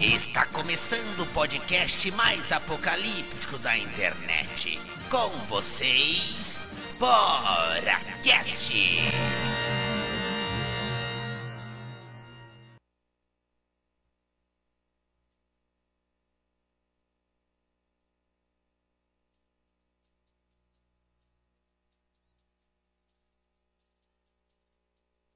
Está 0.00 0.44
começando 0.44 1.20
o 1.20 1.26
podcast 1.28 2.10
mais 2.10 2.52
apocalíptico 2.52 3.56
da 3.58 3.78
internet. 3.78 4.78
Com 5.08 5.30
vocês, 5.48 6.60
Bora 6.98 7.98
Cast! 8.22 8.74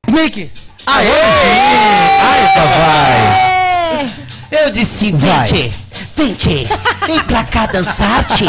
Nick! 0.06 0.50
Aê! 0.86 1.99
Eu 4.70 4.74
disse, 4.74 5.10
vem, 5.10 5.42
tchê, 5.46 5.72
vem, 6.14 6.34
tchê, 6.34 6.66
vem 7.04 7.18
pra 7.24 7.42
cá 7.42 7.66
dançar, 7.66 8.24
tchê, 8.24 8.44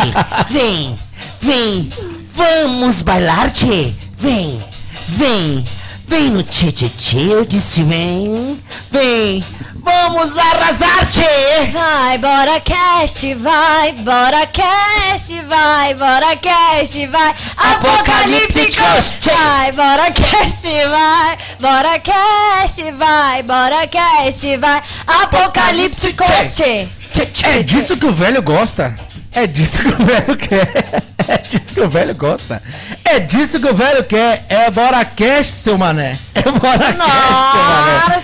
vem, 0.52 0.96
vem, 1.42 1.90
vamos 2.36 3.02
bailar, 3.02 3.50
tchê, 3.50 3.92
vem, 4.20 4.64
vem, 5.08 5.66
vem 6.12 6.30
no 6.30 6.44
tchê, 6.44 6.74
tchê, 6.74 6.90
tchê, 6.90 7.18
eu 7.32 7.46
disse, 7.46 7.84
vem, 7.86 8.60
vem, 8.92 9.42
vamos 9.76 10.38
arrasar, 10.38 11.10
tchê. 11.10 11.72
Vai, 11.72 12.18
bora 12.18 12.60
cast, 12.60 13.34
vai, 13.36 13.94
bora 13.94 14.46
cast, 14.48 15.42
vai, 15.44 15.94
bora 15.96 16.36
cast, 16.36 17.08
vai, 17.08 17.34
Apocalípticos, 17.56 19.20
tchê. 19.22 19.32
vai, 19.32 19.72
bora 19.72 20.12
cast, 20.12 20.68
vai, 20.90 21.38
bora 21.62 22.00
cast, 22.00 22.92
vai, 22.92 23.44
bora 23.44 23.88
cast, 23.88 24.58
vai, 24.58 24.84
apocalípticos, 25.08 26.28
tchê. 26.54 26.90
Tchê, 27.14 27.26
tchê, 27.28 27.46
É 27.48 27.64
disso 27.64 27.96
que 27.96 28.06
o 28.06 28.14
velho 28.14 28.42
gosta. 28.42 28.94
É 29.32 29.48
disso 29.48 29.82
que 29.82 29.88
o 29.88 30.06
velho 30.06 30.36
quer. 30.36 31.11
É 31.28 31.38
disso 31.38 31.74
que 31.74 31.82
o 31.82 31.90
velho 31.90 32.16
gosta. 32.16 32.62
É 33.04 33.20
disso 33.20 33.60
que 33.60 33.68
o 33.68 33.76
velho 33.76 34.04
quer. 34.04 34.46
É 34.50 34.70
bora 34.72 35.04
cash, 35.06 35.48
seu 35.48 35.78
mané. 35.78 36.18
É 36.36 36.42
bora 36.44 36.78
cash, 36.80 36.96
seu 36.96 37.64
mané. 37.64 37.94
Nossa, 38.06 38.22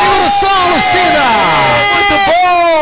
Segura 0.00 0.26
o 0.26 0.30
som, 0.30 0.74
Lucina! 0.74 1.24
Muito 1.94 2.14
bom! 2.26 2.40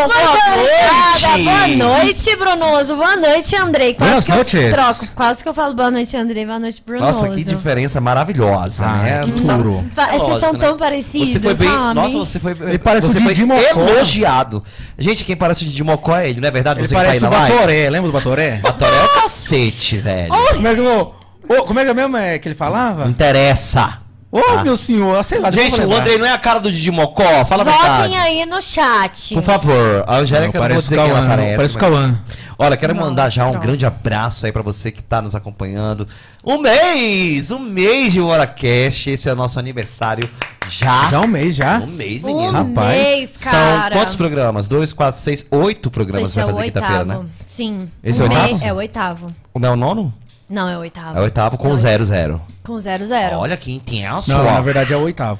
Boa 0.08 0.54
obrigada. 0.54 1.38
Boa 1.44 1.66
noite, 1.98 2.36
Brunoso. 2.36 2.96
Boa 2.96 3.16
noite, 3.16 3.56
Andrei. 3.56 3.94
Quase 3.94 4.08
Buenas 4.10 4.24
que 4.24 4.30
eu 4.30 4.34
noites. 4.36 4.72
troco. 4.72 5.14
Quase 5.14 5.42
que 5.42 5.48
eu 5.48 5.54
falo 5.54 5.74
boa 5.74 5.90
noite, 5.90 6.16
Andrei. 6.16 6.46
Boa 6.46 6.58
noite, 6.58 6.82
Brunoso. 6.84 7.06
Nossa, 7.24 7.28
que 7.34 7.44
diferença 7.44 8.00
maravilhosa, 8.00 8.86
Ah, 8.86 8.96
né? 9.02 9.20
sabe- 9.44 9.62
duro. 9.62 9.84
Fa- 9.94 10.06
Vocês 10.06 10.22
lógico, 10.22 10.40
são 10.40 10.52
né? 10.52 10.58
tão 10.60 10.76
parecidos, 10.76 11.30
Você 11.30 11.40
foi 11.40 11.54
bem. 11.54 11.68
Nossa, 11.68 12.16
você 12.18 12.38
foi. 12.38 12.52
Ele 12.52 12.78
parece 12.78 13.06
você 13.08 13.18
o 13.18 13.22
foi 13.22 13.34
Didi 13.34 13.46
Mocó. 13.46 13.80
elogiado. 13.80 14.62
Gente, 14.98 15.24
quem 15.24 15.36
parece 15.36 15.64
o 15.64 15.66
Didi 15.66 15.82
Mocó 15.84 16.16
é 16.16 16.30
ele, 16.30 16.40
não 16.40 16.48
é 16.48 16.50
verdade? 16.50 16.80
Ele 16.80 16.86
você 16.88 16.94
que 16.94 17.00
tá 17.00 17.10
aí 17.10 17.20
parece 17.20 17.26
o? 17.26 17.56
Batoré. 17.56 17.90
Lembra 17.90 18.08
do 18.10 18.12
Batoré? 18.12 18.56
Batoré 18.62 18.96
é 18.96 19.04
o 19.04 19.08
cacete, 19.08 19.47
velho. 19.56 20.32
Como 20.54 20.68
é 20.68 20.74
que, 20.74 20.80
ô, 20.80 21.14
ô, 21.48 21.64
como 21.64 21.80
é 21.80 21.84
que 21.84 21.90
é 21.90 21.94
mesmo 21.94 22.16
é 22.16 22.38
que 22.38 22.48
ele 22.48 22.54
falava? 22.54 23.04
Não 23.04 23.10
interessa. 23.10 23.98
Ô, 24.30 24.62
meu 24.62 24.76
senhor, 24.76 25.24
sei 25.24 25.38
lá. 25.38 25.50
Gente, 25.50 25.80
o. 25.80 25.96
Andrei 25.96 26.18
não 26.18 26.26
é 26.26 26.32
a 26.32 26.38
cara 26.38 26.60
do 26.60 26.70
Didi 26.70 26.90
Mocó? 26.90 27.22
Fala 27.46 27.62
a 27.62 27.64
Votem 27.64 27.80
verdade. 27.80 28.14
aí 28.16 28.44
no 28.44 28.60
chat. 28.60 29.32
Por 29.34 29.42
favor, 29.42 30.04
a 30.06 30.12
Não, 30.16 30.20
Angélica, 30.20 30.46
não, 30.46 30.52
vou 30.52 30.60
parece 30.62 30.78
o 30.78 30.82
dizer 30.82 30.96
quem 30.96 31.04
ela 31.10 31.14
Cauã. 31.14 31.28
parece. 31.28 31.56
Parece 31.56 31.76
o 31.76 31.80
mas- 31.80 31.90
Cauã. 31.90 32.18
Olha, 32.60 32.76
quero 32.76 32.94
mandar 32.94 33.28
já 33.30 33.44
um 33.44 33.52
Nossa. 33.52 33.58
grande 33.60 33.86
abraço 33.86 34.44
aí 34.44 34.50
pra 34.50 34.62
você 34.62 34.90
que 34.90 35.00
tá 35.00 35.22
nos 35.22 35.34
acompanhando. 35.36 36.08
Um 36.44 36.58
mês! 36.60 37.52
Um 37.52 37.60
mês 37.60 38.12
de 38.12 38.20
HoraCast. 38.20 39.10
Esse 39.10 39.28
é 39.28 39.32
o 39.32 39.36
nosso 39.36 39.60
aniversário 39.60 40.28
já. 40.68 41.06
Já 41.08 41.20
um 41.20 41.28
mês, 41.28 41.54
já? 41.54 41.78
Um 41.78 41.86
mês, 41.86 42.20
Um 42.22 42.26
menino. 42.26 42.52
Rapaz, 42.52 42.98
mês, 42.98 43.36
cara. 43.36 43.82
São 43.82 43.90
quantos 44.00 44.16
programas? 44.16 44.66
Dois, 44.66 44.92
quatro, 44.92 45.20
seis, 45.20 45.46
oito 45.52 45.88
programas 45.88 46.30
Esse 46.30 46.36
vai 46.40 46.42
é 46.42 46.46
o 46.46 46.50
fazer 46.50 46.64
quinta-feira, 46.64 47.02
oitavo. 47.04 47.22
né? 47.22 47.28
Sim. 47.46 47.88
Esse 48.02 48.20
é 48.20 48.24
o 48.24 48.26
Um 48.26 48.30
mês- 48.30 48.42
oitavo? 48.42 48.64
É 48.64 48.72
o 48.72 48.76
oitavo. 48.76 49.34
Como 49.52 49.64
é 49.66 49.70
o 49.70 49.76
nono? 49.76 50.12
Não, 50.50 50.68
é 50.68 50.76
o 50.76 50.80
oitavo. 50.80 51.16
É 51.16 51.20
o 51.20 51.24
oitavo 51.24 51.58
com 51.58 51.68
É 51.68 51.72
o 51.72 51.76
zero, 51.76 52.04
zero. 52.04 52.40
Com 52.64 52.76
zero, 52.76 53.06
zero. 53.06 53.36
Olha 53.36 53.56
que 53.56 53.72
intenso, 53.72 54.32
Não, 54.32 54.40
ó. 54.40 54.52
na 54.54 54.60
verdade 54.60 54.92
é 54.92 54.96
o 54.96 55.00
oitavo. 55.02 55.38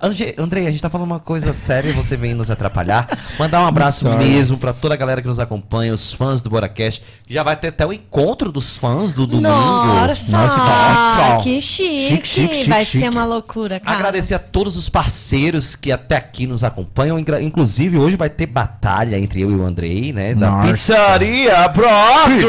Ange- 0.00 0.34
Andrei, 0.36 0.66
a 0.66 0.70
gente 0.70 0.82
tá 0.82 0.90
falando 0.90 1.06
uma 1.06 1.18
coisa 1.20 1.52
séria 1.54 1.88
e 1.88 1.92
você 1.92 2.16
vem 2.16 2.34
nos 2.34 2.50
atrapalhar. 2.50 3.08
Mandar 3.38 3.62
um 3.62 3.66
abraço 3.66 4.06
mesmo 4.18 4.58
pra 4.58 4.72
toda 4.74 4.92
a 4.92 4.96
galera 4.96 5.22
que 5.22 5.28
nos 5.28 5.38
acompanha, 5.40 5.92
os 5.94 6.12
fãs 6.12 6.42
do 6.42 6.50
Boracast. 6.50 7.02
Já 7.28 7.42
vai 7.42 7.56
ter 7.56 7.68
até 7.68 7.86
o 7.86 7.92
encontro 7.92 8.52
dos 8.52 8.76
fãs 8.76 9.14
do 9.14 9.26
domingo. 9.26 9.48
Nossa, 9.48 10.36
Nossa, 10.36 11.38
que 11.42 11.60
chique. 11.60 11.60
que 11.60 11.60
chique. 11.62 12.08
Chique, 12.08 12.28
chique, 12.28 12.54
chique, 12.56 12.68
Vai 12.68 12.84
chique. 12.84 12.98
ser 13.04 13.08
uma 13.10 13.24
loucura, 13.24 13.80
cara. 13.80 13.96
Agradecer 13.96 14.34
a 14.34 14.38
todos 14.38 14.76
os 14.76 14.88
parceiros 14.90 15.74
que 15.74 15.90
até 15.90 16.16
aqui 16.16 16.46
nos 16.46 16.62
acompanham. 16.62 17.18
Inclusive, 17.18 17.96
hoje 17.96 18.16
vai 18.16 18.28
ter 18.28 18.46
batalha 18.46 19.18
entre 19.18 19.40
eu 19.40 19.50
e 19.50 19.54
o 19.56 19.64
Andrei, 19.64 20.12
né? 20.12 20.34
Da 20.34 20.50
Nossa. 20.50 20.68
Pizzaria 20.72 21.68
Broadway! 21.68 22.46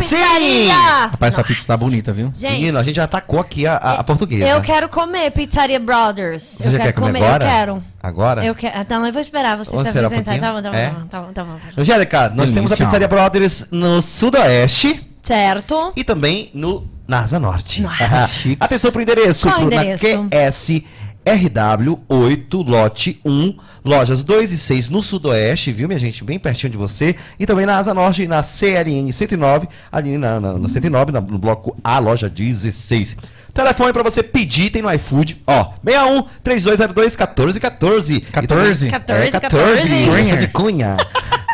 Sim! 0.00 0.16
Pizzaria! 0.16 0.74
Rapaz, 1.10 1.34
essa 1.34 1.44
pizza 1.44 1.66
tá 1.66 1.76
bonita, 1.76 2.12
viu? 2.12 2.30
Gente, 2.34 2.52
Menino, 2.52 2.78
a 2.78 2.82
gente 2.82 2.96
já 2.96 3.04
atacou 3.04 3.38
aqui 3.40 3.66
a, 3.66 3.74
a- 3.76 3.94
a 4.00 4.04
portuguesa. 4.04 4.46
eu 4.48 4.60
quero 4.62 4.88
comer 4.88 5.30
Pizzaria 5.30 5.78
Brothers. 5.80 6.42
Você 6.42 6.68
eu 6.68 6.72
já 6.72 6.78
quero 6.78 6.92
quer 6.92 7.00
comer 7.00 7.22
agora? 7.22 7.44
Eu 7.44 7.50
quero. 7.50 7.84
Agora? 8.02 8.44
Eu 8.44 8.54
quero. 8.54 8.80
Então 8.80 9.06
eu 9.06 9.12
vou 9.12 9.20
esperar 9.20 9.56
você 9.56 9.70
Vamos 9.70 9.84
se 9.84 9.88
esperar 9.90 10.04
um 10.04 10.18
apresentar. 10.18 10.40
Tá 10.40 10.52
bom, 10.52 10.62
tá 10.62 10.70
bom, 10.70 10.76
É? 10.76 10.86
tá 10.88 10.92
bom, 10.92 11.06
tá 11.08 11.20
bom, 11.20 11.32
tá 11.32 11.44
bom. 11.44 11.80
Angélica, 11.82 12.20
nós 12.30 12.50
Delícia. 12.50 12.54
temos 12.54 12.72
a 12.72 12.76
Pizzaria 12.76 13.08
Brothers 13.08 13.66
no 13.70 14.02
Sudoeste 14.02 15.00
Certo. 15.22 15.92
e 15.96 16.02
também 16.04 16.50
no 16.54 16.86
Nasa 17.06 17.38
Norte. 17.38 17.82
Nossa. 17.82 18.48
Atenção 18.60 18.90
pro 18.90 19.02
endereço. 19.02 19.46
Qual 19.48 19.56
pro 19.60 19.66
endereço? 19.66 20.04
Na 20.22 20.28
QS 20.30 20.82
RW8, 21.24 22.66
lote 22.68 23.20
1, 23.24 23.56
lojas 23.84 24.22
2 24.22 24.52
e 24.52 24.58
6 24.58 24.88
no 24.88 25.02
Sudoeste, 25.02 25.72
viu, 25.72 25.88
minha 25.88 25.98
gente? 26.00 26.24
Bem 26.24 26.38
pertinho 26.38 26.70
de 26.70 26.76
você. 26.78 27.14
E 27.38 27.46
também 27.46 27.66
na 27.66 27.78
Asa 27.78 27.94
Norte, 27.94 28.26
na 28.26 28.42
CLN 28.42 29.10
109, 29.12 29.68
ali 29.90 30.18
na, 30.18 30.40
na, 30.40 30.58
na 30.58 30.68
109, 30.68 31.12
na- 31.12 31.20
no 31.20 31.38
bloco 31.38 31.76
A, 31.82 31.98
loja 31.98 32.28
16. 32.28 33.16
Telefone 33.54 33.92
pra 33.92 34.02
você 34.02 34.22
pedir, 34.22 34.70
tem 34.70 34.80
no 34.80 34.90
iFood, 34.94 35.42
ó, 35.46 35.72
61 35.84 36.22
3202 36.42 37.16
1414. 37.16 37.60
14? 37.60 38.20
14, 38.30 38.88
É, 38.88 38.90
14. 38.90 39.30
14. 39.40 39.88
Cunha 40.06 40.36
de 40.38 40.48
Cunha. 40.48 40.96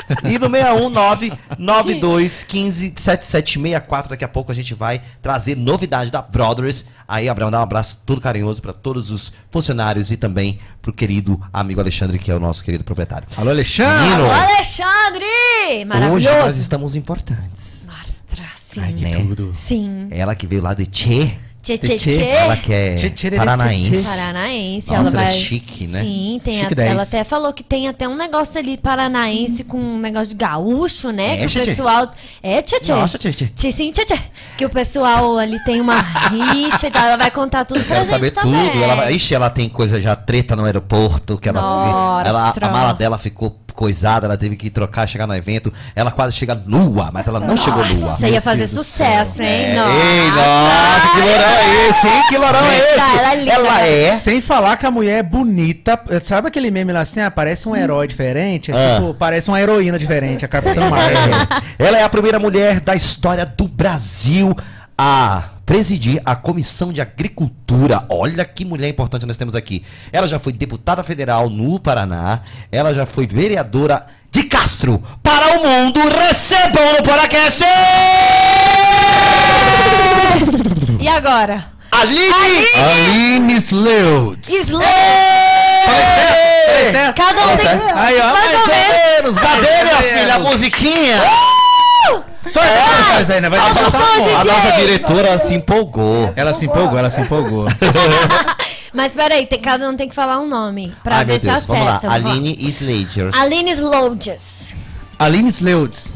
E 0.25 0.39
no 0.39 0.49
619 0.51 1.33
92 1.59 2.43
15 2.45 2.95
7764. 2.97 4.11
Daqui 4.11 4.25
a 4.25 4.29
pouco 4.29 4.51
a 4.51 4.55
gente 4.55 4.75
vai 4.75 5.01
trazer 5.23 5.57
novidade 5.57 6.11
da 6.11 6.23
Brothers. 6.23 6.87
Aí, 7.07 7.29
Abraão, 7.29 7.51
dá 7.51 7.59
um 7.61 7.63
abraço 7.63 8.03
todo 8.05 8.21
carinhoso 8.21 8.61
para 8.61 8.73
todos 8.73 9.11
os 9.11 9.33
funcionários 9.51 10.11
e 10.11 10.17
também 10.17 10.59
pro 10.83 10.93
querido 10.93 11.41
amigo 11.53 11.81
Alexandre, 11.81 12.19
que 12.19 12.31
é 12.31 12.35
o 12.35 12.41
nosso 12.41 12.63
querido 12.63 12.85
proprietário. 12.85 13.27
Alô, 13.37 13.51
Alexandre! 13.51 13.99
Menino. 14.09 14.25
Alô, 14.25 14.33
Alexandre! 14.33 15.25
Hoje 15.25 15.85
nós 15.85 15.87
Maravilhoso. 15.89 16.61
estamos 16.61 16.95
importantes. 16.95 17.87
Mostra, 17.87 18.45
sim. 18.57 18.81
Ai, 18.81 18.93
que 18.93 19.03
Né? 19.05 19.11
tudo. 19.13 19.53
Sim. 19.55 20.09
Ela 20.11 20.35
que 20.35 20.47
veio 20.47 20.63
lá 20.63 20.75
de 20.75 20.87
Tchê, 20.87 21.33
Tchê, 21.77 21.97
tchê, 21.97 22.21
ela 22.25 22.57
que 22.57 22.73
é 22.73 22.97
paranaense. 23.37 24.09
Paranaense, 24.09 24.91
Nossa, 24.91 25.01
ela 25.01 25.11
ela 25.11 25.23
é 25.23 25.25
vai. 25.27 25.37
chique, 25.37 25.87
né? 25.89 25.99
Sim, 25.99 26.41
tem 26.43 26.59
Chique 26.61 26.73
a- 26.73 26.77
10. 26.77 26.91
ela 26.93 27.03
até 27.03 27.25
falou 27.25 27.53
que 27.53 27.63
tem 27.63 27.89
até 27.89 28.09
um 28.09 28.17
negócio 28.17 28.59
ali 28.59 28.77
paranaense 28.79 29.65
com 29.65 29.79
um 29.79 29.99
negócio 29.99 30.29
de 30.29 30.35
gaúcho, 30.37 31.11
né? 31.11 31.35
É, 31.35 31.37
que 31.39 31.47
tchê, 31.49 31.61
o 31.63 31.65
pessoal. 31.67 32.11
É, 32.43 32.63
tchê, 32.63 32.81
tchê. 32.81 32.93
Nossa, 32.93 33.19
tchê, 33.19 33.33
tchê. 33.33 33.47
Tchê, 33.55 33.71
sim, 33.73 33.91
tchê, 33.93 34.05
tchê. 34.05 34.19
Que 34.57 34.65
o 34.65 34.71
pessoal 34.71 35.37
ali 35.37 35.59
tem 35.65 35.81
uma 35.81 36.01
rixa 36.01 36.87
e 36.87 36.91
tal. 36.91 37.05
Ela 37.07 37.17
vai 37.17 37.31
contar 37.31 37.65
tudo 37.65 37.81
pra 37.85 37.97
Quero 37.97 38.01
gente 38.01 38.11
saber 38.11 38.31
também. 38.31 38.71
tudo. 38.71 38.83
Ela, 38.83 38.95
vai- 38.95 39.13
ixi, 39.15 39.35
ela 39.35 39.51
tem 39.51 39.69
coisa 39.69 40.01
já 40.01 40.15
treta 40.17 40.55
no 40.57 40.65
aeroporto, 40.65 41.37
que 41.39 41.49
ela, 41.49 41.61
Nossa. 41.61 42.29
ela 42.29 42.55
a 42.61 42.69
mala 42.71 42.93
dela 42.93 43.19
ficou 43.19 43.57
coisada, 43.79 44.27
ela 44.27 44.37
teve 44.37 44.57
que 44.57 44.69
trocar, 44.71 45.07
chegar 45.07 45.25
no 45.25 45.33
evento. 45.37 45.73
Ela 45.95 46.11
quase 46.11 46.33
chega 46.35 46.61
nua, 46.67 47.11
mas 47.13 47.29
ela 47.29 47.39
não 47.39 47.55
chegou 47.57 47.85
nua. 47.87 47.95
Nossa, 48.11 48.29
ia 48.29 48.41
fazer 48.41 48.67
Deus 48.67 48.71
sucesso, 48.73 49.41
hein? 49.41 49.67
É, 49.67 49.75
Nossa. 49.77 49.95
Ei, 49.95 50.31
nossa, 50.33 51.09
que 51.15 51.21
lorão 51.21 51.49
é 51.49 51.89
esse, 51.89 52.07
hein? 52.09 52.23
Que 52.29 52.39
lorão 52.39 52.67
é 52.67 52.77
esse? 52.77 53.19
ela 53.19 53.35
é. 53.37 53.49
Ela 53.49 53.87
é. 53.87 54.17
Sem 54.17 54.41
falar 54.41 54.77
que 54.77 54.85
a 54.85 54.91
mulher 54.91 55.19
é 55.21 55.23
bonita. 55.23 55.97
Sabe 56.25 56.49
aquele 56.49 56.73
meme 56.73 56.93
lá 56.93 57.03
assim? 57.03 57.21
Ah, 57.21 57.31
parece 57.31 57.69
um 57.69 57.77
herói 57.77 58.09
diferente? 58.09 58.73
É 58.73 58.75
Ah. 58.75 58.95
tipo, 58.97 59.15
parece 59.15 59.47
uma 59.49 59.61
heroína 59.61 59.97
diferente, 59.97 60.45
a 60.45 60.49
Capitã 60.49 60.81
Marvel. 60.91 61.19
Ela 61.79 61.99
é 61.99 62.03
a 62.03 62.09
primeira 62.09 62.41
mulher 62.41 62.81
da 62.81 62.97
história 62.97 63.47
do 63.47 63.69
Brasil 63.69 64.57
a 64.99 65.45
presidir 65.65 66.21
a 66.25 66.35
Comissão 66.35 66.93
de 66.93 67.01
Agricultura. 67.01 68.05
Olha 68.09 68.45
que 68.45 68.65
mulher 68.65 68.89
importante 68.89 69.25
nós 69.25 69.37
temos 69.37 69.55
aqui. 69.55 69.85
Ela 70.13 70.27
já 70.27 70.41
foi 70.41 70.53
deputada 70.53 71.05
federal 71.05 71.49
no 71.49 71.79
Paraná. 71.79 72.41
Ela 72.73 72.93
já 72.93 73.07
foi 73.07 73.25
vereadora 73.27 74.05
de 74.31 74.43
Castro 74.45 75.01
para 75.23 75.59
o 75.59 75.63
mundo. 75.63 76.01
Recebam 76.09 76.95
no 76.95 77.03
Paracast! 77.05 77.63
E 80.99 81.07
agora? 81.07 81.67
Aline! 81.93 82.67
Aline! 82.75 83.61
Falei 85.87 86.93
certo? 86.93 87.17
Cada 87.17 87.47
um 87.47 87.57
tem. 87.57 87.69
Aí, 87.95 88.21
ó, 88.21 88.33
Mais 88.33 88.55
ou 88.55 88.67
menos. 88.67 89.39
Cadê, 89.39 89.83
minha 89.85 90.03
filha, 90.03 90.35
a 90.35 90.39
musiquinha? 90.39 91.17
Só 92.53 92.61
aí, 92.61 93.41
né? 93.41 93.49
Vai. 93.49 93.59
A 93.61 94.45
nossa 94.45 94.73
diretora 94.77 95.39
se 95.39 95.55
empolgou. 95.55 96.33
Ela 96.37 96.53
se 96.55 96.65
empolgou, 96.67 96.99
ela 96.99 97.11
se 97.11 97.21
empolgou. 97.21 97.67
Mas 98.93 99.13
peraí, 99.15 99.47
tem, 99.47 99.61
cada 99.61 99.89
um 99.89 99.97
tem 99.97 100.09
que 100.09 100.15
falar 100.15 100.39
um 100.41 100.49
nome. 100.49 100.95
Pra 101.05 101.17
Ai, 101.19 101.25
ver 101.25 101.33
meu 101.33 101.41
se 101.41 101.47
Deus, 101.47 101.67
vamos 101.67 101.85
lá. 101.85 101.97
acerta. 101.97 102.09
Vamos 102.09 102.25
lá. 102.25 102.31
Aline 102.33 102.57
Slagers. 102.69 103.37
Aline 103.37 103.71
Slodges. 103.73 104.75
Aline 105.19 105.49
Sleudes. 105.51 106.07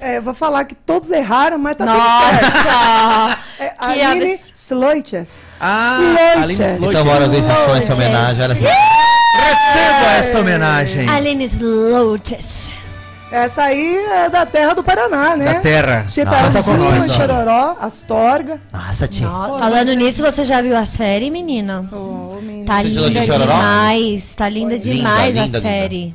É, 0.00 0.18
eu 0.18 0.22
vou 0.22 0.32
falar 0.32 0.64
que 0.64 0.76
todos 0.76 1.10
erraram, 1.10 1.58
mas 1.58 1.76
tá 1.76 1.84
tudo 1.84 2.40
certo. 2.40 2.64
Nossa! 2.64 3.38
É, 3.60 3.74
Aline 3.76 4.34
abs- 4.34 4.50
Sloites. 4.52 5.46
Ah. 5.60 5.98
Sloites. 6.46 6.60
Então 6.80 7.04
bora 7.04 7.26
ver 7.26 7.42
se 7.42 7.50
foi 7.50 7.78
essa 7.78 7.90
Slogers. 7.92 7.98
homenagem. 7.98 8.44
Olha 8.44 8.54
só. 8.54 8.64
Receba 9.34 10.10
essa 10.18 10.38
homenagem. 10.38 11.08
Aline 11.08 11.44
Slodges. 11.46 12.72
Essa 13.30 13.64
aí 13.64 13.96
é 13.96 14.30
da 14.30 14.46
terra 14.46 14.74
do 14.74 14.82
Paraná, 14.82 15.36
né? 15.36 15.54
Da 15.54 15.60
terra. 15.60 16.04
Chitãozinho, 16.08 17.06
Tá. 17.06 17.08
Chororó, 17.08 17.76
Astorga. 17.80 18.58
Nossa, 18.72 19.06
tia. 19.06 19.28
Ó, 19.30 19.58
Falando 19.58 19.92
nisso, 19.92 20.22
você 20.22 20.44
já 20.44 20.62
viu 20.62 20.74
a 20.76 20.84
série, 20.86 21.30
menina? 21.30 21.86
Ô, 21.92 22.38
menino. 22.40 22.64
Tá 22.64 22.82
linda 22.82 23.20
demais. 23.26 24.34
Tá 24.34 24.48
linda 24.48 24.74
Linda, 24.74 24.78
demais 24.78 25.36
a 25.36 25.44
linda, 25.44 25.60
série. 25.60 26.14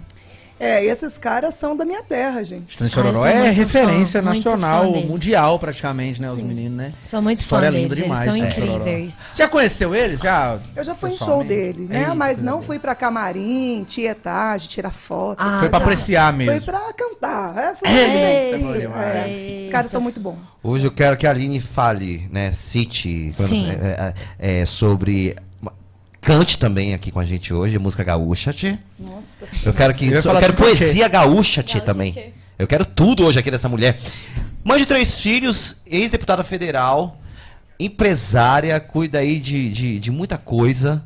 É, 0.63 0.85
e 0.85 0.89
esses 0.89 1.17
caras 1.17 1.55
são 1.55 1.75
da 1.75 1.83
minha 1.83 2.01
terra, 2.03 2.43
gente. 2.43 2.71
Estância 2.71 2.93
Chororó 2.95 3.13
sou 3.15 3.25
é 3.27 3.43
muito 3.43 3.55
referência 3.57 4.21
fã, 4.23 4.29
nacional, 4.29 4.85
fã 4.85 4.91
deles. 4.93 5.09
mundial 5.09 5.59
praticamente, 5.59 6.21
né? 6.21 6.31
Os 6.31 6.41
meninos, 6.41 6.77
né? 6.77 6.93
Sou 7.09 7.21
muito 7.21 7.39
fã 7.39 7.43
História 7.43 7.71
deles, 7.71 7.83
linda 7.83 7.95
eles 7.95 8.03
demais. 8.03 8.25
são 8.25 8.35
Estância 8.37 8.61
Chororó. 8.61 8.79
incríveis. 8.81 9.17
Já 9.35 9.47
conheceu 9.49 9.93
eles? 9.95 10.19
Já? 10.19 10.57
Eu 10.75 10.83
já 10.83 10.95
fui 10.95 11.11
em 11.11 11.17
show 11.17 11.43
dele, 11.43 11.87
né? 11.89 11.99
Eita, 11.99 12.15
Mas 12.15 12.41
não 12.41 12.61
fui 12.61 12.79
pra 12.79 12.95
camarim, 12.95 13.83
tietagem, 13.87 14.69
tirar 14.69 14.91
fotos. 14.91 15.45
Ah, 15.45 15.59
Foi 15.59 15.69
pra 15.69 15.79
apreciar 15.79 16.33
Foi 16.33 16.45
mesmo. 16.45 16.65
pra 16.65 16.79
cantar. 16.93 17.57
É, 17.57 17.75
foi 17.75 17.89
É, 17.89 18.57
isso, 18.57 18.77
é. 18.77 18.83
É, 18.83 19.63
Os 19.65 19.71
caras 19.71 19.91
são 19.91 19.99
muito 20.01 20.19
bons. 20.19 20.37
Hoje 20.63 20.85
eu 20.85 20.91
quero 20.91 21.17
que 21.17 21.27
a 21.27 21.31
Aline 21.31 21.59
fale, 21.59 22.27
né? 22.31 22.53
Cite 22.53 23.33
Sim. 23.37 23.69
é, 23.69 24.13
é, 24.39 24.61
é, 24.61 24.65
sobre. 24.65 25.35
Cante 26.23 26.57
também 26.57 26.93
aqui 26.93 27.11
com 27.11 27.19
a 27.19 27.25
gente 27.25 27.53
hoje, 27.53 27.77
música 27.77 28.03
gaúcha, 28.03 28.53
Tchê. 28.53 28.77
Nossa 28.97 29.45
Eu 29.65 29.73
quero 29.73 29.93
que. 29.93 30.07
Eu 30.07 30.15
Eu, 30.15 30.39
quero 30.39 30.53
poesia 30.53 31.07
gaúcha, 31.07 31.61
Tchê, 31.61 31.81
também. 31.81 32.33
Eu 32.57 32.65
quero 32.65 32.85
tudo 32.85 33.25
hoje 33.25 33.39
aqui 33.39 33.51
dessa 33.51 33.67
mulher. 33.67 33.99
Mãe 34.63 34.79
de 34.79 34.85
três 34.85 35.19
filhos, 35.19 35.81
ex-deputada 35.85 36.41
federal, 36.43 37.19
empresária, 37.77 38.79
cuida 38.79 39.19
aí 39.19 39.37
de, 39.39 39.69
de, 39.71 39.99
de 39.99 40.11
muita 40.11 40.37
coisa. 40.37 41.03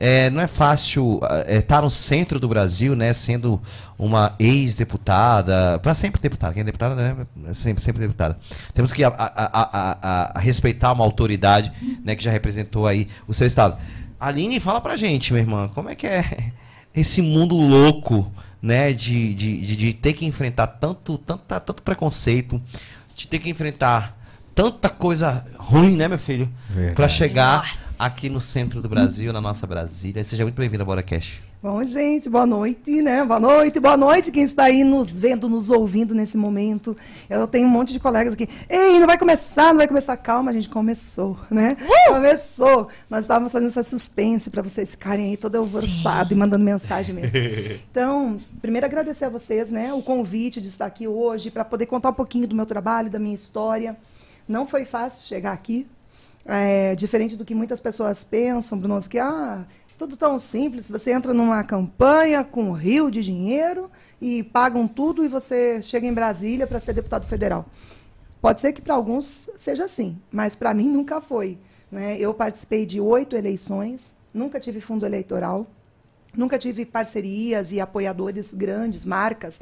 É, 0.00 0.30
não 0.30 0.40
é 0.40 0.46
fácil 0.46 1.18
estar 1.48 1.82
no 1.82 1.90
centro 1.90 2.38
do 2.38 2.46
Brasil, 2.46 2.94
né? 2.94 3.12
Sendo 3.12 3.60
uma 3.98 4.32
ex-deputada, 4.38 5.78
para 5.82 5.92
sempre 5.92 6.20
deputada, 6.20 6.52
quem 6.52 6.60
é 6.60 6.64
deputada 6.64 6.94
né? 6.94 7.16
é 7.48 7.54
sempre, 7.54 7.82
sempre 7.82 8.02
deputada. 8.02 8.38
Temos 8.74 8.92
que 8.92 9.02
a- 9.02 9.08
a- 9.08 9.32
a- 9.34 9.98
a- 10.02 10.32
a 10.36 10.38
respeitar 10.38 10.92
uma 10.92 11.02
autoridade 11.02 11.72
né, 12.04 12.14
que 12.14 12.22
já 12.22 12.30
representou 12.30 12.86
aí 12.86 13.08
o 13.26 13.34
seu 13.34 13.46
estado. 13.46 13.76
Aline, 14.20 14.58
fala 14.58 14.80
pra 14.80 14.96
gente, 14.96 15.32
minha 15.32 15.42
irmã, 15.42 15.68
como 15.68 15.88
é 15.88 15.94
que 15.94 16.06
é 16.06 16.52
esse 16.94 17.22
mundo 17.22 17.56
louco, 17.56 18.32
né? 18.60 18.92
De, 18.92 19.34
de, 19.34 19.60
de, 19.60 19.76
de 19.76 19.92
ter 19.92 20.12
que 20.12 20.26
enfrentar 20.26 20.66
tanto, 20.66 21.16
tanta, 21.18 21.60
tanto 21.60 21.82
preconceito, 21.82 22.60
de 23.14 23.28
ter 23.28 23.38
que 23.38 23.48
enfrentar 23.48 24.18
tanta 24.54 24.88
coisa 24.88 25.46
ruim, 25.56 25.96
né, 25.96 26.08
meu 26.08 26.18
filho? 26.18 26.48
Pra 26.96 27.08
chegar 27.08 27.58
Nossa. 27.58 27.94
aqui 27.98 28.28
no 28.28 28.40
centro 28.40 28.82
do 28.82 28.88
Brasil, 28.88 29.32
na 29.32 29.40
nossa 29.40 29.66
Brasília. 29.66 30.24
Seja 30.24 30.42
muito 30.42 30.56
bem-vindo 30.56 30.82
ao 30.82 30.86
Bora 30.86 31.02
Cash. 31.02 31.47
Bom, 31.60 31.82
gente, 31.82 32.30
boa 32.30 32.46
noite, 32.46 33.02
né? 33.02 33.24
Boa 33.24 33.40
noite, 33.40 33.80
boa 33.80 33.96
noite 33.96 34.30
quem 34.30 34.44
está 34.44 34.66
aí 34.66 34.84
nos 34.84 35.18
vendo, 35.18 35.48
nos 35.48 35.70
ouvindo 35.70 36.14
nesse 36.14 36.36
momento. 36.36 36.96
Eu 37.28 37.48
tenho 37.48 37.66
um 37.66 37.70
monte 37.70 37.92
de 37.92 37.98
colegas 37.98 38.34
aqui. 38.34 38.48
Ei, 38.70 39.00
não 39.00 39.08
vai 39.08 39.18
começar, 39.18 39.70
não 39.70 39.78
vai 39.78 39.88
começar. 39.88 40.16
Calma, 40.18 40.52
a 40.52 40.54
gente 40.54 40.68
começou, 40.68 41.36
né? 41.50 41.76
Começou. 42.06 42.86
Nós 43.10 43.22
estávamos 43.22 43.50
fazendo 43.50 43.70
essa 43.70 43.82
suspense 43.82 44.50
para 44.50 44.62
vocês 44.62 44.92
ficarem 44.92 45.30
aí 45.30 45.36
todo 45.36 45.56
alvoroçados 45.56 46.30
e 46.30 46.36
mandando 46.36 46.64
mensagem 46.64 47.12
mesmo. 47.12 47.40
Então, 47.90 48.38
primeiro 48.62 48.86
agradecer 48.86 49.24
a 49.24 49.28
vocês, 49.28 49.68
né? 49.68 49.92
O 49.92 50.00
convite 50.00 50.60
de 50.60 50.68
estar 50.68 50.86
aqui 50.86 51.08
hoje 51.08 51.50
para 51.50 51.64
poder 51.64 51.86
contar 51.86 52.10
um 52.10 52.14
pouquinho 52.14 52.46
do 52.46 52.54
meu 52.54 52.66
trabalho, 52.66 53.10
da 53.10 53.18
minha 53.18 53.34
história. 53.34 53.96
Não 54.46 54.64
foi 54.64 54.84
fácil 54.84 55.26
chegar 55.26 55.54
aqui, 55.54 55.88
é, 56.46 56.94
diferente 56.94 57.36
do 57.36 57.44
que 57.44 57.54
muitas 57.54 57.80
pessoas 57.80 58.22
pensam, 58.22 58.78
Bruno, 58.78 59.00
que 59.08 59.18
ah, 59.18 59.64
tudo 59.98 60.16
tão 60.16 60.38
simples. 60.38 60.88
Você 60.90 61.10
entra 61.10 61.34
numa 61.34 61.62
campanha 61.64 62.44
com 62.44 62.70
um 62.70 62.72
rio 62.72 63.10
de 63.10 63.20
dinheiro 63.20 63.90
e 64.20 64.44
pagam 64.44 64.86
tudo 64.86 65.24
e 65.24 65.28
você 65.28 65.82
chega 65.82 66.06
em 66.06 66.14
Brasília 66.14 66.66
para 66.66 66.78
ser 66.78 66.92
deputado 66.92 67.26
federal. 67.26 67.66
Pode 68.40 68.60
ser 68.60 68.72
que 68.72 68.80
para 68.80 68.94
alguns 68.94 69.50
seja 69.58 69.84
assim, 69.84 70.16
mas 70.30 70.54
para 70.54 70.72
mim 70.72 70.88
nunca 70.88 71.20
foi. 71.20 71.58
né? 71.90 72.16
Eu 72.18 72.32
participei 72.32 72.86
de 72.86 73.00
oito 73.00 73.34
eleições, 73.34 74.14
nunca 74.32 74.60
tive 74.60 74.80
fundo 74.80 75.04
eleitoral. 75.04 75.66
Nunca 76.36 76.58
tive 76.58 76.84
parcerias 76.84 77.72
e 77.72 77.80
apoiadores 77.80 78.52
grandes, 78.52 79.04
marcas, 79.04 79.60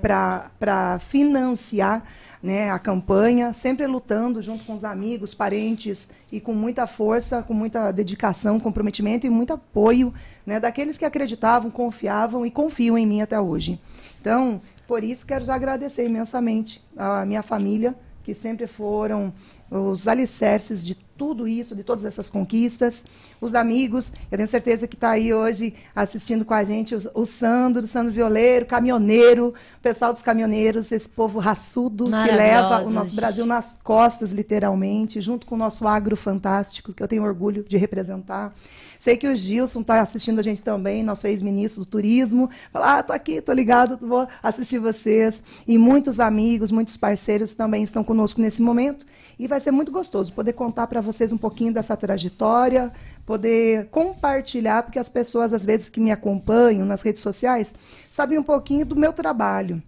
para 0.00 0.98
financiar 0.98 2.02
né, 2.42 2.70
a 2.70 2.78
campanha, 2.78 3.52
sempre 3.52 3.86
lutando 3.86 4.40
junto 4.40 4.64
com 4.64 4.74
os 4.74 4.82
amigos, 4.82 5.34
parentes 5.34 6.08
e 6.32 6.40
com 6.40 6.54
muita 6.54 6.86
força, 6.86 7.42
com 7.42 7.52
muita 7.52 7.92
dedicação, 7.92 8.58
comprometimento 8.58 9.26
e 9.26 9.30
muito 9.30 9.52
apoio 9.52 10.12
né, 10.46 10.58
daqueles 10.58 10.96
que 10.96 11.04
acreditavam, 11.04 11.70
confiavam 11.70 12.46
e 12.46 12.50
confiam 12.50 12.96
em 12.96 13.06
mim 13.06 13.20
até 13.20 13.38
hoje. 13.38 13.78
Então, 14.20 14.60
por 14.86 15.04
isso, 15.04 15.26
quero 15.26 15.44
já 15.44 15.54
agradecer 15.54 16.06
imensamente 16.06 16.82
a 16.96 17.24
minha 17.26 17.42
família, 17.42 17.94
que 18.24 18.34
sempre 18.34 18.66
foram 18.66 19.32
os 19.70 20.08
alicerces 20.08 20.84
de 20.84 20.94
tudo 20.94 21.46
isso, 21.46 21.76
de 21.76 21.84
todas 21.84 22.06
essas 22.06 22.30
conquistas, 22.30 23.04
os 23.42 23.54
amigos, 23.54 24.14
eu 24.32 24.38
tenho 24.38 24.48
certeza 24.48 24.88
que 24.88 24.94
está 24.94 25.10
aí 25.10 25.34
hoje 25.34 25.74
assistindo 25.94 26.46
com 26.46 26.54
a 26.54 26.64
gente 26.64 26.94
o, 26.94 26.98
o 27.14 27.26
Sandro, 27.26 27.84
o 27.84 27.86
Sandro 27.86 28.10
Violeiro, 28.10 28.64
caminhoneiro, 28.64 29.48
o 29.48 29.80
pessoal 29.82 30.14
dos 30.14 30.22
caminhoneiros, 30.22 30.90
esse 30.90 31.10
povo 31.10 31.38
raçudo 31.38 32.06
que 32.06 32.32
leva 32.32 32.86
o 32.86 32.90
nosso 32.90 33.14
Brasil 33.14 33.44
nas 33.44 33.76
costas, 33.76 34.32
literalmente, 34.32 35.20
junto 35.20 35.46
com 35.46 35.56
o 35.56 35.58
nosso 35.58 35.86
agro 35.86 36.16
fantástico, 36.16 36.94
que 36.94 37.02
eu 37.02 37.08
tenho 37.08 37.22
orgulho 37.22 37.64
de 37.68 37.76
representar. 37.76 38.54
Sei 39.00 39.16
que 39.16 39.26
o 39.26 39.34
Gilson 39.34 39.80
está 39.80 40.02
assistindo 40.02 40.40
a 40.40 40.42
gente 40.42 40.60
também, 40.60 41.02
nosso 41.02 41.26
ex-ministro 41.26 41.84
do 41.84 41.86
turismo. 41.86 42.50
Fala, 42.70 42.98
ah, 42.98 43.02
tô 43.02 43.14
aqui, 43.14 43.40
tô 43.40 43.50
ligado, 43.50 43.96
vou 44.06 44.28
assistir 44.42 44.78
vocês. 44.78 45.42
E 45.66 45.78
muitos 45.78 46.20
amigos, 46.20 46.70
muitos 46.70 46.98
parceiros 46.98 47.54
também 47.54 47.82
estão 47.82 48.04
conosco 48.04 48.42
nesse 48.42 48.60
momento. 48.60 49.06
E 49.40 49.46
vai 49.46 49.58
ser 49.58 49.70
muito 49.70 49.90
gostoso 49.90 50.34
poder 50.34 50.52
contar 50.52 50.86
para 50.86 51.00
vocês 51.00 51.32
um 51.32 51.38
pouquinho 51.38 51.72
dessa 51.72 51.96
trajetória, 51.96 52.92
poder 53.24 53.86
compartilhar, 53.86 54.82
porque 54.82 54.98
as 54.98 55.08
pessoas, 55.08 55.54
às 55.54 55.64
vezes, 55.64 55.88
que 55.88 55.98
me 55.98 56.12
acompanham 56.12 56.84
nas 56.84 57.00
redes 57.00 57.22
sociais, 57.22 57.72
sabem 58.10 58.38
um 58.38 58.42
pouquinho 58.42 58.84
do 58.84 58.94
meu 58.94 59.14
trabalho. 59.14 59.82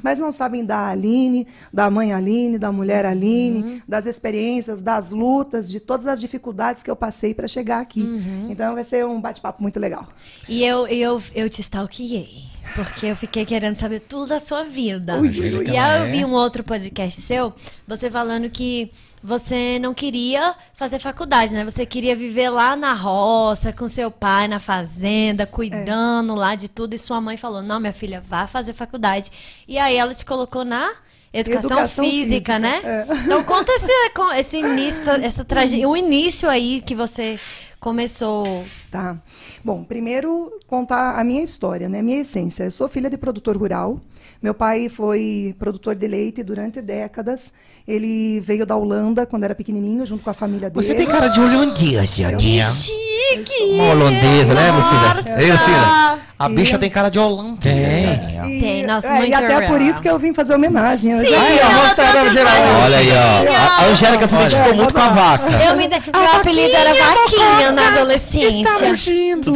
Mas 0.00 0.20
não 0.20 0.30
sabem 0.30 0.64
da 0.64 0.86
Aline, 0.90 1.44
da 1.72 1.90
mãe 1.90 2.12
Aline, 2.12 2.56
da 2.56 2.70
mulher 2.70 3.04
Aline, 3.04 3.82
das 3.88 4.06
experiências, 4.06 4.80
das 4.80 5.10
lutas, 5.10 5.68
de 5.68 5.80
todas 5.80 6.06
as 6.06 6.20
dificuldades 6.20 6.84
que 6.84 6.90
eu 6.90 6.94
passei 6.94 7.34
para 7.34 7.48
chegar 7.48 7.80
aqui. 7.80 8.02
Então 8.48 8.74
vai 8.74 8.84
ser 8.84 9.04
um 9.04 9.20
bate-papo 9.20 9.60
muito 9.60 9.80
legal. 9.80 10.06
E 10.48 10.62
eu, 10.64 10.86
eu, 10.86 11.20
eu 11.34 11.50
te 11.50 11.62
stalkeei. 11.62 12.53
Porque 12.74 13.06
eu 13.06 13.16
fiquei 13.16 13.44
querendo 13.44 13.76
saber 13.76 14.00
tudo 14.00 14.28
da 14.28 14.38
sua 14.38 14.62
vida. 14.64 15.16
ui, 15.18 15.28
e 15.66 15.76
aí 15.76 16.00
eu 16.00 16.06
É. 16.06 16.10
vi 16.10 16.24
um 16.24 16.32
outro 16.32 16.62
podcast 16.64 17.20
seu, 17.20 17.52
você 17.86 18.10
falando 18.10 18.50
que 18.50 18.90
você 19.22 19.78
não 19.80 19.94
queria 19.94 20.54
fazer 20.74 20.98
faculdade, 20.98 21.52
né? 21.52 21.64
Você 21.64 21.86
queria 21.86 22.14
viver 22.14 22.50
lá 22.50 22.76
na 22.76 22.92
roça, 22.92 23.72
com 23.72 23.88
seu 23.88 24.10
pai 24.10 24.46
na 24.48 24.58
fazenda, 24.58 25.46
cuidando 25.46 26.34
lá 26.34 26.54
de 26.54 26.68
tudo. 26.68 26.94
E 26.94 26.98
sua 26.98 27.20
mãe 27.20 27.36
falou: 27.36 27.62
Não, 27.62 27.80
minha 27.80 27.92
filha, 27.92 28.20
vá 28.20 28.46
fazer 28.46 28.72
faculdade. 28.74 29.30
E 29.66 29.78
aí 29.78 29.96
ela 29.96 30.14
te 30.14 30.24
colocou 30.26 30.64
na. 30.64 30.92
Educação, 31.36 31.70
Educação 31.72 32.04
física, 32.04 32.28
física, 32.28 32.58
né? 32.60 32.80
é. 32.84 33.06
Então 33.24 33.42
conta 33.42 33.72
esse, 33.72 33.90
com- 34.14 34.32
esse 34.34 34.56
início, 34.58 35.02
essa 35.20 35.44
traje... 35.44 35.84
o 35.84 35.96
início 35.96 36.48
aí 36.48 36.80
que 36.80 36.94
você 36.94 37.40
começou. 37.84 38.64
Tá. 38.90 39.18
Bom, 39.62 39.84
primeiro 39.84 40.58
contar 40.66 41.20
a 41.20 41.22
minha 41.22 41.42
história, 41.42 41.86
né? 41.86 42.00
Minha 42.00 42.22
essência. 42.22 42.64
Eu 42.64 42.70
sou 42.70 42.88
filha 42.88 43.10
de 43.10 43.18
produtor 43.18 43.58
rural. 43.58 44.00
Meu 44.42 44.54
pai 44.54 44.88
foi 44.88 45.54
produtor 45.58 45.94
de 45.94 46.08
leite 46.08 46.42
durante 46.42 46.80
décadas. 46.80 47.52
Ele 47.86 48.40
veio 48.40 48.64
da 48.64 48.74
Holanda 48.74 49.26
quando 49.26 49.44
era 49.44 49.54
pequenininho, 49.54 50.06
junto 50.06 50.24
com 50.24 50.30
a 50.30 50.34
família 50.34 50.70
dele. 50.70 50.84
Você 50.84 50.94
tem 50.94 51.06
cara 51.06 51.28
de 51.28 51.38
holandesa, 51.38 52.28
Aninha. 52.28 52.64
Chique! 52.64 53.74
Uma 53.74 53.90
holandesa, 53.90 54.54
né, 54.54 54.72
Lucila? 54.72 55.38
Ei, 55.38 55.52
Lucila? 55.52 56.18
A 56.36 56.50
E- 56.50 56.54
bicha 56.54 56.76
tem 56.78 56.90
cara 56.90 57.10
de 57.10 57.18
holandesa. 57.18 57.56
Tem. 57.60 58.56
E, 58.56 58.60
Tem, 58.60 58.86
nossa, 58.86 59.06
é, 59.18 59.28
e 59.28 59.34
até 59.34 59.68
por 59.68 59.80
isso 59.80 60.02
que 60.02 60.08
eu 60.10 60.18
vim 60.18 60.34
fazer 60.34 60.54
homenagem. 60.54 61.14
hoje. 61.14 61.32
Aí, 61.32 61.60
ó, 61.62 61.70
mostra 61.72 62.04
pra 62.06 62.28
geral. 62.28 62.52
Olha 62.82 62.96
aí, 62.98 63.08
ó. 63.12 63.56
A- 63.56 63.78
A 63.78 63.84
Angélica 63.86 64.26
se 64.26 64.34
Olha, 64.34 64.42
identificou 64.46 64.74
muito 64.74 64.92
com 64.94 65.00
a 65.00 65.08
vaca. 65.08 65.50
Eu 65.64 65.76
me 65.76 65.86
de... 65.88 65.94
Meu 66.12 66.30
apelido 66.32 66.76
era 66.76 66.92
Vaquinha 66.92 67.72
na 67.72 67.88
adolescência. 67.94 68.64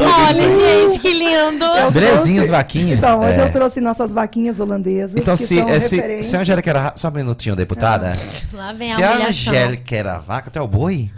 Olha, 0.01 0.51
gente, 0.51 0.99
que 1.01 1.13
lindo! 1.13 1.65
Belezinhas, 1.93 2.49
vaquinhas. 2.49 2.99
Então, 2.99 3.21
hoje 3.27 3.41
É. 3.41 3.45
eu 3.45 3.53
trouxe 3.53 3.81
nossas 3.81 4.13
vaquinhas 4.13 4.61
holandesas. 4.61 5.15
Então, 5.17 5.37
que 5.37 5.43
se, 5.45 5.59
são 5.59 5.69
é, 5.69 5.81
se, 5.81 6.23
se 6.23 6.37
a 6.37 6.41
Angélica 6.41 6.71
era. 6.71 6.93
Só 6.97 7.09
um 7.09 7.13
minutinho, 7.13 7.55
deputada. 7.57 8.17
Lá 8.53 8.71
vem 8.73 8.93
a 8.93 8.97
se 8.97 9.03
a. 9.05 9.27
Angélica 9.29 9.97
era 9.97 10.19
vaca, 10.19 10.49
tu 10.51 10.59
é 10.59 10.63
o 10.63 10.67
boi? 10.69 11.11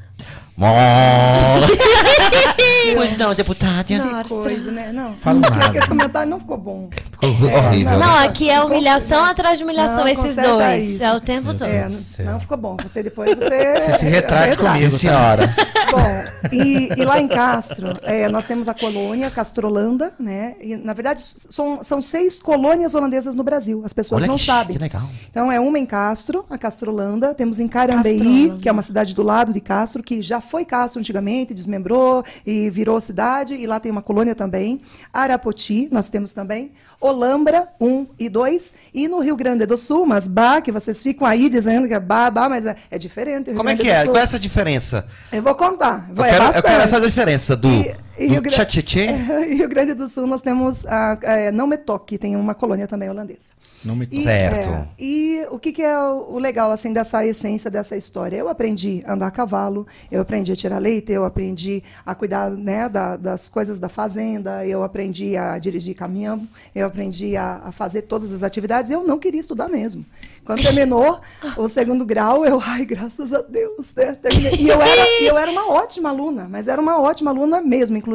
Mó. 2.94 3.02
não, 3.18 3.34
deputada. 3.34 3.98
Não, 3.98 4.22
Que 4.22 4.28
coisa, 4.28 4.70
né? 4.70 4.90
Não, 4.92 5.14
Fala 5.14 5.40
Porque 5.40 5.58
nada. 5.58 5.66
aquele 5.70 5.86
comentário 5.86 6.30
não 6.30 6.40
ficou 6.40 6.56
bom. 6.58 6.88
Ficou 7.12 7.28
horrível. 7.30 7.98
Não, 7.98 8.20
né? 8.20 8.26
aqui 8.26 8.50
é 8.50 8.62
humilhação 8.62 9.24
atrás 9.24 9.58
de 9.58 9.64
humilhação, 9.64 9.98
Não, 9.98 10.08
esses 10.08 10.36
dois. 10.36 10.82
isso. 10.84 11.04
É 11.04 11.12
o 11.14 11.20
tempo 11.20 11.52
todo. 11.52 11.64
É, 11.64 11.84
do 11.84 11.90
céu. 11.92 12.26
não 12.26 12.40
ficou 12.40 12.56
bom. 12.56 12.76
Você 12.82 13.02
depois 13.02 13.34
você. 13.34 13.60
Você 13.80 13.98
se 13.98 14.06
retrate 14.06 14.56
comigo. 14.58 14.90
Senhora. 14.90 15.42
Bom, 15.90 16.48
e, 16.52 16.88
e 16.96 17.04
lá 17.04 17.20
em 17.20 17.26
Castro, 17.26 17.98
é, 18.02 18.28
nós 18.28 18.46
temos 18.46 18.68
a 18.68 18.74
colônia 18.74 19.30
Castrolanda, 19.30 20.12
né? 20.18 20.54
E, 20.60 20.76
na 20.76 20.92
verdade, 20.92 21.20
são, 21.22 21.82
são 21.82 22.00
seis 22.00 22.38
colônias 22.38 22.94
holandesas 22.94 23.34
no 23.34 23.42
Brasil. 23.42 23.82
As 23.84 23.92
pessoas 23.92 24.22
Olha 24.22 24.28
não 24.28 24.36
que, 24.36 24.46
sabem. 24.46 24.76
que 24.76 24.82
legal. 24.82 25.02
Então, 25.30 25.50
é 25.50 25.58
uma 25.58 25.78
em 25.78 25.86
Castro, 25.86 26.44
a 26.48 26.56
Castrolanda. 26.56 27.34
Temos 27.34 27.58
em 27.58 27.66
Carambeí, 27.66 28.18
Castrolanda. 28.18 28.58
que 28.62 28.68
é 28.68 28.72
uma 28.72 28.82
cidade 28.82 29.14
do 29.14 29.22
lado 29.22 29.52
de 29.52 29.60
Castro, 29.60 30.02
que 30.02 30.22
já 30.22 30.40
foi 30.40 30.64
Castro 30.64 31.00
antigamente, 31.00 31.52
desmembrou 31.52 32.24
e 32.46 32.69
virou 32.70 33.00
cidade. 33.00 33.54
E 33.54 33.66
lá 33.66 33.78
tem 33.80 33.90
uma 33.90 34.02
colônia 34.02 34.34
também. 34.34 34.80
Arapoti, 35.12 35.88
nós 35.90 36.08
temos 36.08 36.32
também. 36.32 36.72
Olambra, 37.00 37.68
1 37.80 38.06
e 38.18 38.28
2. 38.28 38.72
E 38.94 39.08
no 39.08 39.20
Rio 39.20 39.36
Grande 39.36 39.66
do 39.66 39.76
Sul, 39.76 40.06
mas 40.06 40.28
Bah, 40.28 40.60
que 40.60 40.70
vocês 40.70 41.02
ficam 41.02 41.26
aí 41.26 41.48
dizendo 41.48 41.88
que 41.88 41.94
é 41.94 42.00
Bah, 42.00 42.30
Bah, 42.30 42.48
mas 42.48 42.66
é, 42.66 42.76
é 42.90 42.98
diferente. 42.98 43.52
Como 43.52 43.68
é 43.68 43.74
Grande 43.74 43.82
que 43.82 43.88
do 43.88 43.94
é? 43.94 44.04
Qual 44.04 44.16
é 44.16 44.22
essa 44.22 44.38
diferença? 44.38 45.06
Eu 45.32 45.42
vou 45.42 45.54
contar. 45.54 46.08
Eu 46.14 46.24
é 46.24 46.30
quero, 46.30 46.44
eu 46.44 46.62
quero 46.62 46.82
essa 46.82 47.00
diferença 47.00 47.56
do, 47.56 47.68
E- 47.68 47.94
e 48.24 48.26
Rio 48.26 48.42
tchatchê. 48.42 49.06
Em 49.48 49.54
Rio 49.56 49.68
Grande 49.68 49.94
do 49.94 50.08
Sul 50.08 50.26
nós 50.26 50.40
temos 50.40 50.86
a, 50.86 51.12
a 51.48 51.52
Não 51.52 51.66
Metoque, 51.66 52.18
tem 52.18 52.36
uma 52.36 52.54
colônia 52.54 52.86
também 52.86 53.08
holandesa. 53.08 53.50
Não 53.82 53.96
me 53.96 54.06
E, 54.12 54.22
Certo. 54.24 54.68
é, 54.68 54.88
e 54.98 55.46
o 55.50 55.58
que, 55.58 55.72
que 55.72 55.82
é 55.82 55.98
o, 55.98 56.34
o 56.34 56.38
legal 56.38 56.70
assim 56.70 56.92
dessa 56.92 57.24
essência 57.24 57.70
dessa 57.70 57.96
história? 57.96 58.36
Eu 58.36 58.46
aprendi 58.48 59.02
a 59.06 59.14
andar 59.14 59.28
a 59.28 59.30
cavalo, 59.30 59.86
eu 60.12 60.20
aprendi 60.20 60.52
a 60.52 60.56
tirar 60.56 60.78
leite, 60.78 61.10
eu 61.12 61.24
aprendi 61.24 61.82
a 62.04 62.14
cuidar 62.14 62.50
né, 62.50 62.90
da- 62.90 63.16
das 63.16 63.48
coisas 63.48 63.78
da 63.78 63.88
fazenda, 63.88 64.66
eu 64.66 64.82
aprendi 64.82 65.34
a 65.34 65.56
dirigir 65.58 65.94
caminhão, 65.94 66.46
eu 66.74 66.86
aprendi 66.86 67.36
a, 67.38 67.62
a 67.64 67.72
fazer 67.72 68.02
todas 68.02 68.34
as 68.34 68.42
atividades. 68.42 68.90
Eu 68.90 69.02
não 69.02 69.18
queria 69.18 69.40
estudar 69.40 69.68
mesmo. 69.68 70.04
Quando 70.44 70.62
terminou 70.62 71.18
o 71.56 71.66
segundo 71.68 72.04
grau, 72.04 72.44
eu, 72.44 72.60
ai, 72.64 72.84
graças 72.84 73.32
a 73.32 73.40
Deus, 73.40 73.94
né, 73.94 74.12
terminei. 74.20 74.56
E 74.60 74.68
eu 74.68 74.82
era, 74.82 75.06
eu 75.22 75.38
era 75.38 75.50
uma 75.50 75.70
ótima 75.72 76.10
aluna, 76.10 76.46
mas 76.50 76.68
era 76.68 76.80
uma 76.82 77.00
ótima 77.00 77.30
aluna 77.30 77.62
mesmo. 77.62 77.96
Inclusive, 77.96 78.09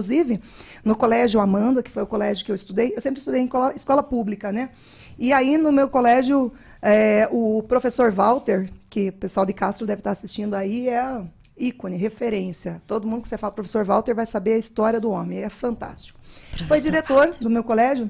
no 0.84 0.96
colégio 0.96 1.40
Amanda, 1.40 1.82
que 1.84 1.92
foi 1.92 2.04
o 2.04 2.08
colégio 2.08 2.46
que 2.46 2.52
eu 2.52 2.56
estudei, 2.56 2.94
eu 2.96 3.02
sempre 3.02 3.20
estudei 3.20 3.42
em 3.42 3.48
cola- 3.48 3.74
escola 3.75 4.04
pública, 4.04 4.52
né? 4.52 4.70
E 5.18 5.32
aí, 5.32 5.58
no 5.58 5.72
meu 5.72 5.88
colégio, 5.90 6.52
é, 6.82 7.28
o 7.32 7.64
professor 7.64 8.12
Walter, 8.12 8.70
que 8.90 9.10
o 9.10 9.14
pessoal 9.14 9.46
de 9.46 9.54
Castro 9.54 9.86
deve 9.86 10.02
estar 10.02 10.12
assistindo 10.12 10.54
aí, 10.56 10.90
é 10.90 11.22
ícone, 11.58 11.96
referência. 11.96 12.82
Todo 12.86 13.08
mundo 13.08 13.22
que 13.22 13.30
você 13.30 13.38
fala 13.38 13.54
professor 13.54 13.86
Walter 13.86 14.14
vai 14.14 14.25
saber 14.25 14.54
a 14.54 14.58
história 14.58 15.00
do 15.00 15.10
homem. 15.10 15.40
É 15.40 15.50
fantástico. 15.50 16.20
Foi 16.68 16.82
diretor 16.82 17.36
do 17.40 17.50
meu 17.50 17.64
colégio 17.64 18.10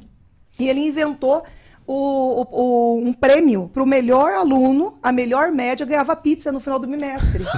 e 0.60 0.68
ele 0.68 0.80
inventou 0.80 1.44
o- 1.88 2.42
o- 2.42 2.48
o- 2.52 3.00
um 3.06 3.14
prêmio 3.14 3.70
para 3.74 3.84
o 3.84 3.86
melhor 3.86 4.34
aluno, 4.34 4.94
a 5.04 5.12
melhor 5.12 5.52
média, 5.52 5.86
ganhava 5.86 6.16
pizza 6.16 6.52
no 6.52 6.60
final 6.60 6.80
do 6.80 6.88
bimestre. 6.88 7.46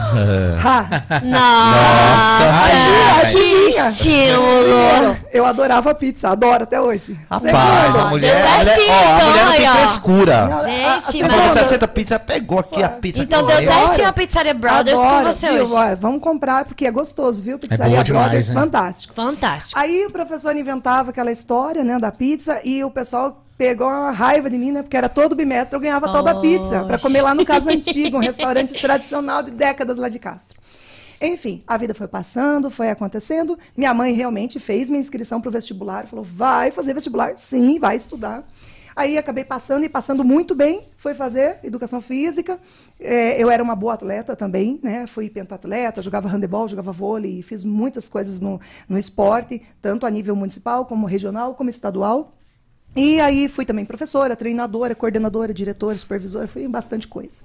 Ha! 0.63 1.03
Nossa, 1.23 2.69
que 2.69 3.25
adivinha? 3.25 3.89
estímulo. 3.89 5.06
Eu 5.31 5.45
adorava 5.45 5.93
pizza, 5.93 6.29
adoro 6.29 6.63
até 6.63 6.79
hoje. 6.79 7.17
Rapaz, 7.29 7.51
Segundo, 7.51 7.99
a 7.99 8.05
mulher, 8.09 8.35
a 8.45 8.57
mulher, 8.57 8.75
certinho, 8.75 8.93
ó, 8.93 8.97
a 8.97 9.15
então, 9.17 9.29
mulher 9.29 9.45
não 9.45 9.51
tem 9.53 9.69
frescura. 9.81 10.61
Gente, 10.63 11.23
a- 11.23 11.43
a- 11.57 11.61
aceita 11.61 11.87
pizza, 11.87 12.19
pegou 12.19 12.59
aqui 12.59 12.83
a 12.83 12.89
pizza. 12.89 13.21
Então 13.21 13.45
deu 13.45 13.61
certinho 13.61 14.07
a 14.07 14.13
Pizzaria 14.13 14.53
Brothers 14.53 14.99
Adoro, 14.99 15.25
com 15.25 15.33
você 15.33 15.49
viu? 15.51 15.63
hoje. 15.63 15.73
Ó, 15.73 15.95
Vamos 15.99 16.21
comprar, 16.21 16.65
porque 16.65 16.85
é 16.85 16.91
gostoso, 16.91 17.41
viu? 17.41 17.57
Pizzaria 17.59 17.85
boa 17.85 18.03
demais, 18.03 18.25
Brothers, 18.25 18.49
né? 18.49 18.61
fantástico. 18.61 19.13
Fantástico. 19.13 19.79
Aí 19.79 20.05
o 20.05 20.11
professor 20.11 20.55
inventava 20.55 21.09
aquela 21.11 21.31
história, 21.31 21.83
né, 21.83 21.99
da 21.99 22.11
pizza 22.11 22.59
e 22.63 22.83
o 22.83 22.89
pessoal 22.89 23.43
pegou 23.57 23.87
uma 23.87 24.11
raiva 24.11 24.49
de 24.49 24.57
mim, 24.57 24.71
né, 24.71 24.83
porque 24.83 24.95
era 24.95 25.09
todo 25.09 25.35
bimestre 25.35 25.75
eu 25.75 25.79
ganhava 25.79 26.11
tal 26.11 26.21
da 26.21 26.35
pizza 26.35 26.83
para 26.85 26.99
comer 26.99 27.23
lá 27.23 27.33
no 27.33 27.43
Casa 27.43 27.71
Antiga, 27.71 28.15
um 28.15 28.19
restaurante 28.21 28.73
tradicional 28.79 29.41
de 29.41 29.49
décadas 29.51 29.97
lá 29.97 30.09
de 30.09 30.19
Castro. 30.19 30.59
Enfim, 31.21 31.63
a 31.65 31.77
vida 31.77 31.93
foi 31.93 32.07
passando, 32.07 32.69
foi 32.69 32.89
acontecendo. 32.89 33.57
Minha 33.75 33.93
mãe 33.93 34.13
realmente 34.13 34.59
fez 34.59 34.89
minha 34.89 35.01
inscrição 35.01 35.41
para 35.41 35.49
o 35.49 35.51
vestibular, 35.51 36.05
falou: 36.07 36.25
vai 36.25 36.71
fazer 36.71 36.93
vestibular? 36.93 37.37
Sim, 37.37 37.79
vai 37.79 37.95
estudar. 37.95 38.47
Aí 38.95 39.15
acabei 39.15 39.43
passando 39.43 39.83
e 39.83 39.89
passando 39.89 40.23
muito 40.23 40.55
bem. 40.55 40.81
Fui 40.97 41.13
fazer 41.13 41.59
educação 41.63 42.01
física. 42.01 42.59
É, 42.99 43.41
eu 43.41 43.47
era 43.47 43.61
uma 43.61 43.75
boa 43.75 43.93
atleta 43.93 44.35
também, 44.35 44.79
né? 44.81 45.05
Fui 45.05 45.29
pentatleta, 45.29 46.01
jogava 46.01 46.27
handebol, 46.27 46.67
jogava 46.67 46.91
vôlei, 46.91 47.43
fiz 47.43 47.63
muitas 47.63 48.09
coisas 48.09 48.39
no, 48.39 48.59
no 48.89 48.97
esporte, 48.97 49.61
tanto 49.79 50.07
a 50.07 50.09
nível 50.09 50.35
municipal, 50.35 50.83
como 50.83 51.05
regional, 51.05 51.53
como 51.53 51.69
estadual. 51.69 52.33
E 52.95 53.19
aí 53.19 53.47
fui 53.47 53.65
também 53.65 53.85
professora, 53.85 54.35
treinadora, 54.35 54.95
coordenadora, 54.95 55.53
diretora, 55.53 55.95
supervisora, 55.95 56.47
fui 56.47 56.63
em 56.63 56.69
bastante 56.69 57.07
coisa. 57.07 57.41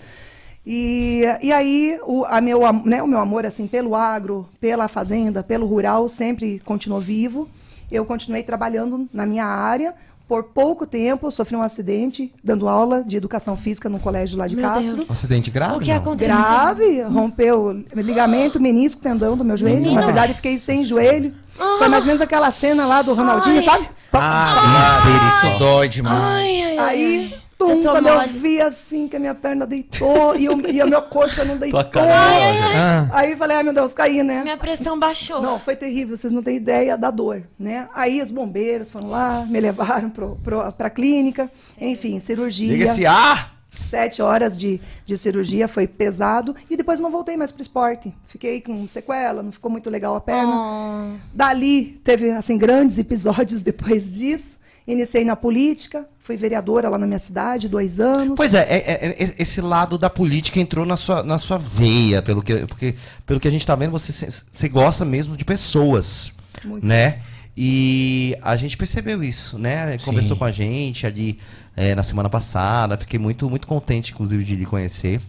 E, 0.65 1.23
e 1.43 1.53
aí 1.53 1.99
o, 2.05 2.25
a 2.25 2.41
meu, 2.41 2.61
né, 2.85 3.03
o 3.03 3.07
meu 3.07 3.19
amor 3.19 3.45
assim 3.45 3.67
pelo 3.67 3.95
agro, 3.97 4.49
pela 4.61 4.87
fazenda, 4.87 5.43
pelo 5.43 5.67
rural 5.67 6.09
sempre 6.09 6.61
continuou 6.65 7.01
vivo. 7.01 7.49
Eu 7.91 8.05
continuei 8.05 8.43
trabalhando 8.43 9.09
na 9.13 9.27
minha 9.27 9.45
área. 9.45 9.95
Por 10.29 10.45
pouco 10.45 10.87
tempo, 10.87 11.27
eu 11.27 11.31
sofri 11.31 11.55
um 11.55 11.61
acidente 11.61 12.33
dando 12.43 12.67
aula 12.67 13.05
de 13.05 13.19
educação 13.19 13.55
física 13.55 13.89
no 13.91 13.99
colégio 13.99 14.39
lá 14.39 14.47
de 14.47 14.57
Meu 14.57 14.65
Castro. 14.67 14.97
Deus. 14.97 15.11
Um 15.11 15.13
acidente 15.13 15.51
grave? 15.51 15.77
O 15.77 15.81
que 15.81 15.91
não? 15.91 15.97
aconteceu? 15.99 16.35
Grave, 16.35 17.03
rompeu 17.03 17.85
ligamento, 17.95 18.59
menisco, 18.59 19.03
tendão 19.03 19.37
do 19.37 19.45
meu 19.45 19.59
joelho. 19.59 19.77
Menino. 19.83 20.01
Na 20.01 20.07
verdade, 20.07 20.33
fiquei 20.33 20.57
sem 20.57 20.85
joelho. 20.85 21.35
Foi 21.77 21.87
mais 21.89 22.05
ou 22.05 22.09
menos 22.09 22.23
aquela 22.23 22.51
cena 22.51 22.87
lá 22.87 23.03
do 23.03 23.13
Ronaldinho, 23.13 23.59
Ai. 23.59 23.63
sabe? 23.63 23.89
Ah, 24.13 25.03
isso 25.45 25.59
dói 25.59 25.89
demais. 25.89 26.19
Ai, 26.19 26.63
ai, 26.63 26.79
ai. 26.79 26.89
Aí, 26.89 27.35
tum, 27.67 27.83
quando 27.83 28.05
mole. 28.05 28.27
eu 28.35 28.41
vi 28.41 28.61
assim 28.61 29.09
que 29.09 29.17
a 29.17 29.19
minha 29.21 29.35
perna 29.35 29.67
deitou 29.67 30.37
e, 30.37 30.49
o- 30.49 30.71
e 30.71 30.81
a 30.81 30.87
minha 30.87 31.01
coxa 31.03 31.45
não 31.45 31.57
deitou. 31.59 31.83
Tua 31.83 31.91
cara. 31.91 32.13
Ah, 32.15 33.09
Aí 33.13 33.33
eu 33.33 33.37
falei, 33.37 33.57
ai 33.57 33.63
meu 33.63 33.73
Deus, 33.73 33.93
caí, 33.93 34.23
né? 34.23 34.43
Minha 34.43 34.57
pressão 34.57 34.99
baixou. 34.99 35.41
Não, 35.43 35.59
foi 35.59 35.77
terrível, 35.77 36.17
vocês 36.17 36.33
não 36.33 36.43
têm 36.43 36.57
ideia 36.57 36.97
da 36.97 37.11
dor, 37.11 37.43
né? 37.59 37.89
Aí 37.95 38.21
os 38.23 38.31
bombeiros 38.31 38.91
foram 38.91 39.09
lá, 39.11 39.45
me 39.49 39.61
levaram 39.61 40.11
pro, 40.11 40.37
pro, 40.43 40.73
pra 40.73 40.91
clínica, 40.91 41.51
enfim, 41.81 42.21
cirurgia. 42.21 42.69
Liga 42.73 42.85
esse 42.85 43.07
ar! 43.07 43.53
Sete 43.89 44.21
horas 44.21 44.57
de, 44.59 44.79
de 45.07 45.17
cirurgia, 45.17 45.67
foi 45.67 45.87
pesado. 45.87 46.55
E 46.69 46.77
depois 46.77 47.01
não 47.01 47.11
voltei 47.11 47.39
mais 47.39 47.51
pro 47.51 47.63
esporte. 47.63 48.15
Fiquei 48.25 48.61
com 48.61 48.87
sequela, 48.87 49.43
não 49.43 49.51
ficou 49.51 49.71
muito 49.71 49.89
legal 49.89 50.15
a 50.15 50.21
perna. 50.21 50.53
Oh. 50.55 51.17
Dali, 51.33 51.99
teve, 52.05 52.31
assim, 52.33 52.59
grandes 52.59 52.99
episódios 52.99 53.63
depois 53.65 54.15
disso. 54.15 54.61
Iniciei 54.87 55.25
na 55.25 55.37
política, 55.37 56.09
fui 56.19 56.37
vereadora 56.37 56.89
lá 56.89 56.99
na 56.99 57.07
minha 57.07 57.19
cidade, 57.19 57.69
dois 57.69 58.01
anos. 58.01 58.35
Pois 58.37 58.53
é, 58.53 58.63
é- 58.63 58.93
é- 58.93 59.23
é- 59.25 59.35
esse 59.39 59.61
lado 59.61 59.97
da 59.97 60.11
política 60.11 60.59
entrou 60.59 60.85
na 60.85 60.97
sua, 60.97 61.23
na 61.23 61.39
sua 61.39 61.57
veia, 61.57 62.21
pelo 62.21 62.43
que, 62.43 62.67
porque, 62.67 62.97
pelo 63.25 63.39
que 63.39 63.47
a 63.47 63.51
gente 63.51 63.65
tá 63.67 63.77
vendo, 63.77 63.93
você, 63.93 64.13
você 64.29 64.69
gosta 64.69 65.05
mesmo 65.05 65.37
de 65.37 65.45
pessoas, 65.45 66.33
Muito. 66.65 66.85
né? 66.85 67.21
E 67.57 68.37
a 68.43 68.57
gente 68.57 68.77
percebeu 68.77 69.23
isso, 69.23 69.59
né? 69.59 69.99
Conversou 69.99 70.37
com 70.37 70.45
a 70.45 70.51
gente 70.51 71.07
ali 71.07 71.39
é, 71.77 71.95
na 71.95 72.03
semana 72.03 72.29
passada, 72.31 72.97
fiquei 72.97 73.19
muito, 73.19 73.49
muito 73.49 73.67
contente, 73.69 74.13
inclusive, 74.13 74.43
de 74.43 74.57
lhe 74.57 74.67
conhecer. 74.67 75.21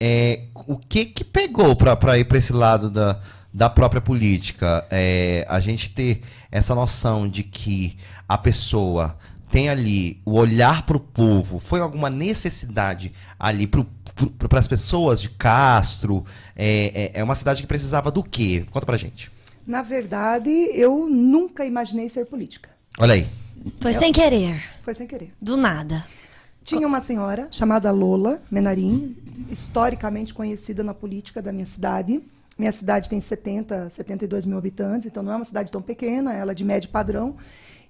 É, 0.00 0.44
o 0.54 0.76
que 0.76 1.04
que 1.04 1.22
pegou 1.24 1.76
pra, 1.76 1.94
pra 1.96 2.18
ir 2.18 2.24
pra 2.24 2.38
esse 2.38 2.52
lado 2.52 2.90
da, 2.90 3.20
da 3.52 3.68
própria 3.70 4.00
política? 4.00 4.84
É, 4.90 5.44
a 5.48 5.60
gente 5.60 5.90
ter 5.90 6.22
essa 6.50 6.74
noção 6.74 7.28
de 7.28 7.42
que 7.42 7.96
a 8.28 8.38
pessoa 8.38 9.16
tem 9.50 9.68
ali 9.68 10.20
o 10.24 10.32
olhar 10.32 10.86
pro 10.86 10.98
povo, 10.98 11.60
foi 11.60 11.80
alguma 11.80 12.08
necessidade 12.08 13.12
ali 13.38 13.66
para 13.66 14.58
as 14.58 14.66
pessoas 14.66 15.20
de 15.20 15.28
Castro? 15.28 16.24
É, 16.56 17.10
é, 17.14 17.20
é 17.20 17.24
uma 17.24 17.34
cidade 17.34 17.60
que 17.60 17.68
precisava 17.68 18.10
do 18.10 18.22
quê? 18.22 18.64
Conta 18.70 18.86
pra 18.86 18.96
gente. 18.96 19.30
Na 19.66 19.82
verdade, 19.82 20.50
eu 20.72 21.06
nunca 21.08 21.64
imaginei 21.64 22.08
ser 22.08 22.24
política. 22.24 22.70
Olha 22.98 23.14
aí. 23.14 23.28
Foi 23.78 23.92
sem 23.92 24.12
querer. 24.12 24.62
Foi 24.82 24.94
sem 24.94 25.06
querer. 25.06 25.32
Do 25.40 25.56
nada. 25.56 26.04
Tinha 26.64 26.86
uma 26.86 27.00
senhora 27.00 27.48
chamada 27.50 27.90
Lola 27.90 28.40
Menarim, 28.50 29.16
historicamente 29.50 30.32
conhecida 30.32 30.82
na 30.82 30.94
política 30.94 31.42
da 31.42 31.52
minha 31.52 31.66
cidade. 31.66 32.22
Minha 32.56 32.72
cidade 32.72 33.08
tem 33.08 33.20
70, 33.20 33.90
72 33.90 34.46
mil 34.46 34.58
habitantes, 34.58 35.06
então 35.06 35.22
não 35.22 35.32
é 35.32 35.36
uma 35.36 35.44
cidade 35.44 35.72
tão 35.72 35.82
pequena, 35.82 36.32
ela 36.34 36.52
é 36.52 36.54
de 36.54 36.64
médio 36.64 36.90
padrão. 36.90 37.36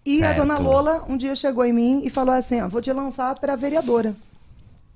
E 0.05 0.19
Certo. 0.21 0.41
a 0.41 0.45
dona 0.45 0.59
Lola 0.59 1.05
um 1.09 1.17
dia 1.17 1.35
chegou 1.35 1.65
em 1.65 1.73
mim 1.73 2.03
e 2.05 2.11
falou 2.11 2.35
assim: 2.35 2.61
ó, 2.61 2.69
vou 2.69 2.81
te 2.81 2.93
lançar 2.93 3.35
para 3.39 3.55
vereadora. 3.57 4.15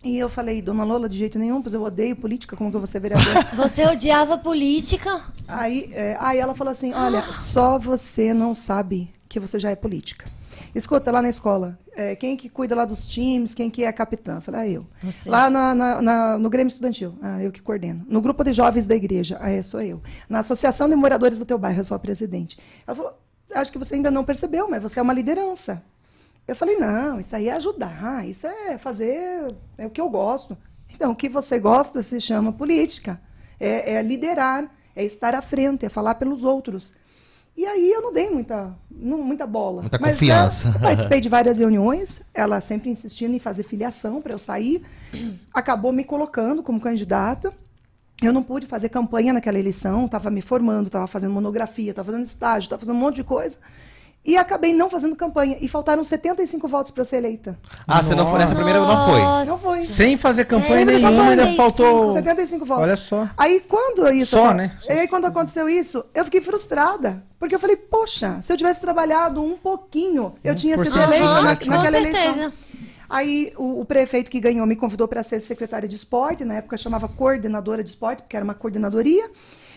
E 0.05 0.17
eu 0.19 0.29
falei, 0.29 0.61
dona 0.63 0.85
Lola, 0.85 1.09
de 1.09 1.17
jeito 1.19 1.39
nenhum, 1.39 1.61
pois 1.63 1.75
eu 1.75 1.83
odeio 1.83 2.15
política, 2.15 2.57
como 2.57 2.71
que 2.71 2.77
eu 2.77 2.81
vou 2.81 2.87
ser 2.87 3.01
vereadora? 3.01 3.43
Você 3.57 3.85
odiava 3.87 4.37
política? 4.39 5.21
aí, 5.49 5.91
é, 5.93 6.17
aí 6.21 6.39
ela 6.39 6.55
falou 6.55 6.71
assim: 6.73 6.93
olha, 6.93 7.23
só 7.33 7.79
você 7.79 8.33
não 8.35 8.55
sabe 8.55 9.13
que 9.29 9.41
você 9.41 9.59
já 9.59 9.71
é 9.71 9.77
política. 9.77 10.31
Escuta, 10.75 11.11
lá 11.11 11.23
na 11.23 11.29
escola, 11.31 11.79
é, 11.97 12.15
quem 12.15 12.37
que 12.37 12.49
cuida 12.51 12.75
lá 12.75 12.85
dos 12.85 13.07
times, 13.07 13.55
quem 13.55 13.71
que 13.71 13.83
é 13.83 13.91
capitã? 13.93 14.37
Eu 14.37 14.41
falei, 14.43 14.61
ah, 14.61 14.69
eu. 14.69 14.87
Você. 15.03 15.29
Lá 15.29 15.49
na- 15.49 15.75
na- 15.75 16.03
na- 16.03 16.39
no 16.39 16.51
Grêmio 16.51 16.69
Estudantil, 16.69 17.15
ah, 17.23 17.43
eu 17.43 17.51
que 17.51 17.63
coordeno. 17.63 18.05
No 18.09 18.21
grupo 18.21 18.45
de 18.45 18.53
jovens 18.53 18.87
da 18.87 18.95
igreja, 18.95 19.39
ah, 19.41 19.51
é, 19.51 19.63
sou 19.63 19.81
eu. 19.81 20.03
Na 20.29 20.41
Associação 20.41 20.89
de 20.89 20.95
Moradores 20.95 21.39
do 21.39 21.47
teu 21.47 21.57
bairro, 21.59 21.81
eu 21.81 21.85
sou 21.85 21.95
a 21.95 21.99
presidente. 21.99 22.59
Ela 22.87 22.95
falou, 22.95 23.13
acho 23.55 23.73
que 23.73 23.79
você 23.79 23.95
ainda 23.95 24.11
não 24.11 24.25
percebeu, 24.25 24.69
mas 24.69 24.83
você 24.83 24.99
é 24.99 25.03
uma 25.03 25.13
liderança. 25.13 25.83
Eu 26.47 26.55
falei, 26.55 26.77
não, 26.77 27.19
isso 27.19 27.35
aí 27.35 27.49
é 27.49 27.53
ajudar, 27.55 28.27
isso 28.27 28.47
é 28.47 28.79
fazer, 28.79 29.53
é 29.77 29.87
o 29.87 29.91
que 29.91 30.01
eu 30.01 30.09
gosto. 30.09 30.57
Então, 30.95 31.11
o 31.13 31.17
que 31.17 31.29
você 31.29 31.59
gosta 31.59 32.03
se 32.03 32.21
chama 32.21 32.53
política, 32.53 33.21
é, 33.59 33.95
é 33.95 34.03
liderar, 34.03 34.71
é 34.95 35.05
estar 35.05 35.35
à 35.35 35.43
frente, 35.43 35.85
é 35.85 35.89
falar 35.89 36.15
pelos 36.15 36.45
outros. 36.45 36.95
E 37.57 37.65
aí 37.67 37.91
eu 37.91 38.03
não 38.03 38.13
dei 38.13 38.29
muita, 38.31 38.77
não- 38.91 39.23
muita 39.23 39.47
bola. 39.47 39.81
Muita 39.81 39.99
Mas, 39.99 40.13
confiança. 40.13 40.69
é, 40.69 40.77
eu 40.77 40.81
participei 40.81 41.21
de 41.21 41.29
várias 41.29 41.59
reuniões, 41.59 42.23
ela 42.35 42.61
sempre 42.61 42.91
insistindo 42.91 43.35
em 43.35 43.39
fazer 43.39 43.63
filiação 43.63 44.21
para 44.23 44.33
eu 44.33 44.39
sair, 44.39 44.85
acabou 45.53 45.93
me 45.93 46.05
colocando 46.05 46.63
como 46.63 46.81
candidata. 46.81 47.53
Eu 48.23 48.33
não 48.33 48.43
pude 48.43 48.67
fazer 48.67 48.89
campanha 48.89 49.33
naquela 49.33 49.59
eleição, 49.59 50.07
estava 50.07 50.31
me 50.31 50.41
formando, 50.41 50.87
estava 50.87 51.07
fazendo 51.07 51.33
monografia, 51.33 51.91
estava 51.91 52.11
fazendo 52.11 52.27
estágio, 52.27 52.67
estava 52.67 52.81
fazendo 52.81 52.97
um 52.97 53.01
monte 53.01 53.17
de 53.17 53.25
coisa. 53.25 53.59
E 54.27 54.37
acabei 54.37 54.73
não 54.73 54.91
fazendo 54.91 55.15
campanha. 55.15 55.57
E 55.61 55.69
faltaram 55.69 56.03
75 56.03 56.67
votos 56.67 56.91
para 56.91 57.03
eu 57.03 57.05
ser 57.05 57.19
eleita. 57.19 57.57
Ah, 57.87 58.03
você 58.03 58.13
não 58.13 58.27
foi 58.27 58.41
nessa 58.41 58.57
primeira, 58.57 58.81
não 58.81 59.07
foi. 59.07 59.21
Nossa. 59.21 59.51
Não 59.53 59.59
foi. 59.59 59.85
Sem 59.85 60.17
fazer 60.17 60.47
campanha 60.47 60.85
Sério? 60.85 60.99
nenhuma, 60.99 61.29
ainda 61.29 61.45
75, 61.45 61.57
faltou. 61.57 62.15
75 62.15 62.65
votos. 62.65 62.83
Olha 62.83 62.97
só. 62.97 63.29
Aí 63.37 63.61
quando 63.61 64.11
isso. 64.11 64.37
Só, 64.37 64.53
né? 64.53 64.77
E 64.89 64.93
aí 64.93 65.07
quando 65.07 65.27
aconteceu 65.27 65.69
isso, 65.69 66.05
eu 66.13 66.25
fiquei 66.25 66.41
frustrada. 66.41 67.23
Porque 67.39 67.55
eu 67.55 67.59
falei, 67.59 67.77
poxa, 67.77 68.39
se 68.43 68.53
eu 68.53 68.57
tivesse 68.57 68.81
trabalhado 68.81 69.41
um 69.41 69.57
pouquinho, 69.57 70.35
eu 70.43 70.55
tinha 70.57 70.77
sido 70.77 70.97
1% 70.97 71.03
eleita 71.03 71.43
na, 71.43 71.55
com 71.57 71.67
naquela 71.67 71.91
certeza. 72.01 72.19
eleição. 72.19 72.53
Aí 73.09 73.53
o, 73.57 73.81
o 73.81 73.85
prefeito 73.85 74.31
que 74.31 74.41
ganhou 74.41 74.67
me 74.67 74.77
convidou 74.77 75.07
para 75.09 75.23
ser 75.23 75.41
secretária 75.41 75.89
de 75.89 75.97
esporte, 75.97 76.45
na 76.45 76.55
época 76.55 76.77
chamava 76.77 77.09
coordenadora 77.09 77.83
de 77.83 77.89
esporte, 77.91 78.23
porque 78.23 78.37
era 78.37 78.45
uma 78.45 78.55
coordenadoria. 78.55 79.31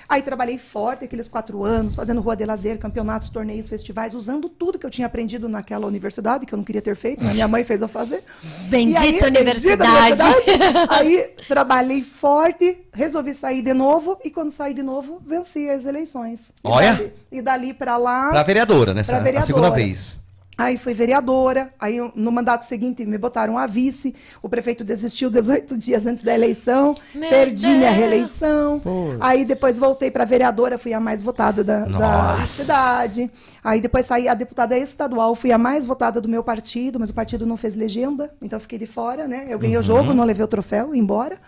Aí 0.08 0.24
trabalhei 0.24 0.58
forte 0.58 1.06
aqueles 1.06 1.28
quatro 1.28 1.64
anos, 1.64 1.94
fazendo 1.94 2.20
rua 2.20 2.36
de 2.36 2.44
lazer, 2.44 2.80
campeonatos, 2.80 3.30
torneios, 3.30 3.70
festivais, 3.70 4.16
usando 4.16 4.50
tudo 4.50 4.80
que 4.80 4.86
eu 4.86 4.90
tinha 4.90 5.06
aprendido 5.06 5.48
naquela 5.48 5.86
universidade, 5.86 6.48
que 6.48 6.54
eu 6.56 6.58
não 6.58 6.64
queria 6.64 6.82
ter 6.82 6.96
feito, 6.96 7.24
mas 7.24 7.34
minha 7.36 7.48
mãe 7.48 7.64
fez 7.64 7.82
eu 7.84 7.88
fazer. 7.88 8.24
Bendita 8.70 9.26
aí, 9.28 9.30
universidade. 9.30 10.14
universidade. 10.14 10.44
Aí 10.90 11.30
trabalhei 11.48 12.02
forte, 12.04 12.80
resolvi 12.92 13.36
sair 13.36 13.62
de 13.62 13.72
novo, 13.72 14.18
e 14.26 14.32
quando 14.32 14.50
saí 14.50 14.74
de 14.74 14.82
novo, 14.82 15.22
venci 15.28 15.70
as 15.70 15.86
eleições. 15.86 16.54
E 16.64 16.68
Olha! 16.68 16.96
dali- 16.96 17.14
E 17.32 17.42
dali 17.44 17.74
para 17.76 17.96
lá. 17.98 18.30
Pra 18.32 18.42
vereadora, 18.42 18.96
nessa 18.96 19.12
Pra 19.12 19.20
a 19.20 19.24
vereadora. 19.24 19.46
segunda 19.46 19.70
vez. 19.70 20.18
Aí 20.60 20.78
fui 20.78 20.94
vereadora, 20.94 21.74
aí 21.80 21.98
no 22.16 22.32
mandato 22.32 22.66
seguinte 22.66 23.06
me 23.06 23.18
botaram 23.18 23.58
a 23.58 23.66
vice, 23.66 24.14
o 24.42 24.50
prefeito 24.50 24.84
desistiu 24.84 25.30
18 25.30 25.78
dias 25.80 26.06
antes 26.06 26.22
da 26.22 26.34
eleição, 26.34 26.96
Meu 27.16 27.30
perdi 27.30 27.68
minha 27.68 27.80
Deus. 27.90 27.96
reeleição, 27.96 28.80
Pô. 28.82 29.16
aí 29.22 29.46
depois 29.46 29.80
voltei 29.80 30.12
para 30.12 30.26
vereadora, 30.26 30.78
fui 30.78 30.94
a 30.94 31.00
mais 31.00 31.22
votada 31.22 31.64
da, 31.64 31.86
da 31.86 32.46
cidade, 32.46 33.32
aí 33.64 33.80
depois 33.80 34.06
saí 34.06 34.28
a 34.28 34.34
deputada 34.34 34.78
estadual, 34.78 35.34
fui 35.34 35.52
a 35.54 35.58
mais 35.58 35.86
votada 35.86 36.20
do 36.20 36.28
meu 36.28 36.44
partido, 36.44 37.00
mas 37.00 37.10
o 37.10 37.14
partido 37.14 37.46
não 37.46 37.56
fez 37.56 37.76
legenda, 37.78 38.30
então 38.42 38.58
eu 38.58 38.62
fiquei 38.62 38.78
de 38.78 38.86
fora, 38.88 39.28
né? 39.28 39.46
Eu 39.50 39.58
ganhei 39.58 39.76
Uhum. 39.78 39.82
o 39.82 39.84
jogo, 39.84 40.14
não 40.14 40.26
levei 40.26 40.44
o 40.44 40.48
troféu, 40.48 40.94
ia 40.94 41.00
embora. 41.02 41.40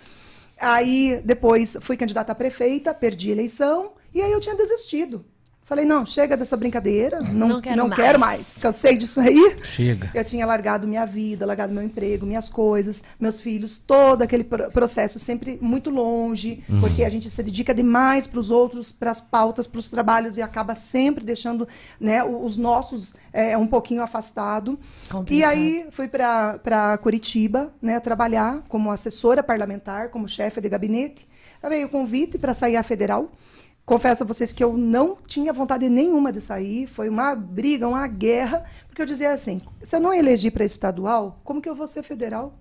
Aí 0.60 1.22
depois 1.26 1.78
fui 1.82 1.98
candidata 1.98 2.32
a 2.32 2.36
prefeita, 2.36 2.94
perdi 2.94 3.30
a 3.30 3.34
eleição, 3.34 3.92
e 4.14 4.22
aí 4.22 4.32
eu 4.32 4.40
tinha 4.40 4.56
desistido. 4.56 5.26
Falei, 5.64 5.86
não, 5.86 6.06
chega 6.06 6.36
dessa 6.36 6.58
brincadeira, 6.58 7.22
não, 7.22 7.48
Não 7.48 7.62
quero 7.62 7.78
não 7.78 7.88
mais. 7.88 8.02
quero 8.02 8.20
mais. 8.20 8.58
Cansei 8.58 8.98
disso 8.98 9.22
aí. 9.22 9.56
Chega. 9.64 10.12
Eu 10.14 10.24
tinha 10.26 10.46
largado 10.46 10.86
minha 10.86 11.06
vida, 11.06 11.46
largado 11.46 11.72
meu 11.72 11.82
emprego, 11.82 12.26
minhas 12.26 12.50
coisas, 12.50 13.04
meus 13.18 13.40
filhos, 13.40 13.78
todo 13.78 14.22
aquele 14.22 14.44
pro- 14.44 14.70
processo 14.72 15.18
sempre 15.18 15.58
muito 15.62 15.90
longe, 15.90 16.62
porque 16.82 17.06
a 17.06 17.10
gente 17.10 17.30
se 17.30 17.42
dedica 17.44 17.74
demais 17.74 18.28
para 18.28 18.40
os 18.40 18.50
outros, 18.50 18.92
para 18.92 19.12
as 19.12 19.22
pautas, 19.22 19.66
para 19.66 19.80
os 19.80 19.90
trabalhos 19.90 20.36
e 20.38 20.42
acaba 20.42 20.76
sempre 20.76 21.24
deixando 21.24 21.66
né, 22.00 22.22
os 22.22 22.58
nossos 22.58 23.14
é, 23.32 23.58
um 23.58 23.68
pouquinho 23.68 24.02
afastado. 24.02 24.78
E 25.06 25.10
Complicado. 25.10 25.52
aí 25.52 25.86
fui 25.92 26.10
para 26.10 26.98
Curitiba 27.02 27.72
né, 27.82 27.98
trabalhar 28.02 28.62
como 28.68 28.92
assessora 28.92 29.42
parlamentar, 29.42 30.10
como 30.10 30.28
chefe 30.28 30.60
de 30.60 30.68
gabinete. 30.68 31.26
Aí 31.64 31.70
veio 31.70 31.88
o 31.88 31.90
convite 31.90 32.38
para 32.38 32.54
sair 32.54 32.76
à 32.76 32.84
federal. 32.84 33.32
Confesso 33.86 34.24
a 34.24 34.26
vocês 34.26 34.54
que 34.54 34.64
eu 34.64 34.78
não 34.78 35.18
tinha 35.28 35.52
vontade 35.52 35.90
nenhuma 35.90 36.32
de 36.32 36.40
sair, 36.40 36.88
foi 36.88 37.10
uma 37.10 37.36
briga, 37.36 37.88
uma 37.88 38.08
guerra, 38.08 38.64
porque 38.88 39.02
eu 39.02 39.06
dizia 39.06 39.32
assim: 39.34 39.60
se 39.84 39.96
eu 39.96 40.00
não 40.00 40.14
eleger 40.14 40.52
para 40.52 40.64
estadual, 40.64 41.42
como 41.44 41.62
que 41.62 41.68
eu 41.70 41.76
vou 41.76 41.88
ser 41.88 42.04
federal? 42.04 42.54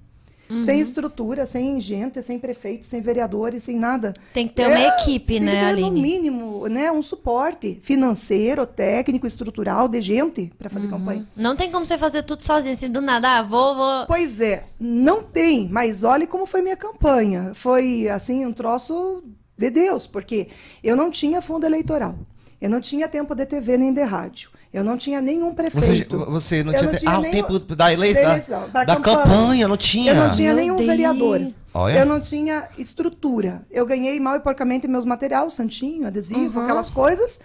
Uhum. 0.51 0.59
Sem 0.59 0.81
estrutura, 0.81 1.47
sem 1.47 1.81
gente, 1.81 2.21
sem 2.23 2.37
prefeito, 2.37 2.85
sem 2.85 3.01
vereadores, 3.01 3.63
sem 3.63 3.79
nada. 3.79 4.13
Tem 4.35 4.49
que 4.49 4.55
ter 4.55 4.67
uma 4.67 4.81
equipe, 4.81 5.35
tem 5.35 5.41
né, 5.41 5.53
que 5.53 5.77
ter, 5.77 5.81
No 5.81 5.87
Aline? 5.87 6.03
mínimo, 6.03 6.67
né, 6.67 6.91
um 6.91 7.03
suporte 7.03 7.79
financeiro, 7.83 8.67
técnico, 8.67 9.29
estrutural, 9.29 9.87
de 9.87 10.03
gente 10.03 10.53
para 10.59 10.69
fazer 10.69 10.89
campanha. 10.89 11.25
Não 11.37 11.55
tem 11.55 11.71
como 11.71 11.87
você 11.87 11.97
fazer 11.97 12.25
tudo 12.25 12.43
sozinho, 12.43 12.73
assim, 12.73 12.91
do 12.91 13.01
nada. 13.01 13.39
Ah, 13.39 13.43
vou, 13.43 13.77
vou. 13.77 14.07
Pois 14.09 14.41
é, 14.41 14.65
não 14.81 15.23
tem, 15.23 15.69
mas 15.69 16.03
olhe 16.03 16.27
como 16.27 16.47
foi 16.47 16.63
minha 16.63 16.77
campanha. 16.77 17.53
Foi, 17.55 18.09
assim, 18.09 18.45
um 18.45 18.53
troço 18.53 19.23
de 19.61 19.71
Deus, 19.71 20.07
porque 20.07 20.49
eu 20.83 20.97
não 20.97 21.11
tinha 21.11 21.41
fundo 21.43 21.65
eleitoral. 21.67 22.15
Eu 22.61 22.69
não 22.69 22.81
tinha 22.81 23.09
tempo 23.09 23.35
de 23.35 23.47
TV 23.47 23.77
nem 23.79 23.93
de 23.93 24.03
rádio. 24.03 24.51
Eu 24.73 24.85
não 24.85 24.97
tinha 24.97 25.21
nenhum 25.21 25.51
Você, 25.51 25.55
prefeito. 25.57 26.19
você 26.27 26.63
não 26.63 26.73
Eu 26.73 26.79
tinha, 26.79 26.91
não 26.93 26.99
tinha 26.99 27.11
Ah, 27.11 27.19
o 27.19 27.23
tempo 27.23 27.59
da 27.75 27.93
eleição. 27.93 28.23
da 28.23 28.29
Da, 28.29 28.33
eleição, 28.35 28.61
da 28.71 28.85
da 28.85 28.97
campanha. 28.97 29.17
campanha, 29.19 29.69
não 29.69 29.77
tinha. 29.77 30.13
Eu 30.13 30.17
não 30.17 30.31
tinha 30.31 30.49
Meu 30.55 30.57
nenhum 30.57 30.77
Deus. 30.77 30.89
vereador. 30.91 31.53
Olha. 31.75 31.99
Eu 32.01 32.07
não 32.07 32.21
tinha 32.21 32.69
estrutura. 32.79 33.63
Eu 33.71 33.85
ganhei 33.87 34.19
mal 34.21 34.37
e 34.37 34.41
porcamente 34.41 34.87
meus 34.87 35.05
materiais, 35.05 35.55
santinho, 35.55 36.07
adesivo, 36.07 36.61
aquelas 36.61 36.89
coisas. 36.91 37.41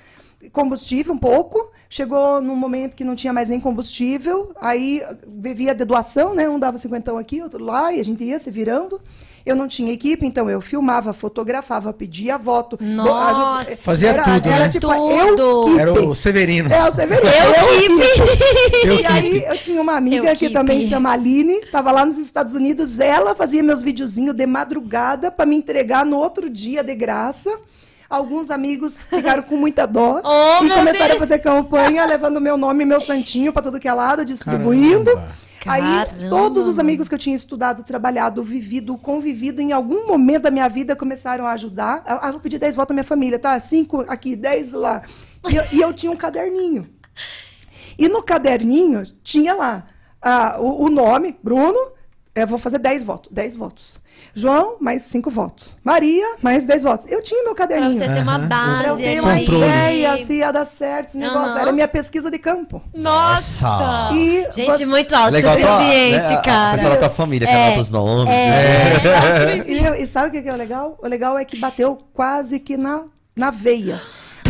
Combustível 0.51 1.13
um 1.13 1.17
pouco. 1.17 1.71
Chegou 1.89 2.41
num 2.41 2.55
momento 2.55 2.95
que 2.95 3.03
não 3.03 3.15
tinha 3.15 3.31
mais 3.33 3.49
nem 3.49 3.59
combustível. 3.59 4.51
Aí 4.61 5.01
vivia 5.27 5.73
de 5.73 5.85
doação, 5.85 6.33
né? 6.35 6.47
Um 6.49 6.59
dava 6.59 6.77
cinquentão 6.77 7.17
aqui, 7.17 7.41
outro 7.41 7.63
lá, 7.63 7.91
e 7.93 7.99
a 7.99 8.03
gente 8.03 8.23
ia 8.23 8.37
se 8.39 8.51
virando. 8.51 8.99
Eu 9.45 9.55
não 9.55 9.67
tinha 9.67 9.93
equipe, 9.93 10.25
então 10.25 10.49
eu 10.49 10.59
filmava, 10.59 11.13
fotografava, 11.13 11.93
pedia 11.93 12.35
voto. 12.37 12.77
Nossa. 12.81 13.75
Fazia 13.77 14.09
era, 14.09 14.23
tudo, 14.23 14.47
era 14.47 14.59
né? 14.65 14.69
tipo, 14.69 14.87
Tudo. 14.87 15.69
eu 15.69 15.79
Era 15.79 15.93
o 15.93 16.15
Severino. 16.15 16.73
é, 16.73 16.91
você 16.91 17.05
vê? 17.05 17.15
Eu 17.15 18.99
E 19.01 19.05
aí 19.05 19.43
eu 19.47 19.57
tinha 19.59 19.81
uma 19.81 19.93
amiga 19.97 20.27
Eu 20.29 20.33
que 20.33 20.45
keep. 20.47 20.53
também 20.53 20.81
chama 20.81 21.11
Aline, 21.11 21.63
tava 21.71 21.91
lá 21.91 22.05
nos 22.05 22.17
Estados 22.17 22.53
Unidos, 22.53 22.99
ela 22.99 23.35
fazia 23.35 23.61
meus 23.61 23.81
videozinhos 23.81 24.35
de 24.35 24.45
madrugada 24.45 25.31
para 25.31 25.45
me 25.45 25.55
entregar 25.55 26.05
no 26.05 26.17
outro 26.17 26.49
dia 26.49 26.83
de 26.83 26.95
graça. 26.95 27.49
Alguns 28.09 28.51
amigos 28.51 29.01
ficaram 29.01 29.41
com 29.43 29.57
muita 29.57 29.85
dó 29.85 30.21
Oh, 30.25 30.63
e 30.63 30.69
começaram 30.69 31.07
Deus. 31.07 31.17
a 31.17 31.19
fazer 31.19 31.39
campanha, 31.39 32.05
levando 32.05 32.39
meu 32.39 32.55
nome 32.57 32.83
e 32.83 32.85
meu 32.85 33.01
santinho 33.01 33.51
para 33.51 33.63
todo 33.63 33.79
que 33.79 33.87
é 33.87 33.93
lado, 33.93 34.23
distribuindo. 34.25 35.11
Caramba. 35.11 35.45
Aí, 35.65 35.81
Caramba. 35.81 36.29
todos 36.29 36.67
os 36.67 36.77
amigos 36.77 37.09
que 37.09 37.15
eu 37.15 37.19
tinha 37.19 37.35
estudado, 37.35 37.83
trabalhado, 37.83 38.43
vivido, 38.43 38.97
convivido, 38.97 39.61
em 39.61 39.71
algum 39.71 40.07
momento 40.07 40.43
da 40.43 40.51
minha 40.51 40.67
vida 40.67 40.95
começaram 40.95 41.47
a 41.47 41.51
ajudar. 41.51 42.03
Ah, 42.05 42.31
vou 42.31 42.39
pedir 42.39 42.59
10 42.59 42.75
votos 42.75 42.91
à 42.91 42.93
minha 42.93 43.03
família, 43.03 43.39
tá? 43.39 43.59
Cinco 43.59 44.01
aqui, 44.07 44.35
10 44.35 44.73
lá. 44.73 45.01
E 45.49 45.55
eu, 45.55 45.63
e 45.71 45.81
eu 45.81 45.93
tinha 45.93 46.11
um 46.11 46.15
caderninho. 46.15 46.87
E 47.97 48.07
no 48.07 48.21
caderninho 48.21 49.03
tinha 49.23 49.53
lá 49.53 49.87
ah, 50.21 50.57
o, 50.59 50.85
o 50.85 50.89
nome, 50.89 51.37
Bruno, 51.43 51.94
eu 52.35 52.45
vou 52.47 52.57
fazer 52.59 52.77
10 52.79 53.03
votos. 53.03 53.31
10 53.31 53.55
votos. 53.55 53.99
João, 54.37 54.75
mais 54.81 55.03
5 55.03 55.29
votos. 55.31 55.75
Maria, 55.83 56.35
mais 56.41 56.65
10 56.65 56.83
votos. 56.83 57.05
Eu 57.09 57.21
tinha 57.23 57.41
meu 57.43 57.55
Pra 57.55 57.65
caderninho. 57.67 57.93
você 57.97 58.07
ter 58.09 58.21
uma 58.21 58.37
Pra 58.39 58.83
eu 58.83 58.89
base 58.89 59.03
ter 59.03 59.21
uma 59.21 59.35
Controle. 59.37 59.63
ideia 59.65 60.25
se 60.25 60.33
ia 60.35 60.51
dar 60.51 60.65
certo 60.65 61.07
esse 61.09 61.17
negócio. 61.17 61.51
Aham. 61.51 61.59
Era 61.61 61.71
minha 61.71 61.87
pesquisa 61.87 62.29
de 62.29 62.37
campo. 62.37 62.81
Nossa! 62.93 64.09
E 64.13 64.45
Gente, 64.53 64.65
você- 64.71 64.85
muito 64.85 65.15
autossuficiente, 65.15 66.27
né, 66.27 66.35
A 66.35 66.41
cara. 66.41 66.71
pessoa 66.77 66.89
da 66.91 66.97
tua 66.99 67.09
família, 67.09 67.47
que 67.47 67.53
É. 67.53 67.65
anota 67.67 67.81
os 67.81 67.91
nomes. 67.91 68.33
É. 68.33 69.63
E, 69.65 70.03
e 70.03 70.07
sabe 70.07 70.27
o 70.29 70.31
que 70.31 70.41
que 70.41 70.49
é 70.49 70.53
o 70.53 70.57
legal? 70.57 70.97
O 71.01 71.07
legal 71.07 71.37
é 71.37 71.45
que 71.45 71.57
bateu 71.57 71.97
quase 72.13 72.59
que 72.59 72.75
na, 72.77 73.03
na 73.35 73.51
veia. 73.51 74.01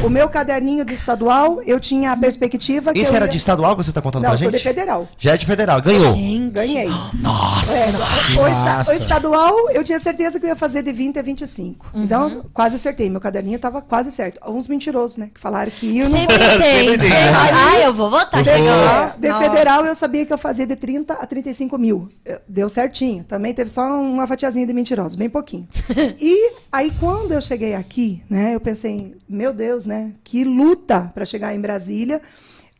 O 0.04 0.10
meu 0.10 0.30
caderninho 0.30 0.86
de 0.86 0.94
estadual, 0.94 1.62
eu 1.64 1.80
tinha 1.80 2.12
a 2.12 2.18
perspectiva 2.18 2.94
que 2.94 3.00
Esse 3.00 3.12
eu 3.12 3.16
era 3.16 3.26
ia- 3.26 3.32
de 3.32 3.38
estadual 3.38 3.76
que 3.76 3.84
você 3.84 3.92
tá 3.92 4.02
contando 4.02 4.22
Não, 4.24 4.30
pra 4.30 4.38
tô 4.38 4.46
de 4.46 4.52
gente? 4.52 4.62
federal. 4.64 5.08
Já 5.18 5.34
é 5.34 5.38
de 5.38 5.46
federal. 5.48 5.82
Ganhou. 5.82 6.12
Gente. 6.12 6.52
Ganhei. 6.52 6.90
Nossa! 7.16 7.74
É, 7.76 8.92
o, 8.92 8.96
o 8.96 9.00
estadual, 9.00 9.70
eu 9.72 9.84
tinha 9.84 10.00
certeza 10.00 10.40
que 10.40 10.46
eu 10.46 10.50
ia 10.50 10.56
fazer 10.56 10.84
de 10.84 10.92
20 10.94 11.18
a 11.18 11.22
25. 11.24 11.88
Uhum. 11.94 12.04
Então, 12.04 12.46
quase 12.54 12.76
acertei. 12.76 13.10
Meu 13.10 13.20
caderninho 13.20 13.56
estava 13.56 13.82
quase 13.82 14.12
certo. 14.12 14.40
Uns 14.48 14.68
mentirosos, 14.68 15.18
né? 15.18 15.30
Que 15.34 15.40
falaram 15.40 15.72
que 15.72 15.98
eu 15.98 16.08
não 16.10 16.20
Sempre 16.20 16.38
tem. 16.38 16.90
sempre. 17.00 17.08
Ah, 17.14 17.80
eu 17.80 17.94
vou 17.94 18.10
votar. 18.12 18.44
De, 18.44 18.52
de 18.52 19.34
federal, 19.40 19.86
eu 19.86 19.96
sabia 19.96 20.24
que 20.26 20.32
eu 20.34 20.38
fazia 20.38 20.68
de 20.68 20.76
30 20.76 21.14
a 21.16 21.26
35 21.26 21.78
mil. 21.80 22.10
Eu- 22.24 22.40
Deu 22.48 22.70
certinho. 22.70 23.24
Também 23.24 23.54
teve 23.56 23.70
só 23.72 23.82
uma 24.00 24.28
fatiazinha 24.28 24.68
de 24.68 24.74
mentirosos, 24.74 25.16
bem 25.16 25.30
pouquinho. 25.30 25.68
e 26.22 26.52
aí, 26.72 26.92
quando 27.00 27.32
eu 27.32 27.42
cheguei 27.42 27.74
aqui, 27.74 28.22
né, 28.30 28.54
eu 28.54 28.60
pensei, 28.60 29.16
meu 29.28 29.52
Deus, 29.52 29.85
né? 29.86 30.14
Que 30.24 30.44
luta 30.44 31.12
para 31.14 31.26
chegar 31.26 31.56
em 31.56 31.62
Brasília. 31.62 32.22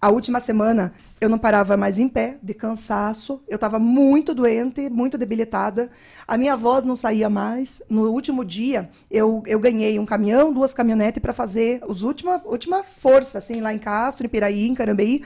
A 0.02 0.10
última 0.10 0.40
semana 0.40 0.94
eu 1.20 1.30
não 1.30 1.40
parava 1.40 1.76
mais 1.76 1.98
em 1.98 2.08
pé, 2.08 2.38
de 2.44 2.54
cansaço. 2.54 3.42
Eu 3.48 3.56
estava 3.56 3.80
muito 3.80 4.36
doente, 4.36 4.90
muito 4.90 5.18
debilitada. 5.18 5.90
A 6.28 6.38
minha 6.38 6.56
voz 6.56 6.86
não 6.86 6.96
saía 6.96 7.30
mais. 7.30 7.82
No 7.90 8.12
último 8.12 8.46
dia, 8.46 8.90
eu, 9.10 9.42
eu 9.48 9.60
ganhei 9.60 9.98
um 9.98 10.06
caminhão, 10.06 10.54
duas 10.54 10.74
caminhonetes 10.74 11.22
para 11.22 11.34
fazer 11.34 11.82
os 11.88 12.04
última, 12.04 12.42
última 12.46 12.84
força, 12.84 13.40
assim, 13.40 13.62
lá 13.62 13.74
em 13.74 13.80
Castro, 13.80 14.26
em 14.26 14.30
Piraí, 14.30 14.68
em 14.68 14.76
Carambeí, 14.76 15.24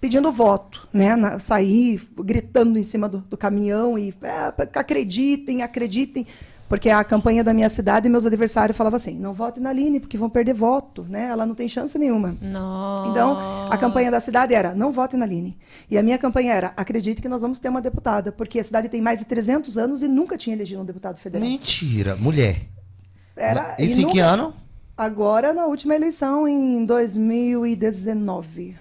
pedindo 0.00 0.30
voto, 0.30 0.86
né? 0.92 1.16
Na, 1.16 1.38
saí 1.38 2.00
gritando 2.18 2.78
em 2.78 2.82
cima 2.82 3.08
do, 3.08 3.18
do 3.18 3.36
caminhão 3.36 3.98
e 3.98 4.14
é, 4.22 4.52
acreditem, 4.74 5.62
acreditem. 5.62 6.26
Porque 6.68 6.90
a 6.90 7.02
campanha 7.02 7.42
da 7.42 7.54
minha 7.54 7.70
cidade, 7.70 8.08
meus 8.10 8.26
adversários 8.26 8.76
falavam 8.76 8.96
assim: 8.98 9.14
não 9.18 9.32
vote 9.32 9.58
na 9.58 9.70
Aline, 9.70 10.00
porque 10.00 10.18
vão 10.18 10.28
perder 10.28 10.52
voto, 10.54 11.06
né? 11.08 11.28
Ela 11.28 11.46
não 11.46 11.54
tem 11.54 11.66
chance 11.66 11.98
nenhuma. 11.98 12.36
Nossa. 12.42 13.10
Então, 13.10 13.38
a 13.70 13.76
campanha 13.78 14.10
da 14.10 14.20
cidade 14.20 14.52
era: 14.54 14.74
não 14.74 14.92
vote 14.92 15.16
na 15.16 15.24
Aline. 15.24 15.56
E 15.90 15.96
a 15.96 16.02
minha 16.02 16.18
campanha 16.18 16.52
era: 16.52 16.72
acredite 16.76 17.22
que 17.22 17.28
nós 17.28 17.40
vamos 17.40 17.58
ter 17.58 17.70
uma 17.70 17.80
deputada, 17.80 18.30
porque 18.30 18.60
a 18.60 18.64
cidade 18.64 18.88
tem 18.90 19.00
mais 19.00 19.18
de 19.18 19.24
300 19.24 19.78
anos 19.78 20.02
e 20.02 20.08
nunca 20.08 20.36
tinha 20.36 20.54
elegido 20.54 20.82
um 20.82 20.84
deputado 20.84 21.16
federal. 21.16 21.48
Mentira. 21.48 22.16
Mulher. 22.16 22.60
Era, 23.34 23.74
Isso 23.78 24.00
em 24.02 24.06
que 24.06 24.16
nunca- 24.18 24.26
ano? 24.26 24.54
Agora, 24.96 25.54
na 25.54 25.64
última 25.66 25.94
eleição, 25.94 26.46
em 26.48 26.84
2019. 26.84 28.76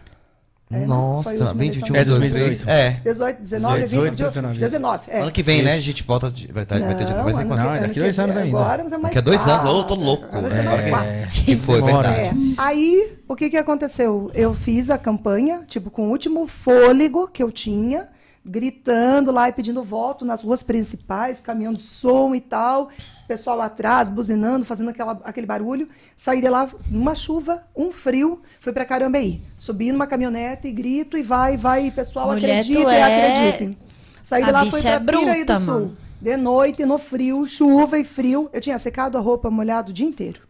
É, 0.69 0.79
né? 0.79 0.85
Nossa, 0.85 1.29
última 1.29 1.49
20, 1.53 1.77
eleição. 1.77 1.87
21, 1.87 1.95
É 1.95 2.03
2018. 2.05 2.65
2018. 2.65 2.69
É. 2.69 3.01
18, 3.09 3.41
19, 3.41 3.81
18, 3.83 4.09
20, 4.09 4.17
19. 4.27 4.59
19. 4.59 5.03
É. 5.07 5.21
Ano 5.21 5.31
que 5.31 5.41
vem, 5.43 5.61
né? 5.63 5.71
A 5.71 5.75
Isso. 5.75 5.85
gente 5.85 6.03
volta. 6.03 6.29
de- 6.29 6.51
Vai, 6.51 6.65
ter- 6.65 6.79
vai 6.81 6.95
ter 6.95 7.05
de 7.05 7.13
Não, 7.13 7.23
mais 7.23 7.37
ano 7.37 7.45
enquanto. 7.45 7.59
Não, 7.59 7.73
é 7.75 7.79
daqui 7.79 7.99
dois 8.01 8.19
anos 8.19 8.35
ainda. 8.37 8.57
Agora 8.59 8.83
nós 8.83 8.91
é 8.91 8.97
mais 8.97 9.03
Daqui 9.15 9.17
a 9.17 9.21
dois 9.21 9.47
anos, 9.47 9.65
ô, 9.65 9.83
tô 9.85 9.95
louco. 9.95 10.25
Nós 10.29 10.51
é 10.53 10.89
É. 11.23 11.27
Que 11.31 11.55
foi, 11.55 11.81
Demora. 11.81 12.09
verdade. 12.11 12.37
É. 12.37 12.61
Aí, 12.61 13.13
o 13.29 13.35
que, 13.35 13.49
que 13.49 13.55
aconteceu? 13.57 14.29
Eu 14.33 14.53
fiz 14.53 14.89
a 14.89 14.97
campanha, 14.97 15.61
tipo, 15.67 15.89
com 15.89 16.07
o 16.07 16.11
último 16.11 16.45
fôlego 16.45 17.29
que 17.31 17.41
eu 17.41 17.49
tinha, 17.49 18.05
gritando 18.47 19.31
lá 19.31 19.49
e 19.49 19.51
pedindo 19.51 19.83
voto 19.83 20.25
nas 20.25 20.41
ruas 20.41 20.63
principais, 20.63 21.39
caminhão 21.39 21.73
de 21.73 21.81
som 21.81 22.33
e 22.33 22.41
tal, 22.41 22.89
pessoal 23.27 23.59
atrás, 23.61 24.09
buzinando, 24.09 24.65
fazendo 24.65 24.89
aquela, 24.89 25.19
aquele 25.23 25.45
barulho. 25.45 25.87
Saí 26.15 26.41
de 26.41 26.49
lá 26.49 26.69
numa 26.89 27.13
chuva, 27.13 27.63
um 27.75 27.91
frio, 27.91 28.41
fui 28.59 28.71
para 28.71 28.85
Carambeí. 28.85 29.41
Subi 29.55 29.91
numa 29.91 30.07
caminhonete 30.07 30.67
e 30.67 30.71
grito 30.71 31.17
e 31.17 31.23
vai, 31.23 31.57
vai, 31.57 31.87
e 31.87 31.91
pessoal, 31.91 32.27
Mulher, 32.27 32.59
acreditem, 32.59 32.83
tu 32.83 32.89
é- 32.89 33.03
acreditem. 33.03 33.77
Saí 34.23 34.43
de 34.43 34.51
lá, 34.51 34.65
fui 34.65 34.81
para 34.81 34.95
é 34.95 34.99
Piraí 34.99 35.45
do 35.45 35.59
Sul. 35.59 35.73
mano. 35.73 35.97
De 36.19 36.35
noite, 36.35 36.83
no 36.83 36.97
frio, 36.97 37.45
chuva 37.45 37.99
e 37.99 38.03
frio. 38.03 38.49
Eu 38.51 38.59
tinha 38.59 38.79
secado 38.79 39.17
a 39.17 39.21
roupa 39.21 39.51
molhada 39.51 39.91
o 39.91 39.93
dia 39.93 40.07
inteiro. 40.07 40.41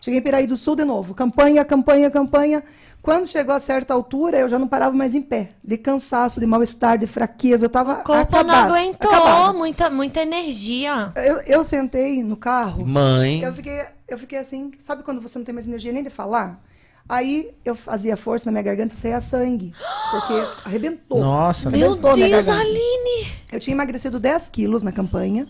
Cheguei 0.00 0.20
em 0.20 0.22
Piraí 0.22 0.46
do 0.46 0.56
Sul 0.56 0.76
de 0.76 0.84
novo. 0.84 1.14
Campanha, 1.14 1.64
campanha, 1.64 2.10
campanha. 2.10 2.62
Quando 3.06 3.24
chegou 3.28 3.54
a 3.54 3.60
certa 3.60 3.94
altura, 3.94 4.36
eu 4.36 4.48
já 4.48 4.58
não 4.58 4.66
parava 4.66 4.96
mais 4.96 5.14
em 5.14 5.22
pé. 5.22 5.50
De 5.62 5.78
cansaço, 5.78 6.40
de 6.40 6.46
mal-estar, 6.46 6.98
de 6.98 7.06
fraqueza. 7.06 7.64
Eu 7.64 7.68
estava 7.68 8.00
O 8.00 8.02
corpo 8.02 8.42
não 8.42 8.52
aguentou, 8.52 9.54
muita, 9.54 9.88
muita 9.88 10.22
energia. 10.22 11.12
Eu, 11.14 11.40
eu 11.42 11.62
sentei 11.62 12.24
no 12.24 12.36
carro. 12.36 12.84
Mãe. 12.84 13.42
Eu 13.44 13.54
fiquei, 13.54 13.80
eu 14.08 14.18
fiquei 14.18 14.38
assim, 14.40 14.72
sabe 14.80 15.04
quando 15.04 15.20
você 15.20 15.38
não 15.38 15.44
tem 15.44 15.54
mais 15.54 15.68
energia 15.68 15.92
nem 15.92 16.02
de 16.02 16.10
falar? 16.10 16.60
Aí 17.08 17.54
eu 17.64 17.76
fazia 17.76 18.16
força 18.16 18.46
na 18.46 18.50
minha 18.50 18.64
garganta, 18.64 18.96
saía 18.96 19.20
sangue. 19.20 19.72
Porque 20.10 20.34
arrebentou. 20.64 21.20
Nossa, 21.20 21.70
Meu 21.70 21.92
Arrebentou 21.92 22.12
minha 22.16 22.28
Deus. 22.28 22.48
Aline! 22.48 23.28
Eu 23.52 23.60
tinha 23.60 23.72
emagrecido 23.72 24.18
10 24.18 24.48
quilos 24.48 24.82
na 24.82 24.90
campanha. 24.90 25.46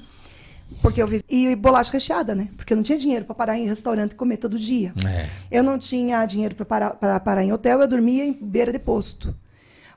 Porque 0.82 1.02
eu 1.02 1.06
vivi. 1.06 1.24
E 1.28 1.54
bolacha 1.56 1.92
recheada, 1.92 2.34
né? 2.34 2.48
Porque 2.56 2.72
eu 2.72 2.76
não 2.76 2.84
tinha 2.84 2.98
dinheiro 2.98 3.24
para 3.24 3.34
parar 3.34 3.58
em 3.58 3.66
restaurante 3.66 4.12
e 4.12 4.14
comer 4.14 4.36
todo 4.36 4.58
dia. 4.58 4.92
É. 5.06 5.28
Eu 5.50 5.62
não 5.62 5.78
tinha 5.78 6.24
dinheiro 6.26 6.54
para 6.54 6.64
parar, 6.64 6.90
pra 6.90 7.20
parar 7.20 7.44
em 7.44 7.52
hotel, 7.52 7.80
eu 7.80 7.88
dormia 7.88 8.24
em 8.24 8.32
beira 8.32 8.72
de 8.72 8.78
posto. 8.78 9.34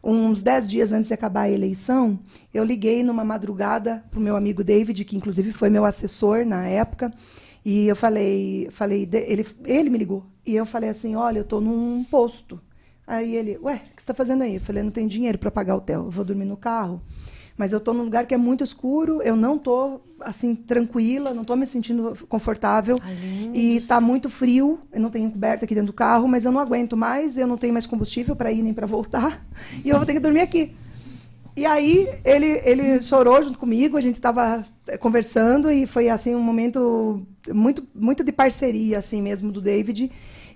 Uns 0.03 0.41
10 0.41 0.69
dias 0.69 0.91
antes 0.91 1.09
de 1.09 1.13
acabar 1.13 1.41
a 1.41 1.51
eleição, 1.51 2.17
eu 2.53 2.63
liguei 2.63 3.03
numa 3.03 3.23
madrugada 3.23 4.03
para 4.09 4.19
o 4.19 4.23
meu 4.23 4.35
amigo 4.35 4.63
David, 4.63 5.03
que 5.03 5.17
inclusive 5.17 5.51
foi 5.51 5.69
meu 5.69 5.83
assessor 5.83 6.45
na 6.45 6.65
época, 6.65 7.13
e 7.65 7.87
eu 7.87 7.95
falei, 7.95 8.69
falei 8.71 9.07
ele, 9.11 9.45
ele 9.65 9.89
me 9.89 9.97
ligou. 9.97 10.25
E 10.45 10.55
eu 10.55 10.65
falei 10.65 10.89
assim: 10.89 11.15
olha, 11.15 11.39
eu 11.39 11.43
estou 11.43 11.59
num 11.59 12.03
posto. 12.09 12.59
Aí 13.05 13.35
ele, 13.35 13.57
ué, 13.61 13.75
o 13.75 13.77
que 13.77 13.87
você 13.95 13.99
está 13.99 14.13
fazendo 14.13 14.43
aí? 14.43 14.55
Eu 14.55 14.61
falei: 14.61 14.81
não 14.81 14.91
tenho 14.91 15.09
dinheiro 15.09 15.37
para 15.37 15.51
pagar 15.51 15.75
hotel, 15.75 16.05
eu 16.05 16.11
vou 16.11 16.23
dormir 16.23 16.45
no 16.45 16.55
carro. 16.57 17.01
Mas 17.59 17.73
eu 17.73 17.79
estou 17.79 17.93
num 17.93 18.03
lugar 18.03 18.25
que 18.25 18.33
é 18.33 18.37
muito 18.37 18.63
escuro, 18.63 19.21
eu 19.21 19.35
não 19.35 19.57
estou 19.57 20.01
assim 20.21 20.55
tranquila, 20.55 21.33
não 21.33 21.41
estou 21.41 21.57
me 21.57 21.65
sentindo 21.65 22.17
confortável 22.29 22.97
Aline 23.03 23.51
e 23.53 23.73
do 23.73 23.79
está 23.81 23.99
muito 23.99 24.29
frio. 24.29 24.79
Eu 24.93 25.01
não 25.01 25.09
tenho 25.09 25.29
coberta 25.29 25.65
aqui 25.65 25.75
dentro 25.75 25.87
do 25.87 25.93
carro, 25.93 26.25
mas 26.25 26.45
eu 26.45 26.53
não 26.53 26.61
aguento 26.61 26.95
mais, 26.95 27.37
eu 27.37 27.45
não 27.45 27.57
tenho 27.57 27.73
mais 27.73 27.85
combustível 27.85 28.33
para 28.33 28.49
ir 28.49 28.63
nem 28.63 28.73
para 28.73 28.87
voltar 28.87 29.45
e 29.83 29.89
eu 29.89 29.97
vou 29.97 30.05
ter 30.05 30.13
que 30.13 30.21
dormir 30.21 30.39
aqui. 30.39 30.73
E 31.53 31.65
aí 31.65 32.07
ele 32.23 32.61
ele 32.63 33.01
chorou 33.01 33.43
junto 33.43 33.59
comigo, 33.59 33.97
a 33.97 34.01
gente 34.01 34.15
estava 34.15 34.63
conversando 35.01 35.69
e 35.69 35.85
foi 35.85 36.07
assim 36.07 36.33
um 36.33 36.41
momento 36.41 37.27
muito 37.53 37.85
muito 37.93 38.23
de 38.23 38.31
parceria 38.31 38.99
assim 38.99 39.21
mesmo 39.21 39.51
do 39.51 39.59
David. 39.59 40.09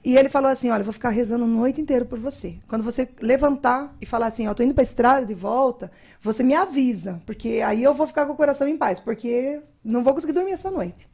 E 0.04 0.18
ele 0.18 0.28
falou 0.28 0.52
assim: 0.52 0.70
Olha, 0.70 0.84
vou 0.84 0.92
ficar 0.92 1.10
rezando 1.10 1.46
a 1.46 1.48
noite 1.48 1.80
inteira 1.80 2.04
por 2.04 2.20
você. 2.20 2.56
Quando 2.68 2.84
você 2.84 3.08
levantar 3.22 3.96
e 4.02 4.06
falar 4.06 4.28
assim: 4.28 4.48
Ó, 4.48 4.54
tô 4.54 4.62
indo 4.62 4.74
para 4.74 4.82
a 4.82 4.84
estrada 4.84 5.26
de 5.26 5.34
volta, 5.34 5.92
você 6.22 6.44
me 6.44 6.54
avisa, 6.54 7.22
porque 7.26 7.62
aí 7.66 7.84
eu 7.84 7.94
vou 7.94 8.06
ficar 8.06 8.26
com 8.26 8.34
o 8.34 8.38
coração 8.38 8.68
em 8.68 8.78
paz, 8.78 9.00
porque 9.00 9.62
não 9.84 10.04
vou 10.04 10.14
conseguir 10.14 10.34
dormir 10.34 10.52
essa 10.52 10.70
noite. 10.70 11.08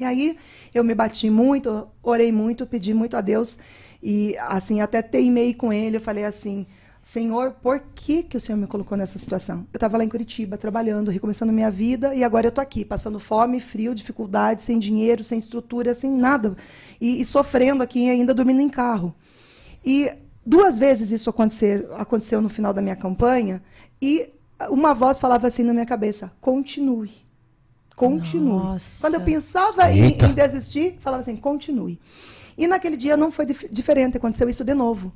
E 0.00 0.04
aí 0.04 0.36
eu 0.74 0.82
me 0.82 0.94
bati 0.94 1.30
muito, 1.30 1.88
orei 2.02 2.32
muito, 2.32 2.66
pedi 2.66 2.92
muito 2.92 3.16
a 3.16 3.20
Deus 3.20 3.58
e 4.02 4.36
assim 4.38 4.80
até 4.80 5.02
teimei 5.02 5.54
com 5.54 5.72
ele. 5.72 5.96
Eu 5.96 6.00
falei 6.00 6.24
assim: 6.24 6.66
Senhor, 7.08 7.52
por 7.62 7.80
que 7.94 8.22
que 8.22 8.36
o 8.36 8.40
Senhor 8.40 8.58
me 8.58 8.66
colocou 8.66 8.94
nessa 8.94 9.18
situação? 9.18 9.60
Eu 9.72 9.78
estava 9.78 9.96
lá 9.96 10.04
em 10.04 10.10
Curitiba 10.10 10.58
trabalhando, 10.58 11.10
recomeçando 11.10 11.50
minha 11.50 11.70
vida 11.70 12.14
e 12.14 12.22
agora 12.22 12.48
eu 12.48 12.52
tô 12.52 12.60
aqui 12.60 12.84
passando 12.84 13.18
fome, 13.18 13.60
frio, 13.60 13.94
dificuldade, 13.94 14.62
sem 14.62 14.78
dinheiro, 14.78 15.24
sem 15.24 15.38
estrutura, 15.38 15.94
sem 15.94 16.10
nada 16.10 16.54
e, 17.00 17.18
e 17.18 17.24
sofrendo 17.24 17.82
aqui 17.82 18.00
e 18.00 18.10
ainda 18.10 18.34
dormindo 18.34 18.60
em 18.60 18.68
carro. 18.68 19.14
E 19.82 20.12
duas 20.44 20.76
vezes 20.76 21.10
isso 21.10 21.30
acontecer, 21.30 21.88
aconteceu 21.96 22.42
no 22.42 22.50
final 22.50 22.74
da 22.74 22.82
minha 22.82 22.94
campanha 22.94 23.62
e 24.02 24.28
uma 24.68 24.92
voz 24.92 25.18
falava 25.18 25.46
assim 25.46 25.62
na 25.62 25.72
minha 25.72 25.86
cabeça: 25.86 26.30
continue. 26.42 27.12
Continue. 27.96 28.50
Nossa. 28.50 29.00
Quando 29.00 29.14
eu 29.14 29.22
pensava 29.22 29.90
em, 29.90 30.08
em 30.08 30.34
desistir, 30.34 30.98
falava 31.00 31.22
assim: 31.22 31.36
continue. 31.36 31.98
E 32.58 32.66
naquele 32.66 32.98
dia 32.98 33.16
não 33.16 33.32
foi 33.32 33.46
dif- 33.46 33.68
diferente, 33.70 34.18
aconteceu 34.18 34.46
isso 34.46 34.62
de 34.62 34.74
novo. 34.74 35.10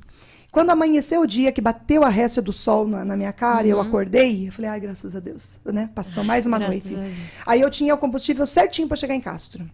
Quando 0.53 0.69
amanheceu 0.69 1.21
o 1.21 1.25
dia 1.27 1.51
que 1.51 1.59
bateu 1.59 2.03
a 2.03 2.09
réstia 2.09 2.39
do 2.39 2.53
sol 2.53 2.87
na, 2.87 3.03
na 3.03 3.17
minha 3.17 3.33
cara 3.33 3.65
e 3.65 3.71
eu 3.71 3.81
acordei, 3.81 4.47
eu 4.47 4.51
falei, 4.51 4.69
ai, 4.69 4.79
graças 4.79 5.15
a 5.15 5.19
Deus, 5.19 5.59
né? 5.65 5.89
Passou 5.95 6.23
mais 6.23 6.45
uma 6.45 6.59
Graças 6.59 6.91
noite. 6.91 7.15
Aí 7.45 7.59
eu 7.59 7.71
tinha 7.71 7.93
o 7.95 7.97
combustível 7.97 8.45
certinho 8.45 8.87
para 8.87 8.95
chegar 8.95 9.15
em 9.15 9.19
Castro. 9.19 9.67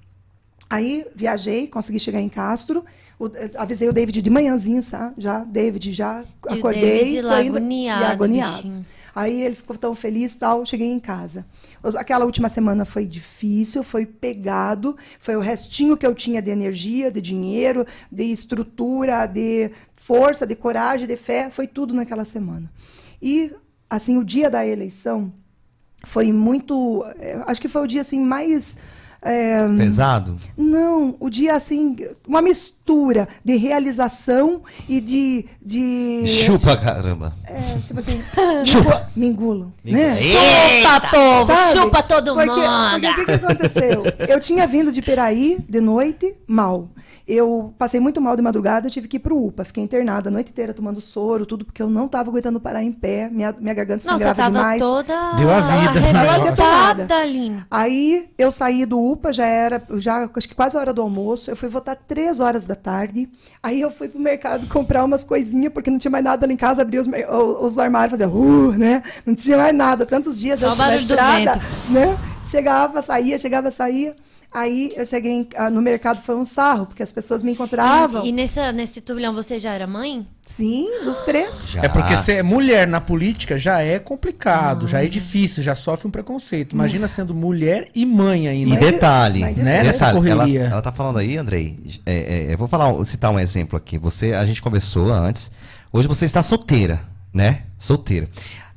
Aí 0.69 1.05
viajei, 1.13 1.67
consegui 1.67 1.99
chegar 1.99 2.21
em 2.21 2.29
Castro. 2.29 2.85
o- 3.19 3.27
eh, 3.27 3.51
avisei 3.57 3.89
o 3.89 3.93
David 3.93 4.21
de 4.21 4.29
manhãzinho, 4.29 4.81
tá? 4.89 5.11
Já, 5.17 5.39
David, 5.43 5.91
já 5.91 6.23
E 6.23 6.49
o 6.49 6.53
acordei. 6.53 6.81
David 6.99 7.21
tô 7.23 7.27
lá 7.27 7.43
indo- 7.43 7.57
agoniado, 7.57 8.01
e 8.01 8.05
agoniado. 8.05 8.55
bichinho. 8.55 8.85
Aí 9.15 9.41
ele 9.41 9.55
ficou 9.55 9.77
tão 9.77 9.95
feliz 9.95 10.35
tal, 10.35 10.65
cheguei 10.65 10.91
em 10.91 10.99
casa. 10.99 11.45
Aquela 11.97 12.25
última 12.25 12.49
semana 12.49 12.85
foi 12.85 13.05
difícil, 13.05 13.83
foi 13.83 14.05
pegado, 14.05 14.95
foi 15.19 15.35
o 15.35 15.39
restinho 15.39 15.97
que 15.97 16.05
eu 16.05 16.13
tinha 16.13 16.41
de 16.41 16.49
energia, 16.49 17.11
de 17.11 17.21
dinheiro, 17.21 17.85
de 18.11 18.23
estrutura, 18.23 19.25
de 19.25 19.71
força, 19.95 20.45
de 20.45 20.55
coragem, 20.55 21.07
de 21.07 21.17
fé, 21.17 21.49
foi 21.49 21.67
tudo 21.67 21.93
naquela 21.93 22.25
semana. 22.25 22.71
E 23.21 23.53
assim, 23.89 24.17
o 24.17 24.23
dia 24.23 24.49
da 24.49 24.65
eleição 24.65 25.31
foi 26.03 26.31
muito, 26.31 27.05
eh, 27.19 27.41
acho 27.45 27.59
que 27.59 27.67
foi 27.67 27.83
o 27.83 27.87
dia 27.87 28.01
assim 28.01 28.19
mais 28.19 28.77
eh, 29.21 29.67
Pesado? 29.77 30.37
não, 30.57 31.15
o 31.19 31.29
dia 31.29 31.53
assim, 31.55 31.95
uma 32.25 32.41
mistura 32.41 32.78
de 33.43 33.55
realização 33.55 34.61
e 34.87 34.99
de. 35.01 35.45
de 35.61 36.23
Chupa, 36.27 36.75
caramba. 36.77 37.33
É, 37.45 37.77
tipo 37.85 37.99
assim, 37.99 38.21
chupa, 38.65 39.09
me 39.15 39.27
engulam. 39.27 39.71
Né? 39.83 40.11
Chupa, 40.11 41.09
povo! 41.11 41.55
Sabe? 41.55 41.73
Chupa 41.73 42.03
todo 42.03 42.33
porque, 42.33 42.49
mundo! 42.49 42.91
Porque 42.91 43.07
o 43.07 43.15
que, 43.15 43.25
que 43.25 43.31
aconteceu? 43.31 44.03
Eu 44.27 44.39
tinha 44.39 44.65
vindo 44.65 44.91
de 44.91 45.01
Peraí 45.01 45.57
de 45.67 45.81
noite, 45.81 46.35
mal. 46.47 46.89
Eu 47.29 47.71
passei 47.77 47.99
muito 47.99 48.19
mal 48.19 48.35
de 48.35 48.41
madrugada, 48.41 48.87
eu 48.87 48.91
tive 48.91 49.07
que 49.07 49.17
ir 49.17 49.19
pro 49.19 49.37
UPA. 49.37 49.63
Fiquei 49.63 49.83
internada 49.83 50.29
a 50.29 50.31
noite 50.31 50.49
inteira 50.49 50.73
tomando 50.73 50.99
soro, 50.99 51.45
tudo, 51.45 51.63
porque 51.63 51.79
eu 51.79 51.87
não 51.87 52.07
estava 52.07 52.27
aguentando 52.27 52.59
parar 52.59 52.81
em 52.81 52.91
pé. 52.91 53.29
Minha, 53.31 53.53
minha 53.59 53.73
garganta 53.75 54.03
Nossa, 54.03 54.17
sangrava 54.17 54.35
tava 54.35 54.49
demais. 54.49 54.81
toda 54.81 55.33
Deu 55.33 55.47
a 55.47 55.61
vida, 55.61 56.19
arrebentada. 56.19 57.15
Aline. 57.15 57.63
Aí 57.69 58.31
eu 58.35 58.51
saí 58.51 58.83
do 58.83 58.99
UPA, 58.99 59.31
já 59.31 59.45
era, 59.45 59.79
já 59.97 60.27
acho 60.35 60.49
que 60.49 60.55
quase 60.55 60.75
a 60.75 60.79
hora 60.79 60.91
do 60.91 61.03
almoço. 61.03 61.51
Eu 61.51 61.55
fui 61.55 61.69
votar 61.69 61.95
três 61.95 62.39
horas 62.39 62.65
da 62.65 62.75
tarde. 62.79 63.29
Aí 63.61 63.79
eu 63.79 63.91
fui 63.91 64.07
pro 64.07 64.19
mercado 64.19 64.65
comprar 64.67 65.03
umas 65.03 65.23
coisinhas, 65.23 65.71
porque 65.71 65.91
não 65.91 65.99
tinha 65.99 66.09
mais 66.09 66.23
nada 66.23 66.47
lá 66.47 66.51
em 66.51 66.57
casa, 66.57 66.81
abri 66.81 66.97
os, 66.97 67.07
os 67.61 67.77
armários, 67.77 68.11
fazia, 68.19 68.27
uh, 68.27 68.71
né? 68.71 69.03
Não 69.25 69.35
tinha 69.35 69.57
mais 69.57 69.75
nada. 69.75 70.05
Tantos 70.05 70.39
dias 70.39 70.59
Só 70.59 70.69
eu 70.69 70.75
na 70.75 70.89
do 70.89 70.99
estrada, 70.99 71.61
né? 71.89 72.17
Chegava, 72.49 73.01
saía, 73.03 73.37
chegava, 73.37 73.69
saía. 73.69 74.15
Aí 74.51 74.91
eu 74.95 75.05
cheguei 75.05 75.31
em- 75.31 75.47
ah, 75.55 75.69
no 75.69 75.79
mercado, 75.79 76.21
foi 76.23 76.35
um 76.35 76.43
sarro, 76.43 76.87
porque 76.87 77.03
as 77.03 77.11
pessoas 77.11 77.43
me 77.43 77.51
encontravam. 77.51 78.25
E 78.25 78.31
nessa, 78.31 78.71
nesse 78.71 78.99
turbilhão 78.99 79.33
você 79.33 79.59
já 79.59 79.73
era 79.73 79.85
mãe? 79.85 80.27
Sim, 80.45 81.03
dos 81.03 81.19
três. 81.19 81.67
Já. 81.67 81.83
É 81.83 81.87
porque 81.87 82.17
ser 82.17 82.43
mulher 82.43 82.87
na 82.87 82.99
política 82.99 83.59
já 83.59 83.81
é 83.81 83.99
complicado, 83.99 84.87
já 84.87 85.03
é 85.03 85.07
difícil, 85.07 85.61
já 85.61 85.75
sofre 85.75 86.07
um 86.07 86.11
preconceito. 86.11 86.73
Imagina 86.73 87.07
sendo 87.07 87.35
mulher 87.35 87.89
e 87.93 88.07
mãe 88.07 88.47
ainda. 88.47 88.71
E 88.71 88.79
Mas 88.79 88.91
detalhe, 88.91 89.39
mas 89.41 89.57
né, 89.57 89.83
detalhe, 89.83 89.87
nessa 89.87 90.31
ela, 90.31 90.49
ela 90.49 90.81
tá 90.81 90.91
falando 90.91 91.19
aí, 91.19 91.37
Andrei, 91.37 91.77
é, 92.03 92.47
é, 92.49 92.53
eu 92.53 92.57
vou 92.57 92.67
falar, 92.67 92.91
citar 93.05 93.31
um 93.31 93.39
exemplo 93.39 93.77
aqui. 93.77 93.99
Você, 93.99 94.33
a 94.33 94.43
gente 94.45 94.63
conversou 94.63 95.13
antes, 95.13 95.51
hoje 95.93 96.07
você 96.07 96.25
está 96.25 96.41
solteira, 96.41 96.99
né? 97.31 97.63
Solteira. 97.77 98.27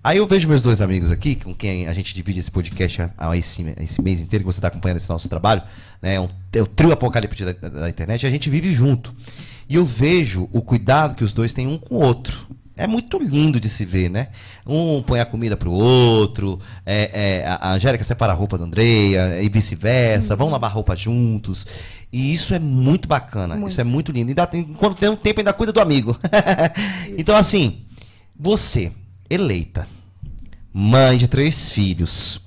Aí 0.05 0.19
eu 0.19 0.27
vejo 0.27 0.49
meus 0.49 0.61
dois 0.61 0.81
amigos 0.83 1.13
aqui, 1.13 1.37
com 1.37 1.55
quem 1.55 1.87
a 1.87 1.93
gente 1.95 2.13
divide 2.15 2.41
esse 2.41 2.51
podcast 2.51 3.03
há- 3.03 3.11
há 3.17 3.37
esse, 3.37 3.65
esse 3.81 4.03
mês 4.03 4.21
inteiro, 4.21 4.45
que 4.45 4.53
você 4.53 4.59
está 4.59 4.67
acompanhando 4.69 4.97
esse 4.97 5.09
nosso 5.09 5.29
trabalho, 5.29 5.63
né? 6.01 6.19
Um, 6.19 6.29
é 6.53 6.61
o 6.61 6.67
trio 6.67 6.91
apocalipse 6.93 7.45
da, 7.45 7.53
da 7.69 7.89
internet, 7.89 8.23
e 8.23 8.27
a 8.27 8.31
gente 8.31 8.51
vive 8.51 8.73
junto. 8.73 9.15
E 9.69 9.77
eu 9.77 9.85
vejo 9.85 10.49
o 10.53 10.61
cuidado 10.61 11.15
que 11.15 11.23
os 11.23 11.33
dois 11.33 11.55
têm 11.55 11.69
um 11.69 11.79
com 11.79 11.95
o 11.95 11.99
outro. 12.03 12.49
É 12.77 12.87
muito 12.87 13.17
lindo 13.19 13.61
de 13.61 13.69
se 13.69 13.85
ver, 13.85 14.11
né? 14.11 14.29
Um 14.67 15.03
põe 15.03 15.21
a 15.21 15.25
comida 15.27 15.57
pro 15.57 15.71
outro, 15.71 16.59
é, 16.85 17.43
é, 17.43 17.47
a 17.47 17.69
a 17.69 17.73
Angélica 17.75 18.03
separa 18.03 18.33
a 18.33 18.35
roupa 18.35 18.59
da 18.59 18.65
Andreia 18.65 19.41
e 19.41 19.49
vice-versa, 19.49 20.35
vão 20.35 20.49
lavar 20.49 20.73
roupa 20.73 20.97
juntos. 20.97 21.65
E 22.13 22.35
isso 22.35 22.53
é 22.55 22.59
muito 22.59 23.07
bacana, 23.07 23.57
isso 23.69 23.81
é 23.81 23.85
muito 23.85 24.11
lindo. 24.11 24.33
E 24.33 24.35
tem- 24.47 24.65
quando 24.65 24.97
tem 24.97 25.09
um 25.11 25.17
tempo 25.17 25.39
ainda 25.41 25.53
cuida 25.53 25.73
do 25.73 25.81
amigo. 25.81 26.19
então, 27.17 27.37
assim, 27.37 27.83
você, 28.39 28.91
eleita, 29.33 29.87
mãe 30.73 31.17
de 31.17 31.29
três 31.29 31.73
filhos, 31.73 32.41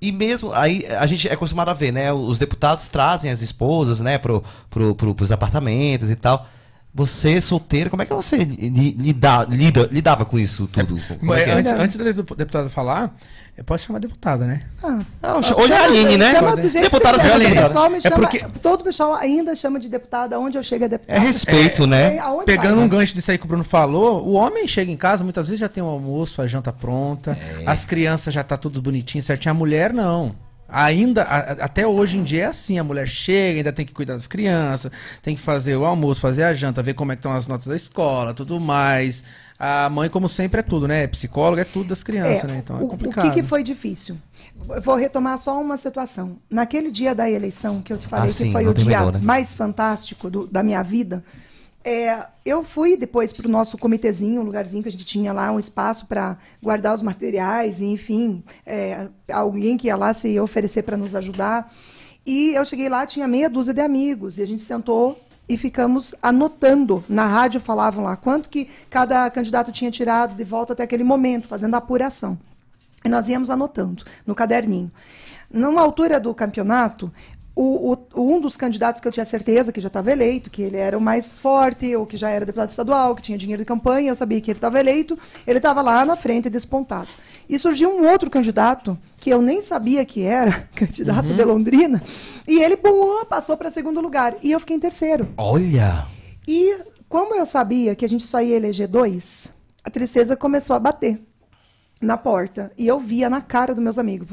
e 0.00 0.12
mesmo 0.12 0.52
aí 0.52 0.84
a 0.86 1.06
gente 1.06 1.28
é 1.28 1.32
acostumado 1.32 1.70
a 1.70 1.74
ver, 1.74 1.92
né? 1.92 2.12
Os 2.12 2.38
deputados 2.38 2.86
trazem 2.88 3.30
as 3.30 3.40
esposas, 3.40 4.00
né, 4.00 4.18
pro, 4.18 4.42
pro, 4.68 4.94
pro, 4.94 5.14
pros 5.14 5.32
apartamentos 5.32 6.10
e 6.10 6.16
tal. 6.16 6.46
Você, 6.94 7.40
solteiro, 7.40 7.90
como 7.90 8.02
é 8.02 8.06
que 8.06 8.14
você 8.14 8.36
li- 8.36 8.96
lida, 8.98 9.44
lida, 9.44 9.88
lidava 9.92 10.24
com 10.24 10.38
isso 10.38 10.66
tudo? 10.66 10.98
É 11.34 11.40
é? 11.40 11.52
antes, 11.52 11.72
antes 11.72 11.96
da 11.96 12.04
deputada 12.04 12.70
falar, 12.70 13.14
eu 13.56 13.64
posso 13.64 13.84
chamar 13.86 13.98
deputada, 14.00 14.44
né? 14.44 14.62
Ah, 14.82 14.98
Não, 15.22 15.38
hoje 15.38 15.72
é 15.72 15.78
a 15.78 15.84
Aline, 15.84 16.16
né? 16.18 16.30
Chama 16.32 16.56
do 16.56 16.68
jeito 16.68 16.84
Deputada 16.84 17.16
que 17.18 17.22
sem 17.22 17.32
quiser. 17.32 17.46
Aline. 17.46 17.62
Pessoal 17.62 17.90
me 17.90 17.96
É 17.96 18.00
chama, 18.00 18.16
porque- 18.16 18.44
Todo 18.62 18.80
o 18.82 18.84
pessoal 18.84 19.14
ainda 19.14 19.54
chama 19.54 19.80
de 19.80 19.88
deputada, 19.88 20.38
onde 20.38 20.58
eu 20.58 20.62
chego 20.62 20.84
é 20.84 20.88
deputada. 20.88 21.18
É 21.18 21.22
respeito, 21.22 21.86
né? 21.86 22.16
É, 22.16 22.18
aonde 22.18 22.44
Pegando 22.44 22.74
vai, 22.76 22.84
um 22.84 22.88
né? 22.88 22.88
gancho 22.88 23.14
disso 23.14 23.30
aí 23.30 23.38
que 23.38 23.44
o 23.44 23.48
Bruno 23.48 23.64
falou, 23.64 24.26
o 24.26 24.32
homem 24.32 24.68
chega 24.68 24.90
em 24.92 24.96
casa, 24.96 25.24
muitas 25.24 25.48
vezes 25.48 25.60
já 25.60 25.68
tem 25.68 25.82
o 25.82 25.86
almoço, 25.86 26.42
a 26.42 26.46
janta 26.46 26.72
pronta, 26.72 27.36
as 27.64 27.84
crianças 27.84 28.34
já 28.34 28.44
tá 28.44 28.56
tudo 28.56 28.82
bonitinho, 28.82 29.22
certinho. 29.22 29.52
A 29.52 29.54
mulher 29.54 29.92
não. 29.92 30.34
Ainda, 30.68 31.22
a- 31.22 31.64
até 31.64 31.86
hoje 31.86 32.18
em 32.18 32.24
dia 32.24 32.42
é 32.42 32.46
assim, 32.46 32.76
a 32.76 32.82
mulher 32.84 33.06
chega, 33.06 33.58
ainda 33.60 33.72
tem 33.72 33.86
que 33.86 33.92
cuidar 33.92 34.14
das 34.14 34.26
crianças, 34.26 34.90
tem 35.22 35.36
que 35.36 35.40
fazer 35.40 35.76
o 35.76 35.84
almoço, 35.84 36.20
fazer 36.20 36.42
a 36.42 36.52
janta, 36.52 36.82
ver 36.82 36.94
como 36.94 37.12
é 37.12 37.14
que 37.14 37.20
estão 37.20 37.32
as 37.32 37.46
notas 37.46 37.68
da 37.68 37.76
escola, 37.76 38.34
tudo 38.34 38.58
mais. 38.58 39.22
A 39.58 39.88
mãe, 39.88 40.08
como 40.10 40.28
sempre, 40.28 40.60
é 40.60 40.62
tudo, 40.62 40.86
né? 40.86 41.04
É 41.04 41.06
psicóloga, 41.06 41.62
é 41.62 41.64
tudo 41.64 41.88
das 41.88 42.02
crianças, 42.02 42.44
É, 42.44 42.46
né? 42.46 42.58
Então 42.62 42.76
é 42.78 42.82
o, 42.82 42.86
o 42.86 42.88
complicado. 42.88 43.28
que, 43.32 43.40
que 43.40 43.46
foi 43.46 43.62
difícil? 43.62 44.16
Vou 44.82 44.96
retomar 44.96 45.38
só 45.38 45.58
uma 45.60 45.76
situação. 45.76 46.36
Naquele 46.50 46.90
dia 46.90 47.14
da 47.14 47.30
eleição, 47.30 47.80
que 47.80 47.92
eu 47.92 47.96
te 47.98 48.06
falei 48.06 48.24
Ah, 48.26 48.28
que 48.28 48.34
sim, 48.34 48.52
foi 48.52 48.66
o 48.66 48.74
dia 48.74 48.84
terminou, 48.84 49.12
né? 49.12 49.20
mais 49.22 49.54
fantástico 49.54 50.28
do- 50.28 50.46
da 50.46 50.62
minha 50.62 50.82
vida, 50.82 51.24
é, 51.84 52.26
eu 52.44 52.64
fui 52.64 52.96
depois 52.96 53.32
para 53.32 53.46
o 53.46 53.50
nosso 53.50 53.78
comitezinho, 53.78 54.40
um 54.40 54.44
lugarzinho 54.44 54.82
que 54.82 54.88
a 54.88 54.92
gente 54.92 55.04
tinha 55.04 55.32
lá, 55.32 55.50
um 55.52 55.58
espaço 55.58 56.06
para 56.06 56.36
guardar 56.62 56.94
os 56.94 57.00
materiais, 57.00 57.80
e, 57.80 57.84
enfim, 57.84 58.42
é, 58.66 59.08
alguém 59.32 59.76
que 59.76 59.86
ia 59.86 59.96
lá 59.96 60.12
se 60.12 60.38
oferecer 60.40 60.82
para 60.82 60.96
nos 60.96 61.14
ajudar. 61.14 61.72
E 62.26 62.54
eu 62.54 62.64
cheguei 62.64 62.88
lá, 62.88 63.06
tinha 63.06 63.28
meia 63.28 63.48
dúzia 63.48 63.72
de 63.72 63.80
amigos, 63.80 64.36
e 64.36 64.42
a 64.42 64.46
gente 64.46 64.60
sentou 64.62 65.18
e 65.48 65.56
ficamos 65.56 66.14
anotando. 66.22 67.04
Na 67.08 67.26
rádio 67.26 67.60
falavam 67.60 68.04
lá 68.04 68.16
quanto 68.16 68.48
que 68.48 68.68
cada 68.90 69.30
candidato 69.30 69.72
tinha 69.72 69.90
tirado 69.90 70.34
de 70.34 70.44
volta 70.44 70.72
até 70.72 70.82
aquele 70.82 71.04
momento, 71.04 71.48
fazendo 71.48 71.74
a 71.74 71.78
apuração. 71.78 72.38
E 73.04 73.08
nós 73.08 73.28
íamos 73.28 73.50
anotando 73.50 74.04
no 74.26 74.34
caderninho. 74.34 74.90
Numa 75.48 75.80
altura 75.80 76.18
do 76.18 76.34
campeonato, 76.34 77.12
o, 77.56 77.96
o- 78.14 78.34
um 78.34 78.38
dos 78.40 78.54
candidatos 78.56 79.00
que 79.00 79.08
eu 79.08 79.12
tinha 79.12 79.24
certeza 79.24 79.72
que 79.72 79.80
já 79.80 79.88
estava 79.88 80.12
eleito, 80.12 80.50
que 80.50 80.60
ele 80.62 80.76
era 80.76 80.96
o 80.96 81.00
mais 81.00 81.38
forte, 81.38 81.96
ou 81.96 82.04
que 82.04 82.16
já 82.16 82.28
era 82.28 82.44
deputado 82.44 82.68
estadual, 82.68 83.16
que 83.16 83.22
tinha 83.22 83.38
dinheiro 83.38 83.62
de 83.62 83.66
campanha, 83.66 84.10
eu 84.10 84.14
sabia 84.14 84.40
que 84.40 84.50
ele 84.50 84.58
estava 84.58 84.78
eleito, 84.78 85.18
ele 85.46 85.58
estava 85.58 85.80
lá 85.80 86.04
na 86.04 86.14
frente, 86.16 86.50
despontado. 86.50 87.08
E 87.48 87.58
surgiu 87.58 87.90
um 87.96 88.06
outro 88.10 88.28
candidato, 88.28 88.98
que 89.18 89.30
eu 89.30 89.40
nem 89.40 89.62
sabia 89.62 90.04
que 90.04 90.22
era, 90.22 90.68
candidato 90.76 91.32
de 91.32 91.42
Londrina, 91.44 92.02
e 92.46 92.62
ele 92.62 92.76
bum, 92.76 93.24
passou 93.24 93.56
para 93.56 93.70
segundo 93.70 94.00
lugar. 94.00 94.34
E 94.42 94.52
eu 94.52 94.60
fiquei 94.60 94.76
em 94.76 94.80
terceiro. 94.80 95.28
Olha! 95.38 96.06
E 96.46 96.76
como 97.08 97.34
eu 97.34 97.46
sabia 97.46 97.94
que 97.94 98.04
a 98.04 98.08
gente 98.08 98.24
só 98.24 98.40
ia 98.42 98.56
eleger 98.56 98.86
dois, 98.88 99.48
a 99.82 99.88
tristeza 99.90 100.36
começou 100.36 100.76
a 100.76 100.80
bater 100.80 101.20
na 102.00 102.16
porta. 102.16 102.70
E 102.76 102.86
eu 102.86 103.00
via 103.00 103.30
na 103.30 103.40
cara 103.40 103.74
dos 103.74 103.82
meus 103.82 103.98
amigos. 103.98 104.28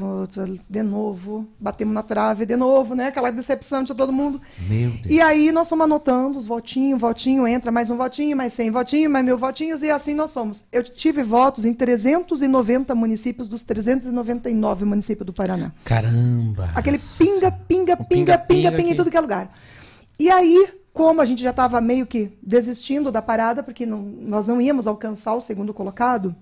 De 0.68 0.82
novo, 0.82 1.46
batemos 1.58 1.94
na 1.94 2.02
trave, 2.02 2.44
de 2.44 2.56
novo, 2.56 2.94
né? 2.94 3.06
Aquela 3.06 3.30
decepção 3.30 3.82
de 3.82 3.94
todo 3.94 4.12
mundo. 4.12 4.40
Meu 4.68 4.90
Deus. 4.90 5.06
E 5.06 5.20
aí 5.20 5.50
nós 5.50 5.68
fomos 5.68 5.84
anotando 5.84 6.38
os 6.38 6.46
votinhos, 6.46 7.00
votinho, 7.00 7.46
entra 7.48 7.72
mais 7.72 7.88
um 7.88 7.96
votinho, 7.96 8.36
mais 8.36 8.52
100 8.52 8.70
votinhos, 8.70 9.10
mais 9.10 9.24
mil 9.24 9.38
votinhos, 9.38 9.82
e 9.82 9.90
assim 9.90 10.14
nós 10.14 10.30
somos. 10.30 10.64
Eu 10.70 10.82
tive 10.84 11.22
votos 11.22 11.64
em 11.64 11.72
390 11.72 12.94
municípios 12.94 13.48
dos 13.48 13.62
399 13.62 14.84
municípios 14.84 15.24
do 15.26 15.32
Paraná. 15.32 15.72
Caramba! 15.84 16.70
Aquele 16.74 16.98
pinga, 16.98 17.50
pinga, 17.50 17.96
pinga, 17.96 17.96
pinga, 17.96 18.38
pinga, 18.38 18.72
pinga 18.72 18.90
em 18.92 18.94
tudo 18.96 19.10
que 19.10 19.16
é 19.16 19.20
lugar. 19.20 19.50
E 20.18 20.30
aí, 20.30 20.68
como 20.92 21.20
a 21.20 21.24
gente 21.24 21.42
já 21.42 21.50
estava 21.50 21.80
meio 21.80 22.06
que 22.06 22.36
desistindo 22.42 23.10
da 23.10 23.20
parada, 23.22 23.62
porque 23.62 23.84
não- 23.86 24.02
nós 24.02 24.46
não 24.46 24.60
íamos 24.60 24.86
alcançar 24.86 25.34
o 25.34 25.40
segundo 25.40 25.74
colocado, 25.74 26.34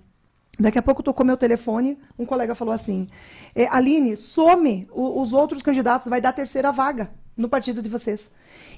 daqui 0.59 0.79
a 0.79 0.83
pouco 0.83 1.03
tocou 1.03 1.25
meu 1.25 1.37
telefone, 1.37 1.99
um 2.19 2.27
colega 2.27 2.55
falou 2.55 2.75
assim: 2.75 3.09
"É, 3.55 3.67
Aline, 3.69 4.17
some 4.17 4.89
o- 4.93 5.21
os 5.23 5.33
outros 5.33 5.63
candidatos, 5.63 6.09
vai 6.09 6.21
dar 6.21 6.33
terceira 6.33 6.71
vaga 6.73 7.11
no 7.37 7.49
partido 7.49 7.81
de 7.83 7.89
vocês. 7.89 8.29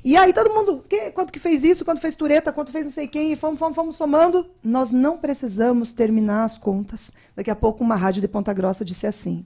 E 0.05 0.17
aí 0.19 0.33
todo 0.35 0.51
mundo, 0.53 0.83
"Que- 0.89 1.11
quanto 1.13 1.33
que 1.33 1.39
fez 1.41 1.65
isso, 1.65 1.85
quanto 1.85 2.01
fez 2.01 2.15
Tureta, 2.15 2.53
quanto 2.53 2.71
fez 2.71 2.85
não 2.87 2.93
sei 2.93 3.09
quem, 3.09 3.33
e 3.33 3.37
fomos, 3.37 3.59
fomos, 3.59 3.75
fomos 3.75 3.97
somando. 3.97 4.47
Nós 4.63 4.91
não 4.91 5.17
precisamos 5.17 5.93
terminar 5.93 6.45
as 6.45 6.59
contas. 6.59 7.11
Daqui 7.35 7.51
a 7.51 7.57
pouco 7.57 7.83
uma 7.83 7.97
rádio 7.97 8.21
de 8.21 8.29
Ponta 8.29 8.53
Grossa 8.53 8.85
disse 8.85 9.07
assim: 9.07 9.45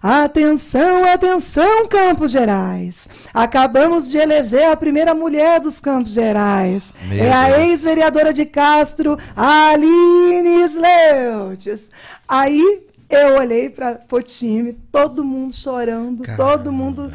Atenção, 0.00 1.04
atenção, 1.04 1.88
Campos 1.88 2.30
Gerais. 2.30 3.08
Acabamos 3.34 4.08
de 4.10 4.18
eleger 4.18 4.70
a 4.70 4.76
primeira 4.76 5.12
mulher 5.14 5.60
dos 5.60 5.80
Campos 5.80 6.12
Gerais. 6.12 6.94
Meu 7.08 7.24
é 7.24 7.32
a 7.32 7.60
ex-vereadora 7.66 8.32
de 8.32 8.46
Castro, 8.46 9.18
Aline 9.34 10.62
Sleutes. 10.68 11.90
Aí 12.28 12.85
eu 13.08 13.36
olhei 13.36 13.68
para 13.70 14.00
o 14.10 14.22
time, 14.22 14.72
todo 14.90 15.24
mundo 15.24 15.54
chorando, 15.54 16.22
todo 16.36 16.72
mundo 16.72 17.12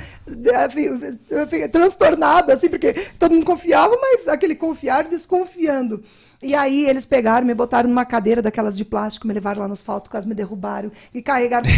transtornado, 1.72 2.52
assim, 2.52 2.70
porque 2.70 2.94
todo 3.18 3.34
mundo 3.34 3.46
confiava, 3.46 3.96
mas 4.00 4.28
aquele 4.28 4.56
confiar 4.56 5.04
desconfiando. 5.08 6.02
E 6.44 6.56
aí 6.56 6.88
eles 6.90 7.06
pegaram, 7.06 7.46
me 7.46 7.54
botaram 7.54 7.88
numa 7.88 8.04
cadeira 8.04 8.42
daquelas 8.42 8.76
de 8.76 8.84
plástico, 8.84 9.28
me 9.28 9.34
levaram 9.34 9.62
lá 9.62 9.68
no 9.68 9.74
asfalto, 9.74 10.10
quase 10.10 10.28
me 10.28 10.34
derrubaram 10.34 10.92
e 11.14 11.22
carregaram 11.22 11.66
pro 11.66 11.74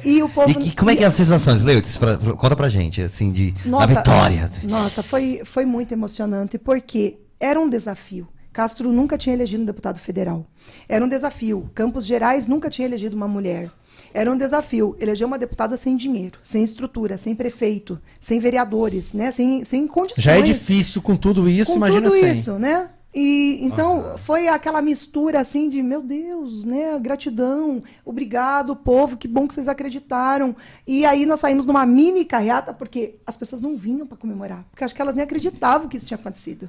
e 0.08 0.22
o 0.22 0.28
povo. 0.30 0.58
E, 0.60 0.68
e 0.68 0.72
como 0.74 0.90
é 0.90 0.96
que 0.96 1.04
é 1.04 1.06
as 1.06 1.12
sensações, 1.12 1.62
Leutz? 1.62 1.96
Pra- 1.98 2.16
pra- 2.16 2.32
Conta 2.32 2.56
pra 2.56 2.68
gente, 2.70 3.02
assim, 3.02 3.30
de 3.30 3.54
na 3.66 3.84
vitória. 3.84 4.50
Nossa, 4.62 5.02
foi, 5.02 5.42
foi 5.44 5.66
muito 5.66 5.92
emocionante, 5.92 6.58
porque 6.58 7.18
era 7.38 7.60
um 7.60 7.68
desafio. 7.68 8.26
Castro 8.54 8.92
nunca 8.92 9.18
tinha 9.18 9.34
elegido 9.34 9.64
um 9.64 9.66
deputado 9.66 9.98
federal. 9.98 10.46
Era 10.88 11.04
um 11.04 11.08
desafio. 11.08 11.68
Campos 11.74 12.06
Gerais 12.06 12.46
nunca 12.46 12.70
tinha 12.70 12.86
elegido 12.86 13.16
uma 13.16 13.26
mulher. 13.26 13.68
Era 14.14 14.30
um 14.30 14.38
desafio 14.38 14.96
eleger 15.00 15.26
uma 15.26 15.36
deputada 15.36 15.76
sem 15.76 15.96
dinheiro, 15.96 16.38
sem 16.44 16.62
estrutura, 16.62 17.18
sem 17.18 17.34
prefeito, 17.34 18.00
sem 18.20 18.38
vereadores, 18.38 19.12
né? 19.12 19.32
sem, 19.32 19.64
sem 19.64 19.88
condições 19.88 20.24
Já 20.24 20.38
é 20.38 20.40
difícil 20.40 21.02
com 21.02 21.16
tudo 21.16 21.48
isso, 21.48 21.72
com 21.72 21.78
imagina 21.78 22.08
tudo 22.08 22.20
sem. 22.20 22.30
isso, 22.30 22.52
né? 22.52 22.90
E 23.12 23.58
então 23.62 24.16
foi 24.18 24.48
aquela 24.48 24.82
mistura 24.82 25.40
assim 25.40 25.68
de 25.68 25.82
meu 25.82 26.00
Deus, 26.02 26.64
né? 26.64 26.98
Gratidão, 26.98 27.82
obrigado, 28.04 28.74
povo, 28.74 29.16
que 29.16 29.28
bom 29.28 29.46
que 29.46 29.54
vocês 29.54 29.68
acreditaram. 29.68 30.54
E 30.86 31.04
aí 31.04 31.24
nós 31.24 31.38
saímos 31.38 31.64
numa 31.64 31.86
mini 31.86 32.24
carreata 32.24 32.72
porque 32.72 33.16
as 33.24 33.36
pessoas 33.36 33.60
não 33.60 33.76
vinham 33.76 34.06
para 34.06 34.16
comemorar, 34.16 34.64
porque 34.70 34.82
acho 34.82 34.94
que 34.94 35.00
elas 35.02 35.14
nem 35.14 35.24
acreditavam 35.24 35.88
que 35.88 35.96
isso 35.96 36.06
tinha 36.06 36.18
acontecido. 36.18 36.68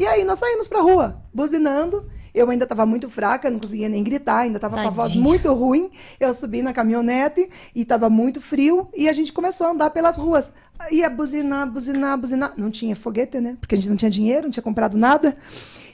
E 0.00 0.06
aí 0.06 0.24
nós 0.24 0.38
saímos 0.38 0.66
pra 0.66 0.80
rua, 0.80 1.22
buzinando. 1.30 2.10
Eu 2.32 2.48
ainda 2.48 2.64
estava 2.64 2.86
muito 2.86 3.10
fraca, 3.10 3.50
não 3.50 3.60
conseguia 3.60 3.86
nem 3.86 4.02
gritar, 4.02 4.38
ainda 4.38 4.56
estava 4.56 4.80
com 4.80 4.88
a 4.88 4.90
voz 4.90 5.14
muito 5.14 5.52
ruim. 5.52 5.90
Eu 6.18 6.32
subi 6.32 6.62
na 6.62 6.72
caminhonete 6.72 7.50
e 7.74 7.82
estava 7.82 8.08
muito 8.08 8.40
frio 8.40 8.88
e 8.96 9.10
a 9.10 9.12
gente 9.12 9.30
começou 9.30 9.66
a 9.66 9.72
andar 9.72 9.90
pelas 9.90 10.16
ruas. 10.16 10.54
Ia 10.90 11.10
buzinar, 11.10 11.70
buzinar, 11.70 12.16
buzinar. 12.16 12.54
Não 12.56 12.70
tinha 12.70 12.96
foguete, 12.96 13.40
né? 13.40 13.58
Porque 13.60 13.74
a 13.74 13.76
gente 13.78 13.90
não 13.90 13.96
tinha 13.96 14.10
dinheiro, 14.10 14.44
não 14.44 14.50
tinha 14.50 14.62
comprado 14.62 14.96
nada. 14.96 15.36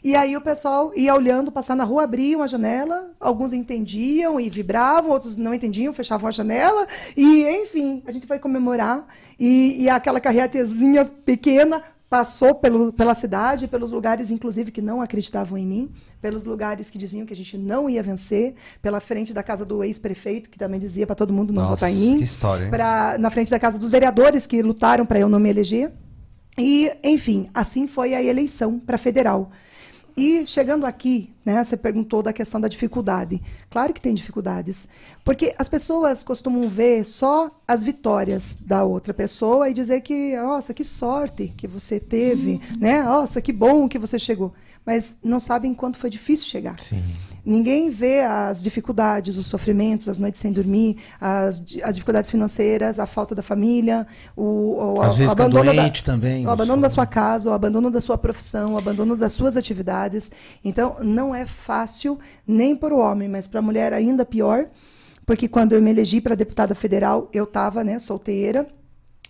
E 0.04 0.14
aí 0.14 0.36
o 0.36 0.40
pessoal 0.40 0.92
ia 0.94 1.12
olhando, 1.12 1.50
passar 1.50 1.74
na 1.74 1.82
rua, 1.82 2.04
abriam 2.04 2.44
a 2.44 2.46
janela, 2.46 3.10
alguns 3.18 3.52
entendiam 3.52 4.38
e 4.38 4.48
vibravam, 4.48 5.10
outros 5.10 5.36
não 5.36 5.52
entendiam, 5.52 5.92
fechavam 5.92 6.28
a 6.28 6.30
janela, 6.30 6.86
e 7.16 7.42
enfim, 7.62 8.04
a 8.06 8.12
gente 8.12 8.24
foi 8.24 8.38
comemorar, 8.38 9.04
e, 9.36 9.82
e 9.82 9.88
aquela 9.88 10.20
carretezinha 10.20 11.04
pequena 11.04 11.82
passou 12.08 12.54
pelo, 12.54 12.92
pela 12.92 13.14
cidade, 13.14 13.66
pelos 13.66 13.90
lugares, 13.90 14.30
inclusive, 14.30 14.70
que 14.70 14.80
não 14.80 15.00
acreditavam 15.00 15.58
em 15.58 15.66
mim, 15.66 15.90
pelos 16.20 16.44
lugares 16.44 16.88
que 16.88 16.98
diziam 16.98 17.26
que 17.26 17.32
a 17.32 17.36
gente 17.36 17.58
não 17.58 17.90
ia 17.90 18.02
vencer, 18.02 18.54
pela 18.80 19.00
frente 19.00 19.34
da 19.34 19.42
casa 19.42 19.64
do 19.64 19.82
ex-prefeito, 19.82 20.48
que 20.48 20.58
também 20.58 20.78
dizia 20.78 21.06
para 21.06 21.16
todo 21.16 21.32
mundo 21.32 21.52
não 21.52 21.62
Nossa, 21.62 21.74
votar 21.74 21.90
em 21.90 21.96
mim, 21.96 22.18
que 22.18 22.24
história, 22.24 22.70
pra, 22.70 23.16
na 23.18 23.30
frente 23.30 23.50
da 23.50 23.58
casa 23.58 23.78
dos 23.78 23.90
vereadores 23.90 24.46
que 24.46 24.62
lutaram 24.62 25.04
para 25.04 25.18
eu 25.18 25.28
não 25.28 25.40
me 25.40 25.50
eleger. 25.50 25.92
E, 26.58 26.90
enfim, 27.04 27.50
assim 27.52 27.86
foi 27.86 28.14
a 28.14 28.22
eleição 28.22 28.78
para 28.78 28.96
federal. 28.96 29.50
E 30.16 30.46
chegando 30.46 30.86
aqui, 30.86 31.34
né, 31.44 31.62
você 31.62 31.76
perguntou 31.76 32.22
da 32.22 32.32
questão 32.32 32.58
da 32.58 32.68
dificuldade. 32.68 33.42
Claro 33.68 33.92
que 33.92 34.00
tem 34.00 34.14
dificuldades, 34.14 34.88
porque 35.22 35.54
as 35.58 35.68
pessoas 35.68 36.22
costumam 36.22 36.68
ver 36.70 37.04
só 37.04 37.50
as 37.68 37.82
vitórias 37.82 38.56
da 38.58 38.82
outra 38.82 39.12
pessoa 39.12 39.68
e 39.68 39.74
dizer 39.74 40.00
que, 40.00 40.34
nossa, 40.36 40.72
que 40.72 40.84
sorte 40.84 41.52
que 41.54 41.68
você 41.68 42.00
teve, 42.00 42.60
né? 42.78 43.02
Nossa, 43.02 43.42
que 43.42 43.52
bom 43.52 43.86
que 43.86 43.98
você 43.98 44.18
chegou. 44.18 44.54
Mas 44.86 45.18
não 45.22 45.38
sabem 45.38 45.74
quanto 45.74 45.98
foi 45.98 46.08
difícil 46.08 46.46
chegar. 46.46 46.80
Sim. 46.80 47.02
Ninguém 47.46 47.90
vê 47.90 48.22
as 48.24 48.60
dificuldades, 48.60 49.36
os 49.36 49.46
sofrimentos, 49.46 50.08
as 50.08 50.18
noites 50.18 50.40
sem 50.40 50.52
dormir, 50.52 50.96
as, 51.20 51.64
as 51.84 51.94
dificuldades 51.94 52.28
financeiras, 52.28 52.98
a 52.98 53.06
falta 53.06 53.36
da 53.36 53.42
família, 53.42 54.04
o, 54.36 54.96
o, 54.96 55.00
Às 55.00 55.16
vezes 55.16 55.30
fica 55.30 55.44
abandono 55.44 55.72
doente 55.72 56.04
da, 56.04 56.12
também, 56.12 56.44
o 56.44 56.50
abandono 56.50 56.82
da 56.82 56.88
sua 56.88 57.06
casa, 57.06 57.48
o 57.48 57.52
abandono 57.52 57.88
da 57.88 58.00
sua 58.00 58.18
profissão, 58.18 58.74
o 58.74 58.78
abandono 58.78 59.16
das 59.16 59.32
suas 59.32 59.56
atividades. 59.56 60.32
Então, 60.64 60.96
não 61.00 61.32
é 61.32 61.46
fácil 61.46 62.18
nem 62.44 62.74
para 62.74 62.92
o 62.92 62.98
homem, 62.98 63.28
mas 63.28 63.46
para 63.46 63.60
a 63.60 63.62
mulher 63.62 63.92
ainda 63.92 64.24
pior, 64.24 64.66
porque 65.24 65.46
quando 65.46 65.72
eu 65.72 65.80
me 65.80 65.90
elegi 65.90 66.20
para 66.20 66.34
deputada 66.34 66.74
federal, 66.74 67.30
eu 67.32 67.44
estava 67.44 67.84
né, 67.84 68.00
solteira. 68.00 68.66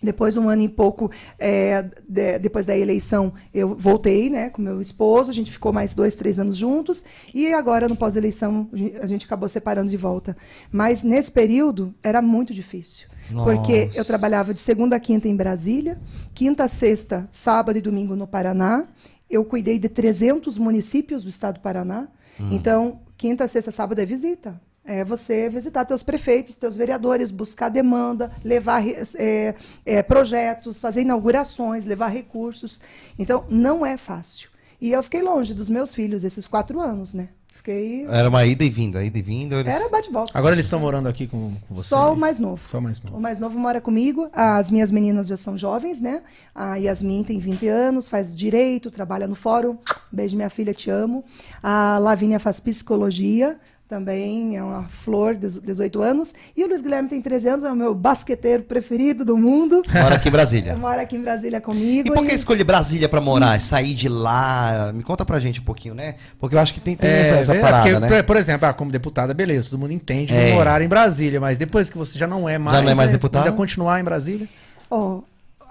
Depois, 0.01 0.37
um 0.37 0.47
ano 0.47 0.61
e 0.61 0.69
pouco 0.69 1.09
é, 1.39 1.83
de- 2.07 2.37
depois 2.39 2.65
da 2.65 2.77
eleição, 2.77 3.33
eu 3.53 3.75
voltei 3.75 4.29
né, 4.29 4.49
com 4.49 4.61
meu 4.61 4.79
esposo, 4.79 5.31
a 5.31 5.33
gente 5.33 5.51
ficou 5.51 5.73
mais 5.73 5.95
dois, 5.95 6.15
três 6.15 6.37
anos 6.37 6.55
juntos, 6.55 7.03
e 7.33 7.51
agora, 7.53 7.89
no 7.89 7.95
pós-eleição, 7.95 8.69
a 8.71 8.77
gente- 8.77 8.97
a 8.97 9.05
gente 9.07 9.25
acabou 9.25 9.49
separando 9.49 9.89
de 9.89 9.97
volta. 9.97 10.37
Mas 10.71 11.01
nesse 11.03 11.31
período, 11.31 11.93
era 12.03 12.21
muito 12.21 12.53
difícil. 12.53 13.07
Porque 13.43 13.85
Nossa. 13.87 13.99
eu 13.99 14.05
trabalhava 14.05 14.53
de 14.53 14.59
segunda 14.59 14.95
a 14.95 14.99
quinta 14.99 15.27
em 15.27 15.35
Brasília, 15.35 15.99
quinta 16.33 16.67
sexta, 16.67 17.27
sábado 17.31 17.77
e 17.77 17.81
domingo 17.81 18.15
no 18.15 18.25
Paraná. 18.27 18.85
Eu 19.29 19.43
cuidei 19.43 19.77
de 19.77 19.89
300 19.89 20.57
municípios 20.57 21.23
do 21.23 21.29
estado 21.29 21.55
do 21.55 21.59
Paraná. 21.61 22.07
Então, 22.51 22.99
quinta, 23.17 23.47
sexta, 23.47 23.71
sábado 23.71 23.99
é 23.99 24.05
visita. 24.05 24.61
É 24.89 25.03
você 25.03 25.49
visitar 25.49 25.83
teus 25.83 26.01
prefeitos, 26.01 26.55
teus 26.55 26.77
vereadores, 26.77 27.29
buscar 27.29 27.67
demanda, 27.67 28.31
levar 28.41 28.81
é, 28.87 29.53
é, 29.85 30.01
projetos, 30.01 30.79
fazer 30.79 31.01
inaugurações, 31.01 31.85
levar 31.85 32.07
recursos. 32.07 32.81
Então, 33.19 33.43
não 33.49 33.85
é 33.85 33.97
fácil. 33.97 34.49
E 34.79 34.93
eu 34.93 35.03
fiquei 35.03 35.21
longe 35.21 35.53
dos 35.53 35.67
meus 35.67 35.93
filhos 35.93 36.23
esses 36.23 36.47
quatro 36.47 36.79
anos, 36.79 37.13
né? 37.13 37.27
Fiquei. 37.57 38.05
Era 38.05 38.29
uma 38.29 38.45
ida 38.45 38.63
e 38.63 38.69
vinda, 38.69 39.03
ida 39.03 39.17
e 39.17 39.21
vinda. 39.21 39.55
Eles... 39.57 39.73
Era 39.73 39.89
bate-volta. 39.89 40.37
Agora 40.37 40.55
eles 40.55 40.67
estão 40.67 40.79
morando 40.79 41.09
aqui 41.09 41.27
com, 41.27 41.51
com 41.67 41.75
você? 41.75 41.89
Só 41.89 42.13
o 42.13 42.15
mais 42.15 42.39
novo. 42.39 42.61
Só 42.69 42.77
o 42.77 42.81
mais 42.81 43.01
novo. 43.01 43.17
O 43.17 43.19
mais 43.19 43.39
novo 43.39 43.59
mora 43.59 43.81
comigo. 43.81 44.29
As 44.31 44.71
minhas 44.71 44.91
meninas 44.91 45.27
já 45.27 45.35
são 45.35 45.57
jovens, 45.57 45.99
né? 45.99 46.21
A 46.55 46.75
Yasmin 46.75 47.23
tem 47.23 47.39
20 47.39 47.67
anos, 47.67 48.07
faz 48.07 48.33
direito, 48.37 48.89
trabalha 48.89 49.27
no 49.27 49.35
fórum. 49.35 49.77
Beijo, 50.11 50.37
minha 50.37 50.49
filha, 50.49 50.73
te 50.73 50.89
amo. 50.89 51.25
A 51.61 51.97
Lavínia 51.97 52.39
faz 52.39 52.59
psicologia, 52.59 53.59
também 53.87 54.57
é 54.57 54.63
uma 54.63 54.83
flor, 54.83 55.35
de 55.35 55.61
18 55.61 56.01
anos. 56.01 56.35
E 56.55 56.63
o 56.63 56.67
Luiz 56.67 56.81
Guilherme 56.81 57.07
tem 57.07 57.21
13 57.21 57.47
anos, 57.47 57.63
é 57.63 57.71
o 57.71 57.75
meu 57.75 57.95
basqueteiro 57.95 58.63
preferido 58.63 59.23
do 59.23 59.37
mundo. 59.37 59.81
Mora 59.93 60.15
aqui 60.15 60.27
em 60.27 60.31
Brasília. 60.31 60.75
Mora 60.77 61.01
aqui 61.03 61.15
em 61.15 61.21
Brasília 61.21 61.61
comigo. 61.61 62.09
E 62.09 62.11
por 62.11 62.25
que 62.25 62.33
escolher 62.33 62.65
Brasília 62.65 63.07
pra 63.07 63.21
morar? 63.21 63.59
Sair 63.61 63.93
de 63.93 64.09
lá? 64.09 64.91
Me 64.93 65.03
conta 65.03 65.23
pra 65.23 65.39
gente 65.39 65.61
um 65.61 65.63
pouquinho, 65.63 65.95
né? 65.95 66.15
Porque 66.37 66.55
eu 66.55 66.59
acho 66.59 66.73
que 66.73 66.81
tem, 66.81 66.97
tem 66.97 67.09
essa, 67.09 67.35
essa 67.35 67.55
é, 67.55 67.61
parada, 67.61 67.83
porque, 67.83 68.15
né? 68.15 68.23
por- 68.23 68.37
exemplo, 68.37 68.67
ah, 68.67 68.73
como 68.73 68.91
deputada, 68.91 69.33
beleza, 69.33 69.69
todo 69.69 69.79
mundo 69.79 69.93
entende 69.93 70.33
É. 70.33 70.53
morar 70.53 70.81
em 70.81 70.87
Brasília, 70.87 71.39
mas 71.39 71.57
depois 71.57 71.89
que 71.89 71.97
você 71.97 72.19
já 72.19 72.27
não 72.27 72.47
é 72.47 72.57
mais, 72.57 72.83
não 72.83 72.91
é 72.91 72.93
mais 72.93 73.09
né, 73.09 73.15
deputada? 73.15 73.45
ainda 73.45 73.55
continuar 73.57 73.99
em 73.99 74.03
Brasília? 74.03 74.47
Ó, 74.91 75.21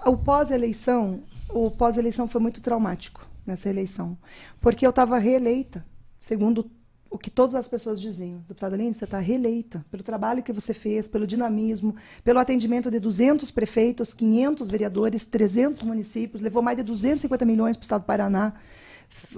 o 0.05 0.17
pós-eleição, 0.17 1.21
o 1.49 1.69
pós-eleição 1.69 2.27
foi 2.27 2.41
muito 2.41 2.61
traumático 2.61 3.25
nessa 3.45 3.69
eleição, 3.69 4.17
porque 4.59 4.85
eu 4.85 4.89
estava 4.89 5.17
reeleita, 5.17 5.85
segundo 6.19 6.69
o 7.17 7.19
que 7.19 7.31
todas 7.31 7.55
as 7.55 7.67
pessoas 7.67 7.99
diziam. 7.99 8.37
Deputada 8.47 8.75
Aline, 8.75 8.93
você 8.93 9.05
está 9.05 9.17
reeleita 9.17 9.83
pelo 9.89 10.03
trabalho 10.03 10.43
que 10.43 10.53
você 10.53 10.71
fez, 10.71 11.07
pelo 11.07 11.25
dinamismo, 11.25 11.95
pelo 12.23 12.37
atendimento 12.37 12.91
de 12.91 12.99
200 12.99 13.49
prefeitos, 13.49 14.13
500 14.13 14.69
vereadores, 14.69 15.25
300 15.25 15.81
municípios, 15.81 16.41
levou 16.41 16.61
mais 16.61 16.77
de 16.77 16.83
250 16.83 17.43
milhões 17.43 17.75
para 17.75 17.81
o 17.81 17.85
estado 17.85 18.01
do 18.03 18.05
Paraná. 18.05 18.53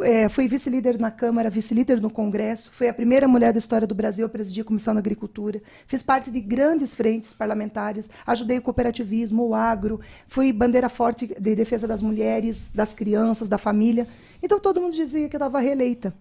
É, 0.01 0.27
fui 0.27 0.45
vice-líder 0.47 0.99
na 0.99 1.09
Câmara, 1.09 1.49
vice-líder 1.49 2.01
no 2.01 2.09
Congresso, 2.09 2.69
fui 2.73 2.89
a 2.89 2.93
primeira 2.93 3.29
mulher 3.29 3.53
da 3.53 3.59
história 3.59 3.87
do 3.87 3.95
Brasil 3.95 4.25
a 4.25 4.29
presidir 4.29 4.63
a 4.63 4.65
Comissão 4.65 4.93
da 4.93 4.99
Agricultura, 4.99 5.61
fiz 5.87 6.03
parte 6.03 6.29
de 6.31 6.41
grandes 6.41 6.93
frentes 6.95 7.31
parlamentares, 7.33 8.09
ajudei 8.27 8.57
o 8.57 8.61
cooperativismo, 8.61 9.47
o 9.47 9.55
agro, 9.55 10.01
fui 10.27 10.51
bandeira 10.51 10.89
forte 10.89 11.27
de 11.27 11.55
defesa 11.55 11.87
das 11.87 12.01
mulheres, 12.01 12.69
das 12.73 12.93
crianças, 12.93 13.47
da 13.47 13.57
família. 13.57 14.05
Então 14.43 14.59
todo 14.59 14.81
mundo 14.81 14.95
dizia 14.95 15.29
que 15.29 15.35
eu 15.35 15.39
estava 15.39 15.59
reeleita. 15.59 16.13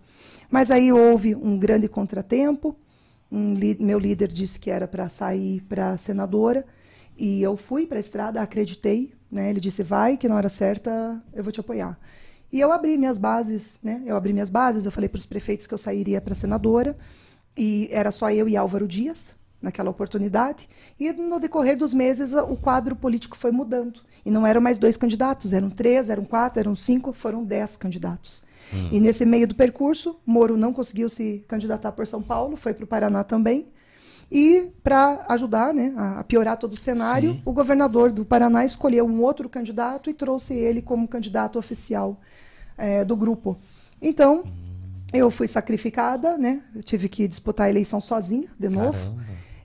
Mas 0.50 0.70
aí 0.70 0.92
houve 0.92 1.34
um 1.34 1.58
grande 1.58 1.88
contratempo, 1.88 2.74
um 3.30 3.54
meu 3.80 3.98
líder 3.98 4.28
disse 4.28 4.58
que 4.58 4.70
era 4.70 4.88
para 4.88 5.08
sair 5.08 5.60
para 5.68 5.96
senadora, 5.98 6.64
e 7.16 7.42
eu 7.42 7.56
fui 7.56 7.86
para 7.86 7.98
a 7.98 8.00
estrada, 8.00 8.40
acreditei, 8.40 9.12
né? 9.30 9.50
Ele 9.50 9.60
disse: 9.60 9.82
"Vai, 9.82 10.16
que 10.16 10.28
na 10.28 10.36
hora 10.36 10.48
certa 10.48 11.22
eu 11.34 11.42
vou 11.42 11.52
te 11.52 11.60
apoiar". 11.60 11.98
E 12.50 12.60
eu 12.60 12.72
abri 12.72 12.96
minhas 12.96 13.18
bases, 13.18 13.78
né? 13.82 14.02
Eu 14.06 14.16
abri 14.16 14.32
minhas 14.32 14.48
bases, 14.48 14.86
eu 14.86 14.92
falei 14.92 15.08
para 15.08 15.18
os 15.18 15.26
prefeitos 15.26 15.66
que 15.66 15.74
eu 15.74 15.78
sairia 15.78 16.20
para 16.20 16.34
senadora, 16.34 16.96
e 17.56 17.88
era 17.92 18.10
só 18.10 18.30
eu 18.30 18.48
e 18.48 18.56
Álvaro 18.56 18.88
Dias 18.88 19.34
naquela 19.60 19.90
oportunidade. 19.90 20.68
E 20.98 21.12
no 21.12 21.38
decorrer 21.40 21.76
dos 21.76 21.92
meses 21.92 22.32
o 22.32 22.56
quadro 22.56 22.96
político 22.96 23.36
foi 23.36 23.50
mudando. 23.50 24.00
E 24.24 24.30
não 24.30 24.46
eram 24.46 24.60
mais 24.60 24.78
dois 24.78 24.96
candidatos, 24.96 25.52
eram 25.52 25.68
três, 25.68 26.08
eram 26.08 26.24
quatro, 26.24 26.60
eram 26.60 26.74
cinco, 26.74 27.12
foram 27.12 27.44
dez 27.44 27.76
candidatos. 27.76 28.44
E 28.90 29.00
nesse 29.00 29.24
meio 29.24 29.46
do 29.46 29.54
percurso, 29.54 30.20
Moro 30.26 30.56
não 30.56 30.72
conseguiu 30.72 31.08
se 31.08 31.44
candidatar 31.48 31.92
por 31.92 32.06
São 32.06 32.22
Paulo, 32.22 32.56
foi 32.56 32.74
para 32.74 32.84
o 32.84 32.86
Paraná 32.86 33.24
também. 33.24 33.68
E 34.30 34.70
para 34.82 35.24
ajudar 35.30 35.72
né, 35.72 35.94
a 35.96 36.22
piorar 36.22 36.58
todo 36.58 36.74
o 36.74 36.76
cenário, 36.76 37.40
o 37.46 37.52
governador 37.52 38.12
do 38.12 38.26
Paraná 38.26 38.64
escolheu 38.64 39.06
um 39.06 39.22
outro 39.22 39.48
candidato 39.48 40.10
e 40.10 40.14
trouxe 40.14 40.54
ele 40.54 40.82
como 40.82 41.08
candidato 41.08 41.58
oficial 41.58 42.18
eh, 42.76 43.04
do 43.06 43.16
grupo. 43.16 43.58
Então, 44.02 44.44
eu 45.12 45.30
fui 45.30 45.48
sacrificada, 45.48 46.36
né? 46.36 46.62
Eu 46.74 46.82
tive 46.82 47.08
que 47.08 47.26
disputar 47.26 47.66
a 47.66 47.70
eleição 47.70 48.00
sozinha, 48.00 48.48
de 48.58 48.68
novo. 48.68 49.18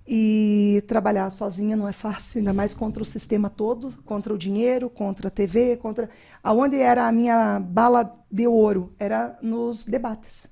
E 0.06 0.84
trabalhar 0.86 1.30
sozinha 1.30 1.78
não 1.78 1.88
é 1.88 1.94
fácil, 1.94 2.40
ainda 2.40 2.52
mais 2.52 2.74
contra 2.74 3.02
o 3.02 3.06
sistema 3.06 3.50
todo, 3.50 3.96
contra 4.04 4.34
o 4.34 4.38
dinheiro, 4.38 4.90
contra 4.90 5.30
a 5.30 5.32
TV, 5.32 5.78
contra. 5.78 6.10
Aonde 6.44 6.78
era 6.78 7.08
a 7.08 7.12
minha 7.12 7.60
bala 7.60 8.14
de 8.30 8.46
ouro? 8.46 8.94
Era 9.00 9.38
nos 9.42 9.86
debates. 9.86 10.48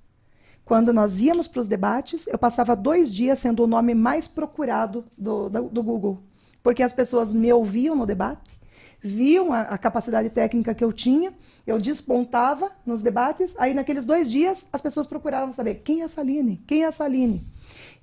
Quando 0.64 0.94
nós 0.94 1.20
íamos 1.20 1.50
para 1.50 1.60
os 1.60 1.68
debates, 1.68 2.28
eu 2.28 2.38
passava 2.38 2.78
dois 2.78 3.14
dias 3.14 3.40
sendo 3.40 3.64
o 3.64 3.68
nome 3.68 3.94
mais 3.94 4.26
procurado 4.26 5.04
do, 5.18 5.50
do, 5.50 5.70
do 5.70 5.84
Google. 5.84 6.22
Porque 6.64 6.82
as 6.82 6.94
pessoas 6.94 7.34
me 7.34 7.52
ouviam 7.52 7.94
no 7.94 8.06
debate, 8.06 8.58
viam 9.02 9.52
a, 9.52 9.62
a 9.62 9.78
capacidade 9.78 10.30
técnica 10.30 10.74
que 10.74 10.84
eu 10.84 10.94
tinha, 10.94 11.34
eu 11.66 11.80
despontava 11.80 12.72
nos 12.86 13.02
debates, 13.02 13.54
aí 13.58 13.74
naqueles 13.74 14.06
dois 14.06 14.30
dias 14.30 14.66
as 14.72 14.80
pessoas 14.80 15.08
procuravam 15.08 15.54
saber 15.54 15.76
quem 15.84 16.02
é 16.02 16.06
a 16.06 16.10
Saline, 16.10 16.64
quem 16.68 16.84
é 16.84 16.88
a 16.88 16.92
Saline. 16.92 17.46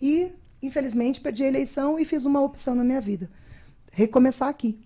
E, 0.02 0.30
infelizmente, 0.62 1.20
perdi 1.20 1.44
a 1.44 1.48
eleição 1.48 1.98
e 1.98 2.04
fiz 2.04 2.24
uma 2.24 2.40
opção 2.40 2.74
na 2.74 2.84
minha 2.84 3.00
vida. 3.00 3.28
Recomeçar 3.92 4.48
aqui. 4.48 4.78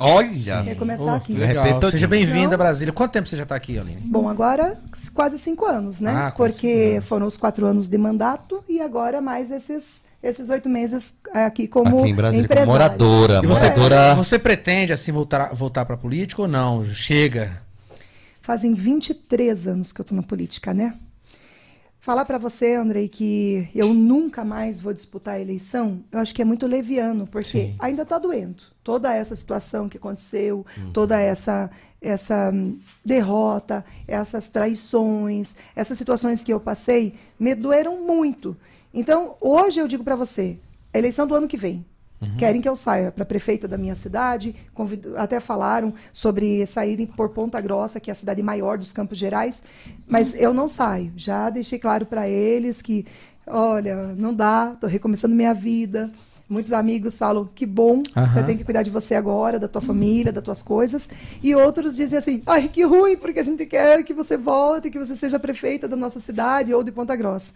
Olha! 0.00 0.60
Recomeçar 0.60 1.14
aqui. 1.16 1.32
De 1.32 1.40
Legal. 1.40 1.64
repente, 1.64 1.90
Seja 1.90 2.04
eu- 2.06 2.08
bem-vinda 2.10 2.56
Brasília. 2.56 2.92
Quanto 2.92 3.10
tempo 3.12 3.28
você 3.28 3.36
já 3.36 3.42
está 3.42 3.56
aqui, 3.56 3.78
Aline? 3.78 4.00
Bom, 4.04 4.28
agora 4.28 4.78
quase 5.12 5.38
cinco 5.38 5.64
anos, 5.66 5.98
né? 5.98 6.12
Ah, 6.14 6.30
Porque 6.36 6.92
cinco 6.94 7.06
foram 7.06 7.26
os 7.26 7.36
quatro 7.36 7.66
anos 7.66 7.88
de 7.88 7.98
mandato 7.98 8.62
e 8.68 8.80
agora 8.80 9.20
mais 9.20 9.50
esses, 9.50 10.02
esses 10.22 10.50
oito 10.50 10.68
meses 10.68 11.14
aqui 11.34 11.66
como 11.66 11.98
Aqui 12.00 12.10
em 12.10 12.14
Brasília, 12.14 12.46
como 12.48 12.66
moradora. 12.66 13.40
E 13.42 13.46
você, 13.46 13.70
moradora. 13.70 14.14
você 14.14 14.38
pretende, 14.38 14.92
assim, 14.92 15.10
voltar, 15.10 15.52
voltar 15.52 15.84
para 15.84 15.96
a 15.96 15.98
política 15.98 16.42
ou 16.42 16.48
não? 16.48 16.84
Chega. 16.94 17.60
Fazem 18.40 18.74
23 18.74 19.66
anos 19.66 19.90
que 19.92 20.00
eu 20.00 20.04
estou 20.04 20.14
na 20.16 20.22
política, 20.22 20.72
né? 20.72 20.94
Falar 22.08 22.24
para 22.24 22.38
você, 22.38 22.72
Andrei, 22.72 23.06
que 23.06 23.68
eu 23.74 23.92
nunca 23.92 24.42
mais 24.42 24.80
vou 24.80 24.94
disputar 24.94 25.34
a 25.34 25.40
eleição, 25.40 26.02
eu 26.10 26.18
acho 26.18 26.34
que 26.34 26.40
é 26.40 26.44
muito 26.46 26.66
leviano, 26.66 27.26
porque 27.26 27.50
Sim. 27.50 27.74
ainda 27.78 28.00
está 28.00 28.18
doendo. 28.18 28.62
Toda 28.82 29.14
essa 29.14 29.36
situação 29.36 29.90
que 29.90 29.98
aconteceu, 29.98 30.64
toda 30.94 31.20
essa, 31.20 31.70
essa 32.00 32.50
hum, 32.50 32.78
derrota, 33.04 33.84
essas 34.06 34.48
traições, 34.48 35.54
essas 35.76 35.98
situações 35.98 36.42
que 36.42 36.50
eu 36.50 36.58
passei, 36.58 37.12
me 37.38 37.54
doeram 37.54 38.00
muito. 38.00 38.56
Então, 38.94 39.36
hoje 39.38 39.78
eu 39.78 39.86
digo 39.86 40.02
para 40.02 40.16
você, 40.16 40.58
a 40.94 40.98
eleição 40.98 41.26
do 41.26 41.34
ano 41.34 41.46
que 41.46 41.58
vem, 41.58 41.84
Querem 42.36 42.60
que 42.60 42.68
eu 42.68 42.74
saia 42.74 43.12
para 43.12 43.24
prefeita 43.24 43.68
da 43.68 43.78
minha 43.78 43.94
cidade, 43.94 44.54
convid- 44.74 45.06
até 45.16 45.38
falaram 45.38 45.94
sobre 46.12 46.66
saírem 46.66 47.06
por 47.06 47.28
Ponta 47.28 47.60
Grossa, 47.60 48.00
que 48.00 48.10
é 48.10 48.12
a 48.12 48.16
cidade 48.16 48.42
maior 48.42 48.76
dos 48.76 48.92
Campos 48.92 49.16
Gerais, 49.18 49.62
mas 50.06 50.34
eu 50.34 50.52
não 50.52 50.68
saio. 50.68 51.12
Já 51.16 51.48
deixei 51.48 51.78
claro 51.78 52.06
para 52.06 52.28
eles 52.28 52.82
que, 52.82 53.06
olha, 53.46 54.14
não 54.16 54.34
dá, 54.34 54.72
estou 54.74 54.90
recomeçando 54.90 55.34
minha 55.34 55.54
vida. 55.54 56.10
Muitos 56.50 56.72
amigos 56.72 57.18
falam 57.18 57.46
que 57.54 57.66
bom, 57.66 58.02
você 58.02 58.18
Aham. 58.18 58.42
tem 58.46 58.56
que 58.56 58.64
cuidar 58.64 58.82
de 58.82 58.88
você 58.90 59.14
agora, 59.14 59.58
da 59.58 59.68
tua 59.68 59.82
família, 59.82 60.32
das 60.32 60.42
tuas 60.42 60.62
coisas. 60.62 61.06
E 61.42 61.54
outros 61.54 61.94
dizem 61.94 62.18
assim: 62.18 62.42
ai, 62.46 62.68
que 62.68 62.82
ruim, 62.84 63.18
porque 63.18 63.38
a 63.40 63.44
gente 63.44 63.66
quer 63.66 64.02
que 64.02 64.14
você 64.14 64.34
volte, 64.36 64.88
que 64.90 64.98
você 64.98 65.14
seja 65.14 65.38
prefeita 65.38 65.86
da 65.86 65.94
nossa 65.94 66.18
cidade 66.18 66.72
ou 66.72 66.82
de 66.82 66.90
Ponta 66.90 67.14
Grossa. 67.14 67.52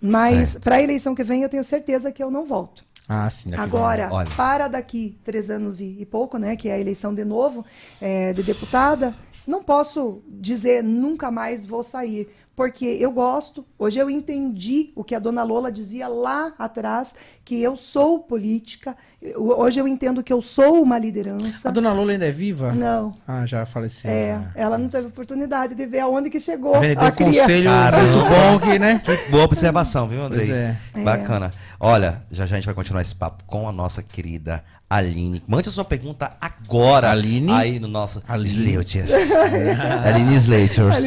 Mas 0.00 0.56
para 0.56 0.74
a 0.74 0.82
eleição 0.82 1.14
que 1.14 1.22
vem, 1.22 1.42
eu 1.42 1.48
tenho 1.48 1.62
certeza 1.62 2.10
que 2.10 2.20
eu 2.22 2.30
não 2.32 2.44
volto. 2.44 2.84
Ah, 3.14 3.28
sim. 3.28 3.54
Agora, 3.54 4.08
Olha. 4.10 4.30
para 4.34 4.68
daqui 4.68 5.18
três 5.22 5.50
anos 5.50 5.80
e, 5.80 5.98
e 6.00 6.06
pouco, 6.06 6.38
né, 6.38 6.56
que 6.56 6.70
é 6.70 6.72
a 6.72 6.78
eleição 6.78 7.14
de 7.14 7.26
novo 7.26 7.62
é, 8.00 8.32
de 8.32 8.42
deputada, 8.42 9.14
não 9.46 9.62
posso 9.62 10.22
dizer 10.26 10.82
nunca 10.82 11.30
mais 11.30 11.66
vou 11.66 11.82
sair, 11.82 12.30
porque 12.54 12.84
eu 12.84 13.10
gosto. 13.10 13.64
Hoje 13.78 13.98
eu 13.98 14.10
entendi 14.10 14.90
o 14.94 15.02
que 15.02 15.14
a 15.14 15.18
dona 15.18 15.42
Lola 15.42 15.72
dizia 15.72 16.06
lá 16.08 16.52
atrás, 16.58 17.14
que 17.44 17.60
eu 17.60 17.76
sou 17.76 18.20
política. 18.20 18.96
Hoje 19.36 19.80
eu 19.80 19.88
entendo 19.88 20.22
que 20.22 20.32
eu 20.32 20.40
sou 20.40 20.82
uma 20.82 20.98
liderança. 20.98 21.68
A 21.68 21.72
dona 21.72 21.92
Lola 21.92 22.12
ainda 22.12 22.26
é 22.26 22.30
viva? 22.30 22.72
Não. 22.72 23.16
Ah, 23.26 23.46
já 23.46 23.64
faleceu. 23.64 24.10
É, 24.10 24.40
ela 24.54 24.76
não 24.76 24.88
teve 24.88 25.06
oportunidade 25.06 25.74
de 25.74 25.86
ver 25.86 26.00
aonde 26.00 26.28
que 26.28 26.40
chegou? 26.40 26.82
Ele 26.82 26.94
deu 26.94 27.08
um 27.08 27.12
conselho 27.12 27.64
Caramba. 27.64 28.02
muito 28.02 28.18
bom 28.28 28.58
que, 28.60 28.78
né? 28.78 29.02
Boa 29.30 29.44
observação, 29.44 30.06
viu, 30.06 30.22
Andrei? 30.22 30.46
Pois 30.46 30.50
é. 30.50 30.76
Bacana. 31.02 31.50
Olha, 31.80 32.22
já 32.30 32.46
já 32.46 32.54
a 32.54 32.58
gente 32.58 32.66
vai 32.66 32.74
continuar 32.74 33.02
esse 33.02 33.14
papo 33.14 33.44
com 33.44 33.68
a 33.68 33.72
nossa 33.72 34.02
querida 34.02 34.62
Aline. 34.92 35.42
Mande 35.48 35.70
a 35.70 35.72
sua 35.72 35.86
pergunta 35.86 36.32
agora. 36.38 37.10
Aline? 37.10 37.50
Aí 37.50 37.80
no 37.80 37.88
nosso 37.88 38.22
Aline. 38.28 38.54
Sleuters. 38.54 39.10
Aline 40.04 40.36
Sleuters. 40.36 40.98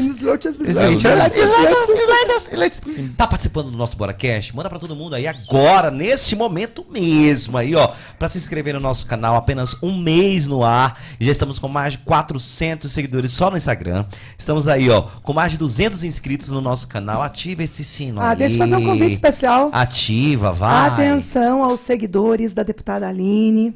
Tá 3.17 3.27
participando 3.27 3.71
do 3.71 3.77
nosso 3.77 3.95
BoraCast? 3.97 4.55
Manda 4.55 4.69
pra 4.69 4.79
todo 4.79 4.95
mundo 4.95 5.15
aí 5.15 5.27
agora, 5.27 5.89
neste 5.91 6.35
momento 6.35 6.85
mesmo 6.89 7.57
aí, 7.57 7.75
ó. 7.75 7.91
Pra 8.17 8.27
se 8.27 8.37
inscrever 8.37 8.73
no 8.73 8.79
nosso 8.79 9.05
canal, 9.07 9.35
apenas 9.35 9.75
um 9.81 9.97
mês 9.97 10.47
no 10.47 10.63
ar. 10.63 11.01
E 11.19 11.25
já 11.25 11.31
estamos 11.31 11.59
com 11.59 11.67
mais 11.67 11.93
de 11.93 11.99
400 11.99 12.91
seguidores 12.91 13.31
só 13.33 13.49
no 13.49 13.57
Instagram. 13.57 14.05
Estamos 14.37 14.67
aí, 14.67 14.89
ó, 14.89 15.01
com 15.01 15.33
mais 15.33 15.51
de 15.51 15.57
200 15.57 16.03
inscritos 16.03 16.49
no 16.49 16.61
nosso 16.61 16.87
canal. 16.87 17.21
Ativa 17.21 17.63
esse 17.63 17.83
sino 17.83 18.21
Ah, 18.21 18.31
aí. 18.31 18.35
deixa 18.37 18.55
eu 18.55 18.59
fazer 18.59 18.75
um 18.75 18.83
convite 18.85 19.13
especial. 19.13 19.69
Ativa, 19.71 20.51
vai. 20.51 20.87
Atenção 20.89 21.63
aos 21.63 21.79
seguidores 21.79 22.53
da 22.53 22.63
deputada 22.63 23.07
Aline. 23.07 23.73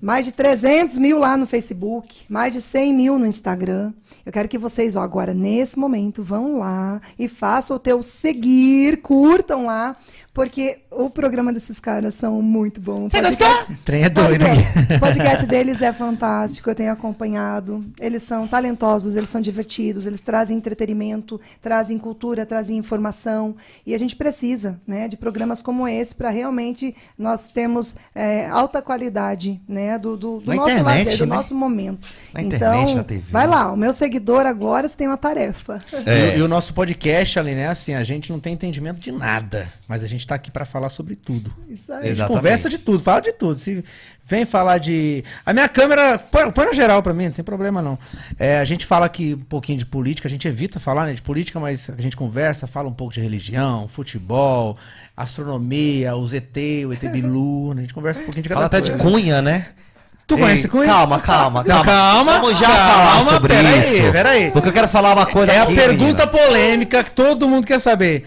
Mais 0.00 0.26
de 0.26 0.32
300 0.32 0.98
mil 0.98 1.18
lá 1.18 1.36
no 1.36 1.46
Facebook, 1.46 2.24
mais 2.28 2.52
de 2.52 2.60
100 2.60 2.92
mil 2.92 3.18
no 3.18 3.26
Instagram. 3.26 3.92
Eu 4.26 4.32
quero 4.32 4.48
que 4.48 4.58
vocês, 4.58 4.94
ó, 4.94 5.00
agora, 5.00 5.32
nesse 5.32 5.78
momento, 5.78 6.22
vão 6.22 6.58
lá 6.58 7.00
e 7.18 7.28
façam 7.28 7.76
o 7.76 7.80
teu 7.80 8.02
seguir, 8.02 9.00
curtam 9.00 9.66
lá, 9.66 9.96
porque 10.36 10.80
o 10.90 11.08
programa 11.08 11.50
desses 11.50 11.80
caras 11.80 12.12
são 12.12 12.42
muito 12.42 12.78
bons. 12.78 13.10
Você 13.10 13.22
Podcast- 13.22 13.42
gostou? 13.42 13.74
O 13.74 13.78
trem 13.78 14.02
é 14.02 14.10
doido. 14.10 14.44
Podcast, 14.44 14.94
o 14.94 15.00
podcast 15.00 15.46
deles 15.46 15.80
é 15.80 15.92
fantástico, 15.94 16.68
eu 16.68 16.74
tenho 16.74 16.92
acompanhado. 16.92 17.82
Eles 17.98 18.22
são 18.22 18.46
talentosos, 18.46 19.16
eles 19.16 19.30
são 19.30 19.40
divertidos, 19.40 20.04
eles 20.04 20.20
trazem 20.20 20.58
entretenimento, 20.58 21.40
trazem 21.58 21.98
cultura, 21.98 22.44
trazem 22.44 22.76
informação. 22.76 23.56
E 23.86 23.94
a 23.94 23.98
gente 23.98 24.14
precisa 24.14 24.78
né, 24.86 25.08
de 25.08 25.16
programas 25.16 25.62
como 25.62 25.88
esse 25.88 26.14
para 26.14 26.28
realmente 26.28 26.94
nós 27.16 27.48
termos 27.48 27.96
é, 28.14 28.46
alta 28.48 28.82
qualidade 28.82 29.58
né, 29.66 29.98
do, 29.98 30.18
do, 30.18 30.40
do 30.40 30.54
nosso 30.54 30.70
internet, 30.70 31.04
lazer, 31.06 31.18
do 31.18 31.26
né? 31.26 31.34
nosso 31.34 31.54
momento. 31.54 32.10
Na 32.34 32.42
então, 32.42 32.56
internet, 32.56 32.94
na 32.94 33.04
TV. 33.04 33.24
vai 33.30 33.46
lá, 33.46 33.72
o 33.72 33.76
meu 33.76 33.94
seguidor 33.94 34.44
agora 34.44 34.86
tem 34.86 35.06
uma 35.06 35.16
tarefa. 35.16 35.78
É. 36.04 36.36
E, 36.36 36.40
e 36.40 36.42
o 36.42 36.48
nosso 36.48 36.74
podcast, 36.74 37.38
Aline, 37.38 37.60
é 37.62 37.68
assim, 37.68 37.94
a 37.94 38.04
gente 38.04 38.30
não 38.30 38.38
tem 38.38 38.52
entendimento 38.52 39.00
de 39.00 39.10
nada, 39.10 39.66
mas 39.88 40.04
a 40.04 40.06
gente 40.06 40.25
tá 40.26 40.34
aqui 40.34 40.50
pra 40.50 40.64
falar 40.64 40.88
sobre 40.88 41.16
tudo. 41.16 41.52
Isso 41.68 41.92
A 41.92 41.96
aí. 41.96 42.02
gente 42.02 42.12
Exatamente. 42.12 42.36
conversa 42.38 42.68
de 42.68 42.78
tudo, 42.78 42.98
fala 43.02 43.20
de 43.20 43.32
tudo. 43.32 43.58
Se 43.58 43.84
vem 44.24 44.44
falar 44.44 44.78
de. 44.78 45.22
A 45.44 45.52
minha 45.52 45.68
câmera, 45.68 46.18
põe, 46.18 46.50
põe 46.50 46.66
na 46.66 46.72
geral 46.72 47.02
pra 47.02 47.12
mim, 47.14 47.24
não 47.26 47.32
tem 47.32 47.44
problema 47.44 47.80
não. 47.80 47.98
É, 48.38 48.58
a 48.58 48.64
gente 48.64 48.84
fala 48.86 49.06
aqui 49.06 49.34
um 49.34 49.44
pouquinho 49.44 49.78
de 49.78 49.86
política, 49.86 50.26
a 50.28 50.30
gente 50.30 50.46
evita 50.48 50.80
falar 50.80 51.06
né, 51.06 51.12
de 51.14 51.22
política, 51.22 51.58
mas 51.60 51.88
a 51.90 52.00
gente 52.02 52.16
conversa, 52.16 52.66
fala 52.66 52.88
um 52.88 52.92
pouco 52.94 53.12
de 53.14 53.20
religião, 53.20 53.86
futebol, 53.88 54.76
astronomia, 55.16 56.14
o 56.16 56.26
ZT, 56.26 56.86
o 56.86 56.92
ET 56.92 57.00
Bilu, 57.10 57.74
né, 57.74 57.80
a 57.80 57.82
gente 57.82 57.94
conversa 57.94 58.20
um 58.20 58.24
pouquinho 58.24 58.42
de 58.42 58.48
cada 58.48 58.56
Fala 58.60 58.66
até 58.66 58.80
de 58.80 58.90
coisa. 58.92 59.02
Cunha, 59.04 59.42
né? 59.42 59.66
Tu 60.26 60.36
conhece 60.36 60.64
Ei, 60.64 60.70
Cunha? 60.70 60.86
Calma, 60.86 61.20
calma, 61.20 61.62
calma. 61.62 61.84
calma, 61.84 62.32
Vamos 62.40 62.58
já 62.58 62.66
calma, 62.66 63.10
falar 63.12 63.22
sobre 63.22 63.54
pera 63.54 63.76
isso. 63.76 63.92
aí, 64.06 64.12
pera 64.12 64.28
aí. 64.30 64.50
Porque 64.50 64.68
eu 64.68 64.72
quero 64.72 64.88
falar 64.88 65.14
uma 65.14 65.24
coisa 65.26 65.52
É 65.52 65.58
a 65.60 65.62
aqui, 65.62 65.76
pergunta 65.76 66.26
menina. 66.26 66.46
polêmica 66.46 67.04
que 67.04 67.10
todo 67.12 67.48
mundo 67.48 67.64
quer 67.64 67.78
saber. 67.78 68.26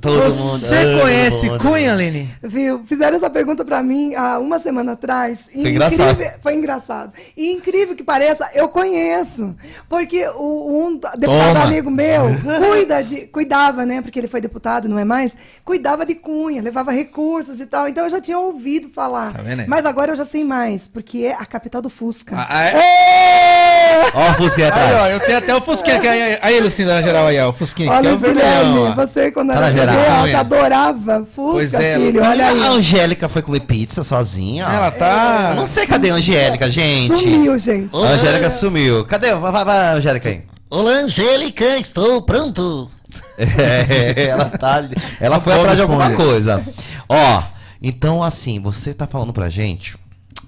Todo 0.00 0.22
Você 0.30 0.84
mundo- 0.84 1.00
conhece 1.00 1.46
mundo. 1.50 1.58
Cunha, 1.58 1.92
Aline? 1.92 2.30
Viu? 2.42 2.82
Fizeram 2.84 3.16
essa 3.16 3.30
pergunta 3.30 3.64
pra 3.64 3.82
mim 3.82 4.14
há 4.14 4.38
uma 4.38 4.58
semana 4.60 4.92
atrás. 4.92 5.48
Foi 5.50 5.70
engraçado. 5.70 6.10
incrível- 6.12 6.32
Foi 6.42 6.54
engraçado. 6.54 7.12
E 7.34 7.50
incrível 7.52 7.96
que 7.96 8.04
pareça, 8.04 8.46
eu 8.54 8.68
conheço. 8.68 9.56
Porque 9.88 10.28
o, 10.36 10.86
um 10.86 10.96
deputado 11.16 11.54
Toma. 11.54 11.64
amigo 11.64 11.90
meu 11.90 12.24
cuida 12.70 13.02
de, 13.02 13.26
cuidava, 13.28 13.86
né? 13.86 14.02
Porque 14.02 14.18
ele 14.18 14.28
foi 14.28 14.40
deputado, 14.40 14.86
não 14.86 14.98
é 14.98 15.04
mais? 15.04 15.32
Cuidava 15.64 16.04
de 16.04 16.14
Cunha, 16.14 16.60
levava 16.60 16.92
recursos 16.92 17.58
e 17.58 17.64
tal. 17.66 17.88
Então 17.88 18.04
eu 18.04 18.10
já 18.10 18.20
tinha 18.20 18.38
ouvido 18.38 18.90
falar. 18.90 19.32
Tá 19.32 19.42
vendo 19.42 19.60
aí? 19.60 19.66
Mas 19.66 19.86
agora 19.86 20.12
eu 20.12 20.16
já 20.16 20.26
sei 20.26 20.44
mais, 20.44 20.86
porque 20.86 21.20
é 21.24 21.32
a 21.32 21.46
capital 21.46 21.80
do 21.80 21.88
Fusca. 21.88 22.36
Ah, 22.36 22.64
é? 22.66 24.10
Ó, 24.14 24.20
a 24.28 24.34
Fusquinha 24.34 24.66
Aí, 24.66 24.72
atrás. 24.72 24.94
ó, 25.02 25.06
eu 25.08 25.20
tenho 25.20 25.38
até 25.38 25.54
o 25.54 25.60
Fusquinha 25.62 25.96
aqui. 25.96 26.06
Aí, 26.06 26.38
aí 26.42 26.60
Lucinda, 26.60 26.94
na 26.94 27.02
geral, 27.02 27.26
aí, 27.26 27.38
ó. 27.40 27.48
O 27.48 27.52
Fusquinha 27.52 27.90
aqui, 27.90 28.06
Olha, 28.08 28.18
que 28.18 28.24
é 28.24 28.28
o 28.28 28.32
Guilherme, 28.34 28.94
você 28.94 29.30
quando 29.32 29.52
Tá 29.54 29.60
na 29.60 29.70
geral. 29.92 30.22
criança 30.22 30.38
adorava 30.40 31.26
Fusca, 31.34 31.52
Pois 31.52 31.74
é, 31.74 31.96
filho. 31.98 32.22
Olha 32.22 32.46
A 32.46 32.50
aí. 32.50 32.60
Angélica 32.76 33.28
foi 33.28 33.42
comer 33.42 33.60
pizza 33.60 34.02
sozinha. 34.02 34.64
Ela 34.64 34.90
tá... 34.90 35.48
Eu 35.50 35.56
não 35.56 35.66
sei 35.66 35.86
cadê 35.86 36.10
a 36.10 36.14
Angélica, 36.14 36.70
gente. 36.70 37.16
Sumiu, 37.16 37.58
gente. 37.58 37.94
A 37.96 37.98
Angélica 37.98 38.50
sumiu. 38.50 39.04
Cadê? 39.04 39.34
Vai, 39.34 39.52
vai, 39.52 39.64
vai, 39.64 39.96
Angélica 39.96 40.28
aí. 40.28 40.42
Olá, 40.70 40.90
Angélica, 40.92 41.64
estou 41.78 42.22
pronto. 42.22 42.90
É, 43.38 44.28
ela 44.28 44.46
tá. 44.46 44.88
Ela 45.20 45.40
foi 45.40 45.52
atrás 45.52 45.76
de 45.76 45.82
alguma 45.82 46.10
coisa. 46.12 46.64
Ó, 47.08 47.42
então 47.82 48.22
assim, 48.22 48.58
você 48.60 48.92
tá 48.94 49.06
falando 49.06 49.32
pra 49.32 49.48
gente. 49.48 49.96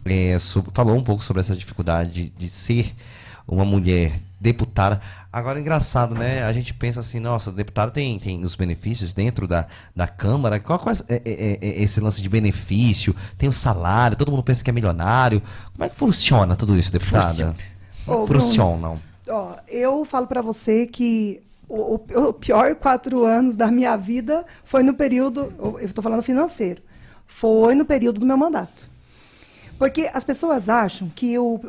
é, 0.07 0.39
sobre- 0.39 0.71
falou 0.75 0.97
um 0.97 1.03
pouco 1.03 1.23
sobre 1.23 1.41
essa 1.41 1.55
dificuldade 1.55 2.11
de, 2.11 2.31
de 2.31 2.49
ser 2.49 2.93
uma 3.47 3.65
mulher 3.65 4.13
deputada. 4.41 5.01
Agora, 5.31 5.61
engraçado, 5.61 6.15
né? 6.15 6.43
A 6.43 6.53
gente 6.55 6.73
pensa 6.73 7.01
assim, 7.01 7.21
nossa, 7.21 7.53
deputada 7.53 7.91
tem, 7.91 8.19
tem 8.19 8.43
os 8.43 8.57
benefícios 8.57 9.13
dentro 9.13 9.47
da, 9.47 9.67
da 9.95 10.07
Câmara. 10.07 10.59
Qual, 10.59 10.79
qual 10.79 10.95
é, 11.09 11.15
é- 11.17 11.23
é- 11.25 11.59
é 11.61 11.83
esse 11.83 12.01
lance 12.01 12.23
de 12.23 12.29
benefício? 12.31 13.15
Tem 13.37 13.47
o 13.49 13.53
salário, 13.53 14.17
todo 14.17 14.31
mundo 14.31 14.43
pensa 14.43 14.65
que 14.65 14.71
é 14.71 14.73
milionário. 14.73 15.43
Como 15.75 15.85
é 15.85 15.89
que 15.91 15.97
funciona 15.97 16.57
tudo 16.57 16.77
isso, 16.79 16.91
deputada? 16.91 17.55
Ô, 18.07 18.27
funciona? 18.41 18.97
Ó, 19.29 19.57
eu 19.69 20.03
falo 20.07 20.27
pra 20.27 20.41
você 20.41 20.87
que 20.87 21.43
o, 21.69 21.97
o- 21.97 22.29
o 22.29 22.33
pior 22.33 22.75
quatro 22.77 23.25
anos 23.27 23.55
da 23.55 23.71
minha 23.71 23.95
vida 23.97 24.47
foi 24.65 24.83
no 24.83 24.95
período, 24.95 25.53
eu 25.59 25.79
estou 25.81 26.03
falando 26.03 26.23
financeiro, 26.23 26.81
foi 27.27 27.75
no 27.75 27.85
período 27.85 28.19
do 28.21 28.25
meu 28.27 28.39
mandato. 28.39 28.89
Porque 29.79 30.11
as 30.15 30.25
pessoas 30.25 30.71
acham 30.71 31.13
que 31.15 31.39
o, 31.39 31.61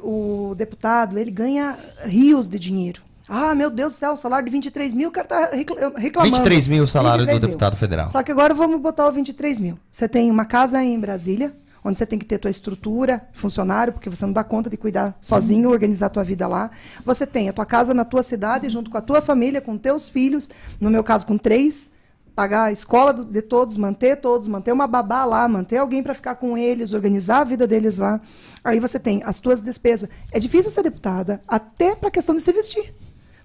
o 0.52 0.56
deputado 0.56 1.20
ele 1.20 1.30
ganha 1.30 1.78
rios 2.06 2.48
de 2.48 2.58
dinheiro. 2.58 3.02
Ah, 3.30 3.54
meu 3.54 3.70
Deus 3.70 3.94
do 3.94 3.96
céu, 3.98 4.16
salário 4.16 4.46
de 4.46 4.52
23 4.52 4.94
mil, 4.94 5.10
o 5.10 5.12
cara 5.12 5.28
tá 5.28 5.50
recla- 5.54 5.92
reclamando. 5.96 6.36
23 6.36 6.68
mil 6.68 6.84
o 6.84 6.88
salário 6.88 7.20
do 7.20 7.28
23 7.28 7.42
mil. 7.44 7.50
deputado 7.50 7.76
federal. 7.78 8.08
Só 8.10 8.24
que 8.24 8.32
agora 8.32 8.54
vamos 8.54 8.82
botar 8.82 9.08
o 9.08 9.12
23 9.12 9.60
mil. 9.60 9.78
Você 9.92 10.10
tem 10.10 10.32
uma 10.32 10.46
casa 10.46 10.84
em 10.84 11.00
Brasília, 11.00 11.56
onde 11.86 11.98
você 12.00 12.06
tem 12.06 12.18
que 12.18 12.26
ter 12.26 12.40
tua 12.40 12.50
estrutura, 12.50 13.28
funcionário, 13.32 13.94
porque 13.94 14.10
você 14.10 14.26
não 14.26 14.34
dá 14.34 14.44
conta 14.44 14.70
de 14.70 14.76
cuidar 14.78 15.16
sozinho, 15.22 15.70
organizar 15.70 16.08
a 16.08 16.10
tua 16.10 16.24
vida 16.24 16.48
lá. 16.48 16.72
Você 17.06 17.28
tem 17.28 17.48
a 17.50 17.54
tua 17.54 17.66
casa 17.66 17.94
na 17.94 18.04
tua 18.04 18.24
cidade, 18.24 18.68
junto 18.68 18.90
com 18.90 18.98
a 18.98 19.02
tua 19.02 19.22
família, 19.22 19.62
com 19.62 19.78
teus 19.78 20.10
filhos, 20.10 20.50
no 20.82 20.90
meu 20.90 21.04
caso 21.04 21.26
com 21.28 21.38
três, 21.38 21.92
pagar 22.36 22.64
a 22.66 22.72
escola 22.72 23.14
de 23.14 23.42
todos, 23.42 23.78
manter 23.78 24.18
todos, 24.18 24.48
manter 24.48 24.72
uma 24.72 24.88
babá 24.88 25.24
lá, 25.26 25.48
manter 25.48 25.78
alguém 25.78 26.02
para 26.02 26.14
ficar 26.14 26.36
com 26.36 26.58
eles, 26.58 26.94
organizar 26.94 27.42
a 27.42 27.44
vida 27.44 27.68
deles 27.68 27.98
lá. 28.00 28.20
Aí 28.64 28.80
você 28.80 28.98
tem 28.98 29.22
as 29.24 29.40
tuas 29.40 29.62
despesas. 29.62 30.10
É 30.32 30.40
difícil 30.40 30.72
ser 30.72 30.82
deputada, 30.84 31.42
até 31.48 31.96
para 31.96 32.08
a 32.10 32.12
questão 32.12 32.36
de 32.36 32.42
se 32.42 32.52
vestir. 32.52 32.94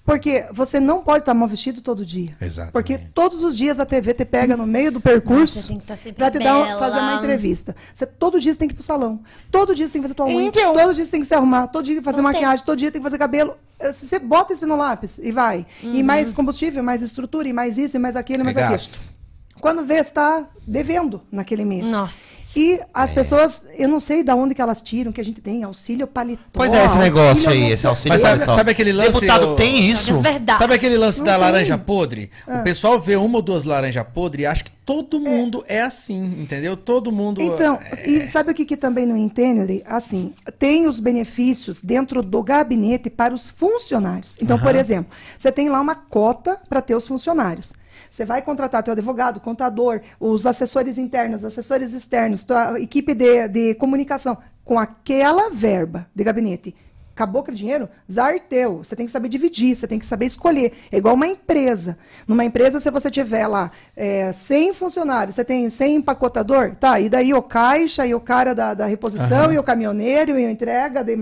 Porque 0.04 0.44
você 0.52 0.78
não 0.78 1.02
pode 1.02 1.20
estar 1.20 1.32
mal 1.32 1.48
vestido 1.48 1.80
todo 1.80 2.04
dia. 2.04 2.36
Exatamente. 2.38 2.72
Porque 2.72 2.98
todos 2.98 3.42
os 3.42 3.56
dias 3.56 3.80
a 3.80 3.86
TV 3.86 4.12
te 4.12 4.24
pega 4.26 4.54
no 4.54 4.66
meio 4.66 4.92
do 4.92 5.00
percurso 5.00 5.62
sempre 5.62 6.12
pra 6.12 6.30
te 6.30 6.38
dar 6.38 6.58
uma- 6.58 6.78
fazer 6.78 6.98
uma 6.98 7.14
entrevista. 7.14 7.74
Você 7.94 8.04
todo 8.04 8.38
dia 8.38 8.52
você 8.52 8.58
tem 8.58 8.68
que 8.68 8.74
ir 8.74 8.76
pro 8.76 8.84
salão. 8.84 9.20
Todo 9.50 9.74
dia 9.74 9.86
você 9.86 9.92
tem 9.94 10.02
que 10.02 10.08
fazer 10.08 10.14
tua 10.14 10.26
unha. 10.26 10.48
Então. 10.48 10.74
Todo 10.74 10.92
dia 10.94 11.04
você 11.06 11.10
tem 11.10 11.20
que 11.22 11.26
se 11.26 11.34
arrumar. 11.34 11.68
Todo 11.68 11.84
dia 11.86 11.94
tem 11.94 12.02
que 12.02 12.04
fazer 12.04 12.20
Não 12.20 12.30
tem. 12.30 12.40
maquiagem. 12.42 12.64
Todo 12.66 12.78
dia 12.78 12.92
tem 12.92 13.00
que 13.00 13.04
fazer 13.04 13.16
cabelo. 13.18 13.56
Eh, 13.80 13.92
Se 13.92 14.06
você 14.06 14.18
bota 14.18 14.52
isso 14.52 14.66
no 14.66 14.76
lápis 14.76 15.18
e 15.18 15.32
vai. 15.32 15.64
E 15.82 15.86
Uhum. 15.86 16.04
mais 16.04 16.34
combustível, 16.34 16.82
mais 16.82 17.00
estrutura, 17.00 17.48
e 17.48 17.52
mais 17.54 17.78
isso, 17.78 17.96
e 17.96 17.98
mais 17.98 18.14
aquilo, 18.14 18.40
e 18.40 18.42
É 18.42 18.44
mais 18.44 18.56
aquilo. 18.58 18.72
gasto. 18.72 19.00
Quando 19.64 19.82
vê, 19.82 19.94
está 19.94 20.46
devendo 20.66 21.22
naquele 21.32 21.64
mês. 21.64 21.86
Nossa. 21.86 22.52
E 22.54 22.78
as 22.92 23.14
pessoas, 23.14 23.62
eu 23.78 23.88
não 23.88 23.98
sei 23.98 24.22
de 24.22 24.30
onde 24.30 24.54
que 24.54 24.60
elas 24.60 24.82
tiram, 24.82 25.10
que 25.10 25.22
a 25.22 25.24
gente 25.24 25.40
tem 25.40 25.64
auxílio 25.64 26.06
paletó. 26.06 26.42
Pois 26.52 26.70
é, 26.74 26.84
esse 26.84 26.98
negócio 26.98 27.48
aí, 27.48 27.70
esse 27.70 27.86
auxílio 27.86 28.12
Mas 28.12 28.20
sabe, 28.20 28.44
sabe 28.44 28.70
aquele 28.72 28.92
lance... 28.92 29.12
Deputado 29.12 29.52
o- 29.52 29.56
tem 29.56 29.88
isso? 29.88 30.12
Mas 30.12 30.20
verdade. 30.20 30.58
Sabe 30.58 30.74
aquele 30.74 30.98
lance 30.98 31.24
da 31.24 31.32
Não 31.32 31.40
laranja 31.40 31.78
tem. 31.78 31.86
podre? 31.86 32.30
Ah. 32.46 32.58
O 32.58 32.62
pessoal 32.62 33.00
vê 33.00 33.16
uma 33.16 33.36
ou 33.36 33.42
duas 33.42 33.64
laranjas 33.64 34.06
podres 34.14 34.42
e 34.42 34.46
acha 34.46 34.64
que 34.64 34.70
todo 34.84 35.18
mundo 35.18 35.64
é, 35.66 35.80
assim, 35.80 36.22
entendeu? 36.42 36.76
Todo 36.76 37.10
mundo. 37.10 37.40
Então, 37.40 37.78
é- 37.90 38.06
e 38.06 38.28
sabe 38.28 38.50
o 38.50 38.54
que, 38.54 38.66
que 38.66 38.76
também 38.76 39.06
não 39.06 39.16
entende? 39.16 39.82
Assim, 39.86 40.34
tem 40.58 40.86
os 40.86 41.00
benefícios 41.00 41.80
dentro 41.80 42.20
do 42.20 42.42
gabinete 42.42 43.08
para 43.08 43.32
os 43.32 43.48
funcionários. 43.48 44.36
Então, 44.42 44.58
por 44.58 44.76
exemplo, 44.76 45.10
você 45.38 45.50
tem 45.50 45.70
lá 45.70 45.80
uma 45.80 45.94
cota 45.94 46.60
para 46.68 46.82
ter 46.82 46.94
os 46.94 47.06
funcionários. 47.06 47.72
Você 48.14 48.24
vai 48.24 48.40
contratar 48.42 48.80
teu 48.80 48.92
advogado, 48.92 49.40
contador, 49.40 50.00
os 50.20 50.46
assessores 50.46 50.98
internos, 50.98 51.40
os 51.40 51.46
assessores 51.46 51.92
externos, 51.92 52.44
tua 52.44 52.80
equipe 52.80 53.12
de, 53.12 53.48
de 53.48 53.74
comunicação, 53.74 54.38
com 54.64 54.78
aquela 54.78 55.50
verba 55.50 56.06
de 56.14 56.22
gabinete. 56.22 56.76
Acabou 57.14 57.42
aquele 57.42 57.56
dinheiro? 57.56 57.88
Zarteu. 58.10 58.78
Você 58.78 58.96
tem 58.96 59.06
que 59.06 59.12
saber 59.12 59.28
dividir, 59.28 59.76
você 59.76 59.86
tem 59.86 60.00
que 60.00 60.04
saber 60.04 60.26
escolher. 60.26 60.72
É 60.90 60.96
igual 60.96 61.14
uma 61.14 61.28
empresa. 61.28 61.96
Numa 62.26 62.44
empresa, 62.44 62.80
se 62.80 62.90
você 62.90 63.08
tiver 63.08 63.46
lá 63.46 63.70
é, 63.96 64.32
100 64.32 64.74
funcionários, 64.74 65.36
você 65.36 65.44
tem 65.44 65.70
100 65.70 65.96
empacotador, 65.96 66.74
tá, 66.74 66.98
e 66.98 67.08
daí 67.08 67.32
o 67.32 67.40
caixa, 67.40 68.04
e 68.04 68.12
o 68.14 68.20
cara 68.20 68.52
da, 68.52 68.74
da 68.74 68.86
reposição, 68.86 69.52
e 69.52 69.58
o 69.58 69.62
caminhoneiro, 69.62 70.36
e 70.38 70.44
a 70.44 70.50
entrega. 70.50 71.04
de- 71.04 71.14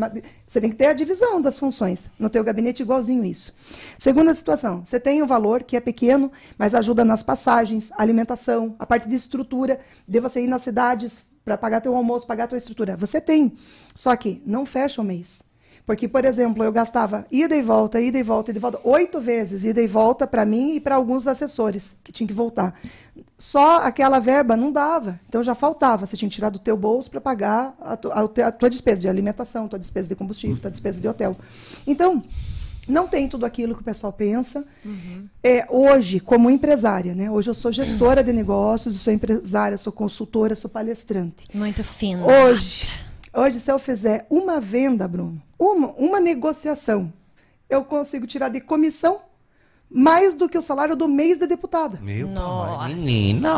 você 0.46 0.60
tem 0.62 0.70
que 0.70 0.76
ter 0.76 0.86
a 0.86 0.92
divisão 0.94 1.40
das 1.42 1.58
funções. 1.58 2.08
No 2.18 2.30
teu 2.30 2.42
gabinete, 2.42 2.80
igualzinho 2.82 3.22
isso. 3.24 3.54
Segunda 3.98 4.34
situação, 4.34 4.82
você 4.84 4.98
tem 4.98 5.22
um 5.22 5.26
valor 5.26 5.62
que 5.62 5.76
é 5.76 5.80
pequeno, 5.80 6.32
mas 6.56 6.74
ajuda 6.74 7.04
nas 7.04 7.22
passagens, 7.22 7.90
alimentação, 7.98 8.74
a 8.78 8.86
parte 8.86 9.06
de 9.08 9.14
estrutura, 9.14 9.78
de 10.08 10.20
você 10.20 10.40
ir 10.40 10.46
nas 10.46 10.62
cidades 10.62 11.24
para 11.44 11.58
pagar 11.58 11.80
teu 11.82 11.94
almoço, 11.94 12.26
pagar 12.26 12.46
tua 12.48 12.56
estrutura. 12.58 12.96
Você 12.96 13.20
tem. 13.20 13.52
Só 13.94 14.14
que 14.16 14.42
não 14.46 14.64
fecha 14.64 15.00
o 15.02 15.04
mês. 15.04 15.42
Porque, 15.84 16.06
por 16.06 16.24
exemplo, 16.24 16.62
eu 16.62 16.70
gastava 16.70 17.26
ida 17.30 17.56
e 17.56 17.62
volta, 17.62 18.00
ida 18.00 18.16
e 18.18 18.22
volta, 18.22 18.50
ida 18.52 18.58
e 18.58 18.60
volta, 18.60 18.80
oito 18.84 19.20
vezes, 19.20 19.64
ida 19.64 19.82
e 19.82 19.88
volta 19.88 20.26
para 20.28 20.46
mim 20.46 20.76
e 20.76 20.80
para 20.80 20.94
alguns 20.94 21.26
assessores 21.26 21.96
que 22.04 22.12
tinham 22.12 22.28
que 22.28 22.32
voltar. 22.34 22.78
Só 23.36 23.78
aquela 23.78 24.20
verba 24.20 24.56
não 24.56 24.70
dava, 24.70 25.18
então 25.28 25.42
já 25.42 25.54
faltava. 25.56 26.06
Você 26.06 26.16
tinha 26.16 26.28
que 26.28 26.34
tirar 26.36 26.50
do 26.50 26.58
teu 26.60 26.76
bolso 26.76 27.10
para 27.10 27.20
pagar 27.20 27.74
a, 27.80 27.96
tu- 27.96 28.12
a 28.12 28.20
a 28.46 28.52
tua 28.52 28.70
despesa 28.70 29.02
de 29.02 29.08
alimentação, 29.08 29.66
tua 29.66 29.78
despesa 29.78 30.08
de 30.08 30.14
combustível, 30.14 30.56
tua 30.56 30.70
despesa 30.70 31.00
de 31.00 31.08
hotel. 31.08 31.34
Então, 31.84 32.22
não 32.88 33.08
tem 33.08 33.28
tudo 33.28 33.44
aquilo 33.44 33.74
que 33.74 33.80
o 33.80 33.84
pessoal 33.84 34.12
pensa. 34.12 34.64
É, 35.42 35.66
hoje, 35.68 36.20
como 36.20 36.48
empresária, 36.48 37.12
né? 37.14 37.28
Hoje 37.28 37.50
eu 37.50 37.54
sou 37.54 37.72
gestora 37.72 38.22
de 38.22 38.32
negócios, 38.32 38.96
sou 39.00 39.12
empresária, 39.12 39.76
sou 39.76 39.92
consultora, 39.92 40.54
sou 40.54 40.70
palestrante. 40.70 41.48
Muito 41.52 41.82
fino. 41.82 42.24
Hoje, 42.24 42.92
hoje, 43.34 43.58
se 43.58 43.70
eu 43.70 43.78
fizer 43.80 44.26
uma 44.30 44.60
venda, 44.60 45.06
Bruno, 45.08 45.42
uma, 45.62 45.88
uma 45.96 46.20
negociação, 46.20 47.12
eu 47.70 47.84
consigo 47.84 48.26
tirar 48.26 48.48
de 48.48 48.60
comissão 48.60 49.20
mais 49.94 50.32
do 50.32 50.48
que 50.48 50.56
o 50.56 50.62
salário 50.62 50.96
do 50.96 51.06
mês 51.06 51.38
de 51.38 51.46
deputada. 51.46 51.98
Meu 52.00 52.26
Nossa. 52.26 52.76
pai, 52.78 52.94
menina. 52.94 53.48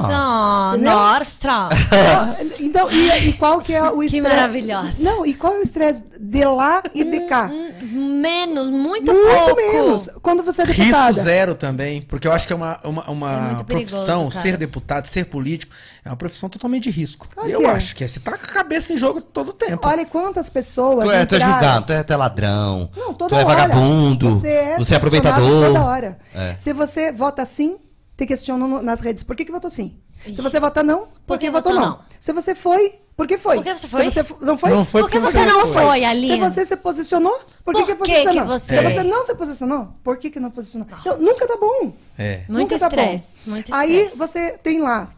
Entendeu? 0.72 0.90
Nossa. 0.90 1.68
Então, 2.58 2.90
e, 2.90 3.28
e 3.28 3.32
qual 3.34 3.60
que 3.60 3.72
é 3.72 3.82
o 3.88 4.00
Que 4.00 4.06
estresse? 4.06 4.28
maravilhosa. 4.28 4.96
Não, 5.02 5.24
e 5.24 5.32
qual 5.34 5.54
é 5.54 5.58
o 5.58 5.62
estresse 5.62 6.04
de 6.18 6.44
lá 6.44 6.82
e 6.92 7.04
de 7.04 7.20
cá? 7.20 7.50
Menos, 7.94 8.68
muito, 8.70 9.12
Muito 9.12 9.44
pouco. 9.44 9.56
menos. 9.56 10.08
Quando 10.22 10.42
você 10.42 10.62
é 10.62 10.64
Risco 10.64 10.82
deputada. 10.82 11.12
zero 11.22 11.54
também, 11.54 12.02
porque 12.02 12.26
eu 12.26 12.32
acho 12.32 12.46
que 12.46 12.52
é 12.52 12.56
uma, 12.56 12.80
uma, 12.84 13.10
uma 13.10 13.30
É 13.60 13.64
perigoso, 13.64 13.64
profissão, 13.96 14.28
cara. 14.28 14.42
ser 14.42 14.56
deputado, 14.56 15.06
ser 15.06 15.24
político, 15.26 15.72
é 16.04 16.08
uma 16.10 16.16
profissão 16.16 16.48
totalmente 16.48 16.84
de 16.84 16.90
risco. 16.90 17.26
E 17.46 17.50
eu 17.50 17.66
acho 17.68 17.94
que 17.94 18.02
é. 18.04 18.08
Você 18.08 18.20
tá 18.20 18.32
com 18.36 18.44
a 18.44 18.48
cabeça 18.48 18.92
em 18.92 18.98
jogo 18.98 19.20
todo 19.22 19.50
o 19.50 19.52
tempo. 19.52 19.86
Olha 19.86 20.04
quantas 20.04 20.50
pessoas. 20.50 21.04
Tu 21.04 21.10
é, 21.10 21.24
tu 21.26 21.34
é 21.34 21.36
entraram- 21.38 21.54
julgado, 21.54 21.86
tu 21.86 21.92
é, 21.92 22.02
tu 22.02 22.12
é 22.12 22.16
ladrão, 22.16 22.90
Não, 22.96 23.14
toda 23.14 23.28
tu 23.30 23.34
é 23.36 23.44
hora. 23.44 23.46
vagabundo, 23.62 24.30
Você 24.40 24.48
é, 24.48 24.76
você 24.78 24.94
é 24.94 24.96
aproveitador. 24.96 25.66
Toda 25.68 25.82
hora. 25.84 26.18
É. 26.34 26.54
Se 26.58 26.72
você 26.72 27.12
vota 27.12 27.44
sim, 27.46 27.78
te 28.16 28.26
questionam 28.26 28.82
nas 28.82 29.00
redes. 29.00 29.22
Por 29.22 29.34
que, 29.36 29.44
que 29.44 29.52
votou 29.52 29.70
sim? 29.70 29.96
Se 30.32 30.40
você 30.42 30.58
vota 30.60 30.82
não, 30.82 31.00
por, 31.00 31.08
Por 31.26 31.38
que, 31.38 31.46
que 31.46 31.50
votou 31.50 31.74
não? 31.74 31.80
não? 31.80 31.98
Se 32.20 32.32
você 32.32 32.54
foi, 32.54 32.98
por 33.16 33.26
que 33.28 33.36
foi? 33.36 33.56
Por 33.56 33.64
que 33.64 33.76
você 33.76 33.86
foi? 33.86 34.10
Se 34.10 34.22
você 34.22 34.34
não 34.40 34.56
foi? 34.56 34.70
Não 34.70 34.84
foi 34.84 35.02
Por 35.02 35.10
que 35.10 35.20
porque 35.20 35.32
você 35.38 35.44
não 35.44 35.66
foi. 35.72 35.82
foi, 35.84 36.04
Aline? 36.04 36.34
Se 36.34 36.38
você 36.40 36.66
se 36.66 36.76
posicionou, 36.76 37.38
por 37.64 37.74
que, 37.74 37.80
Por 37.94 38.06
que 38.06 38.14
que 38.14 38.22
posicionou? 38.22 38.42
que 38.42 38.48
você- 38.48 38.76
Se 38.76 38.82
você 38.82 39.02
não 39.02 39.24
se 39.24 39.34
posicionou, 39.34 39.88
por 40.02 40.16
que, 40.16 40.30
que 40.30 40.40
não 40.40 40.50
posicionou? 40.50 40.88
Então, 41.00 41.18
nunca 41.18 41.46
tá 41.46 41.56
bom. 41.56 41.92
É. 42.18 42.44
Muito 42.48 42.72
Nunca 42.72 42.78
tá 42.78 42.88
bom. 42.88 42.96
estresse, 43.02 43.50
muito 43.50 43.74
Aí 43.74 44.08
você 44.16 44.52
tem 44.62 44.80
lá, 44.80 45.08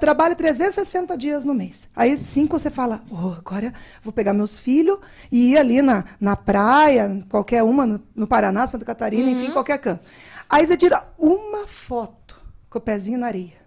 trabalha 0.00 0.34
360 0.34 1.16
dias 1.16 1.44
no 1.44 1.54
mês. 1.54 1.86
Aí 1.94 2.16
cinco 2.18 2.58
você 2.58 2.70
fala, 2.70 3.02
oh, 3.10 3.34
agora 3.38 3.72
vou 4.02 4.12
pegar 4.12 4.32
meus 4.32 4.58
filhos 4.58 4.98
e 5.30 5.52
ir 5.52 5.58
ali 5.58 5.80
na, 5.82 6.04
na 6.20 6.34
praia, 6.34 7.24
qualquer 7.28 7.62
uma, 7.62 7.86
no, 7.86 8.00
no 8.14 8.26
Paraná, 8.26 8.66
Santa 8.66 8.84
Catarina, 8.84 9.30
Uhum. 9.30 9.42
enfim, 9.42 9.52
qualquer 9.52 9.78
canto. 9.78 10.00
Aí 10.48 10.66
você 10.66 10.76
tira 10.76 11.04
uma 11.18 11.66
foto 11.66 12.36
com 12.70 12.78
o 12.78 12.80
pezinho 12.80 13.18
na 13.18 13.26
areia. 13.28 13.65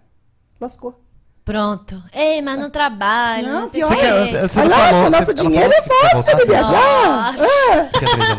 Lascou. 0.60 1.00
Pronto. 1.44 2.00
Ei, 2.12 2.40
mas 2.42 2.58
não 2.58 2.70
trabalho, 2.70 3.48
não, 3.48 3.60
Não, 3.62 3.66
sei 3.66 3.82
o 3.82 3.88
pior 3.88 3.98
quê. 3.98 4.06
Você 4.06 4.30
quer- 4.30 4.48
você- 4.48 4.60
Olha 4.60 4.68
lá, 4.68 4.88
falou, 4.88 5.06
o 5.06 5.10
nosso 5.10 5.34
dinheiro 5.34 5.72
é 5.72 5.82
fácil 5.82 6.36
de 6.36 6.44
voltar, 6.44 6.46
viajar. 6.46 7.32
Nossa. 7.32 7.44
É. 7.44 7.90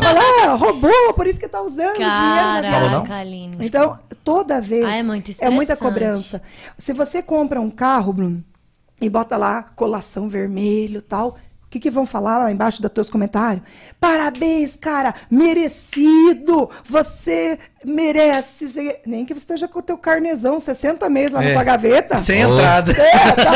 Olha 0.08 0.46
lá, 0.46 0.54
roubou, 0.56 1.14
por 1.16 1.28
isso 1.28 1.40
que 1.40 1.48
tá 1.48 1.62
usando 1.62 1.90
o 1.90 1.94
dinheiro 1.98 2.12
na 2.14 2.62
Falou 2.72 2.90
não? 2.90 3.04
Caraca, 3.04 3.16
Aline. 3.16 3.58
Então, 3.60 4.00
toda 4.24 4.62
vez 4.62 4.86
Ah, 4.86 4.96
é 4.98 5.04
muito 5.04 5.32
é 5.42 5.50
muita 5.50 5.76
cobrança. 5.76 6.42
Se 6.78 6.94
você 6.94 7.22
compra 7.22 7.60
um 7.60 7.70
carro, 7.72 8.14
Bruno, 8.14 8.44
e 9.02 9.10
bota 9.10 9.36
lá 9.36 9.64
colação 9.76 10.30
vermelho 10.30 11.00
e 11.00 11.02
tal, 11.02 11.36
que, 11.72 11.80
que 11.80 11.90
vão 11.90 12.06
falar 12.06 12.38
lá 12.40 12.52
embaixo 12.52 12.82
dos 12.82 12.92
teus 12.92 13.10
comentários? 13.10 13.64
Parabéns, 14.00 14.76
cara, 14.80 15.16
merecido! 15.30 16.70
Você 16.90 17.58
merece. 17.86 18.68
Você- 18.68 19.00
Nem 19.06 19.26
que 19.26 19.34
você 19.34 19.40
esteja 19.40 19.68
com 19.68 19.80
o 19.80 19.82
teu 19.82 19.98
carnezão 19.98 20.60
60 20.60 21.10
meses 21.10 21.32
lá 21.32 21.42
na 21.42 21.50
É. 21.50 21.54
tua 21.54 21.64
gaveta. 21.64 22.18
Sem 22.18 22.46
Oh. 22.46 22.54
entrada. 22.54 22.92
É, 22.92 23.32
tá, 23.32 23.52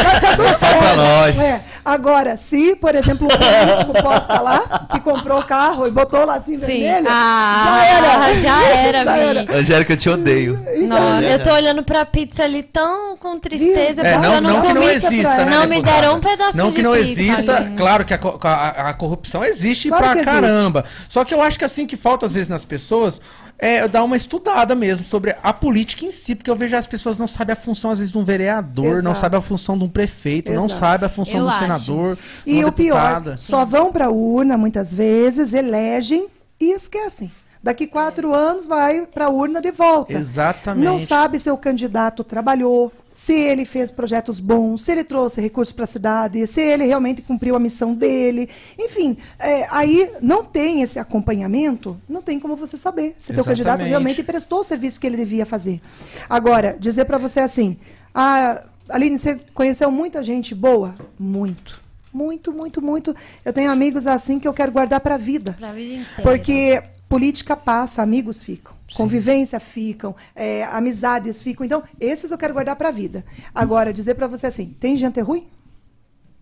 tá 0.60 0.96
nós. 0.96 1.36
É. 1.46 1.62
Agora, 1.84 2.36
se, 2.36 2.76
por 2.78 2.96
exemplo, 2.96 3.28
o 3.28 3.30
político 3.30 3.94
posta 4.02 4.40
lá, 4.42 4.88
que 4.92 5.00
comprou 5.02 5.40
o 5.40 5.44
carro 5.44 5.86
e 5.88 5.92
botou 5.92 6.26
lá 6.26 6.36
assim 6.36 6.54
Sim. 6.58 6.66
vermelho, 6.84 7.08
Ah, 7.08 8.32
já 8.42 8.64
era. 8.64 9.04
já 9.04 9.08
era, 9.20 9.44
Mi. 9.44 9.56
Angélica, 9.56 9.94
eu 9.94 9.98
te 9.98 10.10
odeio. 10.10 10.60
Não, 10.88 11.22
eu 11.22 11.44
tô 11.44 11.52
olhando 11.54 11.84
pra 11.84 12.04
pizza 12.06 12.44
ali 12.44 12.64
tão 12.64 13.16
com 13.18 13.38
tristeza, 13.38 14.02
É, 14.02 14.14
porque 14.14 14.28
não, 14.28 14.36
eu 14.36 14.42
não, 14.42 14.50
não 14.54 14.62
que 14.62 14.74
não 14.74 14.82
comi. 14.82 14.94
exista, 14.94 15.46
né? 15.46 15.52
Não 15.52 15.68
me 15.68 15.82
deram 15.82 16.16
um 16.16 16.20
pedacinho 16.20 16.64
Não 16.64 16.72
que 16.72 16.78
de 16.78 16.84
não 16.84 16.94
pizza, 16.94 17.22
exista, 17.22 17.58
Aline. 17.58 17.78
claro 17.78 18.05
que 18.06 18.14
a, 18.14 18.20
a- 18.44 18.90
a 18.90 18.94
corrupção 18.94 19.44
existe 19.44 19.88
Claro 19.90 20.04
pra 20.04 20.14
existe. 20.14 20.26
caramba. 20.32 20.86
Só 21.10 21.26
que 21.26 21.34
eu 21.34 21.42
acho 21.42 21.58
que 21.60 21.66
assim 21.66 21.86
que 21.86 21.98
falta 21.98 22.26
às 22.26 22.34
vezes 22.34 22.48
nas 22.48 22.64
pessoas 22.64 23.20
é 23.58 23.88
dar 23.88 24.04
uma 24.04 24.18
estudada 24.18 24.76
mesmo 24.76 25.06
sobre 25.06 25.36
a 25.42 25.54
política 25.54 26.06
em 26.06 26.12
si, 26.12 26.36
porque 26.36 26.50
eu 26.52 26.56
vejo 26.58 26.76
as 26.76 26.86
pessoas 26.88 27.18
não 27.18 27.26
sabem 27.28 27.54
a 27.54 27.56
função 27.56 27.92
às 27.92 28.00
vezes 28.00 28.12
de 28.12 28.18
um 28.18 28.24
vereador, 28.26 29.02
não 29.02 29.12
Exato. 29.12 29.20
sabem 29.20 29.40
a 29.40 29.42
função 29.42 29.78
de 29.78 29.84
um 29.86 29.90
prefeito, 29.90 30.52
não 30.52 30.66
Exato. 30.66 30.80
sabem 30.80 31.06
a 31.06 31.10
função 31.10 31.38
Eu 31.40 31.44
do 31.44 31.50
acho. 31.50 31.60
senador, 31.60 32.18
E 32.46 32.60
uma 32.60 32.68
o 32.70 32.72
pior, 32.72 33.00
deputada. 33.02 33.38
só 33.38 33.64
vão 33.64 33.92
para 33.94 34.08
a 34.08 34.10
urna 34.10 34.58
muitas 34.58 34.94
vezes, 34.94 35.54
elegem 35.54 36.28
e 36.60 36.72
esquecem. 36.74 37.32
Daqui 37.64 37.88
quatro 37.88 38.34
anos 38.34 38.68
vai 38.68 39.08
para 39.08 39.26
a 39.26 39.30
urna 39.30 39.60
de 39.62 39.72
volta. 39.72 40.14
Exatamente. 40.14 40.84
Não 40.86 41.00
sabe 41.00 41.40
se 41.40 41.50
o 41.50 41.58
candidato 41.58 42.24
trabalhou, 42.24 42.92
se 43.16 43.34
ele 43.34 43.64
fez 43.64 43.90
projetos 43.90 44.42
bons, 44.42 44.84
se 44.84 44.92
ele 44.92 45.06
trouxe 45.06 45.40
recursos 45.40 45.72
para 45.72 45.86
a 45.86 45.88
cidade, 45.88 46.46
se 46.46 46.60
ele 46.60 46.86
realmente 46.86 47.22
cumpriu 47.22 47.56
a 47.56 47.60
missão 47.60 47.96
dele. 47.96 48.50
Enfim, 48.78 49.18
é, 49.40 49.66
aí 49.72 50.12
não 50.22 50.44
tem 50.44 50.82
esse 50.82 51.00
acompanhamento, 51.00 52.00
não 52.10 52.22
tem 52.22 52.38
como 52.40 52.58
você 52.58 52.78
saber 52.78 53.16
se 53.18 53.34
teu 53.34 53.44
candidato 53.44 53.76
Exatamente. 53.76 53.90
realmente 53.90 54.22
prestou 54.22 54.60
o 54.60 54.64
serviço 54.64 55.00
que 55.00 55.08
ele 55.08 55.16
devia 55.16 55.46
fazer. 55.46 55.82
Agora, 56.30 56.76
dizer 56.78 57.06
para 57.06 57.18
você 57.18 57.40
assim, 57.40 57.78
ah, 58.14 58.62
Aline, 58.90 59.18
você 59.18 59.40
conheceu 59.54 59.90
muita 59.90 60.22
gente 60.22 60.54
boa? 60.54 60.96
Muito. 61.18 61.82
Muito, 62.14 62.54
muito, 62.54 62.82
muito. 62.82 63.16
Eu 63.44 63.52
tenho 63.52 63.72
amigos 63.72 64.06
assim 64.08 64.40
que 64.40 64.48
eu 64.48 64.54
quero 64.54 64.72
guardar 64.72 65.00
para 65.00 65.16
a 65.16 65.18
vida. 65.18 65.54
Pra 65.54 65.72
vida 65.72 65.96
inteira. 65.96 66.22
Porque 66.22 66.84
política 67.10 67.56
passa, 67.56 68.02
amigos 68.02 68.44
ficam, 68.44 68.74
convivência 68.94 69.60
ficam, 69.60 70.16
é, 70.36 70.64
amizades 70.66 71.42
ficam. 71.42 71.66
Então, 71.66 71.84
esses 72.00 72.32
eu 72.32 72.38
quero 72.38 72.54
guardar 72.54 72.76
para 72.76 72.90
a 72.90 72.92
vida. 72.92 73.26
Agora, 73.54 73.92
dizer 73.92 74.16
para 74.16 74.28
você 74.28 74.48
assim, 74.48 74.76
tem 74.80 74.96
gente 74.96 75.20
ruim? 75.22 75.48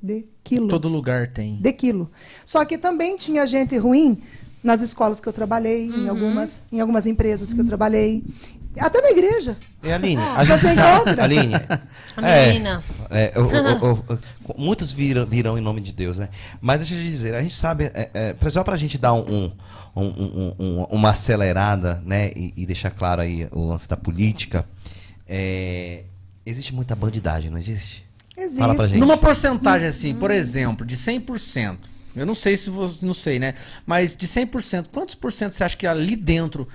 De 0.02 0.26
quilo. 0.44 0.68
Todo 0.68 0.90
lugar 0.90 1.28
tem. 1.28 1.56
De 1.62 1.72
quilo. 1.72 2.12
Só 2.46 2.66
que 2.66 2.78
também 2.78 3.16
tinha 3.16 3.46
gente 3.48 3.78
ruim 3.78 4.22
nas 4.64 4.82
escolas 4.82 5.20
que 5.20 5.28
eu 5.28 5.34
trabalhei, 5.34 5.88
em, 5.90 6.08
algumas, 6.08 6.62
em 6.72 6.80
algumas 6.80 7.06
empresas 7.06 7.54
que 7.54 7.60
eu 7.60 7.66
trabalhei, 7.66 8.24
até 8.80 9.02
na 9.02 9.10
igreja. 9.12 9.58
E 9.84 9.92
Aline, 9.92 10.22
Ah, 10.22 10.36
a 10.38 10.46
gente 10.46 10.60
você 10.62 10.74
sabe, 10.76 11.02
encontra? 11.02 11.24
Aline, 11.24 11.54
A 12.18 12.22
é, 12.30 12.48
menina. 12.48 12.84
é, 13.10 13.34
o- 13.36 13.42
o- 13.42 13.92
o- 13.92 14.20
o- 14.56 14.62
muitos 14.62 14.92
virão, 14.92 15.26
virão 15.26 15.58
em 15.58 15.62
nome 15.62 15.82
de 15.82 15.92
Deus, 15.94 16.18
né? 16.18 16.30
Mas 16.62 16.80
deixa 16.80 16.96
eu 16.96 17.00
te 17.00 17.10
dizer, 17.10 17.36
a 17.36 17.42
gente 17.42 17.56
sabe, 17.56 17.92
é, 17.94 18.10
é, 18.14 18.50
só 18.50 18.64
pra 18.64 18.76
gente 18.78 18.98
dar 18.98 19.14
um, 19.14 19.20
um- 19.20 19.52
um- 19.96 20.04
um- 20.08 20.56
um- 20.60 20.84
uma 20.90 21.12
acelerada, 21.12 22.02
né? 22.06 22.32
E, 22.36 22.54
e 22.58 22.66
deixar 22.66 22.90
claro 22.92 23.22
aí 23.22 23.48
o 23.52 23.68
lance 23.68 23.88
da 23.88 23.98
política, 23.98 24.66
é, 25.28 26.04
existe 26.46 26.74
muita 26.74 26.96
bandidagem, 26.96 27.52
não 27.52 27.58
existe? 27.58 28.04
Existe. 28.36 28.60
Fala 28.60 28.74
pra 28.76 28.88
gente. 28.88 28.98
Numa 29.00 29.18
porcentagem 29.18 29.88
assim, 29.88 30.16
por 30.16 30.32
exemplo, 30.32 30.86
de 30.86 30.98
100%, 30.98 31.78
eu 32.16 32.26
não 32.26 32.36
sei 32.36 32.58
se 32.58 32.70
você, 32.70 33.06
não 33.06 33.14
sei, 33.14 33.40
né? 33.40 33.54
Mas 33.86 34.16
de 34.16 34.28
100%, 34.28 34.88
quantos 34.92 35.16
por 35.16 35.32
cento 35.32 35.54
você 35.54 35.64
acha 35.64 35.78
que 35.78 35.88
ali 35.88 36.16
dentro 36.16 36.68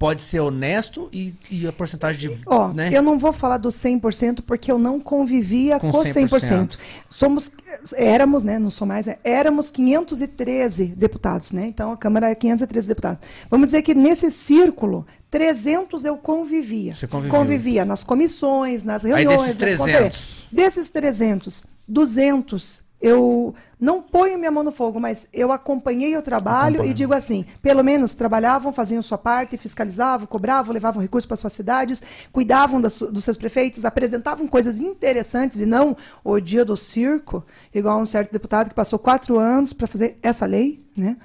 pode 0.00 0.22
ser 0.22 0.40
honesto 0.40 1.10
e, 1.12 1.34
e 1.50 1.66
a 1.66 1.72
porcentagem 1.72 2.30
de, 2.30 2.40
Ó, 2.46 2.68
né? 2.72 2.88
eu 2.90 3.02
não 3.02 3.18
vou 3.18 3.34
falar 3.34 3.58
do 3.58 3.68
100% 3.68 4.40
porque 4.46 4.72
eu 4.72 4.78
não 4.78 4.98
convivia 4.98 5.78
Com 5.78 5.92
com, 5.92 6.02
100%. 6.02 6.26
100%. 6.26 6.78
Somos, 7.10 7.52
éramos, 7.94 8.42
né, 8.42 8.58
não 8.58 8.70
sou 8.70 8.86
mais, 8.86 9.06
é, 9.06 9.18
éramos 9.22 9.68
513 9.68 10.86
deputados, 10.86 11.52
né? 11.52 11.66
Então 11.66 11.92
a 11.92 11.98
Câmara 11.98 12.30
é 12.30 12.34
513 12.34 12.88
deputados. 12.88 13.28
Vamos 13.50 13.66
dizer 13.66 13.82
que 13.82 13.94
nesse 13.94 14.30
círculo, 14.30 15.06
300 15.30 16.06
eu 16.06 16.16
convivia. 16.16 16.94
Você 16.94 17.06
conviveu. 17.06 17.38
Convivia 17.38 17.84
nas 17.84 18.02
comissões, 18.02 18.82
nas 18.82 19.04
Aí 19.04 19.10
reuniões. 19.12 19.38
desses 19.38 19.48
nas 19.48 19.56
300? 19.58 19.84
conferências. 19.84 20.36
Desses 20.50 20.88
300, 20.88 21.66
200 21.86 22.89
eu 23.00 23.54
não 23.80 24.02
ponho 24.02 24.38
minha 24.38 24.50
mão 24.50 24.62
no 24.62 24.70
fogo, 24.70 25.00
mas 25.00 25.26
eu 25.32 25.50
acompanhei 25.50 26.16
o 26.16 26.22
trabalho 26.22 26.84
e 26.84 26.92
digo 26.92 27.14
assim, 27.14 27.46
pelo 27.62 27.82
menos 27.82 28.14
trabalhavam, 28.14 28.72
faziam 28.72 29.00
sua 29.00 29.16
parte, 29.16 29.56
fiscalizavam, 29.56 30.26
cobravam, 30.26 30.74
levavam 30.74 31.00
recursos 31.00 31.26
para 31.26 31.36
suas 31.36 31.54
cidades, 31.54 32.02
cuidavam 32.30 32.80
das 32.80 32.98
dos 32.98 33.24
seus 33.24 33.38
prefeitos, 33.38 33.84
apresentavam 33.86 34.46
coisas 34.46 34.80
interessantes 34.80 35.60
e 35.60 35.66
não 35.66 35.96
o 36.22 36.38
dia 36.38 36.64
do 36.64 36.76
circo, 36.76 37.44
igual 37.74 37.98
um 37.98 38.06
certo 38.06 38.32
deputado 38.32 38.68
que 38.68 38.74
passou 38.74 38.98
quatro 38.98 39.38
anos 39.38 39.72
para 39.72 39.86
fazer 39.86 40.18
essa 40.22 40.44
lei, 40.44 40.84
né? 40.94 41.16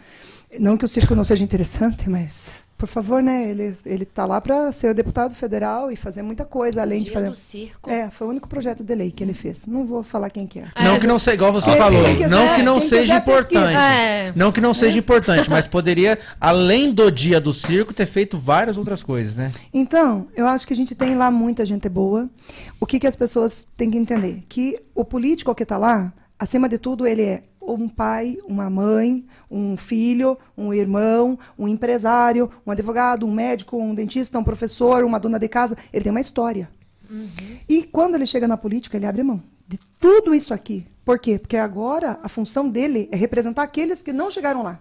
Não 0.58 0.78
que 0.78 0.86
o 0.86 0.88
circo 0.88 1.14
não 1.14 1.24
seja 1.26 1.44
interessante, 1.44 2.10
mas 2.10 2.65
por 2.78 2.88
favor, 2.88 3.24
né? 3.24 3.50
Ele 3.50 3.78
ele 3.86 4.04
está 4.04 4.26
lá 4.26 4.42
para 4.42 4.72
ser 4.72 4.94
deputado 4.94 5.34
federal 5.34 5.90
e 5.92 5.96
fazer 5.96 6.22
muita 6.22 6.44
coisa 6.44 6.82
além 6.82 7.00
de 7.00 7.06
Dia 7.06 7.14
fazer. 7.14 7.30
do 7.30 7.36
circo. 7.36 7.90
É, 7.90 8.10
foi 8.10 8.28
o 8.28 8.30
único 8.30 8.50
projeto 8.50 8.84
de 8.84 8.94
lei 8.94 9.12
que 9.12 9.24
ele 9.24 9.34
fez. 9.34 9.66
Não 9.66 9.86
vou 9.86 10.04
falar 10.04 10.30
quem 10.30 10.46
que 10.46 10.60
é. 10.60 10.66
Não 10.84 11.00
que 11.00 11.08
não 11.08 11.18
seja 11.18 11.36
igual 11.36 11.54
você 11.54 11.72
Quem- 11.72 11.78
falou, 11.80 12.04
quiser- 12.04 12.30
não 12.30 12.56
que 12.56 12.64
não 12.64 12.82
seja 12.82 13.16
importante. 13.18 13.76
É. 13.78 14.34
Não 14.36 14.52
que 14.52 14.60
não 14.60 14.74
seja 14.74 14.98
importante, 15.00 15.50
mas 15.50 15.68
poderia, 15.70 16.20
além 16.40 16.92
do 16.94 17.10
dia 17.10 17.40
do 17.40 17.54
circo, 17.54 17.94
ter 17.94 18.06
feito 18.06 18.38
várias 18.38 18.78
outras 18.78 19.02
coisas, 19.02 19.38
né? 19.38 19.52
Então, 19.74 20.28
eu 20.36 20.46
acho 20.48 20.68
que 20.68 20.74
a 20.74 20.76
gente 20.76 20.94
tem 20.96 21.16
lá 21.16 21.32
muita 21.32 21.66
gente 21.66 21.88
boa. 21.88 22.30
O 22.80 22.86
que, 22.86 23.00
que 23.00 23.08
as 23.08 23.16
pessoas 23.16 23.68
têm 23.78 23.90
que 23.90 23.98
entender? 23.98 24.44
Que 24.50 24.78
o 24.94 25.06
político 25.06 25.56
que 25.56 25.64
está 25.64 25.78
lá, 25.78 26.12
acima 26.38 26.68
de 26.68 26.78
tudo, 26.78 27.08
ele 27.08 27.22
é 27.22 27.44
um 27.68 27.90
pai, 27.90 28.38
uma 28.48 28.70
mãe, 28.70 29.26
um 29.50 29.76
filho, 29.76 30.38
um 30.58 30.74
irmão, 30.74 31.38
um 31.58 31.68
empresário, 31.68 32.50
um 32.66 32.72
advogado, 32.72 33.26
um 33.26 33.32
médico, 33.32 33.78
um 33.78 33.96
dentista, 33.96 34.38
um 34.38 34.44
professor, 34.44 35.04
uma 35.04 35.20
dona 35.20 35.40
de 35.40 35.48
casa. 35.48 35.78
Ele 35.92 36.04
tem 36.04 36.12
uma 36.12 36.22
história. 36.22 36.70
E 37.68 37.84
quando 37.84 38.16
ele 38.16 38.26
chega 38.26 38.48
na 38.48 38.58
política, 38.58 38.98
ele 38.98 39.06
abre 39.06 39.24
mão 39.24 39.42
de 39.68 39.80
tudo 40.00 40.34
isso 40.34 40.54
aqui. 40.54 40.86
Por 41.04 41.20
quê? 41.20 41.38
Porque 41.38 41.58
agora 41.58 42.20
a 42.24 42.30
função 42.30 42.70
dele 42.70 43.08
é 43.12 43.16
representar 43.16 43.64
aqueles 43.64 44.02
que 44.02 44.12
não 44.12 44.32
chegaram 44.32 44.64
lá. 44.64 44.80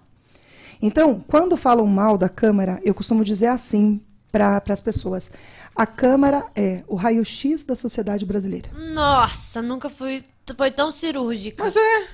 Então, 0.81 1.25
quando 1.29 1.57
falam 1.57 1.87
mal 1.87 2.19
da 2.19 2.29
Câmara, 2.29 2.81
eu 2.83 2.95
costumo 2.95 3.25
dizer 3.25 3.47
assim 3.47 4.01
para 4.33 4.63
as 4.69 4.81
pessoas: 4.81 5.31
a 5.75 5.87
Câmara 5.87 6.47
é 6.55 6.83
o 6.89 6.97
raio-x 6.97 7.65
da 7.65 7.77
sociedade 7.77 8.25
brasileira. 8.25 8.71
Nossa, 8.95 9.63
nunca 9.63 9.89
fui. 9.89 10.25
Foi 10.57 10.71
tão 10.71 10.91
cirúrgica. 10.91 11.63
Mas 11.63 11.77
é. 11.77 12.07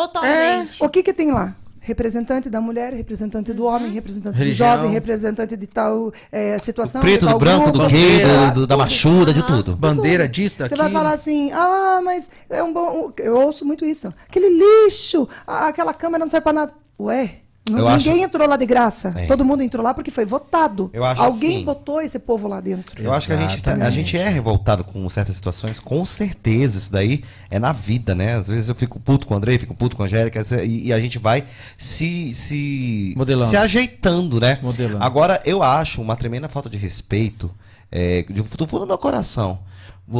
Totalmente. 0.00 0.84
O 0.84 0.88
que, 0.88 1.02
que 1.02 1.12
tem 1.12 1.32
lá? 1.32 1.54
Representante 1.80 2.50
da 2.50 2.60
mulher, 2.60 2.92
representante 2.92 3.52
do 3.52 3.64
homem, 3.64 3.92
representante 3.92 4.36
Religião. 4.38 4.68
do 4.70 4.76
jovem, 4.78 4.90
representante 4.92 5.56
de 5.56 5.66
tal 5.68 6.12
eh, 6.32 6.58
situação. 6.58 7.00
Do 7.00 7.04
preto, 7.04 7.26
de 7.26 7.32
do 7.32 7.38
branco, 7.38 7.70
do 7.70 7.78
grupo, 7.78 7.88
gay, 7.94 8.18
bandeira, 8.24 8.50
do, 8.50 8.60
do- 8.62 8.66
da 8.66 8.76
machuda, 8.76 9.32
de 9.32 9.46
tudo. 9.46 9.76
Bandeira 9.76 10.28
disso, 10.28 10.58
daqui. 10.58 10.74
Você 10.74 10.82
vai 10.82 10.90
falar 10.90 11.12
assim, 11.12 11.52
ah, 11.52 12.00
mas 12.04 12.28
é 12.50 12.60
um 12.60 12.72
bom. 12.72 13.12
Eu 13.18 13.36
ouço 13.36 13.64
muito 13.64 13.84
isso. 13.84 14.12
Aquele 14.28 14.48
lixo, 14.48 15.28
aquela 15.46 15.94
câmera 15.94 16.24
não 16.24 16.30
serve 16.30 16.42
pra 16.42 16.52
nada. 16.52 16.72
Ué, 16.98 17.36
Eu 17.68 17.76
ninguém 17.90 18.12
acho- 18.14 18.24
entrou 18.24 18.46
lá 18.48 18.56
de 18.56 18.64
graça. 18.66 19.12
É. 19.16 19.26
Todo 19.26 19.44
mundo 19.44 19.62
entrou 19.62 19.82
lá 19.84 19.92
porque 19.92 20.10
foi 20.10 20.24
votado. 20.24 20.88
Eu 20.92 21.04
acho 21.04 21.20
Alguém 21.20 21.56
assim- 21.56 21.64
botou 21.64 22.00
esse 22.00 22.18
povo 22.18 22.46
lá 22.46 22.60
dentro. 22.60 23.02
Eu 23.02 23.12
acho 23.12 23.26
que 23.26 23.32
a 23.32 23.36
gente, 23.36 23.60
tá- 23.62 23.72
a 23.72 23.74
Exatamente. 23.74 23.94
gente 23.96 24.16
é 24.16 24.28
revoltado 24.28 24.84
com 24.84 25.08
certas 25.10 25.34
situações, 25.34 25.80
com 25.80 26.04
certeza. 26.04 26.78
Isso 26.78 26.92
daí 26.92 27.24
é 27.50 27.58
na 27.58 27.72
vida, 27.72 28.14
né? 28.14 28.34
Às 28.34 28.48
vezes 28.48 28.68
eu 28.68 28.74
fico 28.74 29.00
puto 29.00 29.26
com 29.26 29.34
o 29.34 29.36
Andrei, 29.36 29.58
fico 29.58 29.74
puto 29.74 29.96
com 29.96 30.02
a 30.02 30.06
Angélica, 30.06 30.42
e, 30.64 30.86
e 30.86 30.92
a 30.92 31.00
gente 31.00 31.18
vai 31.18 31.44
se, 31.76 32.32
se, 32.32 33.14
Modelando. 33.16 33.50
se 33.50 33.56
ajeitando, 33.56 34.40
né? 34.40 34.58
Modelando. 34.62 35.02
Agora, 35.02 35.40
eu 35.44 35.62
acho 35.62 36.00
uma 36.00 36.14
tremenda 36.16 36.48
falta 36.48 36.70
de 36.70 36.76
respeito, 36.76 37.50
é, 37.90 38.22
do 38.24 38.44
fundo 38.44 38.80
do 38.80 38.86
meu 38.86 38.98
coração. 38.98 39.58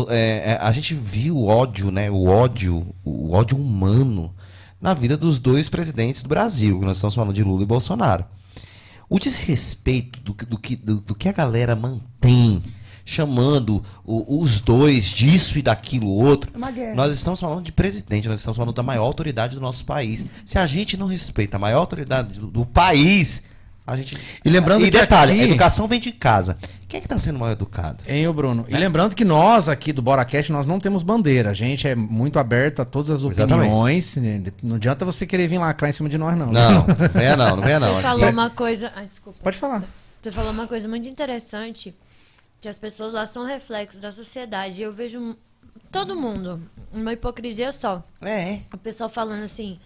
É, 0.08 0.42
é, 0.54 0.58
a 0.60 0.72
gente 0.72 0.94
viu 0.94 1.36
o 1.36 1.46
ódio, 1.46 1.92
né? 1.92 2.10
O 2.10 2.26
ódio, 2.26 2.84
o 3.04 3.32
ódio 3.32 3.56
humano 3.56 4.34
na 4.86 4.94
vida 4.94 5.16
dos 5.16 5.40
dois 5.40 5.68
presidentes 5.68 6.22
do 6.22 6.28
Brasil, 6.28 6.78
que 6.78 6.84
nós 6.86 6.96
estamos 6.96 7.16
falando 7.16 7.34
de 7.34 7.42
Lula 7.42 7.64
e 7.64 7.66
Bolsonaro. 7.66 8.24
O 9.10 9.18
desrespeito 9.18 10.20
do, 10.20 10.32
que- 10.32 10.46
do, 10.46 10.56
que, 10.56 10.76
do, 10.76 11.00
do 11.00 11.12
que 11.12 11.28
a 11.28 11.32
galera 11.32 11.74
mantém, 11.74 12.62
chamando 13.04 13.82
o- 14.04 14.40
os 14.40 14.60
dois 14.60 15.02
disso 15.06 15.58
e 15.58 15.62
daquilo 15.62 16.06
outro. 16.08 16.52
É. 16.54 16.94
Nós 16.94 17.12
estamos 17.12 17.40
falando 17.40 17.64
de 17.64 17.72
presidente, 17.72 18.28
nós 18.28 18.38
estamos 18.38 18.56
falando 18.56 18.72
da 18.72 18.82
maior 18.84 19.02
autoridade 19.02 19.56
do 19.56 19.60
nosso 19.60 19.84
país. 19.84 20.24
Se 20.44 20.56
a 20.56 20.66
gente 20.68 20.96
não 20.96 21.08
respeita 21.08 21.56
a 21.56 21.60
maior 21.60 21.78
autoridade 21.80 22.38
do, 22.38 22.46
do 22.46 22.64
país, 22.64 23.42
a 23.84 23.96
gente. 23.96 24.16
E 24.44 24.48
lembrando 24.48 24.82
e 24.86 24.90
que 24.90 24.98
detalhe, 25.00 25.32
aqui- 25.32 25.40
a 25.40 25.44
educação 25.48 25.88
vem 25.88 25.98
de 25.98 26.12
casa. 26.12 26.58
Quem 26.88 26.98
é 26.98 27.00
que 27.00 27.06
está 27.06 27.18
sendo 27.18 27.38
mal 27.38 27.50
educado? 27.50 28.04
Hein, 28.06 28.28
ô 28.28 28.32
Bruno? 28.32 28.64
E 28.68 28.76
lembrando 28.76 29.16
que 29.16 29.24
nós 29.24 29.68
aqui 29.68 29.92
do 29.92 30.00
BoraCast, 30.00 30.52
nós 30.52 30.66
não 30.66 30.78
temos 30.78 31.02
bandeira. 31.02 31.50
A 31.50 31.54
gente 31.54 31.86
é 31.88 31.96
muito 31.96 32.38
aberto 32.38 32.80
a 32.80 32.84
todas 32.84 33.10
as 33.10 33.24
Exatamente. 33.24 33.66
opiniões. 33.66 34.16
né? 34.16 34.42
Não 34.62 34.76
adianta 34.76 35.04
você 35.04 35.26
querer 35.26 35.48
vir 35.48 35.58
lacrar 35.58 35.90
em 35.90 35.92
cima 35.92 36.08
de 36.08 36.16
nós, 36.16 36.38
não. 36.38 36.52
Não, 36.52 36.86
não 36.86 36.94
venha 37.12 37.36
não, 37.36 37.56
não 37.56 37.62
venha 37.62 37.80
não. 37.80 37.94
Você 37.94 38.02
falou 38.02 38.30
uma 38.30 38.50
coisa. 38.50 38.92
Ai, 38.94 39.06
desculpa. 39.06 39.38
Pode 39.42 39.56
falar. 39.56 39.82
Você 40.22 40.30
falou 40.30 40.52
uma 40.52 40.66
coisa 40.68 40.88
muito 40.88 41.08
interessante, 41.08 41.92
que 42.60 42.68
as 42.68 42.78
pessoas 42.78 43.12
lá 43.12 43.26
são 43.26 43.44
reflexos 43.44 44.00
da 44.00 44.12
sociedade. 44.12 44.80
Eu 44.80 44.92
vejo 44.92 45.36
todo 45.90 46.14
mundo, 46.14 46.60
uma 46.92 47.12
hipocrisia 47.12 47.72
só. 47.72 48.04
É. 48.20 48.60
O 48.72 48.78
pessoal 48.78 49.08
falando 49.08 49.42
assim, 49.42 49.78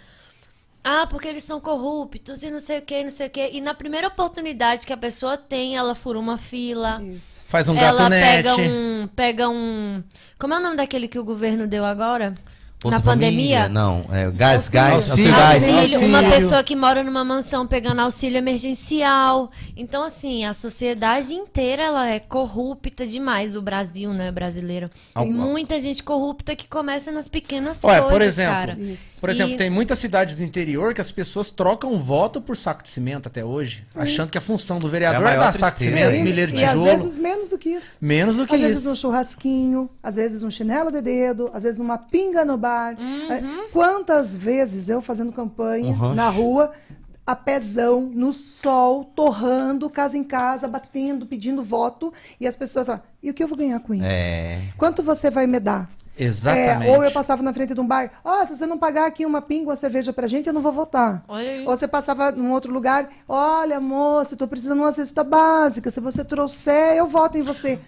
ah, 0.82 1.06
porque 1.06 1.28
eles 1.28 1.44
são 1.44 1.60
corruptos 1.60 2.42
e 2.42 2.50
não 2.50 2.60
sei 2.60 2.78
o 2.78 2.82
que, 2.82 3.02
não 3.02 3.10
sei 3.10 3.26
o 3.26 3.30
que. 3.30 3.50
E 3.52 3.60
na 3.60 3.74
primeira 3.74 4.08
oportunidade 4.08 4.86
que 4.86 4.92
a 4.92 4.96
pessoa 4.96 5.36
tem, 5.36 5.76
ela 5.76 5.94
fura 5.94 6.18
uma 6.18 6.38
fila. 6.38 7.02
Isso. 7.02 7.42
Faz 7.48 7.68
um 7.68 7.76
ela 7.76 7.98
gatonete. 7.98 8.22
pega 8.22 8.56
um, 8.56 9.08
pega 9.08 9.48
um... 9.48 10.02
Como 10.38 10.54
é 10.54 10.58
o 10.58 10.60
nome 10.60 10.76
daquele 10.76 11.06
que 11.06 11.18
o 11.18 11.24
governo 11.24 11.66
deu 11.66 11.84
agora? 11.84 12.34
Bolsa 12.82 12.96
na 12.98 13.04
Família, 13.04 13.30
pandemia? 13.30 13.68
Não, 13.68 14.06
é, 14.10 14.30
gás, 14.30 14.62
Auxílio. 14.64 14.72
gás, 14.72 15.10
Auxílio. 15.10 15.34
auxílio 15.34 15.36
gás. 15.36 15.68
Auxílio, 15.68 16.08
uma 16.08 16.18
Auxílio. 16.18 16.38
pessoa 16.40 16.62
que 16.64 16.74
mora 16.76 17.04
numa 17.04 17.22
mansão 17.22 17.66
pegando 17.66 18.00
auxílio 18.00 18.38
emergencial. 18.38 19.50
Então, 19.76 20.02
assim, 20.02 20.44
a 20.44 20.52
sociedade 20.52 21.34
inteira 21.34 21.82
ela 21.82 22.08
é 22.08 22.18
corrupta 22.18 23.06
demais, 23.06 23.54
o 23.54 23.60
Brasil, 23.62 24.12
né, 24.14 24.30
brasileiro. 24.32 24.90
Tem 25.14 25.30
muita 25.30 25.78
gente 25.78 26.02
corrupta 26.02 26.56
que 26.56 26.66
começa 26.68 27.12
nas 27.12 27.28
pequenas 27.28 27.80
Olha, 27.84 28.00
coisas, 28.02 28.10
por 28.12 28.22
exemplo, 28.22 28.52
cara. 28.54 28.78
Isso. 28.80 29.20
Por 29.20 29.28
exemplo, 29.30 29.52
E- 29.54 29.56
tem 29.58 29.68
muitas 29.70 29.98
cidades 29.98 30.34
do 30.36 30.42
interior 30.42 30.94
que 30.94 31.00
as 31.02 31.10
pessoas 31.10 31.50
trocam 31.50 31.98
voto 31.98 32.40
por 32.40 32.56
saco 32.56 32.82
de 32.82 32.88
cimento 32.88 33.26
até 33.28 33.44
hoje, 33.44 33.84
achando 33.96 34.30
que 34.30 34.38
a 34.38 34.40
função 34.40 34.78
do 34.78 34.88
vereador 34.88 35.20
É 35.26 35.28
a 35.30 35.32
é, 35.32 35.36
maior 35.36 35.52
dar 35.52 35.58
saco 35.58 35.76
de 35.78 35.84
cimento, 35.84 36.10
é 36.10 36.14
isso. 36.14 36.24
milheiro 36.24 36.52
de 36.52 36.58
E 36.58 36.64
às 36.64 36.70
tijolo. 36.72 36.86
vezes 36.98 37.18
menos 37.18 37.50
do 37.50 37.58
que 37.58 37.68
isso. 37.68 37.98
Menos 38.00 38.36
do 38.36 38.46
que 38.46 38.54
Às 38.54 38.60
vezes 38.62 38.86
um 38.86 38.92
isso. 38.92 39.02
churrasquinho, 39.02 39.90
às 40.02 40.16
vezes 40.16 40.42
um 40.42 40.50
chinelo 40.50 40.90
de 40.90 41.02
dedo, 41.02 41.50
às 41.52 41.62
vezes 41.64 41.78
uma 41.78 41.98
pinga 41.98 42.42
no 42.42 42.56
bar. 42.56 42.69
Uhum. 42.98 43.32
É, 43.32 43.42
Quantas 43.72 44.36
vezes 44.36 44.88
eu 44.88 45.00
fazendo 45.00 45.32
campanha 45.32 45.92
Um 45.92 46.14
na 46.14 46.28
rua, 46.28 46.72
a 47.26 47.36
pezão, 47.36 48.00
no 48.02 48.32
sol, 48.32 49.04
torrando, 49.04 49.88
casa 49.88 50.16
em 50.16 50.24
casa, 50.24 50.66
batendo, 50.66 51.26
pedindo 51.26 51.62
voto, 51.62 52.12
e 52.40 52.46
as 52.46 52.56
pessoas 52.56 52.88
falam, 52.88 53.02
e 53.22 53.30
o 53.30 53.34
que 53.34 53.42
eu 53.42 53.48
vou 53.48 53.56
ganhar 53.56 53.78
com 53.80 53.94
isso? 53.94 54.04
É. 54.06 54.58
Quanto 54.76 55.02
você 55.02 55.30
vai 55.30 55.46
me 55.46 55.60
dar? 55.60 55.88
Exatamente. 56.18 56.86
É, 56.86 56.96
ou 56.96 57.04
eu 57.04 57.10
passava 57.12 57.42
na 57.42 57.52
frente 57.52 57.72
de 57.72 57.80
um 57.80 57.86
bar, 57.86 58.10
ó, 58.24 58.44
se 58.44 58.54
você 58.54 58.66
não 58.66 58.76
pagar 58.76 59.06
aqui 59.06 59.24
uma 59.24 59.40
pinga, 59.40 59.70
uma 59.70 59.76
cerveja 59.76 60.12
pra 60.12 60.26
gente, 60.26 60.48
eu 60.48 60.52
não 60.52 60.60
vou 60.60 60.72
votar. 60.72 61.24
Aí. 61.28 61.64
Ou 61.66 61.76
você 61.76 61.88
passava 61.88 62.30
num 62.32 62.52
outro 62.52 62.72
lugar, 62.72 63.08
olha, 63.28 63.80
moço, 63.80 64.34
eu 64.34 64.38
tô 64.38 64.46
precisando 64.46 64.78
de 64.78 64.84
uma 64.84 64.92
cesta 64.92 65.24
básica, 65.24 65.90
se 65.90 66.00
você 66.00 66.24
trouxer, 66.24 66.96
eu 66.96 67.06
voto 67.06 67.38
em 67.38 67.42
você. 67.42 67.78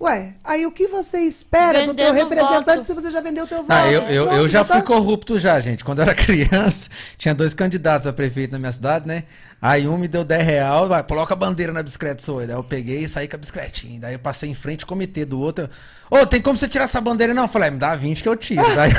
Ué, 0.00 0.32
aí 0.42 0.64
o 0.64 0.72
que 0.72 0.88
você 0.88 1.18
espera 1.20 1.86
do 1.86 1.92
teu 1.92 2.06
Vendendo 2.06 2.30
representante 2.30 2.76
voto. 2.76 2.84
se 2.84 2.94
você 2.94 3.10
já 3.10 3.20
vendeu 3.20 3.44
o 3.44 3.46
teu 3.46 3.58
voto? 3.58 3.70
Ah, 3.70 3.86
eu, 3.90 4.02
eu, 4.04 4.32
eu 4.32 4.48
já 4.48 4.64
fui 4.64 4.80
corrupto 4.80 5.38
já, 5.38 5.60
gente. 5.60 5.84
Quando 5.84 5.98
eu 5.98 6.04
era 6.04 6.14
criança, 6.16 6.88
tinha 7.18 7.34
dois 7.34 7.52
candidatos 7.52 8.06
a 8.06 8.12
prefeito 8.12 8.52
na 8.52 8.58
minha 8.58 8.72
cidade, 8.72 9.06
né? 9.06 9.24
Aí 9.62 9.86
um 9.86 9.98
me 9.98 10.08
deu 10.08 10.24
10 10.24 10.42
real, 10.42 10.88
vai, 10.88 11.02
coloca 11.02 11.34
a 11.34 11.36
bandeira 11.36 11.70
na 11.70 11.82
bicicleta, 11.82 12.22
sou 12.22 12.40
eu. 12.40 12.46
Daí 12.46 12.56
eu 12.56 12.64
peguei 12.64 13.00
e 13.00 13.08
saí 13.08 13.28
com 13.28 13.36
a 13.36 13.38
bicicletinha. 13.38 14.00
Daí 14.00 14.14
eu 14.14 14.18
passei 14.18 14.48
em 14.48 14.54
frente 14.54 14.84
ao 14.84 14.88
comitê 14.88 15.26
do 15.26 15.38
outro. 15.38 15.68
Ô, 16.10 16.24
tem 16.26 16.40
como 16.40 16.56
você 16.56 16.66
tirar 16.66 16.84
essa 16.84 16.98
bandeira? 16.98 17.34
Não, 17.34 17.42
eu 17.42 17.48
falei, 17.48 17.68
"É, 17.68 17.70
me 17.70 17.78
dá 17.78 17.94
20 17.94 18.22
que 18.22 18.28
eu 18.28 18.34
tiro. 18.36 18.64
Daí, 18.74 18.90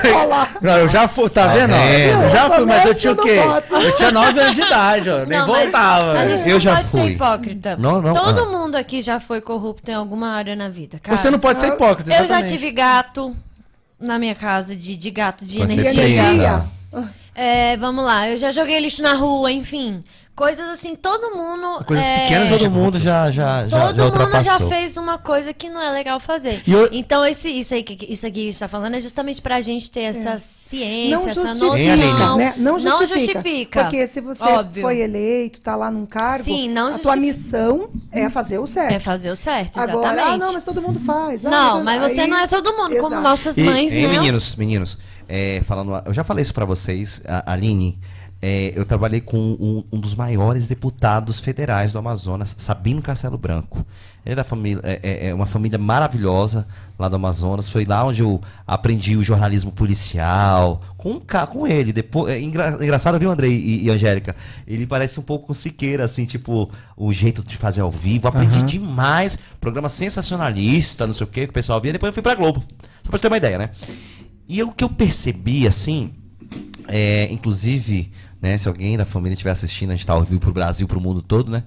não, 0.62 0.78
eu 0.78 0.88
já 0.88 1.08
fui, 1.08 1.30
tá 1.32 1.48
vendo? 1.48 1.74
ó? 1.74 1.78
vendo? 1.78 2.24
Eu 2.24 2.30
já 2.30 2.50
fui, 2.52 2.66
mas 2.66 2.86
eu 2.86 2.96
tinha 2.96 3.14
o 3.14 3.16
quê? 3.18 3.40
Eu 3.72 3.96
tinha 3.96 4.12
9 4.12 4.40
anos 4.40 4.56
de 4.56 4.62
idade, 4.62 5.10
ó. 5.10 5.26
Nem 5.26 5.40
Não, 5.40 5.48
mas 5.48 5.64
voltava. 5.64 6.12
A 6.20 6.26
gente 6.28 6.48
Eu 6.48 6.54
não 6.54 6.60
já 6.60 6.76
pode 6.76 6.88
fui. 6.90 7.02
ser 7.02 7.10
hipócrita. 7.10 7.76
Não, 7.78 8.02
não, 8.02 8.14
Todo 8.14 8.42
ah. 8.42 8.46
mundo 8.46 8.76
aqui 8.76 9.02
já 9.02 9.20
foi 9.20 9.42
corrupto 9.42 9.90
em 9.90 9.96
alguma 9.96 10.30
área 10.30 10.56
na 10.56 10.70
vida. 10.70 11.00
Cara. 11.00 11.18
Você 11.18 11.32
não 11.32 11.40
pode 11.40 11.60
ser 11.60 11.70
hipócrita, 11.74 12.12
Eu 12.12 12.18
já 12.20 12.24
exatamente. 12.24 12.50
tive 12.54 12.72
gato 12.72 13.36
na 14.00 14.18
minha 14.20 14.36
casa, 14.36 14.76
de, 14.76 14.96
de 14.96 15.10
gato, 15.12 15.44
de 15.44 15.60
energia. 15.60 15.92
Energia. 16.04 16.64
É, 17.34 17.78
vamos 17.78 18.04
lá, 18.06 18.30
eu 18.30 18.38
já 18.38 18.52
joguei 18.52 18.80
lixo 18.80 19.02
na 19.02 19.14
rua, 19.14 19.52
enfim. 19.52 20.02
Coisas 20.34 20.70
assim, 20.70 20.96
todo 20.96 21.36
mundo. 21.36 21.84
Coisas 21.86 22.06
é, 22.06 22.22
pequenas, 22.24 22.50
Todo 22.50 22.72
mundo 22.72 22.98
já, 22.98 23.30
já, 23.30 23.68
já, 23.68 23.88
Todo 23.88 23.98
já 23.98 24.26
mundo 24.26 24.42
já 24.44 24.58
fez 24.70 24.96
uma 24.98 25.18
coisa 25.18 25.54
que 25.54 25.70
não 25.70 25.80
é 25.82 25.92
legal 25.92 26.20
fazer. 26.22 26.64
E 26.66 26.72
eu- 26.72 26.88
Então, 26.92 27.24
esse, 27.26 27.50
isso, 27.50 27.74
aí, 27.76 27.84
que- 27.84 28.12
isso 28.12 28.26
aqui 28.26 28.36
que 28.36 28.42
a 28.48 28.52
gente 28.52 28.60
tá 28.60 28.68
falando 28.68 28.96
é 28.96 29.00
justamente 29.02 29.42
pra 29.42 29.60
gente 29.62 29.92
ter 29.92 30.04
essa 30.04 30.38
ciência, 30.40 31.18
Não 31.18 31.26
essa 31.28 31.34
justifica, 31.42 31.96
noção. 31.98 32.38
né? 32.38 32.54
Não 32.58 32.80
justifica. 32.80 33.20
justifica. 33.20 33.84
Porque 33.84 34.08
se 34.08 34.22
você 34.22 34.44
Óbvio. 34.44 34.82
foi 34.82 35.00
eleito, 35.02 35.60
tá 35.62 35.76
lá 35.76 35.92
num 35.92 36.06
cargo, 36.06 36.46
Sim, 36.46 36.70
não 36.70 36.96
a 36.96 36.98
tua 36.98 37.16
missão 37.18 37.90
é 38.12 38.30
fazer 38.30 38.58
o 38.58 38.66
certo. 38.66 38.94
É 38.94 39.00
fazer 39.00 39.32
o 39.32 39.36
certo, 39.36 39.80
Agora, 39.80 40.14
exatamente. 40.14 40.44
ah, 40.44 40.46
não, 40.46 40.54
mas 40.54 40.64
todo 40.64 40.82
mundo 40.82 41.00
faz. 41.02 41.46
Ah, 41.46 41.50
Não, 41.50 41.84
mas 41.84 42.02
você 42.02 42.22
aí- 42.22 42.28
não 42.30 42.38
é 42.38 42.48
todo 42.48 42.72
mundo, 42.72 42.96
como 42.96 43.08
Exato. 43.16 43.22
nossas 43.22 43.58
E, 43.58 43.64
mães, 43.64 43.92
hein, 43.92 44.08
né? 44.08 44.14
meninos, 44.14 44.56
meninos, 44.56 44.98
é, 45.28 45.62
falando, 45.68 45.92
eu 46.06 46.14
já 46.14 46.24
falei 46.24 46.42
isso 46.42 46.54
pra 46.54 46.64
vocês, 46.66 47.22
a, 47.28 47.52
Aline. 47.52 48.00
É, 48.42 48.74
eu 48.76 48.84
trabalhei 48.86 49.22
com 49.22 49.38
um, 49.38 49.84
um 49.92 50.00
dos 50.00 50.16
maiores 50.16 50.66
deputados 50.68 51.40
federais 51.40 51.92
do 51.92 52.00
Amazonas, 52.00 52.56
Sabino 52.58 53.02
Castelo 53.02 53.38
Branco. 53.38 53.86
Ele 54.26 54.34
é 54.34 54.36
da 54.36 54.44
família, 54.44 54.80
é, 54.84 55.00
é- 55.04 55.28
é 55.30 55.34
uma 55.34 55.46
família 55.48 55.78
maravilhosa 55.80 56.68
lá 56.98 57.08
do 57.10 57.16
Amazonas. 57.16 57.70
Foi 57.70 57.86
lá 57.86 58.04
onde 58.06 58.22
eu 58.22 58.40
aprendi 58.68 59.16
o 59.16 59.24
jornalismo 59.24 59.72
policial 59.72 60.82
com, 60.98 61.20
com 61.50 61.68
ele. 61.68 61.92
Depois, 61.94 62.32
é 62.34 62.40
engra- 62.40 62.78
engraçado, 62.82 63.18
viu, 63.20 63.32
Andrei 63.32 63.52
e, 63.52 63.86
e 63.86 63.90
Angélica? 63.90 64.36
Ele 64.68 64.86
parece 64.88 65.20
um 65.20 65.24
pouco 65.24 65.48
com 65.48 65.54
Siqueira, 65.54 66.06
assim, 66.06 66.26
tipo, 66.26 66.70
o 66.96 67.12
jeito 67.14 67.44
de 67.44 67.58
fazer 67.58 67.82
ao 67.82 67.90
vivo. 67.92 68.28
Aprendi 68.28 68.62
demais. 68.64 69.38
Programa 69.60 69.90
sensacionalista, 69.90 71.06
não 71.08 71.14
sei 71.14 71.26
o 71.26 71.30
que, 71.30 71.42
que 71.46 71.50
o 71.50 71.54
pessoal 71.54 71.82
via. 71.82 71.92
Depois 71.92 72.10
eu 72.10 72.14
fui 72.14 72.24
pra 72.24 72.36
Globo. 72.36 72.64
Só 73.04 73.10
pra 73.10 73.20
ter 73.20 73.28
uma 73.28 73.38
ideia, 73.38 73.58
né? 73.58 73.70
E 74.48 74.62
o 74.62 74.72
que 74.72 74.84
eu 74.84 74.90
percebi, 74.90 75.68
assim, 75.68 76.12
é, 76.88 77.28
inclusive, 77.32 78.12
né, 78.42 78.58
se 78.58 78.68
alguém 78.68 78.98
da 78.98 79.06
família 79.06 79.34
estiver 79.34 79.52
assistindo, 79.52 79.92
a 79.92 79.96
gente 79.96 80.06
tá 80.06 80.14
ao 80.14 80.24
vivo 80.24 80.40
pro 80.40 80.52
Brasil, 80.54 80.88
pro 80.88 81.00
mundo 81.00 81.22
todo, 81.22 81.52
né? 81.52 81.64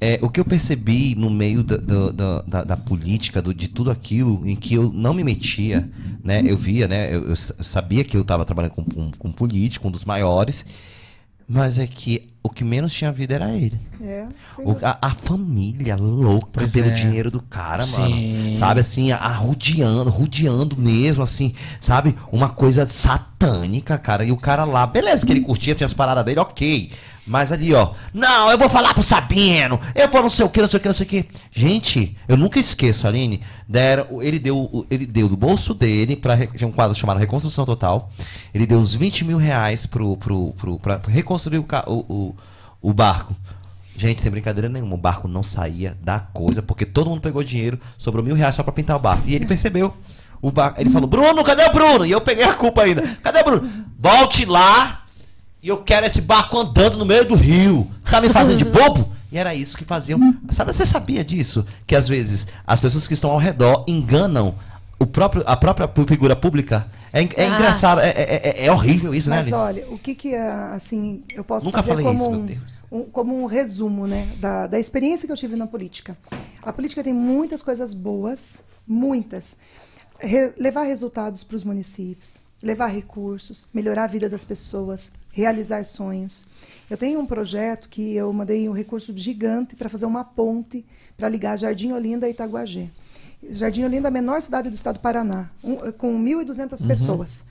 É, 0.00 0.18
o 0.22 0.28
que 0.28 0.40
eu 0.40 0.44
percebi 0.44 1.14
no 1.14 1.30
meio 1.30 1.62
da, 1.62 1.76
da, 1.76 2.40
da- 2.42 2.64
da- 2.64 2.76
política, 2.76 3.40
do- 3.40 3.54
de 3.54 3.68
tudo 3.68 3.90
aquilo 3.90 4.42
em 4.46 4.56
que 4.56 4.74
eu 4.74 4.90
não 4.92 5.14
me 5.14 5.22
metia, 5.22 5.88
né? 6.22 6.42
Eu 6.46 6.56
via, 6.56 6.88
né? 6.88 7.14
Eu, 7.14 7.28
eu 7.28 7.36
sa- 7.36 7.54
sabia 7.62 8.02
que 8.04 8.16
eu 8.16 8.22
estava 8.22 8.44
trabalhando 8.44 8.72
com, 8.72 8.84
com, 8.84 9.10
com 9.12 9.32
político, 9.32 9.86
um 9.88 9.90
dos 9.90 10.04
maiores, 10.04 10.64
mas 11.48 11.78
é 11.78 11.86
que 11.86 12.30
o 12.42 12.50
que 12.50 12.62
menos 12.62 12.92
tinha 12.92 13.10
vida 13.10 13.34
era 13.34 13.54
ele. 13.54 13.80
É, 14.02 14.26
O- 14.58 14.76
a, 14.82 14.98
a 15.00 15.10
família 15.10 15.96
louca 15.96 16.48
Pois 16.60 16.72
pelo 16.72 16.88
é. 16.88 16.92
dinheiro 16.92 17.30
do 17.30 17.40
cara, 17.40 17.82
Sim. 17.84 18.00
mano. 18.44 18.56
Sabe 18.56 18.80
assim, 18.80 19.12
a- 19.12 19.16
arrodeando, 19.16 20.10
rodeando 20.10 20.76
mesmo, 20.76 21.22
assim, 21.22 21.54
sabe? 21.80 22.14
Uma 22.30 22.50
coisa 22.50 22.86
satânica, 22.86 23.96
cara. 23.98 24.24
E 24.24 24.30
o 24.32 24.36
cara 24.36 24.64
lá, 24.64 24.86
beleza, 24.86 25.24
que 25.24 25.32
ele 25.32 25.40
curtia, 25.40 25.74
tinha 25.74 25.86
as 25.86 25.94
paradas 25.94 26.24
dele, 26.24 26.40
ok. 26.40 26.90
Mas 27.26 27.50
ali, 27.50 27.72
ó, 27.72 27.92
não, 28.12 28.50
eu 28.50 28.58
vou 28.58 28.68
falar 28.68 28.92
pro 28.92 29.02
Sabino, 29.02 29.80
eu 29.94 30.08
vou 30.08 30.22
não 30.22 30.28
sei 30.28 30.44
o 30.44 30.48
que, 30.48 30.60
não 30.60 30.68
sei 30.68 30.78
o 30.78 30.80
que, 30.80 30.88
não 30.88 30.92
sei 30.92 31.06
o 31.06 31.08
que. 31.08 31.26
Gente, 31.50 32.16
eu 32.28 32.36
nunca 32.36 32.60
esqueço, 32.60 33.08
Aline, 33.08 33.40
ele 34.20 34.38
deu, 34.38 34.86
ele 34.90 35.06
deu 35.06 35.26
do 35.26 35.36
bolso 35.36 35.72
dele, 35.72 36.16
pra, 36.16 36.36
um 36.62 36.70
quadro 36.70 36.94
chamado 36.94 37.18
Reconstrução 37.18 37.64
Total, 37.64 38.10
ele 38.52 38.66
deu 38.66 38.78
uns 38.78 38.94
20 38.94 39.24
mil 39.24 39.38
reais 39.38 39.86
pro, 39.86 40.18
pro, 40.18 40.52
pro, 40.52 40.78
pra 40.78 41.00
reconstruir 41.08 41.58
o, 41.58 41.66
o, 41.86 41.92
o, 41.92 42.36
o 42.82 42.92
barco. 42.92 43.34
Gente, 43.96 44.20
sem 44.20 44.30
brincadeira 44.30 44.68
nenhuma, 44.68 44.94
o 44.94 44.98
barco 44.98 45.26
não 45.26 45.42
saía 45.42 45.96
da 46.02 46.18
coisa, 46.18 46.60
porque 46.60 46.84
todo 46.84 47.08
mundo 47.08 47.22
pegou 47.22 47.42
dinheiro, 47.42 47.80
sobrou 47.96 48.22
mil 48.22 48.34
reais 48.34 48.54
só 48.54 48.62
pra 48.62 48.72
pintar 48.72 48.96
o 48.96 49.00
barco. 49.00 49.22
E 49.26 49.34
ele 49.34 49.46
percebeu. 49.46 49.94
O 50.42 50.50
barco, 50.50 50.78
ele 50.78 50.90
falou, 50.90 51.08
Bruno, 51.08 51.42
cadê 51.42 51.64
o 51.64 51.72
Bruno? 51.72 52.04
E 52.04 52.10
eu 52.10 52.20
peguei 52.20 52.44
a 52.44 52.52
culpa 52.52 52.82
ainda. 52.82 53.02
Cadê 53.22 53.40
o 53.40 53.44
Bruno? 53.44 53.70
Volte 53.98 54.44
lá 54.44 55.03
e 55.64 55.68
eu 55.68 55.78
quero 55.78 56.04
esse 56.06 56.20
barco 56.20 56.58
andando 56.58 56.98
no 56.98 57.04
meio 57.06 57.26
do 57.26 57.34
rio. 57.34 57.90
Tá 58.10 58.20
me 58.20 58.28
fazendo 58.28 58.58
de 58.58 58.64
bobo? 58.70 59.08
E 59.32 59.38
era 59.38 59.52
isso 59.54 59.76
que 59.76 59.84
faziam. 59.84 60.20
Sabe, 60.52 60.72
você 60.72 60.86
sabia 60.86 61.24
disso? 61.24 61.66
Que 61.86 61.96
às 61.96 62.06
vezes 62.06 62.46
as 62.66 62.80
pessoas 62.80 63.08
que 63.08 63.14
estão 63.14 63.30
ao 63.30 63.38
redor 63.38 63.84
enganam 63.88 64.54
o 64.98 65.06
próprio, 65.06 65.42
a 65.46 65.56
própria 65.56 65.90
figura 66.06 66.36
pública. 66.36 66.86
É, 67.12 67.22
é 67.22 67.46
Ah. 67.46 67.54
engraçado, 67.56 68.00
é, 68.00 68.10
é- 68.10 68.40
é- 68.62 68.66
é 68.66 68.72
horrível 68.72 69.14
isso, 69.14 69.28
né, 69.30 69.42
Mas 69.42 69.52
olha, 69.52 69.86
o 69.90 69.98
que 69.98 70.14
que 70.14 70.34
é, 70.34 70.46
assim, 70.72 71.22
eu 71.34 71.42
posso 71.42 71.66
Nunca 71.66 71.82
fazer 71.82 71.90
falei 71.90 72.04
como, 72.04 72.24
isso, 72.52 72.58
um, 72.92 72.98
um- 73.00 73.04
como 73.04 73.42
um 73.42 73.46
resumo, 73.46 74.06
né, 74.06 74.28
da, 74.38 74.66
da 74.68 74.78
experiência 74.78 75.26
que 75.26 75.32
eu 75.32 75.36
tive 75.36 75.56
na 75.56 75.66
política. 75.66 76.16
A 76.62 76.72
política 76.72 77.02
tem 77.02 77.12
muitas 77.14 77.62
coisas 77.62 77.92
boas, 77.94 78.60
muitas. 78.86 79.58
Re- 80.20 80.52
levar 80.56 80.82
resultados 80.84 81.42
para 81.42 81.56
os 81.56 81.64
municípios, 81.64 82.36
levar 82.62 82.86
recursos, 82.86 83.68
melhorar 83.74 84.04
a 84.04 84.08
vida 84.08 84.28
das 84.28 84.44
pessoas, 84.44 85.10
realizar 85.38 85.84
sonhos. 85.84 86.46
Eu 86.88 86.96
tenho 86.96 87.18
um 87.18 87.26
projeto 87.26 87.88
que 87.88 88.14
eu 88.14 88.32
mandei 88.32 88.68
um 88.68 88.72
recurso 88.72 89.12
gigante 89.16 89.74
para 89.74 89.88
fazer 89.88 90.06
uma 90.06 90.22
ponte 90.24 90.86
para 91.16 91.28
ligar 91.28 91.58
Jardim 91.58 91.90
Olinda 91.92 92.28
e 92.28 92.30
Itaguajé. 92.30 92.88
Jardim 93.50 93.82
Olinda 93.84 94.06
é 94.06 94.10
a 94.10 94.12
menor 94.12 94.40
cidade 94.40 94.70
do 94.70 94.74
estado 94.74 94.96
do 94.96 95.00
Paraná, 95.00 95.50
um- 95.62 95.90
com 95.92 96.16
1.200 96.16 96.80
Uhum. 96.82 96.86
pessoas. 96.88 97.44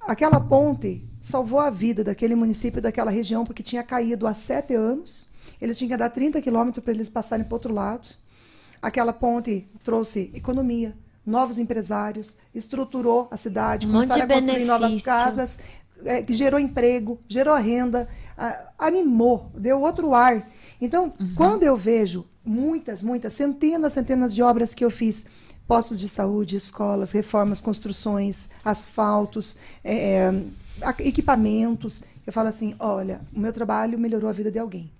Aquela 0.00 0.40
ponte 0.40 1.04
salvou 1.20 1.60
a 1.60 1.68
vida 1.68 2.02
daquele 2.02 2.34
município, 2.34 2.80
daquela 2.80 3.10
região, 3.10 3.44
porque 3.44 3.62
tinha 3.62 3.82
caído 3.82 4.26
há 4.26 4.32
sete 4.32 4.74
anos. 4.74 5.28
Eles 5.60 5.76
tinham 5.76 5.90
que 5.90 5.96
dar 5.98 6.08
30 6.08 6.40
quilômetros 6.40 6.82
para 6.82 6.94
eles 6.94 7.08
passarem 7.10 7.44
para 7.44 7.52
o 7.52 7.56
outro 7.56 7.74
lado. 7.74 8.08
Aquela 8.80 9.12
ponte 9.12 9.68
trouxe 9.84 10.30
economia, 10.32 10.96
novos 11.24 11.58
empresários, 11.58 12.38
estruturou 12.54 13.28
a 13.30 13.36
cidade, 13.36 13.86
Um 13.86 13.90
começaram 13.92 14.22
a 14.24 14.26
construir 14.26 14.64
novas 14.64 14.88
benefício. 14.88 15.12
Casas, 16.02 16.06
eh, 16.06 16.24
gerou 16.28 16.58
emprego, 16.60 17.18
gerou 17.28 17.56
renda, 17.56 18.08
ah, 18.36 18.68
animou, 18.78 19.50
deu 19.54 19.80
outro 19.80 20.14
ar. 20.14 20.46
Então, 20.80 21.12
Uhum. 21.20 21.34
quando 21.34 21.62
eu 21.62 21.76
vejo 21.76 22.26
muitas, 22.44 23.02
muitas, 23.02 23.34
centenas, 23.34 23.92
centenas 23.92 24.34
de 24.34 24.42
obras 24.42 24.74
que 24.74 24.84
eu 24.84 24.90
fiz, 24.90 25.24
postos 25.68 26.00
de 26.00 26.08
saúde, 26.08 26.56
escolas, 26.56 27.12
reformas, 27.12 27.60
construções, 27.60 28.48
asfaltos, 28.64 29.58
eh, 29.84 30.30
a- 30.82 30.94
equipamentos, 31.00 32.02
eu 32.26 32.32
falo 32.32 32.48
assim, 32.48 32.74
olha, 32.78 33.20
o 33.34 33.38
meu 33.40 33.52
trabalho 33.52 33.98
melhorou 33.98 34.28
a 34.28 34.32
vida 34.32 34.50
de 34.50 34.58
alguém. 34.58 34.90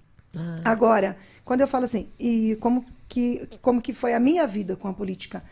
Agora, 0.65 1.17
quando 1.45 1.61
eu 1.63 1.67
falo 1.67 1.85
assim, 1.87 2.07
e 2.19 2.57
como 2.61 2.85
que, 3.09 3.49
como 3.61 3.81
que 3.83 3.93
foi 3.93 4.15
a 4.15 4.21
minha 4.21 4.47
vida 4.47 4.77
com 4.77 4.87
a 4.87 4.93
política? 4.93 5.43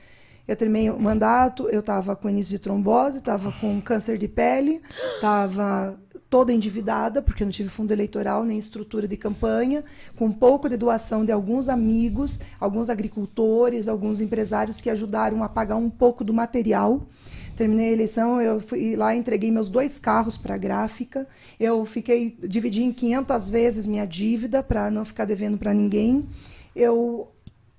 Eu 0.49 0.57
terminei 0.57 0.89
o 0.89 0.99
mandato, 0.99 1.69
eu 1.69 1.81
estava 1.81 2.17
com 2.17 2.27
início 2.27 2.57
de 2.57 2.59
trombose, 2.59 3.19
estava 3.19 3.53
com 3.53 3.79
câncer 3.83 4.17
de 4.17 4.27
pele, 4.27 4.81
estava 5.17 6.01
toda 6.31 6.53
endividada, 6.53 7.21
porque 7.21 7.43
eu 7.43 7.47
não 7.47 7.53
tive 7.53 7.69
fundo 7.69 7.93
eleitoral 7.93 8.45
nem 8.45 8.59
estrutura 8.59 9.07
de 9.07 9.17
campanha, 9.17 9.85
com 10.17 10.25
um 10.25 10.33
pouco 10.33 10.67
de 10.67 10.79
doação 10.79 11.23
de 11.23 11.33
alguns 11.33 11.69
amigos, 11.69 12.41
alguns 12.59 12.89
agricultores, 12.89 13.89
alguns 13.89 14.23
empresários 14.23 14.81
que 14.81 14.89
ajudaram 14.89 15.45
a 15.45 15.49
pagar 15.51 15.77
um 15.77 15.91
pouco 15.91 16.25
do 16.25 16.33
material. 16.33 17.07
Terminei 17.55 17.91
a 17.91 17.93
eleição, 17.93 18.41
eu 18.41 18.61
fui 18.61 18.95
lá 18.95 19.15
entreguei 19.15 19.51
meus 19.51 19.69
dois 19.69 19.99
carros 19.99 20.39
para 20.39 20.55
a 20.55 20.59
gráfica. 20.59 21.27
Eu 21.59 21.85
fiquei 21.85 22.39
dividi 22.43 22.85
em 22.85 22.93
500 22.93 23.49
vezes 23.49 23.87
minha 23.87 24.07
dívida 24.07 24.63
para 24.63 24.91
não 24.91 25.05
ficar 25.05 25.25
devendo 25.25 25.59
para 25.59 25.75
ninguém. 25.75 26.27
Eu 26.75 27.29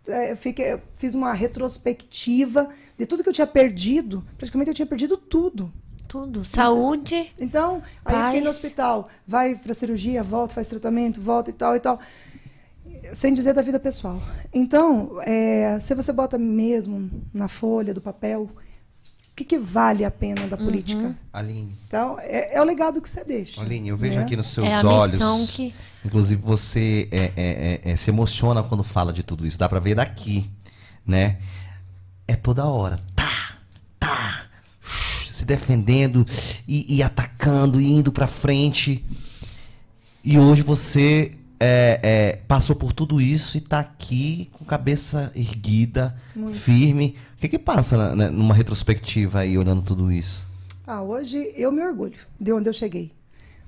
é, 0.10 0.36
fiquei, 0.36 0.74
eu 0.74 0.82
fiz 0.94 1.16
uma 1.16 1.34
retrospectiva 1.34 2.70
de 2.98 3.06
tudo 3.06 3.24
que 3.24 3.30
eu 3.30 3.34
tinha 3.34 3.48
perdido. 3.48 4.24
Praticamente 4.38 4.70
eu 4.70 4.76
tinha 4.76 4.86
perdido 4.86 5.18
tudo. 5.18 5.72
Tudo. 6.08 6.44
Saúde. 6.44 7.32
Então, 7.40 7.84
aí 8.04 8.16
eu 8.16 8.26
fiquei 8.26 8.40
no 8.40 8.46
Paz. 8.48 8.56
hospital, 8.58 9.10
vai 9.28 9.56
para 9.56 9.74
cirurgia, 9.76 10.24
volta, 10.24 10.56
faz 10.56 10.68
tratamento, 10.68 11.22
volta 11.22 11.52
e 11.52 11.54
tal 11.54 11.76
e 11.76 11.80
tal. 11.80 12.00
Sem 13.14 13.34
dizer 13.34 13.54
da 13.54 13.62
vida 13.62 13.80
pessoal. 13.80 14.20
Então, 14.52 15.20
é, 15.22 15.80
se 15.80 15.94
você 15.94 16.12
bota 16.12 16.38
mesmo 16.38 17.10
na 17.32 17.48
folha 17.48 17.94
do 17.94 18.02
papel, 18.02 18.50
que, 19.40 19.46
que 19.46 19.58
vale 19.58 20.04
a 20.04 20.12
pena 20.12 20.48
da 20.48 20.58
política? 20.58 21.16
Aline. 21.32 21.74
Então, 21.88 22.18
é, 22.20 22.56
é 22.58 22.62
o 22.62 22.66
legado 22.66 23.02
que 23.02 23.10
você 23.10 23.24
deixa. 23.24 23.62
Aline, 23.62 23.88
eu 23.90 23.96
vejo 23.98 24.18
né? 24.18 24.24
aqui 24.24 24.36
nos 24.36 24.48
seus 24.48 24.68
É 24.68 24.86
olhos. 24.86 25.50
que- 25.52 25.74
Inclusive, 26.04 26.42
você 26.42 27.08
é, 27.12 27.18
é, 27.18 27.32
é, 27.36 27.92
é, 27.92 27.96
se 27.98 28.10
emociona 28.10 28.62
quando 28.64 28.84
fala 28.84 29.14
de 29.14 29.24
tudo 29.24 29.48
isso. 29.48 29.58
Dá 29.58 29.70
pra 29.70 29.80
ver 29.80 29.96
daqui, 29.96 30.50
né? 31.06 31.38
É 32.28 32.36
toda 32.36 32.66
hora. 32.66 33.00
Tá, 33.16 33.56
tá. 34.00 34.44
Se 34.84 35.46
defendendo 35.46 36.26
e, 36.68 36.98
e 36.98 37.02
atacando, 37.04 37.80
e 37.80 37.90
indo 37.90 38.12
pra 38.12 38.28
frente. 38.28 39.06
E 40.24 40.38
hoje 40.38 40.62
você 40.64 41.32
é, 41.60 42.00
é, 42.04 42.36
passou 42.46 42.76
por 42.76 42.92
tudo 42.92 43.22
isso 43.22 43.58
e 43.58 43.62
tá 43.62 43.80
aqui 43.80 44.50
com 44.54 44.66
cabeça 44.66 45.32
erguida, 45.34 46.14
firme. 46.54 47.16
O 47.40 47.42
que 47.42 47.48
que 47.48 47.58
passa 47.58 47.96
na- 47.96 48.16
na- 48.16 48.32
numa 48.32 48.54
retrospectiva 48.54 49.40
aí, 49.40 49.58
olhando 49.58 49.82
tudo 49.82 50.12
isso? 50.12 50.46
Ah, 50.86 51.02
hoje 51.02 51.54
eu 51.56 51.72
me 51.72 51.82
orgulho 51.82 52.18
de 52.38 52.52
onde 52.52 52.68
eu 52.68 52.74
cheguei. 52.74 53.14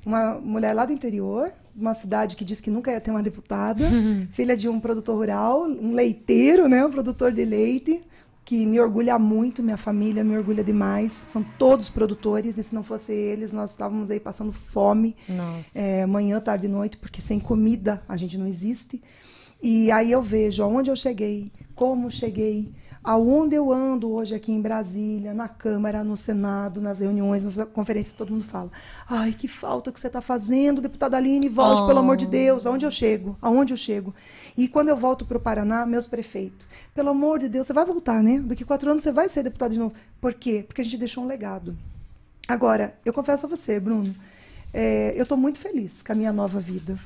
Uma 0.06 0.34
mulher 0.42 0.74
lá 0.74 0.86
do 0.86 0.92
interior, 0.92 1.54
uma 1.74 1.94
cidade 1.94 2.36
que 2.36 2.44
diz 2.44 2.60
que 2.60 2.70
nunca 2.70 2.92
ia 2.92 3.00
ter 3.00 3.12
uma 3.12 3.24
deputada, 3.24 3.86
filha 4.34 4.58
de 4.58 4.68
um 4.68 4.78
produtor 4.78 5.16
rural, 5.16 5.64
um 5.70 5.94
leiteiro, 5.94 6.68
né, 6.68 6.86
um 6.86 6.92
produtor 6.92 7.32
de 7.32 7.46
leite, 7.46 8.04
que 8.44 8.66
me 8.66 8.78
orgulha 8.78 9.18
muito, 9.18 9.64
minha 9.64 9.78
família 9.78 10.22
me 10.22 10.36
orgulha 10.38 10.66
demais. 10.66 11.24
São 11.30 11.42
todos 11.58 11.88
produtores, 11.88 12.58
e 12.58 12.64
se 12.64 12.76
não 12.76 12.84
fosse 12.84 13.14
eles, 13.14 13.54
nós 13.54 13.70
estávamos 13.70 14.12
aí 14.12 14.20
passando 14.20 14.52
fome. 14.52 15.16
Nossa. 15.30 15.80
É, 15.80 16.06
manhã, 16.06 16.42
tarde 16.42 16.66
e 16.66 16.70
noite, 16.70 16.98
porque 16.98 17.22
sem 17.22 17.40
comida 17.40 18.04
a 18.10 18.18
gente 18.18 18.38
não 18.38 18.48
existe. 18.48 19.02
E 19.64 19.90
aí 19.92 20.12
eu 20.12 20.22
vejo 20.22 20.62
aonde 20.62 20.90
eu 20.92 20.96
cheguei, 20.96 21.54
como 21.74 22.12
cheguei, 22.12 22.74
aonde 23.04 23.56
eu 23.56 23.72
ando 23.72 24.12
hoje 24.12 24.36
aqui 24.36 24.52
em 24.52 24.62
Brasília, 24.62 25.34
na 25.34 25.48
Câmara, 25.48 26.04
no 26.04 26.16
Senado, 26.16 26.80
nas 26.80 27.00
reuniões, 27.00 27.44
nas 27.46 27.68
conferências, 27.70 28.16
todo 28.16 28.32
mundo 28.32 28.44
fala: 28.44 28.72
ai, 29.10 29.34
que 29.34 29.48
falta 29.48 29.92
que 29.92 30.00
você 30.00 30.08
está 30.08 30.22
fazendo, 30.22 30.82
deputada 30.82 31.18
Aline, 31.18 31.50
volte, 31.50 31.82
Oh. 31.82 31.88
pelo 31.88 32.00
amor 32.00 32.18
de 32.18 32.28
Deus, 32.28 32.66
aonde 32.66 32.86
eu 32.86 32.92
chego? 32.92 33.38
Aonde 33.42 33.74
eu 33.74 33.78
chego? 33.78 34.14
E 34.58 34.68
quando 34.68 34.90
eu 34.90 34.96
volto 34.96 35.26
para 35.26 35.38
o 35.38 35.42
Paraná, 35.42 35.86
meus 35.86 36.08
prefeitos, 36.08 36.68
pelo 36.94 37.10
amor 37.10 37.40
de 37.40 37.50
Deus, 37.50 37.68
você 37.68 37.74
vai 37.74 37.86
voltar, 37.86 38.22
né? 38.22 38.40
Daqui 38.40 38.64
quatro 38.66 38.90
anos 38.90 39.04
você 39.04 39.12
vai 39.12 39.28
ser 39.30 39.44
deputado 39.44 39.72
de 39.72 39.80
novo. 39.80 39.94
Por 40.20 40.34
quê? 40.34 40.64
Porque 40.68 40.82
a 40.82 40.84
gente 40.84 40.98
deixou 40.98 41.24
um 41.24 41.28
legado. 41.28 41.78
Agora, 42.48 42.94
eu 43.06 43.14
confesso 43.14 43.46
a 43.46 43.50
você, 43.50 43.80
Bruno, 43.80 44.14
é, 44.74 45.14
eu 45.16 45.24
estou 45.24 45.38
muito 45.38 45.58
feliz 45.58 46.02
com 46.02 46.12
a 46.12 46.16
minha 46.16 46.34
nova 46.34 46.60
vida. 46.60 46.98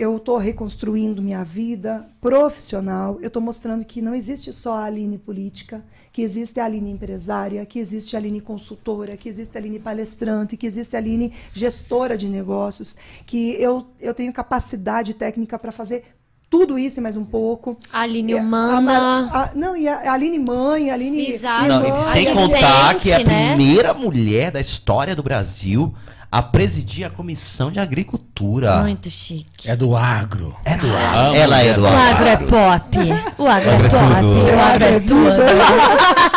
Eu 0.00 0.16
estou 0.16 0.38
reconstruindo 0.38 1.20
minha 1.20 1.44
vida 1.44 2.06
profissional. 2.22 3.18
Eu 3.20 3.26
estou 3.26 3.42
mostrando 3.42 3.84
que 3.84 4.00
não 4.00 4.14
existe 4.14 4.50
só 4.50 4.72
a 4.78 4.84
Aline 4.84 5.18
política, 5.18 5.84
que 6.10 6.22
existe 6.22 6.58
a 6.58 6.64
Aline 6.64 6.90
empresária, 6.90 7.66
que 7.66 7.78
existe 7.78 8.16
a 8.16 8.18
Aline 8.18 8.40
consultora, 8.40 9.14
que 9.14 9.28
existe 9.28 9.58
a 9.58 9.60
Aline 9.60 9.78
palestrante, 9.78 10.56
que 10.56 10.66
existe 10.66 10.96
a 10.96 10.98
Aline 10.98 11.34
gestora 11.52 12.16
de 12.16 12.28
negócios, 12.28 12.96
que 13.26 13.52
eu, 13.62 13.86
eu 14.00 14.14
tenho 14.14 14.32
capacidade 14.32 15.12
técnica 15.12 15.58
para 15.58 15.70
fazer 15.70 16.02
tudo 16.48 16.78
isso 16.78 16.98
e 16.98 17.02
mais 17.02 17.18
um 17.18 17.24
pouco. 17.26 17.76
A 17.92 18.00
Aline 18.00 18.32
a- 18.32 18.36
humana. 18.42 19.28
a- 19.30 19.42
a- 19.42 19.50
não, 19.54 19.76
e 19.76 19.86
a, 19.86 20.14
Aline 20.14 20.38
mãe, 20.38 20.90
a 20.90 20.94
Aline 20.94 21.26
Exato. 21.26 21.68
Não, 21.68 22.00
sem 22.10 22.32
contar 22.32 22.98
que 22.98 23.10
é 23.12 23.16
a 23.16 23.18
né? 23.18 23.54
primeira 23.54 23.92
mulher 23.92 24.50
da 24.50 24.60
história 24.60 25.14
do 25.14 25.22
Brasil 25.22 25.94
a 26.32 26.40
presidir 26.42 27.04
a 27.04 27.10
Comissão 27.10 27.72
de 27.72 27.80
Agricultura. 27.80 28.80
Muito 28.82 29.10
chique. 29.10 29.68
É 29.68 29.74
do 29.74 29.96
agro. 29.96 30.54
É 30.64 30.76
do 30.76 30.86
Amo 30.86 31.34
Ela 31.36 31.60
é 31.62 31.74
do 31.74 31.82
O 31.82 31.86
agro 31.88 32.26
é 32.26 32.32
agro. 32.32 32.46
pop. 32.46 32.98
O 33.38 33.46
agro 33.48 33.70
é 33.70 33.74
agro 33.74 33.86
é 33.86 33.90
top. 33.90 34.20
tudo. 34.20 34.50
O 34.52 34.60
agro 34.60 34.84
é 34.84 35.00
tudo. 35.00 36.29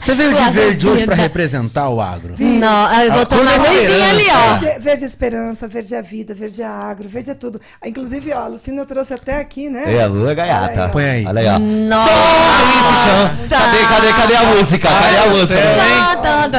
Você 0.00 0.14
veio 0.14 0.32
de 0.32 0.50
verde 0.50 0.86
é 0.88 0.90
hoje 0.90 1.04
pra 1.04 1.14
vida. 1.14 1.22
representar 1.28 1.90
o 1.90 2.00
agro. 2.00 2.34
Não, 2.38 2.92
eu 3.02 3.12
vou 3.12 3.22
A 3.22 3.26
cor 3.26 3.38
tomar 3.38 3.56
luzinha 3.58 4.08
ali, 4.08 4.26
ó. 4.30 4.54
Verde, 4.56 4.78
verde 4.80 5.04
é 5.04 5.06
esperança, 5.06 5.68
verde 5.68 5.94
é 5.94 5.98
a 5.98 6.02
vida, 6.02 6.34
verde 6.34 6.62
é 6.62 6.66
agro, 6.66 7.06
verde 7.08 7.30
é 7.30 7.34
tudo. 7.34 7.60
Ah, 7.80 7.86
Inclusive, 7.86 8.32
ó, 8.32 8.38
a 8.38 8.46
Lucina 8.46 8.86
trouxe 8.86 9.12
até 9.12 9.38
aqui, 9.38 9.68
né? 9.68 9.94
É, 9.94 10.02
a 10.02 10.06
Lua 10.06 10.32
Gaiata. 10.32 10.80
Olha 10.80 10.88
Põe 10.88 11.04
aí. 11.04 11.26
Olha 11.26 11.40
aí, 11.42 11.48
ó. 11.48 11.58
Nossa. 11.58 12.10
Cadê, 13.56 13.78
cadê, 13.84 14.12
cadê 14.14 14.36
a 14.36 14.42
música? 14.44 14.88
Cadê 14.88 15.16
a 15.18 15.26
música? 15.26 15.60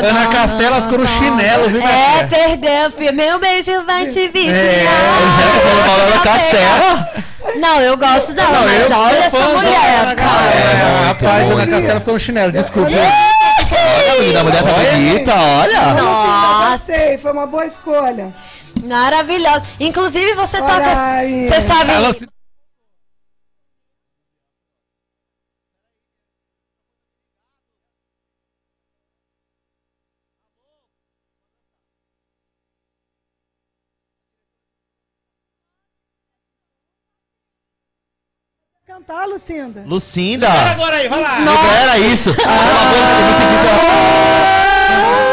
Ana 0.08 0.28
Castela 0.28 0.82
ficou 0.84 1.00
no 1.00 1.08
chinelo, 1.08 1.70
viu, 1.70 1.82
É, 1.82 2.28
perdeu, 2.28 2.92
filho. 2.92 3.14
Meu 3.14 3.40
beijo 3.40 3.84
vai 3.86 4.06
te 4.06 4.28
viciar. 4.28 4.54
É, 4.54 4.86
falou 5.68 5.86
mal 5.88 5.98
da 5.98 6.04
Ana 6.04 6.20
Castela. 6.22 7.10
Não, 7.60 7.82
eu 7.82 7.98
gosto 7.98 8.34
dela, 8.34 8.52
Não, 8.52 8.70
eu 8.70 8.90
mas 8.90 9.00
olha 9.00 9.24
essa 9.24 9.38
mulher. 9.40 10.00
Ana 10.02 10.16
cara. 10.16 10.30
Castela. 10.30 10.52
É, 10.52 11.08
Rapaz, 11.08 11.50
a 11.50 11.54
Ana. 11.54 11.68
Castela 11.68 12.00
ficou 12.00 12.14
no 12.14 12.20
chinelo, 12.20 12.52
desculpa. 12.52 12.92
Menina, 14.22 14.40
a 14.40 14.44
mulher 14.44 14.64
tá 14.64 14.72
bonita, 14.74 15.34
olha. 15.36 15.94
Nossa, 15.94 16.72
Gostei, 16.88 17.18
foi 17.18 17.32
uma 17.32 17.46
boa 17.48 17.66
escolha. 17.66 18.34
maravilhosa. 18.84 19.64
Inclusive, 19.80 20.34
você 20.36 20.58
Olha 20.62 20.74
toca. 20.74 21.06
aí. 21.16 21.48
Você 21.48 21.62
sabe. 21.62 21.92
Ela 21.92 22.14
se- 22.14 22.28
Cantar, 39.12 39.28
Lucinda. 39.28 39.84
Lucinda. 39.86 40.48
Agora 40.48 40.96
aí, 40.96 41.10
vai 41.10 41.20
lá. 41.20 41.40
Libera 41.40 41.98
isso. 42.00 42.34
Pelo 42.34 42.50
amor 42.50 42.62
de 42.62 43.16
Deus, 43.18 43.36
você 43.36 43.44
diz 43.44 43.60
ela. 43.68 43.82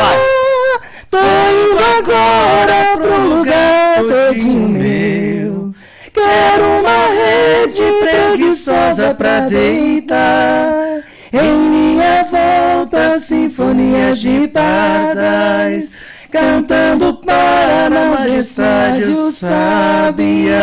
Vai. 0.00 0.18
Tô 1.08 1.18
indo 1.18 1.78
agora 1.98 2.96
pro 2.96 3.20
lugar 3.36 4.02
todinho 4.02 4.68
meu. 4.68 5.72
Quero 6.12 6.64
uma 6.80 7.06
rede 7.06 7.82
preguiçosa 8.00 9.14
pra 9.14 9.48
deitar. 9.48 11.04
Em 11.32 11.70
minha 11.70 12.24
volta, 12.24 13.20
sinfonias 13.20 14.18
de 14.18 14.48
pardais. 14.48 15.90
Cantando 16.32 17.14
para 17.24 17.88
na 17.88 18.06
majestade 18.06 19.08
o 19.10 19.30
sabiá. 19.30 20.58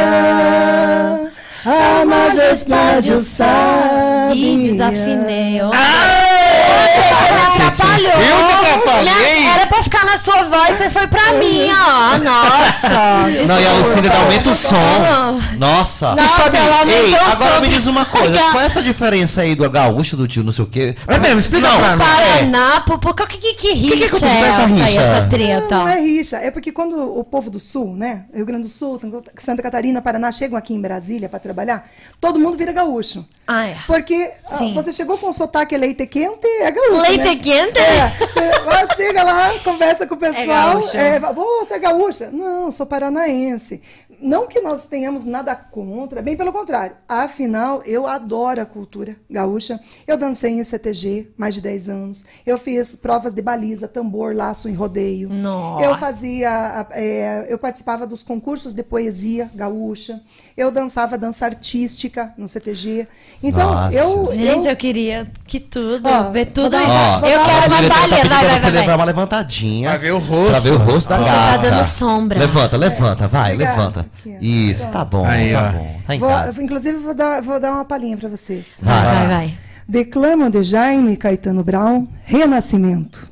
A 1.66 2.06
majestade 2.06 3.12
o 3.12 3.20
sabiá. 3.20 4.36
Ih, 4.36 4.70
desafinei. 4.70 5.62
Ó. 6.96 8.20
Eu 8.22 8.46
te 8.48 8.54
atrapalhei? 8.54 9.40
Minha- 9.40 9.54
Era 9.56 9.68
pra 9.68 9.84
ficar 9.84 10.06
na 10.06 10.18
sua 10.18 10.44
voz, 10.44 10.76
você 10.76 10.90
foi 10.90 11.08
pra 11.08 11.34
mim, 11.34 11.68
ó. 11.72 12.18
Nossa. 12.18 13.46
Não, 13.48 13.60
e 13.62 13.66
a 13.68 13.74
Lucinda 13.74 14.14
aumenta 14.18 14.50
o 14.50 14.52
Não. 14.52 14.56
som. 14.56 15.42
Nossa. 15.58 16.16
Nossa, 16.16 16.44
sabe, 16.44 16.58
ei, 16.92 17.14
o 17.14 17.22
agora 17.22 17.56
som. 17.56 17.62
me 17.62 17.68
diz 17.70 17.86
uma 17.88 18.06
coisa. 18.06 18.38
Qual 18.52 18.62
é 18.62 18.66
essa 18.66 18.82
diferença 18.82 19.42
aí 19.42 19.56
do 19.56 19.70
gaúcho, 19.70 20.16
do 20.18 20.28
tio, 20.28 20.44
não 20.44 20.52
sei 20.52 20.66
o 20.66 20.68
quê? 20.68 20.96
É 21.08 21.18
mesmo, 21.20 21.40
explica 21.40 21.68
Não, 21.70 21.78
pra 21.80 21.96
nós. 21.96 22.08
Paraná, 22.08 22.80
por, 22.82 23.00
por 23.00 23.14
que, 23.16 23.38
que, 23.38 23.54
que 23.54 23.74
rixa 23.74 23.96
que 23.98 24.04
aconteceu 24.06 24.30
é 24.30 24.50
essa 24.50 24.66
rixa? 24.66 25.02
essa 25.02 25.22
treta? 25.28 25.76
Não 25.78 25.88
é 25.88 26.00
rixa, 26.00 26.38
é 26.38 26.52
porque 26.52 26.72
quando 26.72 27.18
o 27.18 27.24
povo 27.24 27.50
do 27.50 27.60
Sul, 27.60 27.96
né, 27.96 28.24
Rio 28.34 28.46
Grande 28.46 28.64
do 28.64 28.70
Sul, 28.70 28.98
Santa 28.98 29.62
Catarina, 29.62 30.02
Paraná, 30.02 30.32
chegam 30.32 30.58
aqui 30.58 30.74
em 30.74 30.82
Brasília 30.82 31.30
para 31.30 31.40
trabalhar, 31.40 31.88
todo 32.20 32.40
mundo 32.40 32.58
vira 32.58 32.72
gaúcho. 32.72 33.26
Ah, 33.48 33.66
é. 33.68 33.78
Porque 33.88 34.32
Sim. 34.58 34.74
você 34.74 34.92
chegou 34.92 35.18
com 35.18 35.32
sotaque 35.32 35.78
leite 35.78 36.06
quente, 36.08 36.48
é 36.62 36.72
gaúcho, 36.72 36.85
Leite 36.92 37.18
né? 37.24 37.36
quente? 37.36 37.80
É, 37.80 38.10
você 38.20 38.60
lá, 38.64 38.88
chega 38.96 39.24
lá, 39.24 39.60
conversa 39.64 40.08
com 40.08 40.16
o 40.16 40.18
pessoal, 40.18 40.74
gaúcho. 40.74 40.98
é, 40.98 41.20
"Ô, 41.36 41.66
você 41.66 41.74
é 41.76 41.80
gaúcha? 41.80 42.30
Não, 42.32 42.72
sou 42.72 42.86
paranaense. 42.86 43.82
Não 44.22 44.48
que 44.48 44.62
nós 44.62 44.86
tenhamos 44.88 45.26
nada 45.26 45.54
contra, 45.56 46.22
bem 46.22 46.38
pelo 46.38 46.54
contrário. 46.54 46.96
Afinal, 47.08 47.82
eu 47.86 48.08
adoro 48.08 48.62
a 48.62 48.66
cultura 48.66 49.16
gaúcha. 49.30 49.78
Eu 50.08 50.18
dancei 50.18 50.52
em 50.52 50.64
CTG 50.64 51.34
mais 51.38 51.54
de 51.54 51.62
10 51.62 51.90
anos. 51.90 52.26
Eu 52.46 52.58
fiz 52.58 52.96
provas 52.96 53.34
de 53.34 53.42
baliza, 53.42 53.88
tambor, 53.88 54.34
laço 54.34 54.70
em 54.70 54.74
rodeio. 54.74 55.30
Nossa. 55.30 55.84
Eu 55.86 55.98
fazia, 55.98 56.88
é, 56.92 57.46
eu 57.50 57.58
participava 57.58 58.08
dos 58.08 58.24
concursos 58.24 58.74
de 58.74 58.84
poesia 58.84 59.50
gaúcha. 59.54 60.22
Eu 60.56 60.72
dançava 60.72 61.18
dança 61.18 61.46
artística 61.46 62.34
no 62.38 62.48
CTG. 62.48 63.08
Então, 63.44 63.70
Nossa. 63.70 63.98
eu, 63.98 64.26
Gente, 64.28 64.66
eu 64.68 64.72
eu 64.72 64.78
queria 64.78 65.32
que 65.46 65.60
tudo, 65.60 66.08
Ó, 66.08 66.32
ver 66.32 66.48
tudo. 66.48 66.75
Dar 66.76 66.84
uma- 66.86 67.16
Ó, 67.16 67.16
eu 67.18 67.22
quero 67.22 67.34
a 67.40 67.44
uma 67.44 67.44
tá 67.44 67.96
palha. 67.96 68.16
pedindo 68.16 68.30
Vai, 68.30 68.40
pra 68.40 68.48
vai, 68.50 68.58
você 68.58 68.62
vai. 68.72 68.72
levar 68.82 68.96
uma 68.96 69.06
levantadinha. 69.06 69.90
Pra 69.90 69.98
ver 69.98 70.12
o 70.12 70.20
rosto. 70.20 70.50
Pra 70.50 70.60
ver 70.60 70.72
o 70.74 70.78
rosto 70.78 71.10
da 71.10 71.18
Tá 71.18 71.24
gata. 71.24 71.70
dando 71.70 71.84
sombra. 71.84 72.40
Levanta, 72.40 72.78
levanta, 72.78 73.28
vai, 73.28 73.54
Obrigada. 73.54 73.78
levanta. 73.78 74.06
Isso, 74.42 74.90
tá 74.90 75.04
bom, 75.06 75.26
Aí, 75.26 75.54
tá 75.54 75.74
ó. 75.76 75.78
bom. 75.78 76.02
Tá 76.08 76.16
em 76.16 76.20
vou, 76.20 76.30
casa. 76.30 76.64
inclusive, 76.64 76.98
vou 77.00 77.14
dar, 77.14 77.42
vou 77.42 77.60
dar 77.60 77.72
uma 77.72 77.86
palhinha 77.86 78.18
para 78.18 78.30
vocês. 78.30 78.80
Vai, 78.82 79.04
Vai. 79.04 79.16
vai, 79.16 79.28
vai. 79.28 79.58
Declamam 79.88 80.50
de 80.50 80.64
Jaime 80.64 81.16
Caetano 81.16 81.64
Brown, 81.64 82.08
Renascimento. 82.24 83.28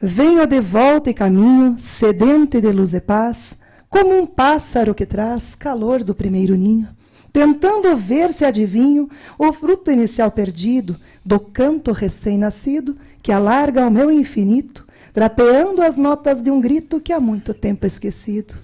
Venho 0.00 0.46
de 0.46 0.60
volta 0.60 1.10
e 1.10 1.14
caminho, 1.14 1.76
sedente 1.78 2.60
de 2.60 2.70
luz 2.72 2.92
e 2.94 3.00
paz, 3.00 3.56
como 3.88 4.16
um 4.18 4.26
pássaro 4.26 4.94
que 4.94 5.06
traz 5.06 5.54
calor 5.54 6.02
do 6.02 6.14
primeiro 6.14 6.56
ninho, 6.56 6.88
tentando 7.34 7.96
ver 7.96 8.32
se 8.32 8.44
adivinho 8.44 9.10
o 9.36 9.52
fruto 9.52 9.90
inicial 9.90 10.30
perdido 10.30 10.96
do 11.24 11.40
canto 11.40 11.90
recém-nascido 11.90 12.96
que 13.20 13.32
alarga 13.32 13.82
ao 13.82 13.90
meu 13.90 14.08
infinito, 14.08 14.86
drapeando 15.12 15.82
as 15.82 15.96
notas 15.96 16.40
de 16.40 16.48
um 16.48 16.60
grito 16.60 17.00
que 17.00 17.12
há 17.12 17.18
muito 17.18 17.52
tempo 17.52 17.84
esquecido. 17.84 18.54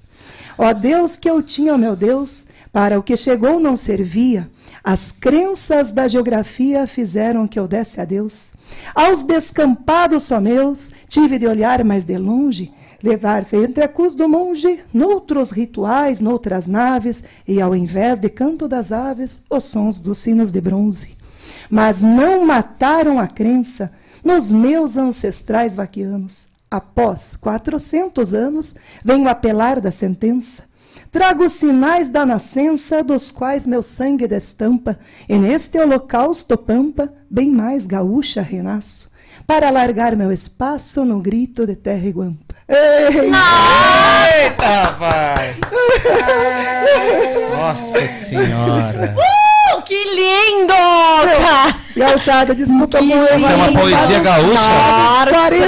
Ó 0.56 0.72
Deus 0.72 1.16
que 1.16 1.28
eu 1.28 1.42
tinha, 1.42 1.74
ó 1.74 1.76
meu 1.76 1.96
Deus, 1.96 2.46
para 2.72 2.96
o 2.96 3.02
que 3.02 3.16
chegou 3.16 3.58
não 3.58 3.74
servia. 3.74 4.48
As 4.84 5.10
crenças 5.10 5.90
da 5.90 6.06
geografia 6.06 6.86
fizeram 6.86 7.48
que 7.48 7.58
eu 7.58 7.66
desse 7.66 8.00
a 8.00 8.04
Deus. 8.04 8.52
Aos 8.94 9.22
descampados 9.22 10.22
só 10.22 10.40
meus, 10.40 10.92
tive 11.08 11.40
de 11.40 11.46
olhar 11.48 11.82
mais 11.82 12.04
de 12.04 12.16
longe, 12.16 12.72
levar 13.02 13.46
entre 13.52 13.84
a 13.84 13.88
cruz 13.88 14.14
do 14.14 14.28
monge, 14.28 14.80
noutros 14.92 15.50
rituais, 15.50 16.20
noutras 16.20 16.66
naves, 16.66 17.22
e 17.46 17.60
ao 17.60 17.74
invés 17.74 18.18
de 18.18 18.28
canto 18.28 18.68
das 18.68 18.92
aves, 18.92 19.44
os 19.48 19.64
sons 19.64 19.98
dos 19.98 20.18
sinos 20.18 20.50
de 20.50 20.60
bronze. 20.60 21.16
Mas 21.70 22.02
não 22.02 22.44
mataram 22.44 23.18
a 23.18 23.26
crença 23.26 23.92
nos 24.24 24.50
meus 24.50 24.96
ancestrais 24.96 25.74
vaquianos. 25.74 26.48
Após 26.70 27.36
quatrocentos 27.36 28.32
anos, 28.32 28.76
venho 29.04 29.28
apelar 29.28 29.80
da 29.80 29.90
sentença. 29.90 30.62
Trago 31.10 31.44
os 31.44 31.52
sinais 31.52 32.08
da 32.08 32.24
nascença, 32.24 33.02
dos 33.02 33.32
quais 33.32 33.66
meu 33.66 33.82
sangue 33.82 34.28
destampa, 34.28 34.96
e 35.28 35.36
neste 35.36 35.78
holocausto 35.80 36.56
pampa, 36.56 37.12
bem 37.28 37.50
mais 37.50 37.86
gaúcha 37.86 38.40
renasço, 38.40 39.10
para 39.44 39.66
alargar 39.66 40.16
meu 40.16 40.30
espaço 40.30 41.04
no 41.04 41.20
grito 41.20 41.66
de 41.66 41.74
terra 41.74 42.06
e 42.06 42.12
guampa. 42.12 42.49
Ei! 42.70 43.30
Eita, 44.44 44.90
vai! 44.98 45.56
Nossa 47.56 48.00
senhora! 48.06 49.16
Uh, 49.16 49.82
que 49.82 50.04
lindo! 50.04 50.72
cara! 51.20 51.80
Gauchada, 51.96 52.54
desculpa 52.54 52.98
Que 52.98 53.08
com 53.08 53.14
lindo. 53.14 53.26
é 53.26 53.54
uma 53.54 53.72
poesia 53.72 54.18
gaúcha? 54.20 54.54
Faz 54.54 55.24
uns 55.24 55.30
40, 55.30 55.66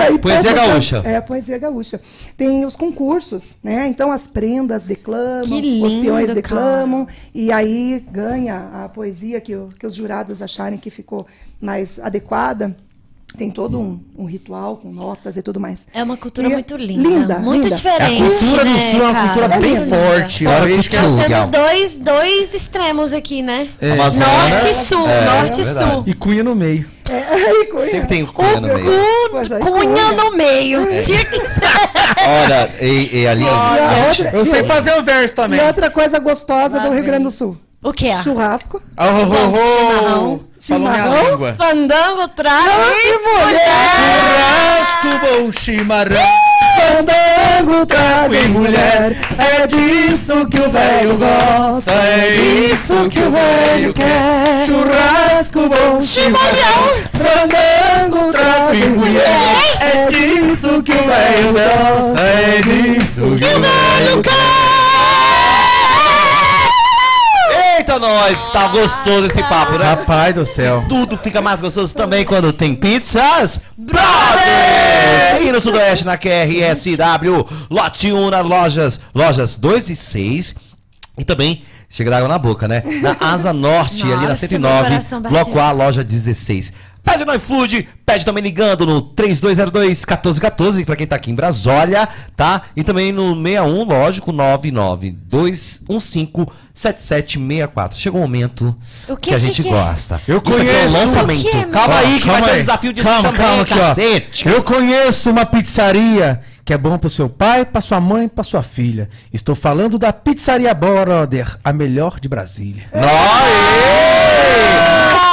30 0.00 0.10
e 0.10 0.18
Poesia 0.18 0.52
gaúcha. 0.52 1.02
É, 1.04 1.20
poesia 1.20 1.58
gaúcha. 1.58 2.00
Tem 2.36 2.64
os 2.64 2.76
concursos, 2.76 3.56
né? 3.62 3.86
Então 3.86 4.10
as 4.10 4.26
prendas 4.26 4.84
declamam, 4.84 5.44
Que 5.44 5.80
os 5.82 5.96
peões 5.96 6.22
lindo, 6.26 6.34
declamam, 6.34 7.06
e 7.34 7.52
aí 7.52 8.04
ganha 8.10 8.84
a 8.84 8.88
poesia 8.88 9.40
que, 9.40 9.56
que 9.78 9.86
os 9.86 9.94
jurados 9.94 10.42
acharem 10.42 10.78
que 10.78 10.90
ficou 10.90 11.26
mais 11.60 11.98
adequada. 12.00 12.76
Tem 13.36 13.50
todo 13.50 13.78
um, 13.80 13.98
um 14.16 14.24
ritual 14.26 14.76
com 14.76 14.90
notas 14.92 15.36
e 15.36 15.42
tudo 15.42 15.58
mais. 15.58 15.86
É 15.94 16.02
uma 16.02 16.16
cultura 16.16 16.48
E- 16.48 16.52
muito 16.52 16.76
linda. 16.76 17.08
Linda, 17.08 17.38
muito 17.38 17.64
linda. 17.64 17.76
diferente. 17.76 18.22
A 18.22 18.26
cultura 18.28 18.64
do 18.64 18.70
né, 18.70 18.90
sul 18.90 19.00
é 19.00 19.04
uma 19.04 19.12
cara? 19.12 19.28
cultura 19.28 19.48
bem 19.60 19.74
linda. 19.74 19.96
forte. 19.96 20.46
Olha 20.46 20.56
Eu 20.58 20.62
que 20.66 20.76
vejo 20.76 20.90
que 20.90 20.96
Nós 20.98 21.24
temos 21.26 21.46
dois, 21.48 21.96
dois 21.96 22.54
extremos 22.54 23.12
aqui, 23.14 23.42
né? 23.42 23.68
Amazonas. 23.92 24.28
Norte 24.50 24.68
e 24.68 24.74
sul, 24.74 25.08
É, 25.08 25.24
norte 25.24 25.60
e 25.60 25.64
sul. 25.64 26.04
E 26.06 26.14
cunha 26.14 26.44
no 26.44 26.54
meio. 26.54 26.88
É, 27.10 27.64
Cunha. 27.72 27.86
Sempre 27.90 28.08
tem 28.08 28.26
cunha 28.26 28.60
no 28.60 28.68
meio. 28.68 29.00
Cunha 29.60 30.12
no 30.12 30.36
meio. 30.36 30.86
Tinha 31.04 31.24
que 31.24 31.36
ser. 31.48 31.62
Olha, 32.44 32.70
e, 32.80 33.20
e 33.22 33.26
ali. 33.26 33.44
E 33.44 33.48
a 33.48 34.06
outra- 34.08 34.30
Eu 34.38 34.44
sei 34.46 34.62
fazer 34.64 34.92
o 34.98 35.02
verso 35.02 35.34
também. 35.34 35.58
E 35.58 35.62
outra 35.66 35.90
coisa 35.90 36.18
gostosa 36.18 36.76
Lá 36.78 36.84
do 36.86 36.94
Rio. 36.94 37.04
Grande 37.04 37.24
do 37.24 37.30
Sul. 37.30 37.56
O 37.82 37.92
que 37.92 38.06
é? 38.08 38.22
Churrasco. 38.22 38.80
Oh, 38.96 39.02
oh, 39.02 39.06
oh, 39.32 39.54
oh. 39.54 39.98
Chimarrão. 39.98 40.40
Falou 40.62 40.88
minha 40.88 41.06
língua. 41.06 41.56
Fandango 41.58 42.28
traz. 42.28 42.94
Churrasco, 43.82 45.26
bom 45.26 45.52
chimarrão. 45.52 46.22
Fandango, 46.76 47.84
trago 47.84 48.34
e 48.34 48.48
mulher, 48.48 49.16
é 49.38 49.66
disso 49.66 50.46
que 50.46 50.58
o 50.58 50.70
velho 50.70 51.18
gosta, 51.18 51.92
É 51.92 52.34
isso 52.72 53.08
que 53.08 53.18
o 53.20 53.30
velho 53.30 53.92
quer. 53.92 54.64
Churrasco, 54.64 55.68
bom 55.68 56.00
chimarrão. 56.00 56.94
Fandango, 57.12 58.32
trago 58.32 58.74
e 58.74 58.86
mulher, 58.86 59.78
É 59.80 60.06
disso 60.10 60.82
que 60.82 60.92
o 60.92 61.04
velho 61.04 61.52
gosta. 61.52 62.20
É 62.22 62.60
disso 62.62 63.34
que 63.36 63.44
o 63.44 63.60
velho 63.60 64.22
Eita, 67.92 67.98
nós! 67.98 68.44
Tá 68.50 68.68
gostoso 68.68 69.26
esse 69.26 69.42
papo, 69.42 69.76
né? 69.76 69.84
Rapaz 69.84 70.34
do 70.34 70.46
céu. 70.46 70.82
Tudo 70.88 71.18
fica 71.18 71.42
mais 71.42 71.60
gostoso 71.60 71.94
também 71.94 72.24
quando 72.24 72.50
tem 72.50 72.74
pizzas 72.74 73.60
Brothers! 73.76 75.42
E 75.42 75.52
no 75.52 75.60
Sudoeste, 75.60 76.06
na 76.06 76.16
QRSW, 76.16 77.46
lote 77.70 78.10
1 78.10 78.30
nas 78.30 78.46
lojas, 78.46 79.00
lojas 79.14 79.56
2 79.56 79.90
e 79.90 79.96
6. 79.96 80.54
E 81.18 81.24
também, 81.24 81.64
chega 81.90 82.10
da 82.10 82.16
água 82.16 82.28
na 82.30 82.38
boca, 82.38 82.66
né? 82.66 82.82
Na 83.02 83.14
Asa 83.20 83.52
Norte, 83.52 84.04
ali 84.04 84.22
na 84.22 84.28
Nossa, 84.28 84.46
109, 84.46 84.74
meu 84.74 84.90
coração 84.90 85.20
bateu. 85.20 85.44
bloco 85.44 85.58
A, 85.58 85.70
loja 85.72 86.02
16. 86.02 86.72
Pede 87.04 87.24
no 87.24 87.34
iFood, 87.34 87.88
pede 88.06 88.24
também 88.24 88.42
ligando 88.44 88.86
no 88.86 89.02
3202-1414, 89.02 90.84
pra 90.84 90.94
quem 90.94 91.04
tá 91.06 91.16
aqui 91.16 91.32
em 91.32 91.34
Brasólia, 91.34 92.08
tá? 92.36 92.62
E 92.76 92.84
também 92.84 93.10
no 93.12 93.34
61, 93.34 93.84
lógico, 93.84 94.32
992157764. 96.74 97.94
Chegou 97.94 98.20
o 98.20 98.22
momento 98.22 98.76
O 99.08 99.16
que, 99.16 99.30
que 99.30 99.34
a 99.34 99.38
que 99.40 99.46
gente 99.46 99.62
que 99.62 99.68
é? 99.68 99.72
gosta. 99.72 100.20
Eu 100.28 100.40
Isso 100.46 100.60
aqui 100.60 100.68
é 100.68 100.72
conheço. 100.74 100.88
um 100.88 100.92
lançamento. 100.92 101.40
O 101.40 101.50
que 101.50 101.56
é, 101.56 101.64
calma 101.64 101.98
aí, 101.98 102.20
que 102.20 102.26
vai 102.28 102.42
ter 102.42 102.48
o 102.48 102.52
aí. 102.52 102.60
desafio 102.60 102.92
disso 102.92 103.08
calma, 103.08 103.28
também, 103.30 103.40
calma 103.46 103.62
aqui, 103.62 103.74
cacete. 103.74 104.48
ó. 104.48 104.50
Eu 104.52 104.62
conheço 104.62 105.30
uma 105.30 105.44
pizzaria 105.46 106.40
que 106.64 106.72
é 106.72 106.78
bom 106.78 106.96
pro 106.96 107.10
seu 107.10 107.28
pai, 107.28 107.64
pra 107.64 107.80
sua 107.80 108.00
mãe, 108.00 108.28
pra 108.28 108.44
sua 108.44 108.62
filha. 108.62 109.08
Estou 109.32 109.56
falando 109.56 109.98
da 109.98 110.12
Pizzaria 110.12 110.72
Brother, 110.72 111.58
a 111.64 111.72
melhor 111.72 112.20
de 112.20 112.28
Brasília. 112.28 112.84
Aê! 112.92 113.02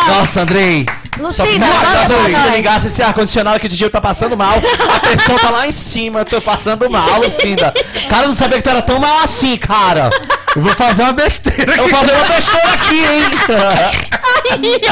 Nossa, 0.07 0.41
Andrei. 0.41 0.87
Que 1.11 1.59
manda 1.59 1.73
tá 1.73 2.05
pra 2.07 2.25
se 2.27 2.31
nós. 2.37 2.55
ligasse 2.55 2.87
esse 2.87 3.01
ar-condicionado 3.01 3.59
que 3.59 3.67
esse 3.67 3.75
dia 3.75 3.87
eu 3.87 3.91
tá 3.91 3.99
passando 3.99 4.37
mal. 4.37 4.53
A 4.95 4.99
pressão 4.99 5.37
tá 5.37 5.49
lá 5.49 5.67
em 5.67 5.71
cima, 5.71 6.19
eu 6.19 6.25
tô 6.25 6.41
passando 6.41 6.89
mal, 6.89 7.19
Lucinda. 7.19 7.73
Cara, 8.09 8.23
eu 8.23 8.29
não 8.29 8.35
sabia 8.35 8.57
que 8.57 8.63
tu 8.63 8.69
era 8.69 8.81
tão 8.81 8.99
mal 8.99 9.19
assim, 9.23 9.57
cara. 9.57 10.09
Eu 10.55 10.61
vou 10.61 10.73
fazer 10.73 11.03
uma 11.03 11.13
besteira 11.13 11.73
Eu 11.75 11.87
vou 11.87 11.89
fazer 11.89 12.11
uma 12.13 12.25
besteira 12.25 12.73
aqui, 12.73 12.95
hein? 13.05 13.23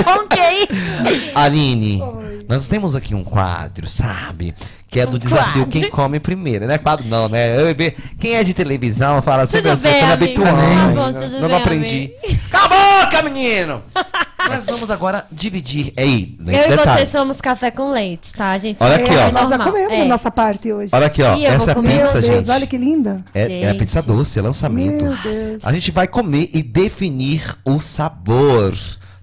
ok. 0.06 0.68
Aline, 1.36 2.02
nós 2.48 2.68
temos 2.68 2.96
aqui 2.96 3.16
um 3.16 3.24
quadro, 3.24 3.88
sabe? 3.88 4.54
Que 4.90 5.02
é 5.02 5.06
do 5.06 5.20
desafio 5.20 5.66
quadro? 5.66 5.68
quem 5.82 5.90
come 5.90 6.18
primeiro, 6.20 6.66
né? 6.66 6.78
Quadro 6.78 7.06
não, 7.08 7.28
né? 7.28 7.60
Eu, 7.60 7.76
ve- 7.76 7.94
quem 8.20 8.36
é 8.36 8.44
de 8.44 8.54
televisão 8.54 9.22
fala 9.22 9.46
sempre 9.46 9.72
Tudo 9.72 9.86
assim, 9.86 9.88
eu 10.00 10.18
bem, 10.18 10.34
tô 10.34 10.42
me 10.42 10.50
amigo. 10.50 10.64
habituando. 10.64 10.96
Tá 10.96 11.12
bom, 11.12 11.14
tudo 11.14 11.40
não 11.42 11.48
bem, 11.50 11.58
aprendi. 11.58 12.12
Cala 12.50 12.66
a 12.66 13.06
boca, 13.06 13.22
menino! 13.24 13.84
Nós 14.50 14.66
vamos 14.66 14.90
agora 14.92 15.26
dividir. 15.32 15.94
Ei, 15.98 16.38
Eu 16.40 16.54
e 16.54 16.70
detalhe. 16.70 17.06
você 17.06 17.12
somos 17.12 17.40
café 17.42 17.72
com 17.72 17.92
leite, 17.92 18.34
tá? 18.34 18.52
A 18.52 18.58
gente 18.58 18.78
Olha 18.82 18.96
aqui, 18.96 19.12
ó. 19.16 19.20
come 19.26 19.32
Nós 19.32 19.50
já 19.50 19.58
comemos 19.58 19.94
É. 19.94 20.02
a 20.02 20.06
nossa 20.06 20.32
parte 20.32 20.72
hoje. 20.72 20.90
Olha 20.94 21.08
aqui, 21.08 21.22
ó. 21.22 21.36
Ih, 21.36 21.46
eu 21.46 21.52
Essa 21.52 21.74
comer. 21.76 22.00
pizza, 22.00 22.14
Meu 22.14 22.22
Deus, 22.30 22.46
gente. 22.46 22.52
olha 22.52 22.68
que 22.68 22.78
linda. 22.78 23.24
É, 23.34 23.62
é 23.62 23.70
a 23.70 23.76
pizza 23.76 24.02
doce, 24.02 24.40
é 24.40 24.42
lançamento. 24.42 25.04
Meu 25.04 25.16
Deus. 25.18 25.66
A 25.66 25.72
gente 25.72 25.92
vai 25.92 26.08
comer 26.08 26.50
e 26.54 26.62
definir 26.64 27.44
o 27.66 27.80
sabor, 27.80 28.74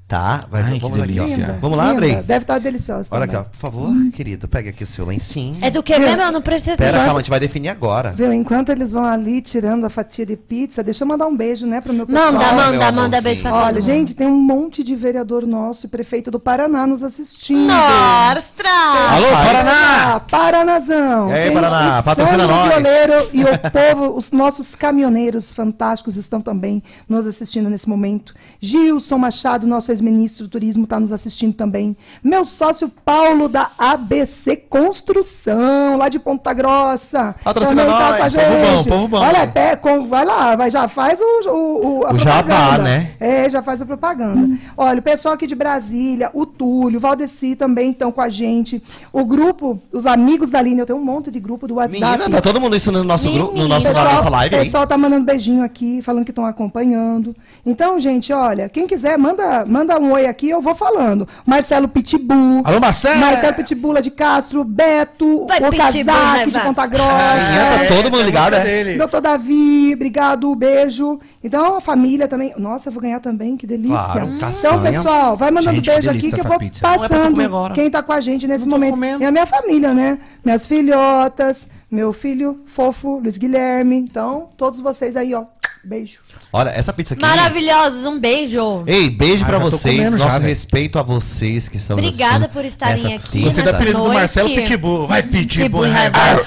tá? 0.07 0.45
Vai, 0.51 0.63
Ai, 0.63 0.79
vamos 0.79 1.01
aqui, 1.01 1.19
ó. 1.19 1.25
Linda, 1.25 1.59
Vamos 1.61 1.77
lá, 1.79 1.85
linda. 1.85 1.95
Andrei? 1.97 2.15
Deve 2.23 2.43
estar 2.43 2.59
deliciosa. 2.59 3.09
Olha 3.11 3.25
aqui, 3.25 3.37
ó. 3.37 3.43
também. 3.43 3.51
Por 3.53 3.59
favor, 3.61 3.93
querido, 4.15 4.47
pega 4.49 4.71
aqui 4.71 4.85
o 4.85 4.87
seu 4.87 5.07
lencinho. 5.07 5.59
É 5.61 5.71
do 5.71 5.83
que 5.83 5.99
mesmo? 5.99 6.23
Eu 6.23 6.33
não 6.33 6.43
prestei 6.43 6.77
Pera, 6.77 6.99
calma, 6.99 7.15
a 7.15 7.19
gente 7.19 7.31
vai 7.31 7.41
definir 7.41 7.69
agora. 7.71 8.13
Viu, 8.13 8.33
enquanto 8.33 8.71
eles 8.71 8.93
vão 8.93 9.05
ali 9.05 9.41
tirando 9.41 9.85
a 9.85 9.91
fatia 9.91 10.27
de 10.27 10.37
pizza, 10.37 10.83
deixa 10.83 11.05
eu 11.05 11.09
mandar 11.09 11.27
um 11.27 11.37
beijo, 11.37 11.67
né, 11.67 11.81
pro 11.81 11.93
meu 11.93 12.07
pessoal. 12.07 12.33
Manda, 12.33 12.45
manda, 12.47 12.61
amorzinho. 12.61 12.93
manda 12.95 13.21
beijo 13.21 13.43
pra 13.43 13.51
todo 13.51 13.61
Olha, 13.63 13.75
mundo. 13.75 13.83
gente, 13.83 14.15
tem 14.15 14.27
um 14.27 14.37
monte 14.41 14.85
de 14.85 14.95
vereador 14.95 15.47
nosso 15.47 15.87
e 15.87 15.89
prefeito 15.89 16.31
do 16.31 16.39
Paraná 16.39 16.87
nos 16.87 17.03
assistindo. 17.03 17.67
Nostra! 17.67 18.71
Alô, 19.11 19.27
Paraná! 19.31 20.21
Paranazão! 20.31 21.31
E 21.31 21.33
aí, 21.33 21.45
Tem 21.47 21.55
Paraná, 21.55 22.01
o 22.01 22.03
patrocina 22.03 22.47
nós. 22.47 22.69
Violeiro 22.69 23.31
e 23.33 23.43
o 23.43 23.47
povo, 23.71 24.17
os 24.17 24.31
nossos 24.33 24.75
caminhoneiros 24.75 25.53
fantásticos 25.53 26.17
estão 26.17 26.41
também 26.41 26.83
nos 27.09 27.27
assistindo 27.27 27.69
nesse 27.71 27.89
momento. 27.89 28.35
Gilson 28.61 29.19
Machado, 29.19 29.67
nosso 29.67 29.91
ex-ministro 29.95 30.45
do 30.47 30.51
Turismo, 30.51 30.85
está 30.85 31.01
nos 31.01 31.13
assistindo 31.13 31.55
também. 31.55 31.97
Meu 32.23 32.45
sócio 32.45 32.91
Paulo, 33.05 33.49
da 33.49 33.71
ABC 33.79 34.57
Construção, 34.57 35.97
lá 35.97 36.09
de 36.09 36.19
Ponta 36.19 36.53
Grossa. 36.53 37.35
Patrocina 37.45 37.85
tá 37.85 37.91
nós, 38.19 38.35
com 38.35 38.41
a 38.41 38.43
povo 38.45 38.59
bom, 38.61 38.77
gente. 38.83 38.89
povo 38.89 39.09
bom. 39.09 39.19
Olha, 39.19 39.47
pé, 39.47 39.77
com- 39.77 40.07
vai 40.07 40.25
lá, 40.25 40.57
vai, 40.57 40.71
já 40.71 40.89
faz 40.89 41.21
o, 41.21 41.49
o, 41.51 41.99
o, 42.01 42.07
a 42.07 42.13
O 42.13 42.19
jabá, 42.19 42.43
propaganda. 42.43 42.83
né? 42.83 43.11
É, 43.21 43.49
já 43.51 43.63
faz 43.63 43.81
a 43.83 43.87
propaganda. 43.87 44.57
Olha, 44.77 44.99
o 44.99 45.03
pessoal 45.03 45.35
aqui 45.35 45.47
de 45.47 45.55
Brasília, 45.55 46.31
o 46.33 46.47
Túlio, 46.47 46.97
o 46.99 47.01
Valdeci 47.01 47.55
também 47.55 47.91
estão 47.91 48.11
com 48.11 48.21
a 48.21 48.29
gente. 48.29 48.83
O 49.13 49.25
grupo, 49.25 49.81
os 49.93 50.07
amigos 50.07 50.51
da 50.51 50.59
Aline, 50.59 50.81
eu 50.81 50.87
tenho 50.87 50.99
um 50.99 51.05
monte 51.05 51.31
de 51.31 51.39
grupo 51.39 51.67
do 51.69 51.75
WhatsApp. 51.75 52.01
Menina, 52.01 52.31
tá 52.31 52.41
todo 52.41 52.61
mundo 52.61 52.75
isso 52.75 52.91
no 52.91 53.05
nosso 53.05 53.31
grupo, 53.31 53.57
no 53.59 53.69
nosso, 53.69 53.87
na 53.87 53.93
pessoal, 53.95 54.15
nossa 54.15 54.29
live 54.31 54.55
o 54.55 54.59
pessoal 54.59 54.87
tá 54.87 54.97
mandando 54.97 55.25
beijinho 55.27 55.63
aqui, 55.63 56.01
falando 56.03 56.25
que 56.25 56.31
estão 56.31 56.47
acompanhando. 56.47 57.35
Então, 57.67 58.01
gente, 58.01 58.33
olha, 58.33 58.69
quem 58.69 58.87
quiser, 58.87 59.19
manda, 59.19 59.65
manda 59.67 59.84
um 59.99 60.13
oi 60.13 60.27
aqui, 60.27 60.51
eu 60.51 60.61
vou 60.61 60.75
falando. 60.75 61.29
Marcelo 61.47 61.89
Pitbull. 61.89 62.63
Alô, 62.65 62.81
Marcelo! 62.81 63.21
Marcelo 63.21 63.55
Pitbull 63.55 64.01
de 64.01 64.11
Castro, 64.11 64.65
Beto, 64.65 65.47
Vai, 65.47 65.59
o 65.59 65.77
Kazak 65.77 66.03
vai, 66.05 66.47
de. 66.47 66.59
Ponta 66.61 66.87
Menina, 66.87 67.05
Grossa. 67.05 67.79
tá 67.79 67.87
todo 67.87 68.11
mundo 68.11 68.23
ligado, 68.23 68.55
é? 68.55 68.65
dele. 68.65 68.97
Doutor 68.97 69.21
Davi, 69.21 69.93
obrigado, 69.95 70.55
beijo. 70.55 71.21
Então, 71.43 71.77
a 71.77 71.81
família 71.81 72.27
também. 72.27 72.55
Nossa, 72.57 72.89
eu 72.89 72.93
vou 72.93 73.03
ganhar 73.03 73.21
também, 73.21 73.57
que 73.57 73.67
delícia. 73.67 73.97
Claro, 73.97 74.27
então, 74.27 74.39
castanha. 74.39 74.81
pessoal, 74.81 75.37
vai 75.37 75.51
mandando 75.51 75.77
Gente, 75.77 75.85
que 75.85 75.91
beijo 75.91 76.09
delícia 76.09 76.29
aqui 76.29 76.41
que 76.41 76.47
eu 76.47 76.51
vou 76.51 76.59
pizza. 76.59 76.87
É 76.87 76.99
passando 76.99 77.41
agora. 77.41 77.75
quem 77.75 77.91
tá 77.91 78.03
com 78.03 78.13
a 78.13 78.21
gente 78.21 78.47
nesse 78.47 78.67
Não 78.67 78.79
momento. 78.79 79.23
É 79.23 79.27
a 79.27 79.31
minha 79.31 79.47
família, 79.47 79.93
né? 79.95 80.19
Minhas 80.45 80.67
filhotas, 80.67 81.69
meu 81.91 82.13
filho 82.13 82.61
fofo, 82.67 83.19
Luiz 83.19 83.39
Guilherme. 83.39 83.97
Então, 83.97 84.49
todos 84.57 84.81
vocês 84.81 85.17
aí, 85.17 85.35
ó. 85.35 85.45
Beijo. 85.85 86.21
Olha, 86.53 86.71
essa 86.71 86.93
pizza 86.93 87.15
aqui. 87.15 87.23
Maravilhosos, 87.23 88.07
um 88.07 88.19
beijo. 88.19 88.85
Ei, 88.87 89.11
beijo 89.11 89.43
Ah, 89.45 89.47
pra 89.47 89.59
já 89.59 89.65
tô 89.65 89.71
vocês. 89.71 89.97
já, 90.03 90.11
Nosso 90.11 90.33
velho. 90.33 90.45
respeito 90.49 90.99
a 90.99 91.03
vocês 91.03 91.69
que 91.69 91.77
nos 91.77 91.91
Obrigada 91.91 92.25
assistindo 92.37 92.49
por 92.53 92.65
estarem 92.65 93.03
nessa 93.03 93.17
aqui 93.17 93.19
pizza. 93.31 93.45
Gostei 93.45 93.65
nessa 93.65 93.77
apelido 93.77 94.03
do. 94.03 94.13
Marcelo 94.13 94.49
Pitbull. 94.55 95.07
Vai, 95.07 95.23
Pitbull. 95.23 95.83
Pitbull, 95.85 96.11
vai. 96.11 96.41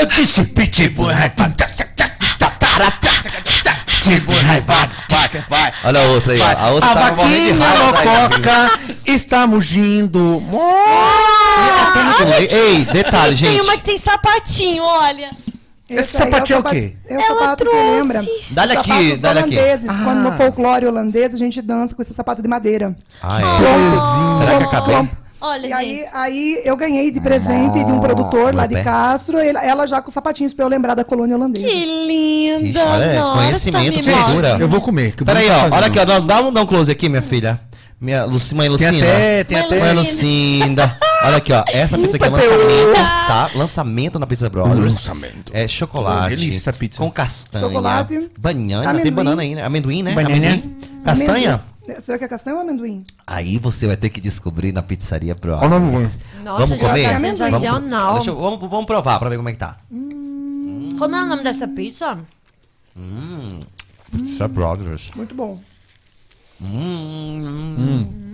Eu 0.00 0.06
disse 0.06 0.44
pitbull 0.44 1.06
raivado. 1.08 1.54
Pitbull 4.04 4.36
raivado. 4.42 4.96
Vai, 5.10 5.28
vai. 5.48 5.72
Olha 5.84 6.00
a 6.00 6.04
outra 6.04 6.32
aí, 6.32 6.40
ó. 6.40 6.44
A 6.58 6.70
outra 6.70 6.90
A 6.90 6.94
de 6.94 7.16
vaquinha 7.16 7.54
daí, 7.56 7.78
lococa 7.78 8.70
está 9.06 9.46
mugindo. 9.46 10.42
Ei, 12.50 12.84
detalhe, 12.86 13.36
Tem 13.36 13.52
gente. 13.52 13.60
uma 13.62 13.76
que 13.76 13.84
tem 13.84 13.98
sapatinho, 13.98 14.82
olha. 14.82 15.30
Esse 15.88 16.16
aí 16.22 16.22
é 16.22 16.26
o 16.28 16.32
sapatinho 16.32 16.56
é 16.56 16.60
o 16.60 16.62
sapat- 16.62 16.74
quê? 16.74 16.92
É 17.08 17.14
o 17.16 17.20
Ela 17.20 17.26
sapato 17.26 17.64
que 17.64 17.70
trouxe. 17.70 17.90
lembra. 17.98 18.20
Dá-lhe 18.50 18.72
aqui, 18.76 19.16
dá-lhe 19.16 19.38
aqui. 19.40 19.58
holandeses. 19.58 20.00
Quando 20.00 20.18
Ah. 20.18 20.30
no 20.30 20.32
folclore 20.36 20.86
holandês 20.86 21.34
a 21.34 21.36
gente 21.38 21.62
dança 21.62 21.94
com 21.94 22.02
esse 22.02 22.12
sapato 22.12 22.42
de 22.42 22.48
madeira. 22.48 22.94
Ah, 23.22 23.40
é. 23.40 24.38
Será 24.38 24.58
que? 24.66 24.84
Plomp. 24.84 25.10
Olha, 25.40 25.68
E 25.68 25.72
aí, 25.72 25.96
gente. 25.98 26.08
aí 26.14 26.62
eu 26.64 26.76
ganhei 26.76 27.12
de 27.12 27.20
presente 27.20 27.84
de 27.84 27.92
um 27.92 28.00
produtor 28.00 28.52
lá 28.52 28.66
de 28.66 28.74
Pé. 28.74 28.82
Castro, 28.82 29.38
ele- 29.38 29.56
ela 29.62 29.86
já 29.86 30.02
com 30.02 30.10
sapatinhos 30.10 30.52
pra 30.52 30.64
eu 30.64 30.68
lembrar 30.68 30.96
da 30.96 31.04
colônia 31.04 31.36
holandesa. 31.36 31.64
Que 31.64 31.84
linda. 32.06 32.66
Ixi, 32.66 32.78
olha, 32.80 33.04
é 33.04 33.18
Nossa, 33.20 33.38
conhecimento, 33.38 34.00
cultura. 34.02 34.56
Eu 34.58 34.68
vou 34.68 34.80
comer. 34.80 35.14
Peraí, 35.24 35.48
ó. 35.48 35.74
Olha 35.76 35.86
aqui, 35.86 35.98
ó. 36.00 36.04
Dá, 36.04 36.18
dá 36.18 36.40
um, 36.42 36.52
dá 36.52 36.60
um 36.62 36.66
close 36.66 36.90
aqui, 36.90 37.08
minha 37.08 37.22
filha. 37.22 37.58
Minha 38.00 38.24
Luci, 38.24 38.52
mãe 38.54 38.64
Tem 38.66 38.70
Lucinda. 38.90 39.06
até, 39.06 39.44
tem 39.44 39.58
Mãe 39.58 39.66
até. 39.66 39.78
Mãe 39.80 39.92
Lucinda. 39.94 40.98
Olha 41.22 41.36
aqui, 41.38 41.52
ó. 41.52 41.64
Essa 41.68 41.98
pizza 41.98 42.16
aqui 42.16 42.26
é 42.26 42.28
lançamento, 42.28 42.94
tá? 43.26 43.50
Lançamento 43.54 44.18
na 44.18 44.26
Pizza 44.26 44.48
Brothers. 44.48 44.78
Lançamento. 44.94 45.50
É 45.52 45.66
chocolate. 45.66 46.30
Delícia 46.36 46.58
essa 46.58 46.72
pizza. 46.72 46.98
Com 46.98 47.10
castanha. 47.10 47.64
Chocolate, 47.64 48.30
Banana. 48.38 49.00
Tem 49.00 49.12
banana 49.12 49.42
aí, 49.42 49.54
né? 49.54 49.64
Amendoim, 49.64 50.02
né? 50.02 50.14
Banana. 50.14 50.34
Amendoim. 50.36 50.76
Castanha? 51.04 51.48
Amendoim. 51.54 52.02
Será 52.02 52.18
que 52.18 52.24
é 52.24 52.28
castanha 52.28 52.56
ou 52.56 52.62
amendoim? 52.62 53.02
Aí 53.26 53.58
você 53.58 53.86
vai 53.86 53.96
ter 53.96 54.10
que 54.10 54.20
descobrir 54.20 54.72
na 54.72 54.82
pizzaria 54.82 55.34
Olha 55.42 55.66
o 55.66 55.68
nome 55.68 55.90
Brothers. 55.92 56.18
Nossa, 56.44 56.66
Vamos 56.66 56.80
já 56.80 56.88
comer? 56.88 57.02
tá 57.04 57.12
Vamos- 57.14 57.38
sensacional. 57.38 58.14
Deixa 58.16 58.32
vamos, 58.32 58.60
vamos 58.70 58.84
provar 58.86 59.18
pra 59.18 59.28
ver 59.30 59.36
como 59.38 59.48
é 59.48 59.52
que 59.52 59.58
tá. 59.58 59.76
Como 59.90 61.16
é 61.16 61.22
o 61.22 61.26
nome 61.26 61.42
dessa 61.42 61.66
pizza? 61.66 62.18
Pizza 64.12 64.46
Brothers. 64.48 65.10
Muito 65.16 65.34
bom. 65.34 65.58
Hum. 66.60 68.27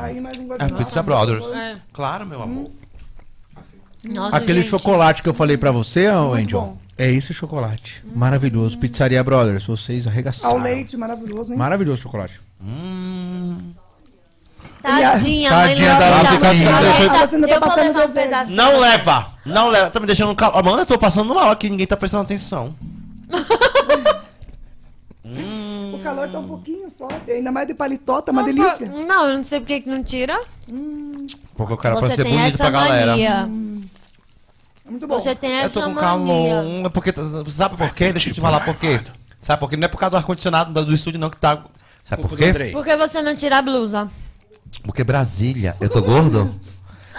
Mais 0.00 0.38
um 0.38 0.42
É 0.42 0.46
guardanapo. 0.46 0.84
Pizza 0.84 1.02
Brothers. 1.02 1.44
É. 1.52 1.76
Claro, 1.92 2.26
meu 2.26 2.42
amor. 2.42 2.70
Nossa, 4.14 4.36
Aquele 4.36 4.60
gente. 4.62 4.70
chocolate 4.70 5.22
que 5.22 5.28
eu 5.28 5.34
falei 5.34 5.56
pra 5.58 5.70
você, 5.70 6.08
ô 6.08 6.32
Angel. 6.34 6.60
bom. 6.60 6.78
É 6.96 7.10
esse 7.10 7.32
chocolate. 7.34 8.02
Maravilhoso. 8.14 8.78
Pizzaria 8.78 9.22
Brothers. 9.24 9.64
Vocês 9.66 10.06
arregaçaram. 10.06 10.56
Ao 10.56 10.62
leite, 10.62 10.96
maravilhoso, 10.96 11.52
hein? 11.52 11.58
Maravilhoso 11.58 12.02
chocolate. 12.02 12.40
Tadinha, 14.82 15.50
Tadinha 15.50 15.90
mãe 15.90 15.98
da. 15.98 16.06
Ela 16.06 16.22
Deixa 16.80 17.02
eu- 17.02 17.08
tá- 17.10 17.26
Você 17.26 17.40
tá 17.40 17.46
Eu 17.48 17.60
vou 17.60 17.68
passando 17.68 17.86
levar 17.88 18.02
um 18.02 18.06
desenho. 18.06 18.24
pedaço. 18.26 18.54
Não 18.56 18.78
leva! 18.80 19.26
Não 19.44 19.68
leva. 19.68 19.90
Tá 19.90 20.00
me 20.00 20.06
deixando 20.06 20.34
calmo. 20.34 20.62
Mano, 20.62 20.82
eu 20.82 20.86
tô 20.86 20.98
passando 20.98 21.34
mal 21.34 21.50
aqui, 21.50 21.68
ninguém 21.68 21.86
tá 21.86 21.96
prestando 21.96 22.22
atenção. 22.22 22.74
O 26.00 26.02
calor 26.02 26.28
tá 26.30 26.38
um 26.38 26.48
pouquinho 26.48 26.90
forte, 26.90 27.30
ainda 27.30 27.52
mais 27.52 27.66
de 27.66 27.74
paletó, 27.74 28.20
tá 28.22 28.32
uma 28.32 28.42
delícia. 28.42 28.86
Não, 28.86 29.28
eu 29.28 29.36
não 29.36 29.44
sei 29.44 29.60
por 29.60 29.66
que 29.66 29.80
que 29.82 29.88
não 29.90 30.02
tira. 30.02 30.40
Porque 31.56 31.72
eu 31.72 31.76
quero 31.76 31.96
Você 31.96 32.00
parecer 32.00 32.22
tem 32.24 32.32
bonito 32.32 32.46
essa 32.54 32.56
pra 32.58 32.70
galera. 32.70 33.10
mania. 33.12 33.48
É 34.86 34.90
muito 34.90 35.06
bom. 35.06 35.20
Você 35.20 35.34
tem 35.34 35.50
Eu 35.50 35.56
essa 35.58 35.74
tô 35.74 35.82
com 35.82 35.86
mania. 35.94 36.00
calor. 36.00 36.86
É 36.86 36.88
porque, 36.88 37.12
sabe 37.48 37.76
por 37.76 37.94
quê? 37.94 38.12
Deixa 38.12 38.30
eu 38.30 38.34
te 38.34 38.40
falar 38.40 38.60
por 38.60 38.74
quê. 38.76 39.00
Sabe 39.40 39.60
por 39.60 39.68
quê? 39.70 39.76
Não 39.76 39.84
é 39.84 39.88
por 39.88 39.98
causa 39.98 40.10
do 40.10 40.16
ar-condicionado 40.16 40.72
do 40.72 40.84
do 40.84 40.94
estúdio, 40.94 41.20
não, 41.20 41.30
que 41.30 41.36
tá. 41.36 41.62
Sabe 42.04 42.22
por 42.22 42.36
quê? 42.36 42.70
Por 42.72 42.84
que 42.84 42.96
você 42.96 43.22
não 43.22 43.36
tira 43.36 43.58
a 43.58 43.62
blusa? 43.62 44.10
Porque 44.82 45.04
Brasília. 45.04 45.76
Eu 45.80 45.88
tô 45.90 46.02
gordo? 46.02 46.54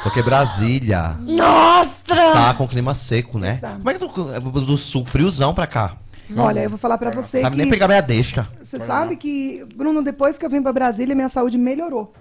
Porque 0.04 0.24
Brasília 0.24 1.16
Nossa! 1.20 1.92
tá 2.08 2.54
com 2.56 2.68
clima 2.68 2.94
seco, 2.96 3.38
né? 3.38 3.60
Como 3.62 3.90
é 3.90 3.94
que 3.94 4.00
tu, 4.00 4.34
é 4.34 4.40
do 4.40 4.76
sul, 4.76 5.06
friozão 5.06 5.54
pra 5.54 5.68
cá? 5.68 5.96
Olha, 6.36 6.62
eu 6.64 6.70
vou 6.70 6.78
falar 6.80 6.98
pra 6.98 7.10
você 7.12 7.42
Sabe 7.42 7.56
que... 7.56 7.62
nem 7.62 7.70
pegar 7.72 7.88
minha 7.88 8.02
deixa. 8.02 8.48
Você 8.62 8.80
sabe 8.80 9.16
que, 9.16 9.66
Bruno, 9.76 10.02
depois 10.02 10.38
que 10.38 10.46
eu 10.46 10.50
vim 10.50 10.62
para 10.62 10.72
Brasília, 10.72 11.14
minha 11.16 11.30
saúde 11.30 11.58
melhorou. 11.58 12.14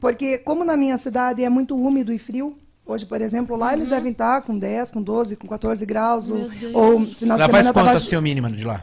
Porque 0.00 0.38
como 0.38 0.64
na 0.64 0.76
minha 0.76 0.98
cidade 0.98 1.42
é 1.42 1.48
muito 1.48 1.74
úmido 1.76 2.12
e 2.12 2.18
frio, 2.18 2.54
hoje, 2.84 3.06
por 3.06 3.22
exemplo, 3.22 3.56
lá 3.56 3.72
eles 3.72 3.88
devem 3.88 4.12
estar 4.12 4.42
com 4.42 4.58
10, 4.58 4.90
com 4.90 5.00
12, 5.02 5.36
com 5.36 5.48
14 5.48 5.86
graus, 5.86 6.28
ou, 6.30 6.50
ou 6.74 7.06
final 7.06 7.38
de 7.38 7.44
Já 7.44 7.48
faz 7.48 7.62
semana 7.62 7.72
quanto 7.72 7.84
tava- 7.86 7.96
assim 7.96 8.16
o 8.16 8.22
mínimo 8.22 8.50
de 8.50 8.64
lá? 8.64 8.82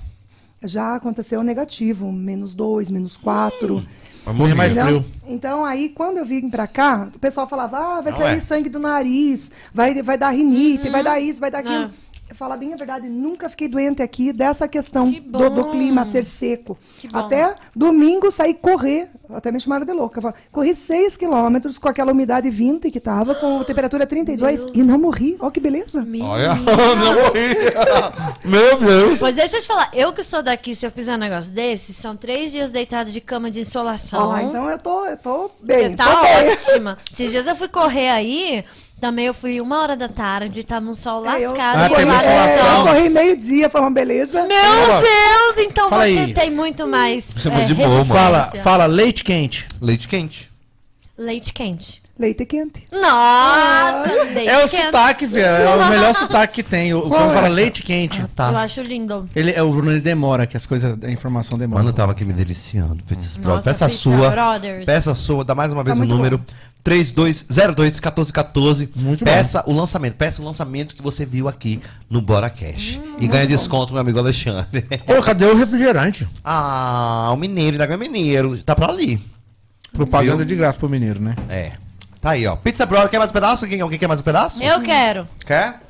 já 0.63 0.95
aconteceu 0.95 1.41
negativo, 1.43 2.11
menos 2.11 2.53
2, 2.53 2.91
menos 2.91 3.17
4. 3.17 3.84
Morrer 4.28 4.53
mais 4.53 4.72
Entendeu? 4.78 5.01
frio. 5.01 5.05
Então, 5.28 5.65
aí, 5.65 5.89
quando 5.89 6.17
eu 6.19 6.26
vim 6.26 6.49
pra 6.51 6.67
cá, 6.67 7.07
o 7.15 7.17
pessoal 7.19 7.47
falava, 7.47 7.78
ah, 7.97 8.01
vai 8.01 8.11
Não 8.11 8.19
sair 8.19 8.38
é. 8.38 8.41
sangue 8.41 8.69
do 8.69 8.78
nariz, 8.80 9.49
vai, 9.74 9.99
vai 10.03 10.17
dar 10.19 10.30
rinite, 10.30 10.86
Uhum. 10.86 10.91
vai 10.91 11.03
dar 11.03 11.19
isso, 11.19 11.39
vai 11.39 11.49
dar 11.49 11.59
aquilo. 11.59 11.86
É. 11.86 11.89
Falo 12.34 12.55
bem 12.55 12.73
a 12.73 12.77
verdade, 12.77 13.09
nunca 13.09 13.49
fiquei 13.49 13.67
doente 13.67 14.01
aqui 14.01 14.32
dessa 14.32 14.67
questão 14.67 15.11
Que 15.11 15.19
do, 15.19 15.49
do 15.49 15.69
clima 15.69 16.05
ser 16.05 16.23
seco. 16.23 16.77
Até 17.13 17.55
domingo 17.75 18.32
saí 18.32 18.53
correr, 18.53 19.09
até 19.29 19.51
me 19.51 19.59
chamaram 19.59 19.86
de 19.86 19.91
louca. 19.91 20.34
Corri 20.51 20.75
6 20.75 21.17
quilômetros 21.17 21.77
com 21.77 21.89
aquela 21.89 22.11
umidade 22.11 22.49
20 22.49 22.89
que 22.89 22.99
tava, 22.99 23.36
com 23.36 23.63
temperatura 23.63 24.07
32 24.07 24.67
e 24.73 24.84
não 24.84 24.97
morri. 24.97 25.36
Olha 25.39 25.51
que 25.51 25.59
beleza. 25.59 26.07
Olha, 26.21 26.55
não 26.55 27.13
morri. 27.15 27.55
Meu 28.45 28.79
Deus. 28.79 29.19
Pois 29.19 29.36
deixa 29.36 29.57
eu 29.57 29.61
te 29.61 29.67
falar, 29.67 29.89
eu 29.93 30.13
que 30.13 30.23
sou 30.23 30.41
daqui, 30.41 30.73
se 30.73 30.86
eu 30.86 30.91
fizer 30.91 31.13
um 31.15 31.19
negócio 31.19 31.51
desse, 31.51 31.93
são 31.93 32.15
três 32.15 32.51
dias 32.51 32.71
deitado 32.71 33.11
de 33.11 33.19
cama 33.19 33.51
de 33.51 33.59
insolação. 33.59 34.29
Ó, 34.29 34.39
então 34.39 34.69
eu 34.69 34.77
tô, 34.77 35.05
eu 35.05 35.17
tô 35.17 35.51
bem. 35.61 35.95
tá 35.95 36.15
tô 36.15 36.21
bem. 36.21 36.51
ótima. 36.51 36.97
Esses 37.11 37.32
dias 37.32 37.47
eu 37.47 37.55
fui 37.55 37.67
correr 37.67 38.09
aí, 38.09 38.63
também 39.02 39.26
eu 39.26 39.34
fui 39.34 39.60
uma 39.60 39.82
hora 39.82 39.97
da 39.97 40.08
tarde, 40.08 40.64
tava 40.64 40.86
um 40.88 40.93
sol 40.93 41.26
É, 41.26 41.43
eu- 41.43 41.49
lascado. 41.49 41.78
Ah, 41.80 41.88
e 41.88 42.06
insolação. 42.06 42.38
É, 42.38 42.80
eu 42.80 42.84
corri 42.86 43.10
meio-dia, 43.10 43.70
foi 43.70 43.82
uma 43.82 43.91
beleza. 43.91 44.43
Meu 44.43 44.47
Deus, 44.47 45.58
então 45.68 45.89
Fala 45.89 46.04
você 46.06 46.20
aí. 46.20 46.34
tem 46.34 46.52
muito 46.52 46.88
mais 46.88 47.26
Você 47.26 47.49
é 47.49 47.62
é, 47.62 47.66
de 47.66 47.74
boa, 47.74 47.89
mano. 47.89 48.06
Fala, 48.06 48.52
fala 48.64 48.86
leite 48.86 49.24
quente. 49.24 49.68
Leite 49.82 50.08
quente. 50.08 50.52
Leite 51.18 51.52
quente. 51.52 52.01
Leite 52.22 52.45
quente. 52.45 52.88
Nossa, 52.91 54.11
leite 54.36 54.47
É 54.47 54.63
o 54.63 54.69
quente. 54.69 54.86
sotaque, 54.86 55.26
velho. 55.26 55.43
É 55.63 55.76
o 55.76 55.89
melhor 55.89 56.13
sotaque 56.13 56.53
que 56.53 56.61
tem. 56.69 56.93
O 56.93 57.01
Qual 57.01 57.19
povo 57.19 57.32
é? 57.32 57.36
fala 57.36 57.47
leite 57.47 57.82
quente. 57.82 58.22
Eu 58.22 58.57
acho 58.57 58.82
lindo. 58.84 59.28
Ele, 59.36 59.49
é, 59.51 59.63
o 59.63 59.72
Bruno 59.72 59.91
ele 59.91 60.01
demora, 60.01 60.45
que 60.45 60.55
as 60.55 60.67
coisas, 60.67 60.95
a 61.03 61.09
informação 61.09 61.57
demora. 61.57 61.80
Mano, 61.80 61.89
eu 61.89 61.93
tava 61.93 62.11
aqui 62.11 62.24
me 62.24 62.32
deliciando. 62.32 63.03
Nossa. 63.43 63.63
Peça 63.63 63.88
a 63.88 63.89
sua. 63.89 64.30
Brothers. 64.30 64.86
Peça 64.86 65.11
a 65.11 65.15
sua. 65.15 65.43
Dá 65.43 65.55
mais 65.55 65.74
uma 65.74 65.84
vez 65.84 65.97
Tá 65.97 66.03
o 66.03 66.05
número. 66.05 66.39
3202-1414. 66.86 68.89
Muito 68.95 69.26
Peça 69.26 69.63
o 69.65 69.74
lançamento. 69.74 70.15
Peça 70.15 70.41
o 70.41 70.45
lançamento 70.45 70.95
que 70.95 71.01
você 71.01 71.26
viu 71.26 71.47
aqui 71.47 71.80
no 72.09 72.22
Bora 72.22 72.49
Cash. 72.51 72.99
Hum, 73.03 73.15
e 73.19 73.28
ganha 73.28 73.45
desconto, 73.47 73.93
meu 73.93 74.01
amigo 74.01 74.19
Alexandre. 74.19 74.82
Pô, 75.05 75.22
cadê 75.22 75.45
o 75.45 75.55
refrigerante? 75.55 76.28
ah, 76.43 77.30
o 77.34 77.36
mineiro, 77.36 77.72
ainda 77.74 77.86
ganha 77.86 77.97
mineiro. 77.97 78.57
Tá 78.63 78.76
pra 78.76 78.88
ali. 78.88 79.19
Propaganda 79.91 80.38
Viu? 80.38 80.45
de 80.45 80.55
graça 80.55 80.80
pro 80.80 80.88
mineiro, 80.89 81.22
né? 81.22 81.36
É. 81.49 81.72
Tá 82.22 82.32
aí, 82.32 82.45
ó. 82.45 82.55
Pizza 82.55 82.86
Brothers. 82.86 83.09
Quer 83.09 83.17
mais 83.17 83.32
um 83.32 83.34
pedaço? 83.34 83.63
Alguém, 83.65 83.82
alguém 83.82 83.97
quer 83.99 84.07
mais 84.07 84.19
um 84.19 84.24
pedaço? 84.24 84.61
Eu 84.61 84.80
quero. 84.82 85.28
Quer? 85.45 85.82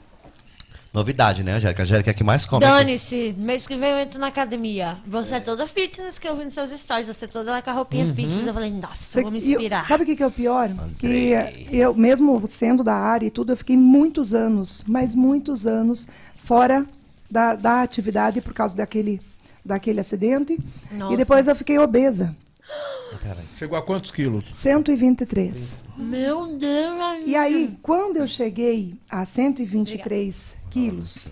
Novidade, 0.94 1.42
né, 1.44 1.54
Angélica? 1.54 1.82
A 1.82 1.86
Angélica 1.86 2.10
é 2.10 2.12
a 2.12 2.14
que 2.14 2.24
mais 2.24 2.46
come. 2.46 2.66
Dane-se, 2.66 3.34
mês 3.38 3.66
que 3.66 3.76
vem 3.78 3.92
eu 3.92 4.00
entro 4.00 4.20
na 4.20 4.28
academia. 4.28 4.98
Você 5.08 5.36
é 5.36 5.40
toda 5.40 5.66
fitness 5.66 6.18
que 6.18 6.28
eu 6.28 6.36
vi 6.36 6.44
nos 6.44 6.54
seus 6.54 6.70
stories, 6.72 7.08
você 7.08 7.26
é 7.26 7.28
toda 7.30 7.52
lá 7.52 7.62
com 7.62 7.70
a 7.70 7.74
roupinha 7.74 8.06
Uhum. 8.06 8.16
fitness. 8.16 8.46
Eu 8.46 8.54
falei, 8.54 8.72
nossa, 8.72 8.96
Cê- 8.96 9.22
vou 9.22 9.32
me 9.32 9.40
e 9.40 9.42
eu- 9.44 9.52
inspirar. 9.52 9.88
sabe 9.88 10.04
o 10.04 10.06
que, 10.06 10.16
que 10.18 10.24
é 10.24 10.28
o 10.28 10.32
pior? 10.32 10.70
Que 11.00 11.34
eu, 11.72 11.94
mesmo 11.94 12.46
sendo 12.46 12.84
da 12.84 12.94
área 12.96 13.26
e 13.28 13.32
tudo, 13.32 13.54
eu 13.54 13.58
fiquei 13.58 13.78
muitos 13.78 14.34
anos, 14.34 14.84
mas 14.86 15.16
muitos 15.16 15.66
anos, 15.66 16.10
fora 16.44 16.86
da, 17.30 17.56
da 17.56 17.82
atividade 17.82 18.42
por 18.42 18.54
causa 18.54 18.76
daquele, 18.76 19.22
daquele 19.64 20.02
acidente. 20.02 20.60
Nossa. 20.92 21.14
E 21.14 21.18
depois 21.18 21.48
eu 21.48 21.56
fiquei 21.56 21.80
obesa. 21.80 22.36
Chegou 23.58 23.78
a 23.78 23.82
quantos 23.82 24.12
quilos? 24.12 24.46
123. 24.54 25.78
Meu 25.98 26.56
Deus, 26.58 26.98
E 27.26 27.36
aí, 27.36 27.78
quando 27.82 28.18
eu 28.18 28.28
cheguei 28.28 28.96
a 29.10 29.26
123 29.26 30.56
quilos, 30.70 31.30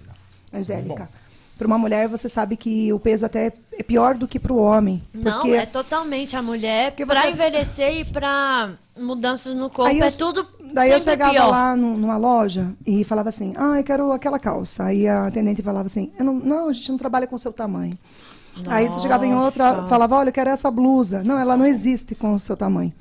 Angélica, 0.53 1.09
para 1.57 1.65
uma 1.67 1.77
mulher 1.77 2.07
você 2.07 2.29
sabe 2.29 2.55
que 2.55 2.91
o 2.93 2.99
peso 2.99 3.25
até 3.25 3.51
é 3.73 3.83
pior 3.83 4.17
do 4.17 4.27
que 4.27 4.39
para 4.39 4.53
o 4.53 4.57
homem. 4.57 5.01
Não, 5.13 5.45
é 5.53 5.65
totalmente 5.65 6.35
a 6.35 6.41
mulher 6.41 6.93
você- 7.23 7.31
envelhecer 7.31 7.99
e 8.01 8.05
pra 8.05 8.71
mudanças 8.97 9.55
no 9.55 9.69
corpo. 9.69 9.89
Aí 9.89 9.99
eu- 9.99 10.05
é 10.05 10.11
tudo 10.11 10.47
Daí 10.73 10.91
eu 10.91 10.99
chegava 10.99 11.31
pior. 11.31 11.47
lá 11.49 11.75
num- 11.75 11.97
numa 11.97 12.17
loja 12.17 12.71
e 12.85 13.03
falava 13.03 13.29
assim, 13.29 13.53
ah, 13.57 13.77
eu 13.79 13.83
quero 13.83 14.11
aquela 14.11 14.39
calça. 14.39 14.83
Aí 14.85 15.07
a 15.07 15.25
atendente 15.27 15.63
falava 15.63 15.87
assim, 15.87 16.11
eu 16.19 16.23
não, 16.25 16.33
não, 16.35 16.69
a 16.69 16.73
gente 16.73 16.91
não 16.91 16.97
trabalha 16.97 17.25
com 17.25 17.35
o 17.35 17.39
seu 17.39 17.51
tamanho. 17.51 17.97
Aí 18.67 18.87
você 18.87 18.99
chegava 18.99 19.25
em 19.25 19.33
outra, 19.35 19.73
Nossa. 19.73 19.87
falava, 19.87 20.15
olha, 20.15 20.29
eu 20.29 20.33
quero 20.33 20.49
essa 20.49 20.69
blusa. 20.69 21.23
Não, 21.23 21.37
ela 21.37 21.55
não 21.55 21.65
existe 21.65 22.15
com 22.15 22.33
o 22.33 22.39
seu 22.39 22.55
tamanho. 22.57 22.93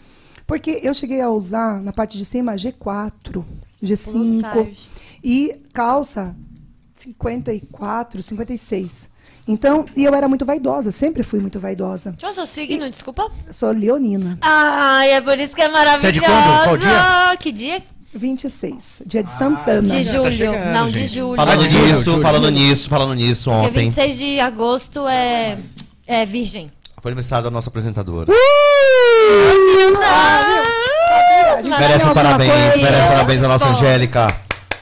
Porque 0.46 0.80
eu 0.82 0.94
cheguei 0.94 1.20
a 1.20 1.28
usar 1.30 1.80
na 1.82 1.92
parte 1.92 2.16
de 2.16 2.24
cima 2.24 2.54
G4, 2.54 3.44
G5 3.82 4.66
size. 4.66 4.88
e 5.22 5.62
calça 5.72 6.34
54, 6.96 8.22
56. 8.22 9.10
Então, 9.46 9.86
e 9.96 10.04
eu 10.04 10.14
era 10.14 10.28
muito 10.28 10.44
vaidosa, 10.44 10.92
sempre 10.92 11.22
fui 11.22 11.40
muito 11.40 11.58
vaidosa. 11.58 12.14
Qual 12.20 12.28
é 12.28 12.32
o 12.32 12.34
seu 12.34 12.46
signo, 12.46 12.88
desculpa? 12.90 13.30
Sou 13.50 13.70
leonina. 13.70 14.38
Ai, 14.42 15.12
é 15.12 15.20
por 15.20 15.38
isso 15.38 15.56
que 15.56 15.62
é 15.62 15.68
maravilhosa. 15.68 16.00
Você 16.00 16.06
é 16.06 16.12
de 16.12 16.20
quando? 16.20 16.64
Qual 16.64 16.76
dia? 16.76 17.36
Que 17.38 17.52
dia? 17.52 17.82
26, 18.14 19.02
dia 19.06 19.22
de 19.22 19.30
Santana. 19.30 19.82
De 19.82 20.04
tá 20.04 20.12
julho. 20.12 20.32
chegando, 20.32 20.72
não, 20.72 20.90
de 20.90 21.06
julho. 21.06 21.36
Falando 21.36 21.60
Ah, 21.64 21.68
nisso, 21.68 22.02
julho. 22.02 22.22
falando 22.22 22.50
nisso, 22.50 22.88
falando 22.88 23.14
nisso 23.14 23.50
Porque 23.50 23.66
ontem. 23.68 23.80
26 23.84 24.18
de 24.18 24.40
agosto 24.40 25.06
é, 25.08 25.56
é 26.06 26.24
virgem. 26.26 26.70
Foi 27.02 27.10
aniversário 27.12 27.44
da 27.44 27.50
nossa 27.50 27.68
apresentadora. 27.68 28.32
A 31.56 31.62
gente 31.62 31.68
Merece 31.80 32.06
um 32.08 32.14
parabéns, 32.14 32.52
coisa? 32.52 32.82
merece 32.82 33.08
parabéns 33.08 33.42
a 33.42 33.48
nossa 33.48 33.66
Bom. 33.66 33.72
Angélica. 33.72 34.36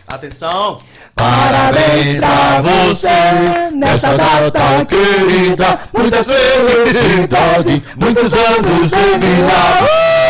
Atenção! 0.09 0.79
Parabéns 1.15 2.19
pra 2.21 2.61
você 2.61 3.71
nessa 3.75 4.17
data 4.17 4.85
querida. 4.85 5.79
Muitas 5.97 6.27
felicidades, 6.27 7.83
muitos 7.97 8.35
anos 8.35 8.91
de 8.91 9.27
vida. 9.27 10.26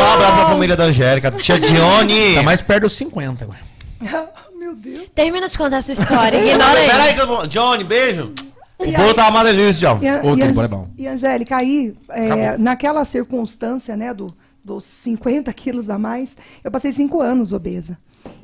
Um 0.00 0.12
abraço 0.12 0.32
pra 0.36 0.46
família 0.46 0.76
da 0.76 0.84
Angélica. 0.84 1.30
Tia 1.32 1.58
Dione! 1.58 2.34
Tá 2.36 2.42
mais 2.42 2.60
perto 2.60 2.82
dos 2.82 2.92
50 2.94 3.44
agora. 3.44 4.30
Meu 4.58 4.74
Deus. 4.74 5.08
Termina 5.14 5.48
de 5.48 5.56
contar 5.58 5.78
a 5.78 5.80
sua 5.80 5.92
história. 5.92 6.38
Ignora 6.44 6.78
aí. 6.78 6.88
Peraí 6.88 7.14
que 7.14 7.20
eu 7.20 7.26
vou... 7.26 7.46
Johnny, 7.46 7.84
beijo! 7.84 8.32
O 8.78 8.84
E 8.86 8.92
bolo 8.92 9.08
aí- 9.08 9.14
tá 9.14 9.28
uma 9.28 9.44
delícia, 9.44 9.90
aquele 9.90 10.10
Ang- 10.10 10.52
bolo 10.54 10.62
é 10.64 10.68
bom. 10.68 10.88
e, 10.96 11.06
Angélica, 11.06 11.56
aí, 11.56 11.94
é, 12.08 12.56
naquela 12.56 13.04
circunstância, 13.04 13.94
né, 13.94 14.14
do, 14.14 14.26
dos 14.64 14.84
50 14.84 15.52
quilos 15.52 15.90
a 15.90 15.98
mais, 15.98 16.30
eu 16.64 16.70
passei 16.70 16.90
cinco 16.90 17.20
anos 17.20 17.52
obesa. 17.52 17.98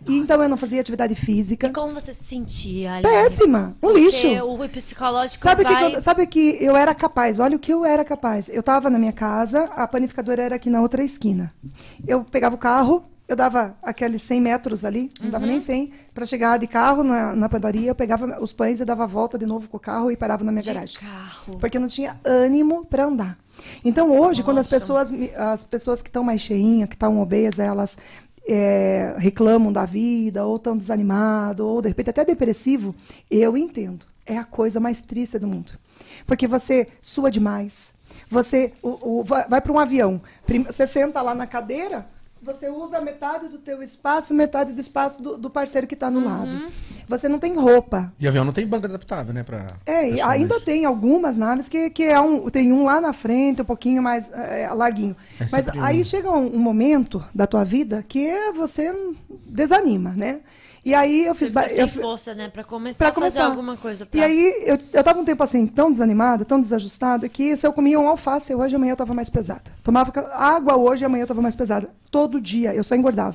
E 0.08 0.18
então 0.18 0.40
eu 0.40 0.48
não 0.48 0.56
fazia 0.56 0.80
atividade 0.80 1.14
física. 1.16 1.66
E 1.66 1.72
como 1.72 1.92
você 1.92 2.12
se 2.12 2.22
sentia? 2.22 2.94
Aline? 2.94 3.12
Péssima, 3.12 3.76
um 3.82 3.88
Porque 3.88 4.00
lixo. 4.00 4.44
o 4.44 4.68
psicológico 4.68 5.42
Sabe 5.42 5.62
o 5.62 5.66
que, 5.66 5.72
vai... 5.72 5.90
que 5.90 5.96
eu, 5.96 6.00
sabe 6.00 6.26
que 6.28 6.58
eu 6.60 6.76
era 6.76 6.94
capaz? 6.94 7.40
Olha 7.40 7.56
o 7.56 7.58
que 7.58 7.72
eu 7.72 7.84
era 7.84 8.04
capaz. 8.04 8.48
Eu 8.48 8.60
estava 8.60 8.88
na 8.88 8.98
minha 9.00 9.12
casa, 9.12 9.64
a 9.74 9.86
panificadora 9.88 10.42
era 10.42 10.54
aqui 10.56 10.70
na 10.70 10.80
outra 10.80 11.02
esquina. 11.02 11.52
Eu 12.06 12.22
pegava 12.22 12.54
o 12.54 12.58
carro, 12.58 13.04
eu 13.26 13.34
dava 13.34 13.76
aqueles 13.82 14.22
100 14.22 14.40
metros 14.40 14.84
ali, 14.84 15.10
não 15.20 15.28
dava 15.30 15.44
Uhum. 15.44 15.50
nem 15.50 15.60
100, 15.60 15.90
para 16.14 16.24
chegar 16.24 16.56
de 16.56 16.68
carro 16.68 17.02
na, 17.02 17.34
na 17.34 17.48
padaria, 17.48 17.90
eu 17.90 17.94
pegava 17.94 18.40
os 18.40 18.52
pães 18.52 18.78
e 18.78 18.84
dava 18.84 19.02
a 19.02 19.06
volta 19.08 19.36
de 19.36 19.44
novo 19.44 19.68
com 19.68 19.76
o 19.76 19.80
carro 19.80 20.08
e 20.12 20.16
parava 20.16 20.44
na 20.44 20.52
minha 20.52 20.62
De 20.62 20.68
garagem. 20.72 21.00
carro. 21.00 21.58
Porque 21.58 21.76
eu 21.78 21.80
não 21.80 21.88
tinha 21.88 22.16
ânimo 22.24 22.86
para 22.86 23.06
andar. 23.06 23.36
Então 23.84 24.16
hoje, 24.16 24.44
quando 24.44 24.58
as 24.58 24.68
pessoas, 24.68 25.10
as 25.36 25.64
pessoas 25.64 26.00
que 26.00 26.08
estão 26.10 26.22
mais 26.22 26.40
cheinhas, 26.42 26.88
que 26.88 26.94
estão 26.94 27.20
obesas, 27.20 27.58
elas 27.58 27.96
é, 28.48 29.14
reclamam 29.18 29.72
da 29.72 29.84
vida, 29.84 30.44
ou 30.46 30.56
estão 30.56 30.76
desanimadas, 30.76 31.64
ou 31.64 31.82
de 31.82 31.88
repente 31.88 32.10
até 32.10 32.24
depressivo, 32.24 32.94
eu 33.30 33.56
entendo. 33.56 34.06
É 34.24 34.36
a 34.38 34.44
coisa 34.44 34.80
mais 34.80 35.00
triste 35.00 35.38
do 35.38 35.46
mundo. 35.46 35.72
Porque 36.26 36.46
você 36.46 36.88
sua 37.00 37.30
demais. 37.30 37.92
Você 38.30 38.72
o- 38.82 39.20
o- 39.20 39.24
vai, 39.24 39.46
vai 39.48 39.60
para 39.60 39.72
um 39.72 39.78
avião, 39.78 40.20
você 40.66 40.86
senta 40.86 41.20
lá 41.22 41.34
na 41.34 41.46
cadeira, 41.46 42.06
você 42.46 42.70
usa 42.70 43.00
metade 43.00 43.48
do 43.48 43.58
teu 43.58 43.82
espaço, 43.82 44.32
metade 44.32 44.72
do 44.72 44.80
espaço 44.80 45.20
do, 45.20 45.36
do 45.36 45.50
parceiro 45.50 45.86
que 45.86 45.94
está 45.94 46.08
no 46.10 46.24
lado. 46.24 46.68
Você 47.08 47.28
não 47.28 47.38
tem 47.38 47.54
roupa, 47.54 48.12
E 48.18 48.26
avião 48.26 48.44
não 48.44 48.52
tem 48.52 48.66
banco 48.66 48.86
adaptável, 48.86 49.34
né? 49.34 49.42
Pra 49.42 49.66
é, 49.84 50.10
e 50.10 50.20
ainda 50.20 50.60
tem 50.60 50.84
algumas 50.84 51.36
naves 51.36 51.68
que, 51.68 51.90
que 51.90 52.04
é 52.04 52.18
um, 52.20 52.48
tem 52.48 52.72
um 52.72 52.84
lá 52.84 53.00
na 53.00 53.12
frente, 53.12 53.62
um 53.62 53.64
pouquinho 53.64 54.02
mais 54.02 54.30
é, 54.32 54.68
larguinho. 54.72 55.16
É 55.40 55.46
Mas 55.50 55.68
aí 55.68 56.00
um. 56.00 56.04
chega 56.04 56.30
um, 56.30 56.56
um 56.56 56.58
momento 56.58 57.22
da 57.34 57.46
tua 57.46 57.64
vida 57.64 58.04
que 58.08 58.52
você 58.52 58.94
desanima, 59.46 60.10
né? 60.16 60.40
E 60.86 60.94
aí 60.94 61.24
eu 61.26 61.34
fiz... 61.34 61.50
Você 61.50 61.68
sem 61.70 61.80
eu 61.80 61.88
força, 61.88 62.32
né? 62.32 62.48
Pra 62.48 62.62
começar 62.62 63.06
pra 63.06 63.08
a 63.08 63.12
fazer 63.12 63.40
começar. 63.40 63.44
alguma 63.46 63.76
coisa. 63.76 64.06
Pra... 64.06 64.20
E 64.20 64.22
aí 64.22 64.62
eu, 64.64 64.78
eu 64.92 65.02
tava 65.02 65.18
um 65.18 65.24
tempo 65.24 65.42
assim, 65.42 65.66
tão 65.66 65.90
desanimada, 65.90 66.44
tão 66.44 66.60
desajustada, 66.60 67.28
que 67.28 67.56
se 67.56 67.66
eu 67.66 67.72
comia 67.72 67.98
um 67.98 68.06
alface 68.06 68.54
hoje, 68.54 68.76
amanhã 68.76 68.92
eu 68.92 68.96
tava 68.96 69.12
mais 69.12 69.28
pesada. 69.28 69.64
Tomava 69.82 70.12
água 70.32 70.76
hoje, 70.76 71.04
amanhã 71.04 71.24
eu 71.24 71.26
tava 71.26 71.42
mais 71.42 71.56
pesada. 71.56 71.90
Todo 72.08 72.40
dia, 72.40 72.72
eu 72.72 72.84
só 72.84 72.94
engordava. 72.94 73.34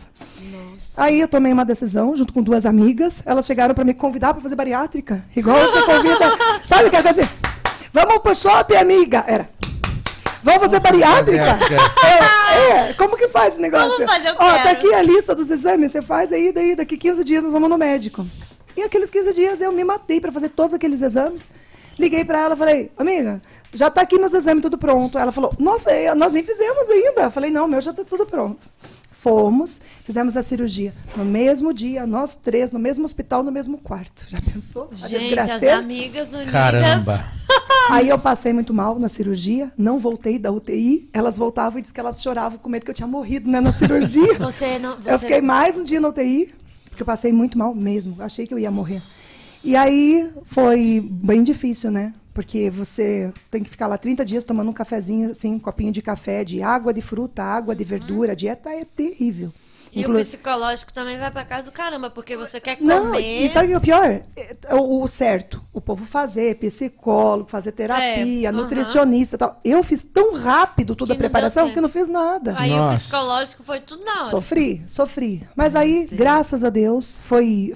Aí 0.96 1.20
eu 1.20 1.28
tomei 1.28 1.52
uma 1.52 1.66
decisão, 1.66 2.16
junto 2.16 2.32
com 2.32 2.42
duas 2.42 2.66
amigas. 2.66 3.22
Elas 3.26 3.46
chegaram 3.46 3.76
para 3.76 3.84
me 3.84 3.94
convidar 3.94 4.34
para 4.34 4.42
fazer 4.42 4.56
bariátrica. 4.56 5.22
Igual 5.36 5.60
você 5.60 5.82
convida. 5.82 6.32
Sabe 6.64 6.88
o 6.88 6.90
que 6.90 6.96
é 6.96 7.00
assim? 7.00 7.28
Vamos 7.92 8.20
pro 8.20 8.34
shopping, 8.34 8.76
amiga. 8.76 9.26
Era. 9.28 9.61
Vamos 10.44 10.62
fazer 10.62 10.80
bariátrica? 10.80 11.58
É, 12.06 12.90
é, 12.90 12.94
como 12.94 13.16
que 13.18 13.28
faz 13.28 13.54
esse 13.54 13.62
negócio? 13.62 13.90
Vamos 13.90 14.06
fazer, 14.14 14.30
eu 14.30 14.36
Ó, 14.40 14.52
tá 14.64 14.72
aqui 14.72 14.94
a 14.94 15.02
lista 15.02 15.36
dos 15.36 15.50
exames. 15.50 15.92
Você 15.92 16.02
faz 16.02 16.32
aí, 16.32 16.52
daí 16.52 16.76
daqui 16.76 16.98
15 16.98 17.24
dias 17.24 17.44
nós 17.44 17.54
vamos 17.54 17.70
no 17.70 17.78
médico. 17.78 18.26
E 18.76 18.82
aqueles 18.82 19.10
15 19.12 19.34
dias 19.34 19.62
eu 19.62 19.72
me 19.72 19.84
matei 19.84 20.20
para 20.20 20.32
fazer 20.32 20.50
todos 20.50 20.74
aqueles 20.74 21.02
exames. 21.02 21.50
Liguei 22.00 22.24
para 22.26 22.40
ela, 22.40 22.56
falei, 22.56 22.92
amiga, 22.98 23.42
já 23.74 23.90
tá 23.92 24.02
aqui 24.02 24.18
meus 24.18 24.34
exames 24.34 24.62
tudo 24.62 24.78
pronto. 24.78 25.18
Ela 25.20 25.32
falou, 25.32 25.54
nossa, 25.60 25.92
eu- 25.94 26.16
nós 26.16 26.32
nem 26.34 26.42
fizemos 26.44 26.90
ainda. 26.90 27.22
Eu 27.24 27.32
falei, 27.32 27.52
não, 27.52 27.68
meu 27.68 27.82
já 27.82 27.94
tá 27.94 28.04
tudo 28.04 28.26
pronto. 28.26 28.66
Fomos, 29.22 29.80
fizemos 30.04 30.36
a 30.36 30.42
cirurgia. 30.42 30.96
No 31.16 31.24
mesmo 31.24 31.72
dia, 31.72 32.08
nós 32.08 32.34
três, 32.34 32.72
no 32.72 32.80
mesmo 32.80 33.06
hospital, 33.06 33.44
no 33.44 33.52
mesmo 33.52 33.78
quarto. 33.78 34.26
Já 34.28 34.42
pensou? 34.42 34.90
A 34.92 35.08
Gente, 35.08 35.38
as 35.38 35.62
amigas 35.62 36.34
unidas. 36.34 36.52
Caramba. 36.52 37.24
Aí 37.92 38.10
eu 38.10 38.18
passei 38.18 38.52
muito 38.52 38.74
mal 38.74 38.98
na 38.98 39.08
cirurgia, 39.08 39.72
não 39.78 40.00
voltei 40.00 40.40
da 40.40 40.52
UTI. 40.52 41.08
Elas 41.14 41.38
voltavam 41.38 41.78
e 41.78 41.84
disseram 41.84 41.94
que 41.94 42.00
elas 42.00 42.20
choravam 42.20 42.58
com 42.58 42.68
medo 42.68 42.84
que 42.84 42.90
eu 42.90 42.96
tinha 42.96 43.08
morrido 43.08 43.48
né, 43.48 43.62
na 43.62 43.72
cirurgia. 43.72 44.34
Você 44.42 44.80
não. 44.80 44.94
Você... 44.94 45.14
Eu 45.14 45.20
fiquei 45.20 45.40
mais 45.40 45.78
um 45.78 45.84
dia 45.84 46.02
na 46.02 46.08
UTI, 46.08 46.52
porque 46.90 47.04
eu 47.04 47.06
passei 47.06 47.32
muito 47.32 47.60
mal 47.60 47.76
mesmo. 47.76 48.16
Achei 48.18 48.48
que 48.48 48.54
eu 48.56 48.58
ia 48.58 48.72
morrer. 48.72 49.04
E 49.64 49.76
aí 49.76 50.32
foi 50.46 51.00
bem 51.00 51.44
difícil, 51.44 51.92
né? 51.92 52.12
Porque 52.34 52.70
você 52.70 53.34
tem 53.50 53.62
que 53.64 53.70
ficar 53.70 53.88
lá 53.88 53.98
30 53.98 54.24
dias 54.24 54.44
tomando 54.44 54.70
um 54.70 54.74
cafezinho, 54.74 55.32
assim, 55.32 55.54
um 55.54 55.60
copinho 55.60 55.92
de 55.92 56.02
café, 56.02 56.44
de 56.46 56.62
água 56.62 56.94
de 56.94 57.02
fruta, 57.02 57.44
água 57.44 57.76
de 57.76 57.84
verdura. 57.84 58.32
A 58.32 58.36
dieta 58.36 58.70
é 58.70 58.86
terrível. 58.86 59.52
E 59.94 60.00
Inclu- 60.00 60.16
o 60.16 60.20
psicológico 60.22 60.94
também 60.94 61.18
vai 61.20 61.30
pra 61.30 61.44
casa 61.44 61.64
do 61.64 61.72
caramba, 61.74 62.10
porque 62.10 62.38
você 62.38 62.62
quer 62.62 62.78
Não, 62.80 63.08
comer. 63.08 63.20
e 63.44 63.50
sabe 63.50 63.66
o 63.66 63.68
que 63.68 63.74
é 63.74 63.78
o 63.78 63.82
pior? 63.82 64.06
É, 64.38 64.56
é 64.70 64.76
o, 64.76 65.02
o 65.02 65.06
certo. 65.08 65.62
O 65.74 65.82
povo 65.82 66.06
fazer, 66.06 66.56
psicólogo, 66.56 67.50
fazer 67.50 67.74
terapia, 67.74 68.48
É, 68.48 68.52
nutricionista 68.54 69.36
e 69.36 69.38
tal. 69.40 69.60
Eu 69.66 69.84
fiz 69.84 70.02
tão 70.02 70.34
rápido 70.36 70.96
toda 70.96 71.08
Que 71.10 71.12
a 71.12 71.16
não 71.16 71.20
preparação 71.20 71.70
que 71.74 71.78
eu 71.78 71.82
não 71.82 71.90
fiz 71.90 72.08
nada. 72.08 72.56
Aí 72.58 72.72
o 72.72 72.78
Nossa. 72.78 73.02
psicológico 73.02 73.64
foi 73.66 73.82
tudo 73.82 74.06
na 74.06 74.14
hora. 74.14 74.30
Sofri, 74.30 74.82
sofri. 74.88 75.46
Mas 75.58 75.76
aí, 75.76 76.08
graças 76.10 76.64
a 76.64 76.70
Deus, 76.70 77.20
foi. 77.26 77.74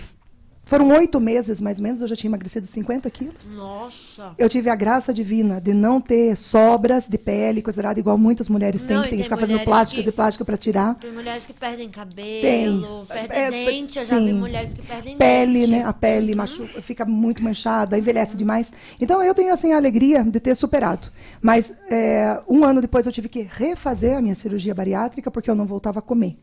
Foram 0.65 0.89
oito 0.97 1.19
meses, 1.19 1.61
mais 1.61 1.77
ou 1.77 1.83
menos, 1.83 2.01
eu 2.01 2.07
já 2.07 2.15
tinha 2.15 2.27
emagrecido 2.29 2.65
50 2.65 3.07
quilos. 3.11 3.53
Nossa. 3.53 4.31
Eu 4.35 4.49
tive 4.49 4.67
a 4.69 4.75
graça 4.75 5.13
divina 5.13 5.61
de 5.61 5.73
não 5.75 6.01
ter 6.01 6.35
sobras 6.35 7.07
de 7.07 7.19
pele, 7.19 7.61
coisa 7.61 7.81
errada, 7.81 7.99
igual 7.99 8.17
muitas 8.17 8.49
mulheres 8.49 8.83
têm, 8.83 8.95
Não, 8.95 9.03
que 9.03 9.09
tem 9.09 9.17
que 9.19 9.23
ficar 9.25 9.37
fazendo 9.37 9.63
plásticas 9.63 10.03
que- 10.05 10.09
e 10.09 10.11
plástica 10.11 10.43
para 10.43 10.57
tirar. 10.57 10.95
Tem 10.95 11.11
mulheres 11.11 11.45
que 11.45 11.53
perdem 11.53 11.87
cabelo, 11.89 13.05
Tem. 13.05 13.05
perdem 13.07 13.39
É, 13.39 13.51
dente. 13.51 13.99
Eu 13.99 14.05
já 14.05 14.17
vi 14.17 14.25
sim. 14.25 14.33
mulheres 14.33 14.73
que 14.73 14.81
perdem 14.81 15.15
Pele, 15.17 15.59
dente. 15.59 15.71
né? 15.71 15.83
A 15.85 15.93
pele 15.93 16.33
machuca, 16.33 16.81
fica 16.81 17.05
muito 17.05 17.43
manchada, 17.43 17.95
envelhece 17.97 18.35
demais. 18.35 18.73
Então 18.99 19.21
eu 19.21 19.35
tenho 19.35 19.53
assim 19.53 19.71
a 19.71 19.77
alegria 19.77 20.23
de 20.23 20.39
ter 20.39 20.55
superado. 20.55 21.09
Mas 21.41 21.71
é, 21.91 22.41
um 22.49 22.63
ano 22.65 22.81
depois 22.81 23.05
eu 23.05 23.11
tive 23.11 23.29
que 23.29 23.47
refazer 23.51 24.17
a 24.17 24.21
minha 24.21 24.33
cirurgia 24.33 24.73
bariátrica 24.73 25.29
porque 25.29 25.49
eu 25.49 25.55
não 25.55 25.67
voltava 25.67 25.99
a 25.99 26.01
comer. 26.01 26.35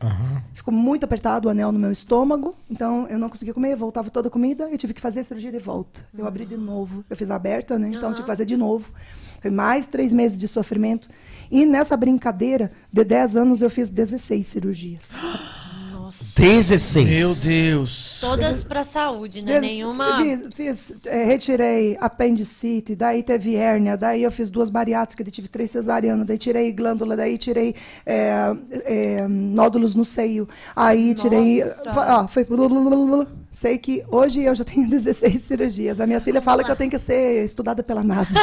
Ficou 0.54 0.72
muito 0.72 1.02
apertado 1.04 1.48
o 1.48 1.50
anel 1.50 1.72
no 1.72 1.78
meu 1.78 1.90
estômago, 1.90 2.54
então 2.70 3.06
eu 3.10 3.18
não 3.18 3.28
conseguia 3.28 3.52
comer, 3.52 3.74
voltava 3.74 4.11
toda 4.12 4.28
a 4.28 4.30
comida, 4.30 4.68
eu 4.70 4.78
tive 4.78 4.94
que 4.94 5.00
fazer 5.00 5.20
a 5.20 5.24
cirurgia 5.24 5.50
de 5.50 5.58
volta. 5.58 6.06
Eu 6.16 6.26
abri 6.26 6.44
de 6.44 6.56
novo, 6.56 7.04
eu 7.08 7.16
fiz 7.16 7.30
aberta, 7.30 7.78
né? 7.78 7.88
Então 7.88 8.10
eu 8.10 8.14
tive 8.14 8.22
que 8.22 8.30
fazer 8.30 8.44
de 8.44 8.56
novo. 8.56 8.92
Foi 9.40 9.50
mais 9.50 9.86
três 9.86 10.12
meses 10.12 10.38
de 10.38 10.46
sofrimento. 10.46 11.08
E 11.50 11.66
nessa 11.66 11.96
brincadeira, 11.96 12.70
de 12.92 13.02
10 13.02 13.36
anos, 13.36 13.62
eu 13.62 13.68
fiz 13.68 13.90
16 13.90 14.46
cirurgias. 14.46 15.12
Nossa. 16.38 16.50
16. 16.50 17.06
Meu 17.08 17.34
Deus. 17.34 18.18
Todas 18.20 18.64
pra 18.64 18.82
saúde, 18.82 19.42
né? 19.42 19.52
Fiz- 19.52 19.60
Nenhuma. 19.60 20.16
Fiz, 20.16 20.40
fiz, 20.54 20.92
é, 21.06 21.24
retirei 21.24 21.96
apendicite, 22.00 22.94
daí 22.96 23.22
teve 23.22 23.54
hérnia, 23.56 23.96
daí 23.96 24.22
eu 24.22 24.32
fiz 24.32 24.48
duas 24.50 24.70
bariátricas, 24.70 25.24
daí 25.24 25.32
tive 25.32 25.48
três 25.48 25.70
cesarianas, 25.70 26.26
daí 26.26 26.38
tirei 26.38 26.72
glândula, 26.72 27.16
daí 27.16 27.36
tirei 27.36 27.74
é, 28.06 28.52
é, 28.84 29.26
nódulos 29.28 29.94
no 29.94 30.04
seio, 30.04 30.48
aí 30.74 31.14
tirei. 31.14 31.62
Nossa. 31.64 32.22
Ó, 32.22 32.28
foi. 32.28 32.46
Sei 33.50 33.76
que 33.76 34.02
hoje 34.10 34.42
eu 34.42 34.54
já 34.54 34.64
tenho 34.64 34.88
16 34.88 35.42
cirurgias. 35.42 36.00
A 36.00 36.06
minha 36.06 36.20
filha 36.20 36.40
fala 36.40 36.64
que 36.64 36.70
eu 36.70 36.76
tenho 36.76 36.90
que 36.90 36.98
ser 36.98 37.44
estudada 37.44 37.82
pela 37.82 38.02
NASA. 38.02 38.32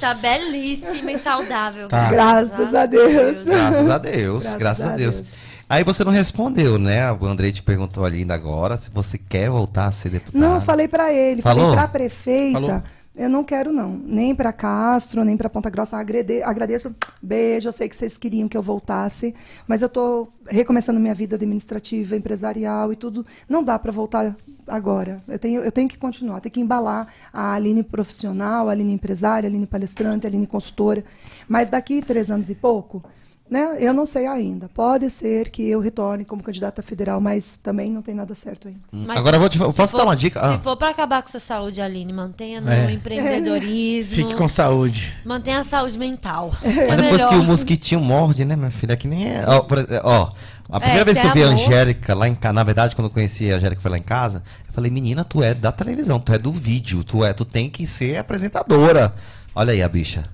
Tá 0.00 0.14
belíssima 0.14 1.12
e 1.12 1.18
saudável. 1.18 1.88
Tá. 1.88 2.10
Graças 2.10 2.74
a 2.74 2.86
Deus. 2.86 3.42
Graças 3.44 3.90
a 3.90 3.98
Deus, 3.98 4.42
Graças 4.44 4.58
graças, 4.58 4.86
a 4.86 4.92
a 4.92 4.96
Deus. 4.96 5.20
Deus. 5.20 5.45
Aí 5.68 5.82
você 5.82 6.04
não 6.04 6.12
respondeu, 6.12 6.78
né? 6.78 7.10
O 7.12 7.24
Andrei 7.26 7.50
te 7.50 7.62
perguntou 7.62 8.04
ali 8.04 8.18
ainda 8.18 8.34
agora 8.34 8.76
se 8.76 8.88
você 8.90 9.18
quer 9.18 9.50
voltar 9.50 9.86
a 9.86 9.92
ser 9.92 10.10
deputado. 10.10 10.40
Não, 10.40 10.54
eu 10.56 10.60
falei 10.60 10.86
para 10.86 11.12
ele, 11.12 11.42
Falou? 11.42 11.64
falei 11.64 11.76
para 11.76 11.88
prefeita. 11.88 12.60
Falou? 12.60 12.82
Eu 13.16 13.30
não 13.30 13.42
quero, 13.42 13.72
não. 13.72 13.92
Nem 14.04 14.34
para 14.34 14.52
Castro, 14.52 15.24
nem 15.24 15.38
para 15.38 15.48
Ponta 15.48 15.70
Grossa. 15.70 15.96
Agrade- 15.96 16.42
agradeço. 16.42 16.94
Beijo. 17.22 17.66
Eu 17.66 17.72
sei 17.72 17.88
que 17.88 17.96
vocês 17.96 18.16
queriam 18.18 18.46
que 18.46 18.56
eu 18.56 18.62
voltasse. 18.62 19.34
Mas 19.66 19.80
eu 19.80 19.86
estou 19.86 20.30
recomeçando 20.46 21.00
minha 21.00 21.14
vida 21.14 21.34
administrativa, 21.34 22.14
empresarial 22.14 22.92
e 22.92 22.96
tudo. 22.96 23.24
Não 23.48 23.64
dá 23.64 23.78
para 23.78 23.90
voltar 23.90 24.36
agora. 24.68 25.22
Eu 25.26 25.38
tenho, 25.38 25.62
eu 25.62 25.72
tenho 25.72 25.88
que 25.88 25.96
continuar. 25.96 26.40
Tenho 26.40 26.52
que 26.52 26.60
embalar 26.60 27.08
a 27.32 27.54
Aline 27.54 27.82
profissional, 27.82 28.68
a 28.68 28.72
Aline 28.72 28.92
empresária, 28.92 29.46
a 29.46 29.50
Aline 29.50 29.66
palestrante, 29.66 30.26
a 30.26 30.28
Aline 30.28 30.46
consultora. 30.46 31.02
Mas 31.48 31.70
daqui 31.70 32.02
três 32.02 32.30
anos 32.30 32.50
e 32.50 32.54
pouco, 32.54 33.02
Né? 33.48 33.76
Eu 33.78 33.94
não 33.94 34.04
sei 34.04 34.26
ainda. 34.26 34.68
Pode 34.68 35.08
ser 35.08 35.50
que 35.50 35.62
eu 35.68 35.78
retorne 35.80 36.24
como 36.24 36.42
candidata 36.42 36.82
federal, 36.82 37.20
mas 37.20 37.54
também 37.62 37.92
não 37.92 38.02
tem 38.02 38.12
nada 38.12 38.34
certo 38.34 38.66
ainda. 38.66 38.80
Mas 38.90 39.18
Agora 39.18 39.36
eu 39.36 39.40
vou 39.40 39.48
te, 39.48 39.56
se 39.56 39.64
posso 39.64 39.92
for- 39.92 39.98
dar 39.98 40.04
uma 40.04 40.16
dica? 40.16 40.40
Se 40.40 40.54
Ah. 40.54 40.58
for 40.58 40.76
pra 40.76 40.90
acabar 40.90 41.22
com 41.22 41.28
sua 41.28 41.38
saúde, 41.38 41.80
Aline, 41.80 42.12
mantenha 42.12 42.60
no 42.60 42.68
É. 42.68 42.90
empreendedorismo. 42.90 44.16
Fique 44.16 44.34
com 44.34 44.48
saúde. 44.48 45.14
Mantenha 45.24 45.60
a 45.60 45.62
saúde 45.62 45.96
mental. 45.98 46.50
Mas 46.60 46.76
É 46.76 46.96
depois 46.96 47.12
melhor. 47.12 47.28
que 47.28 47.36
o 47.36 47.44
mosquitinho 47.44 48.00
morde, 48.00 48.44
né, 48.44 48.56
minha 48.56 48.70
filha? 48.70 48.94
É 48.94 48.96
que 48.96 49.06
nem 49.06 49.28
é. 49.28 49.44
Ó, 49.46 49.64
ó, 50.02 50.32
a 50.68 50.80
primeira 50.80 51.02
É, 51.02 51.04
vez 51.04 51.16
se 51.16 51.20
que 51.20 51.26
eu 51.26 51.30
é 51.30 51.34
vi 51.34 51.42
a 51.44 51.46
amor. 51.48 51.60
Angélica 51.60 52.14
lá 52.14 52.28
em 52.28 52.34
casa, 52.34 52.52
na 52.52 52.64
verdade, 52.64 52.96
quando 52.96 53.06
eu 53.06 53.12
conheci 53.12 53.52
a 53.52 53.56
Angélica 53.56 53.80
foi 53.80 53.90
lá 53.92 53.98
em 53.98 54.02
casa, 54.02 54.42
eu 54.66 54.72
falei, 54.74 54.90
menina, 54.90 55.24
tu 55.24 55.40
é 55.40 55.54
da 55.54 55.70
televisão, 55.70 56.18
tu 56.18 56.32
é 56.32 56.38
do 56.38 56.50
vídeo, 56.50 57.04
tu 57.04 57.24
é, 57.24 57.32
tu 57.32 57.44
tem 57.44 57.70
que 57.70 57.86
ser 57.86 58.16
apresentadora. 58.18 59.14
Olha 59.54 59.72
aí 59.72 59.82
a 59.82 59.88
bicha. 59.88 60.24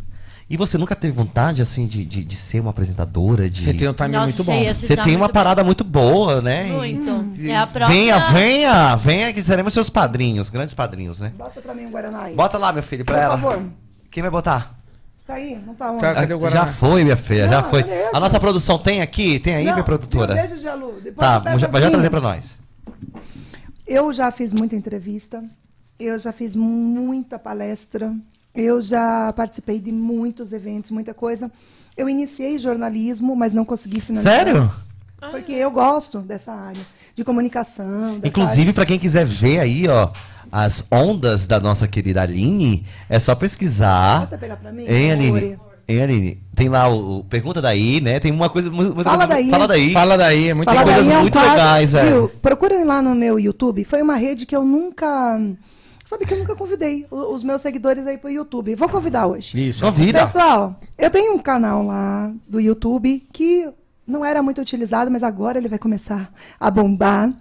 E 0.52 0.56
você 0.58 0.76
nunca 0.76 0.94
teve 0.94 1.14
vontade, 1.14 1.62
assim, 1.62 1.86
de, 1.86 2.04
de, 2.04 2.22
de 2.22 2.36
ser 2.36 2.60
uma 2.60 2.68
apresentadora? 2.72 3.48
De... 3.48 3.62
Você 3.62 3.72
tem 3.72 3.88
um 3.88 3.94
timing 3.94 4.12
Nossa, 4.12 4.26
muito 4.26 4.44
bom. 4.44 4.74
você 4.74 4.94
tem 4.96 5.16
uma 5.16 5.20
muito 5.20 5.32
parada 5.32 5.64
muito 5.64 5.82
boa, 5.82 6.42
né? 6.42 6.64
Muito. 6.64 7.24
e- 7.40 7.48
É 7.50 7.56
a 7.56 7.66
própria... 7.66 7.88
Venha, 7.88 8.18
venha, 8.30 8.96
venha, 8.96 9.32
que 9.32 9.40
seremos 9.42 9.72
seus 9.72 9.88
padrinhos, 9.88 10.50
grandes 10.50 10.74
padrinhos, 10.74 11.20
né? 11.20 11.32
Bota 11.38 11.58
pra 11.62 11.72
mim 11.72 11.86
um 11.86 11.90
Guaraná 11.90 12.24
aí. 12.24 12.34
Bota 12.34 12.58
lá, 12.58 12.70
meu 12.70 12.82
filho, 12.82 13.02
pra 13.02 13.14
Por 13.14 13.20
ela. 13.22 13.38
favor. 13.38 13.62
Quem 14.10 14.22
vai 14.22 14.30
botar? 14.30 14.74
Tá 15.26 15.34
aí? 15.34 15.58
Não 15.66 15.74
tá 15.74 15.90
onde? 15.90 16.00
Tá, 16.02 16.12
cadê 16.16 16.34
o 16.34 16.38
Guaraná? 16.38 16.66
Já 16.66 16.70
foi, 16.70 17.02
minha 17.02 17.16
filha, 17.16 17.48
já 17.48 17.62
foi. 17.62 17.82
A 18.12 18.20
nossa 18.20 18.38
produção 18.38 18.78
tem 18.78 19.00
aqui? 19.00 19.38
Tem 19.38 19.54
aí, 19.54 19.64
Não, 19.64 19.72
minha 19.72 19.84
produtora? 19.84 20.34
Deixa 20.34 20.58
de 20.58 20.68
alu. 20.68 20.96
Depois 21.02 21.16
Tá, 21.16 21.40
mas 21.42 21.62
já, 21.62 21.68
já 21.80 21.90
trazer 21.90 22.10
pra 22.10 22.20
nós. 22.20 22.58
Eu 23.86 24.12
já 24.12 24.30
fiz 24.30 24.52
muita 24.52 24.76
entrevista, 24.76 25.42
eu 25.98 26.18
já 26.18 26.30
fiz 26.30 26.54
muita 26.54 27.38
palestra, 27.38 28.14
eu 28.54 28.80
já 28.82 29.32
participei 29.34 29.80
de 29.80 29.92
muitos 29.92 30.52
eventos, 30.52 30.90
muita 30.90 31.14
coisa. 31.14 31.50
Eu 31.96 32.08
iniciei 32.08 32.58
jornalismo, 32.58 33.34
mas 33.36 33.52
não 33.54 33.64
consegui 33.64 34.00
finalizar. 34.00 34.34
Sério? 34.46 34.72
Porque 35.30 35.52
eu 35.52 35.70
gosto 35.70 36.18
dessa 36.20 36.52
área 36.52 36.80
de 37.14 37.22
comunicação. 37.24 38.14
dessa 38.18 38.26
Inclusive, 38.28 38.72
pra 38.72 38.86
quem 38.86 38.98
quiser 38.98 39.24
ver 39.24 39.60
aí, 39.60 39.86
ó, 39.88 40.10
as 40.50 40.84
ondas 40.90 41.46
da 41.46 41.60
nossa 41.60 41.86
querida 41.86 42.22
Aline, 42.22 42.84
é 43.08 43.18
só 43.18 43.34
pesquisar. 43.34 44.26
Você 44.26 44.36
pegar 44.38 44.56
pra 44.56 44.72
mim? 44.72 44.84
Hein, 44.86 45.12
Aline? 45.12 45.58
Hein, 45.88 46.02
Aline? 46.02 46.42
Tem 46.54 46.68
lá 46.68 46.88
o, 46.88 47.18
o 47.18 47.24
Pergunta 47.24 47.60
daí, 47.60 48.00
né? 48.00 48.18
Tem 48.20 48.32
uma 48.32 48.48
coisa. 48.50 48.70
mu- 48.70 48.82
muita 48.94 49.04
Fala 49.04 49.16
coisa- 49.18 49.26
daí. 49.28 49.50
Fala 49.50 49.68
daí. 49.68 49.92
Fala 49.92 50.16
daí, 50.18 50.48
é 50.48 50.54
muito 50.54 50.66
Fala 50.66 50.78
Tem 50.78 50.86
bom. 50.86 50.92
coisas 50.92 51.06
daí 51.06 51.14
é 51.14 51.18
um 51.18 51.22
muito 51.22 51.32
quadro- 51.34 51.50
legais, 51.52 51.92
velho. 51.92 52.28
Procurem 52.40 52.84
lá 52.84 53.00
no 53.02 53.14
meu 53.14 53.38
YouTube. 53.38 53.84
Foi 53.84 54.00
uma 54.02 54.16
rede 54.16 54.44
que 54.46 54.56
eu 54.56 54.64
nunca. 54.64 55.38
Sabe 56.12 56.26
que 56.26 56.34
eu 56.34 56.38
nunca 56.38 56.54
convidei 56.54 57.06
os 57.10 57.42
meus 57.42 57.62
seguidores 57.62 58.06
aí 58.06 58.18
pro 58.18 58.28
YouTube. 58.28 58.74
Vou 58.74 58.86
convidar 58.86 59.26
hoje. 59.26 59.70
Isso. 59.70 59.82
Convida. 59.82 60.26
Pessoal, 60.26 60.78
eu 60.98 61.08
tenho 61.08 61.32
um 61.32 61.38
canal 61.38 61.82
lá 61.86 62.30
do 62.46 62.60
YouTube 62.60 63.26
que 63.32 63.66
não 64.06 64.24
era 64.24 64.42
muito 64.42 64.60
utilizado, 64.60 65.10
mas 65.10 65.22
agora 65.22 65.58
ele 65.58 65.68
vai 65.68 65.78
começar 65.78 66.32
a 66.58 66.70
bombar. 66.70 67.32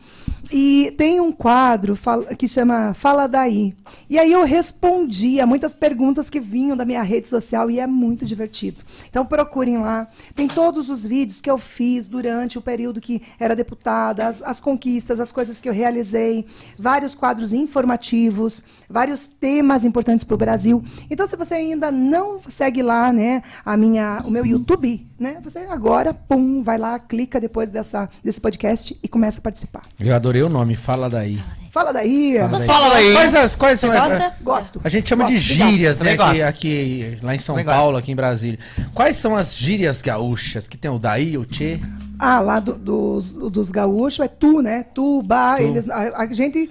E 0.54 0.94
tem 0.98 1.20
um 1.22 1.32
quadro 1.32 1.98
que 2.38 2.46
chama 2.48 2.94
Fala 2.94 3.26
Daí. 3.26 3.74
E 4.10 4.20
aí 4.20 4.34
eu 4.34 4.44
respondi 4.44 5.40
a 5.40 5.46
muitas 5.46 5.74
perguntas 5.74 6.30
que 6.30 6.42
vinham 6.42 6.76
da 6.76 6.84
minha 6.84 7.02
rede 7.02 7.30
social 7.30 7.72
e 7.72 7.80
é 7.80 7.88
muito 7.88 8.26
divertido. 8.26 8.84
Então 9.10 9.26
procurem 9.26 9.78
lá. 9.78 10.08
Tem 10.36 10.50
todos 10.50 10.90
os 10.90 11.06
vídeos 11.06 11.40
que 11.40 11.50
eu 11.50 11.58
fiz 11.58 12.08
durante 12.08 12.58
o 12.58 12.62
período 12.62 13.00
que 13.00 13.22
era 13.40 13.56
deputada, 13.56 14.28
as, 14.28 14.42
as 14.42 14.60
conquistas, 14.60 15.22
as 15.22 15.32
coisas 15.32 15.62
que 15.62 15.70
eu 15.70 15.74
realizei, 15.74 16.46
vários 16.78 17.16
quadros 17.16 17.54
informativos, 17.54 18.66
vários 18.90 19.26
temas 19.26 19.86
importantes 19.86 20.26
para 20.26 20.36
o 20.36 20.38
Brasil. 20.38 20.84
Então, 21.10 21.26
se 21.26 21.38
você 21.38 21.54
ainda 21.54 21.90
não 21.90 22.42
segue 22.42 22.84
lá, 22.84 23.14
né, 23.14 23.42
a 23.64 23.78
minha, 23.78 24.22
o 24.26 24.30
meu 24.30 24.46
YouTube, 24.46 25.10
né, 25.22 25.38
você 25.44 25.60
agora, 25.60 26.14
pum, 26.14 26.64
vai 26.64 26.78
lá, 26.78 26.98
clica 27.00 27.40
depois 27.40 27.70
dessa, 27.70 28.10
desse 28.24 28.42
podcast 28.42 28.98
e 29.04 29.08
começa 29.08 29.40
a 29.40 29.42
participar. 29.42 29.84
Eu 30.00 30.16
adorei 30.16 30.42
o 30.42 30.50
nome, 30.50 30.76
fala 30.76 31.10
daí. 31.10 31.40
Fala 31.72 31.94
daí. 31.94 32.38
Fala 32.38 32.60
Fala 32.66 32.90
daí. 32.90 33.14
Quais, 33.14 33.36
as, 33.36 33.56
quais 33.56 33.80
Você 33.80 33.88
são 33.88 33.96
gosta? 33.96 34.34
Gosto. 34.42 34.82
A 34.84 34.90
gente 34.90 35.08
chama 35.08 35.26
de 35.26 35.34
Gosto, 35.36 35.46
obrigada. 35.52 35.72
gírias, 35.72 36.00
né? 36.02 36.12
Aqui, 36.14 36.42
aqui, 36.42 37.18
lá 37.22 37.34
em 37.36 37.40
São 37.40 37.56
Também 37.56 37.66
Paulo, 37.66 37.92
gosto. 37.94 38.04
aqui 38.04 38.12
em 38.12 38.16
Brasília. 38.16 38.60
Quais 38.94 39.16
são 39.16 39.38
as 39.38 39.56
gírias 39.56 40.02
gaúchas? 40.02 40.68
Que 40.68 40.76
tem 40.78 40.92
o 40.92 41.00
daí, 41.00 41.38
o 41.38 41.46
tchê? 41.46 41.80
Ah, 42.20 42.40
lá 42.40 42.60
do- 42.60 42.78
dos, 42.78 43.34
dos 43.34 43.72
gaúchos 43.72 44.20
é 44.20 44.28
tu, 44.28 44.62
né? 44.62 44.84
Tu, 44.84 45.22
ba, 45.24 45.62
eles, 45.62 45.88
a, 45.90 46.24
a 46.24 46.26
gente 46.34 46.70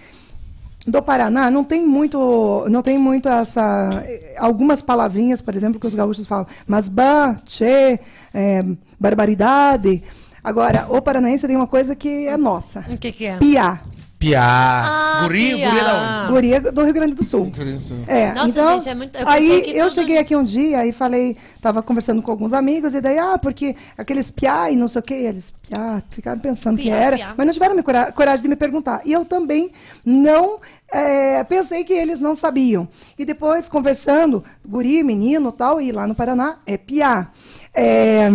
do 0.87 1.03
Paraná 1.03 1.51
não 1.51 1.63
tem 1.63 1.85
muito, 1.87 2.65
não 2.69 2.83
tem 2.83 2.99
muito 2.99 3.29
essa, 3.29 3.91
algumas 4.39 4.81
palavrinhas, 4.81 5.41
por 5.41 5.55
exemplo, 5.55 5.79
que 5.79 5.87
os 5.87 5.95
gaúchos 5.95 6.27
falam, 6.27 6.47
mas 6.67 6.89
ba, 6.89 7.37
tchê, 7.45 8.01
eh, 8.33 8.65
barbaridade. 8.99 10.03
Agora, 10.43 10.87
o 10.89 11.03
paranaense 11.03 11.47
tem 11.47 11.55
uma 11.57 11.67
coisa 11.67 11.95
que 11.95 12.27
é 12.27 12.37
nossa, 12.37 12.85
O 12.91 12.97
que 12.97 13.13
que 13.13 13.27
é? 13.27 13.37
piá. 13.37 13.81
Piá. 14.21 14.43
Ah, 14.45 15.21
guri, 15.23 15.57
piá. 15.57 16.27
guri 16.29 16.53
é 16.53 16.61
da 16.61 16.71
Guria 16.71 16.73
do 16.73 16.85
Rio 16.85 16.93
Grande 16.93 17.15
do 17.15 17.25
Sul. 17.25 17.47
onde? 17.47 17.95
É, 18.07 18.33
Nossa, 18.35 18.51
então, 18.51 18.75
gente, 18.75 18.89
é 18.91 18.95
muito- 18.95 19.17
eu 19.17 19.27
aí 19.27 19.63
que 19.63 19.71
eu 19.71 19.91
cheguei 19.91 20.19
aqui 20.19 20.37
um 20.37 20.45
dia 20.45 20.85
e 20.87 20.93
falei, 20.93 21.39
tava 21.59 21.83
conversando 21.83 22.21
com 22.21 22.31
alguns 22.31 22.53
amigos, 22.53 22.93
e 22.93 23.01
daí, 23.01 23.19
ah, 23.19 23.39
porque 23.39 23.75
aqueles 23.97 24.31
piá 24.31 24.71
e 24.71 24.77
não 24.77 24.89
sei 24.89 25.01
o 25.01 25.03
que, 25.03 25.15
eles, 25.15 25.55
piá, 25.67 26.03
ficaram 26.11 26.39
pensando 26.39 26.77
que 26.77 26.83
Piá, 26.85 26.97
era, 26.97 27.17
piá. 27.17 27.35
mas 27.35 27.47
não 27.47 27.53
tiveram 27.55 27.75
me 27.75 27.83
cora- 27.83 28.13
coragem 28.13 28.43
de 28.43 28.49
me 28.51 28.57
perguntar. 28.57 29.01
E 29.07 29.13
eu 29.13 29.25
também 29.25 29.73
não 30.05 30.59
é, 30.93 31.43
pensei 31.45 31.83
que 31.83 31.95
eles 31.95 32.21
não 32.21 32.35
sabiam. 32.35 32.87
E 33.19 33.25
depois, 33.25 33.71
conversando, 33.71 34.45
guri, 34.69 35.03
menino 35.03 35.51
tal, 35.51 35.81
e 35.81 35.91
lá 35.93 36.07
no 36.07 36.15
Paraná, 36.15 36.59
é 36.67 36.77
piá. 36.77 37.29
É, 37.75 38.29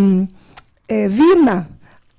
é, 0.88 1.08
vina. 1.08 1.70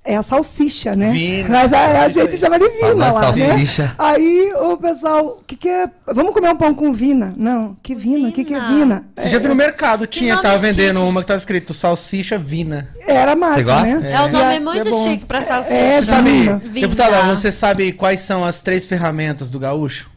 É 0.09 0.17
a 0.17 0.23
salsicha, 0.23 0.95
né? 0.95 1.11
Vina. 1.11 1.49
Mas 1.49 1.73
a, 1.73 2.03
a 2.03 2.09
gente 2.09 2.31
aí. 2.31 2.39
chama 2.39 2.59
de 2.61 2.69
vina 2.69 2.81
Fala 2.81 3.11
lá, 3.11 3.33
né? 3.35 3.47
salsicha. 3.47 3.95
Aí 3.99 4.53
o 4.55 4.77
pessoal, 4.77 5.43
que 5.45 5.57
que 5.57 5.69
é? 5.69 5.91
Vamos 6.15 6.33
comer 6.33 6.51
um 6.51 6.57
pão 6.57 6.73
com 6.73 6.93
vina? 6.93 7.35
Não, 7.37 7.77
que 7.83 7.93
vina? 7.93 8.29
O 8.29 8.33
que, 8.33 8.45
que 8.45 8.55
é 8.55 8.69
Vina. 8.69 9.05
Você 9.17 9.29
já 9.31 9.39
viu 9.41 9.49
no 9.49 9.57
mercado, 9.57 10.07
tinha, 10.07 10.41
tava 10.41 10.57
vendendo 10.59 10.99
chique. 11.01 11.09
uma 11.11 11.21
que 11.23 11.27
tava 11.27 11.39
escrito 11.39 11.75
salsicha 11.75 12.39
vina. 12.39 12.89
Era 13.05 13.33
a 13.33 13.37
marca, 13.37 13.57
Você 13.57 13.65
gosta? 13.65 13.99
né? 14.01 14.13
É, 14.13 14.21
o 14.21 14.29
E 14.29 14.31
nome 14.31 14.55
é 14.55 14.61
muito 14.61 14.89
é 14.89 14.93
chique 15.03 15.25
pra 15.25 15.41
salsicha. 15.41 15.75
É, 15.75 16.01
Você 16.01 16.07
sabe. 16.07 16.31
Vina. 16.31 16.63
deputada, 16.73 17.23
você 17.25 17.51
sabe 17.51 17.91
quais 17.93 18.21
são 18.21 18.45
as 18.45 18.63
três 18.63 18.87
ferramentas 18.87 19.51
do 19.51 19.59
gaúcho? 19.59 20.09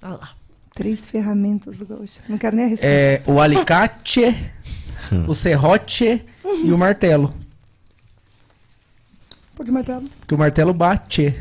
Olha 0.00 0.12
lá. 0.14 0.28
Três 0.74 1.06
ferramentas 1.06 1.78
do 1.78 1.86
gaúcho. 1.86 2.20
Não 2.28 2.38
quero 2.38 2.54
nem 2.54 2.66
arriscar. 2.66 2.88
É 2.88 3.20
o 3.26 3.40
alicate, 3.40 4.32
o 5.26 5.34
serrote 5.34 6.24
e 6.64 6.72
o 6.72 6.78
martelo. 6.78 7.34
Por 9.60 9.66
que 9.66 9.70
martelo? 9.72 10.04
Porque 10.20 10.34
o 10.34 10.38
martelo 10.38 10.72
bate. 10.72 11.38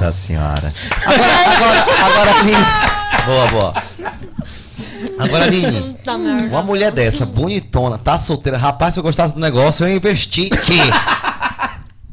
Nossa 0.00 0.12
senhora. 0.12 0.72
Agora, 1.04 1.22
agora, 1.56 1.84
agora, 2.06 2.30
Aline. 2.40 2.66
Boa, 3.26 3.46
boa. 3.48 3.74
Agora, 5.18 5.44
Aline. 5.44 5.94
Merda. 6.06 6.48
Uma 6.48 6.62
mulher 6.62 6.90
dessa, 6.90 7.26
bonitona, 7.26 7.98
tá 7.98 8.16
solteira. 8.16 8.56
Rapaz, 8.56 8.94
se 8.94 9.00
eu 9.00 9.04
gostasse 9.04 9.34
do 9.34 9.40
negócio, 9.40 9.84
eu 9.84 9.90
ia 9.90 9.96
investir. 9.96 10.48
Tchê. 10.58 10.78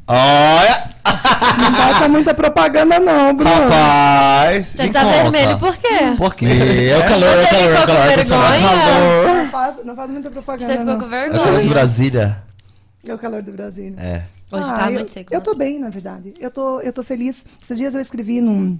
Olha! 0.05 0.89
Não 1.57 1.73
passa 1.73 2.07
muita 2.09 2.33
propaganda, 2.33 2.99
não, 2.99 3.33
Bruno. 3.33 3.53
Rapaz! 3.53 4.67
Você 4.67 4.89
tá 4.89 5.01
conta. 5.01 5.15
vermelho 5.15 5.57
por 5.57 5.77
quê? 5.77 6.13
Por 6.17 6.35
quê? 6.35 6.45
É 6.91 6.97
o 6.97 7.07
calor, 7.07 7.29
é 7.29 7.43
o 7.43 7.47
calor, 7.47 7.71
é 7.71 7.71
o 7.71 7.85
calor. 7.85 7.85
com 7.85 8.01
ar-condicionado. 8.01 8.51
vergonha? 8.51 9.43
Não 9.43 9.49
faz, 9.49 9.75
não 9.85 9.95
faz 9.95 10.09
muita 10.11 10.29
propaganda, 10.29 10.65
Você 10.73 10.77
ficou 10.77 10.93
não. 10.97 10.99
com 10.99 11.15
É 11.15 11.27
o 11.27 11.31
calor 11.31 11.45
de 11.45 11.51
vergonha? 11.53 11.69
Brasília. 11.69 12.44
É 13.07 13.13
o 13.13 13.17
calor 13.17 13.41
do 13.41 13.51
Brasil. 13.51 13.93
É. 13.97 14.25
Hoje 14.51 14.69
Ah, 14.69 14.75
tá 14.75 14.87
eu, 14.87 14.93
muito 14.93 15.11
seco. 15.11 15.33
Eu 15.33 15.41
tô 15.41 15.53
bem, 15.55 15.79
na 15.79 15.89
verdade. 15.89 16.33
Eu 16.39 16.51
tô, 16.51 16.79
eu 16.81 16.93
tô 16.93 17.03
feliz. 17.03 17.45
Esses 17.61 17.77
dias 17.77 17.93
eu 17.93 18.01
escrevi 18.01 18.41
num, 18.41 18.79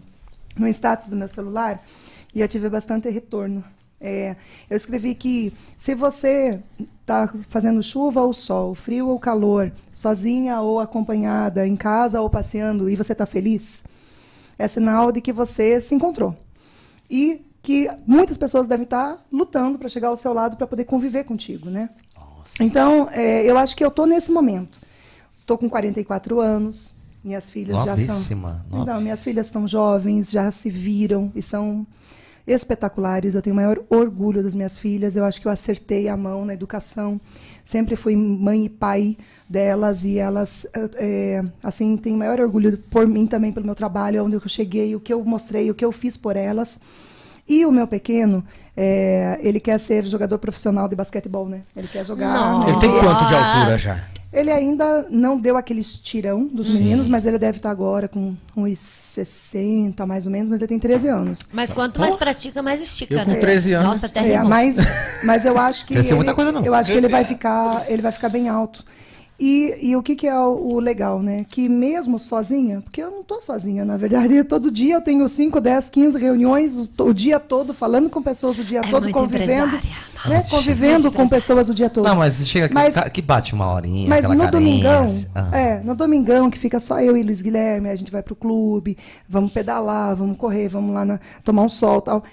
num 0.58 0.68
status 0.68 1.10
do 1.10 1.16
meu 1.16 1.28
celular 1.28 1.82
e 2.34 2.42
eu 2.42 2.48
tive 2.48 2.70
bastante 2.70 3.10
retorno. 3.10 3.64
É, 4.00 4.36
eu 4.70 4.76
escrevi 4.76 5.16
que 5.16 5.54
se 5.78 5.96
você 5.96 6.60
está 7.02 7.32
fazendo 7.50 7.82
chuva 7.82 8.22
ou 8.22 8.34
sol, 8.34 8.76
frio 8.76 9.08
ou 9.08 9.20
calor, 9.20 9.72
sozinha 9.92 10.60
ou 10.60 10.80
acompanhada, 10.80 11.66
em 11.68 11.76
casa 11.76 12.22
ou 12.22 12.30
passeando, 12.30 12.90
e 12.90 12.96
você 12.96 13.14
está 13.14 13.26
feliz, 13.26 13.84
é 14.60 14.68
sinal 14.68 15.12
de 15.12 15.22
que 15.22 15.32
você 15.32 15.80
se 15.80 15.96
encontrou. 15.96 16.36
E 17.10 17.42
que 17.62 17.90
muitas 18.06 18.38
pessoas 18.38 18.68
devem 18.68 18.84
estar 18.84 19.26
lutando 19.32 19.80
para 19.80 19.90
chegar 19.90 20.10
ao 20.10 20.16
seu 20.16 20.34
lado 20.34 20.56
para 20.56 20.68
poder 20.68 20.86
conviver 20.86 21.24
contigo, 21.24 21.70
né? 21.70 21.90
Então, 22.60 23.10
é, 23.12 23.44
eu 23.50 23.58
acho 23.58 23.76
que 23.76 23.84
eu 23.84 23.90
estou 23.90 24.06
nesse 24.06 24.32
momento. 24.32 24.80
Estou 25.40 25.58
com 25.58 25.70
44 25.70 26.40
anos, 26.40 26.96
minhas 27.24 27.50
filhas 27.50 27.84
já 27.84 27.96
são. 27.98 28.16
Novíssima, 28.70 29.00
minhas 29.00 29.24
filhas 29.24 29.48
estão 29.48 29.68
jovens, 29.68 30.32
já 30.32 30.50
se 30.52 30.70
viram 30.70 31.32
e 31.36 31.42
são 31.42 31.86
espetaculares. 32.48 33.36
Eu 33.36 33.42
tenho 33.42 33.54
o 33.54 33.58
maior 33.58 33.82
orgulho 33.90 34.44
das 34.44 34.56
minhas 34.56 34.78
filhas. 34.78 35.16
Eu 35.16 35.26
acho 35.26 35.42
que 35.42 35.48
eu 35.48 35.52
acertei 35.52 36.08
a 36.08 36.16
mão 36.16 36.46
na 36.46 36.54
educação. 36.54 37.20
Sempre 37.64 37.96
fui 37.96 38.16
mãe 38.16 38.66
e 38.66 38.70
pai 38.70 39.18
delas 39.50 40.04
e 40.04 40.18
elas, 40.18 40.68
é, 40.96 41.44
assim, 41.64 41.98
têm 41.98 42.14
o 42.14 42.18
maior 42.18 42.40
orgulho 42.40 42.78
por 42.90 43.08
mim 43.08 43.26
também, 43.26 43.52
pelo 43.52 43.66
meu 43.66 43.76
trabalho, 43.76 44.24
onde 44.24 44.36
eu 44.36 44.48
cheguei, 44.48 44.96
o 44.96 45.00
que 45.00 45.14
eu 45.14 45.24
mostrei, 45.24 45.70
o 45.70 45.76
que 45.76 45.84
eu 45.84 45.92
fiz 45.92 46.16
por 46.18 46.36
elas. 46.36 46.80
E 47.48 47.66
o 47.66 47.72
meu 47.72 47.88
pequeno, 47.88 48.44
é, 48.76 49.40
ele 49.42 49.60
quer 49.60 49.80
ser 49.80 50.06
jogador 50.06 50.38
profissional 50.40 50.88
de 50.88 50.96
basquetebol, 50.96 51.48
né? 51.48 51.62
Ele 51.76 51.88
quer 51.88 52.06
jogar. 52.06 52.68
Ele 52.68 52.80
tem 52.80 52.90
quanto 52.90 53.26
de 53.26 53.34
altura 53.36 53.78
já? 53.78 54.00
ele 54.36 54.52
ainda 54.52 55.08
não 55.10 55.40
deu 55.40 55.56
aquele 55.56 55.80
estirão 55.80 56.46
dos 56.46 56.70
meninos, 56.70 57.08
mas 57.08 57.26
ele 57.26 57.40
deve 57.40 57.58
estar 57.58 57.72
agora 57.72 58.10
com 58.10 58.36
uns 58.56 58.78
60, 58.80 60.06
mais 60.06 60.26
ou 60.26 60.32
menos, 60.32 60.50
mas 60.50 60.62
ele 60.62 60.68
tem 60.68 60.78
13 60.78 61.08
anos. 61.08 61.48
Mas 61.54 61.72
quanto 61.72 62.02
mais 62.02 62.18
pratica, 62.18 62.62
mais 62.62 62.84
estica, 62.84 63.16
Eu 63.16 63.24
com 63.24 63.32
né? 63.32 63.38
13 63.38 63.74
anos. 63.74 63.88
Nossa, 63.88 64.08
até 64.08 64.34
É, 64.34 64.44
mas, 64.44 64.76
mas 65.24 65.46
eu 65.46 65.58
acho 65.58 65.86
que 65.86 65.98
ele, 65.98 66.14
muita 66.16 66.36
coisa, 66.36 66.52
não. 66.52 66.66
eu 66.66 66.76
acho 66.76 66.92
que 66.92 66.98
ele 66.98 67.08
vai 67.08 67.24
ficar, 67.26 67.86
ele 67.88 68.02
vai 68.02 68.12
ficar 68.12 68.28
bem 68.28 68.50
alto. 68.50 68.84
E, 69.38 69.90
e 69.90 69.96
o 69.98 70.02
que, 70.02 70.16
que 70.16 70.26
é 70.28 70.40
o, 70.40 70.76
o 70.76 70.80
legal, 70.80 71.22
né? 71.22 71.46
Que 71.50 71.68
mesmo 71.68 72.18
sozinha, 72.18 72.82
porque 72.82 73.02
eu 73.04 73.12
não 73.12 73.22
tô 73.22 73.42
sozinha, 73.42 73.84
na 73.84 73.98
verdade, 73.98 74.42
todo 74.46 74.72
dia 74.72 74.96
eu 74.96 75.02
tenho 75.02 75.28
5, 75.28 75.60
10, 75.60 75.90
15 75.90 76.18
reuniões, 76.18 76.78
o, 76.98 77.04
o 77.04 77.14
dia 77.14 77.38
todo, 77.40 77.74
falando 77.74 78.10
com 78.10 78.22
pessoas 78.22 78.58
o 78.60 78.64
dia 78.64 78.80
É 78.80 78.90
todo, 78.90 79.12
convivendo. 79.12 79.76
empresária. 79.76 80.06
Né? 80.26 80.44
Convivendo 80.50 81.12
com 81.12 81.28
pessoas 81.28 81.70
o 81.70 81.74
dia 81.76 81.90
todo. 81.90 82.06
Não, 82.06 82.16
mas 82.16 82.36
chega 82.48 82.66
aqui, 82.66 82.74
Mas- 82.74 82.96
que 83.12 83.22
bate 83.22 83.54
uma 83.54 83.72
horinha, 83.72 84.08
Mas 84.10 84.26
aquela 84.26 84.46
no 84.46 84.52
domingão, 84.52 84.92
carência. 85.02 85.30
Ah. 85.36 85.56
é, 85.58 85.80
no 85.84 85.94
domingão 85.96 86.50
que 86.50 86.58
fica 86.58 86.80
só 86.80 87.00
eu 87.02 87.16
e 87.18 87.22
Luiz 87.22 87.42
Guilherme, 87.42 87.90
a 87.90 87.96
gente 87.96 88.10
vai 88.12 88.24
pro 88.24 88.36
clube, 88.36 88.98
vamos 89.30 89.52
pedalar, 89.52 90.16
vamos 90.16 90.38
correr, 90.38 90.68
vamos 90.70 90.94
lá 90.96 91.04
na- 91.06 91.20
tomar 91.44 91.62
um 91.64 91.70
sol, 91.70 92.02
tal. 92.02 92.24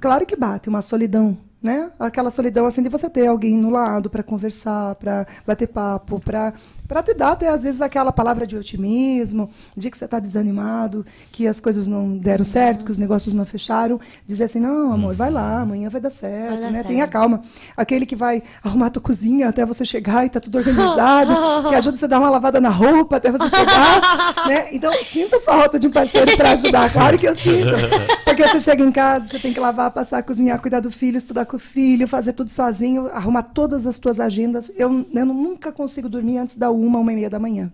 Claro 0.00 0.24
que 0.24 0.36
bate 0.36 0.68
uma 0.68 0.80
solidão, 0.80 1.36
né? 1.62 1.90
Aquela 1.98 2.30
solidão 2.30 2.66
assim 2.66 2.82
de 2.82 2.88
você 2.88 3.08
ter 3.08 3.26
alguém 3.26 3.56
no 3.56 3.70
lado 3.70 4.10
para 4.10 4.22
conversar, 4.22 4.94
para 4.96 5.26
bater 5.46 5.68
papo, 5.68 6.18
para 6.18 6.52
para 6.92 7.02
te 7.02 7.14
dar 7.14 7.32
até 7.32 7.48
às 7.48 7.62
vezes 7.62 7.80
aquela 7.80 8.12
palavra 8.12 8.46
de 8.46 8.54
otimismo, 8.54 9.48
de 9.74 9.90
que 9.90 9.96
você 9.96 10.04
está 10.04 10.18
desanimado, 10.18 11.06
que 11.30 11.46
as 11.46 11.58
coisas 11.58 11.88
não 11.88 12.18
deram 12.18 12.44
certo, 12.44 12.84
que 12.84 12.90
os 12.90 12.98
negócios 12.98 13.32
não 13.32 13.46
fecharam, 13.46 13.98
dizer 14.26 14.44
assim, 14.44 14.60
não, 14.60 14.92
amor, 14.92 15.14
vai 15.14 15.30
lá, 15.30 15.60
amanhã 15.60 15.88
vai 15.88 16.02
dar 16.02 16.10
certo, 16.10 16.50
Vai 16.50 16.60
dar 16.60 16.66
né? 16.66 16.74
certo. 16.74 16.88
Tenha 16.88 17.08
calma. 17.08 17.40
Aquele 17.74 18.04
que 18.04 18.14
vai 18.14 18.42
arrumar 18.62 18.86
a 18.86 18.90
tua 18.90 19.00
cozinha 19.00 19.48
até 19.48 19.64
você 19.64 19.86
chegar 19.86 20.26
e 20.26 20.28
tá 20.28 20.38
tudo 20.38 20.58
organizado, 20.58 21.32
que 21.70 21.74
ajuda 21.74 21.96
você 21.96 22.04
a 22.04 22.08
dar 22.08 22.18
uma 22.18 22.28
lavada 22.28 22.60
na 22.60 22.68
roupa 22.68 23.16
até 23.16 23.30
você 23.30 23.48
chegar, 23.48 24.46
né? 24.46 24.68
Então, 24.72 24.92
sinto 25.04 25.40
falta 25.40 25.78
de 25.78 25.86
um 25.86 25.90
parceiro 25.90 26.36
para 26.36 26.50
ajudar, 26.50 26.92
claro 26.92 27.18
que 27.18 27.26
eu 27.26 27.34
sinto. 27.34 27.72
Porque 28.36 28.48
você 28.48 28.60
chega 28.60 28.82
em 28.82 28.92
casa, 28.92 29.28
você 29.28 29.38
tem 29.38 29.52
que 29.52 29.60
lavar, 29.60 29.90
passar, 29.90 30.22
cozinhar, 30.22 30.60
cuidar 30.60 30.80
do 30.80 30.90
filho, 30.90 31.18
estudar 31.18 31.44
com 31.44 31.56
o 31.56 31.60
filho, 31.60 32.08
fazer 32.08 32.32
tudo 32.32 32.50
sozinho, 32.50 33.08
arrumar 33.08 33.42
todas 33.42 33.86
as 33.86 33.98
tuas 33.98 34.18
agendas. 34.18 34.70
Eu, 34.76 35.06
eu 35.12 35.26
nunca 35.26 35.70
consigo 35.70 36.08
dormir 36.08 36.38
antes 36.38 36.56
da 36.56 36.70
uma, 36.70 36.98
uma 36.98 37.12
e 37.12 37.16
meia 37.16 37.30
da 37.30 37.38
manhã. 37.38 37.70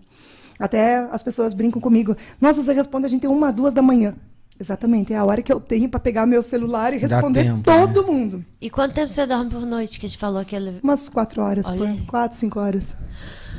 Até 0.59 1.07
as 1.11 1.23
pessoas 1.23 1.53
brincam 1.53 1.81
comigo. 1.81 2.15
Nossa, 2.41 2.61
você 2.61 2.73
responde 2.73 3.05
a 3.05 3.09
gente 3.09 3.25
uma, 3.25 3.51
duas 3.51 3.73
da 3.73 3.81
manhã. 3.81 4.13
Exatamente, 4.59 5.13
é 5.13 5.17
a 5.17 5.23
hora 5.23 5.41
que 5.41 5.53
eu 5.53 5.61
tenho 5.61 5.87
para 5.87 6.01
pegar 6.01 6.25
meu 6.25 6.43
celular 6.43 6.93
e 6.93 6.97
responder 6.97 7.45
tempo, 7.45 7.63
todo 7.63 8.05
mundo. 8.05 8.43
E 8.59 8.69
quanto 8.69 8.93
tempo 8.93 9.07
você 9.07 9.25
dorme 9.25 9.49
por 9.49 9.65
noite? 9.65 9.97
Que 9.97 10.05
a 10.05 10.09
gente 10.09 10.17
falou 10.17 10.43
que 10.43 10.53
ele... 10.53 10.81
Umas 10.83 11.07
quatro 11.07 11.41
horas, 11.41 11.67
Olha 11.67 11.77
por 11.77 11.87
aí. 11.87 12.01
quatro, 12.05 12.37
cinco 12.37 12.59
horas. 12.59 12.97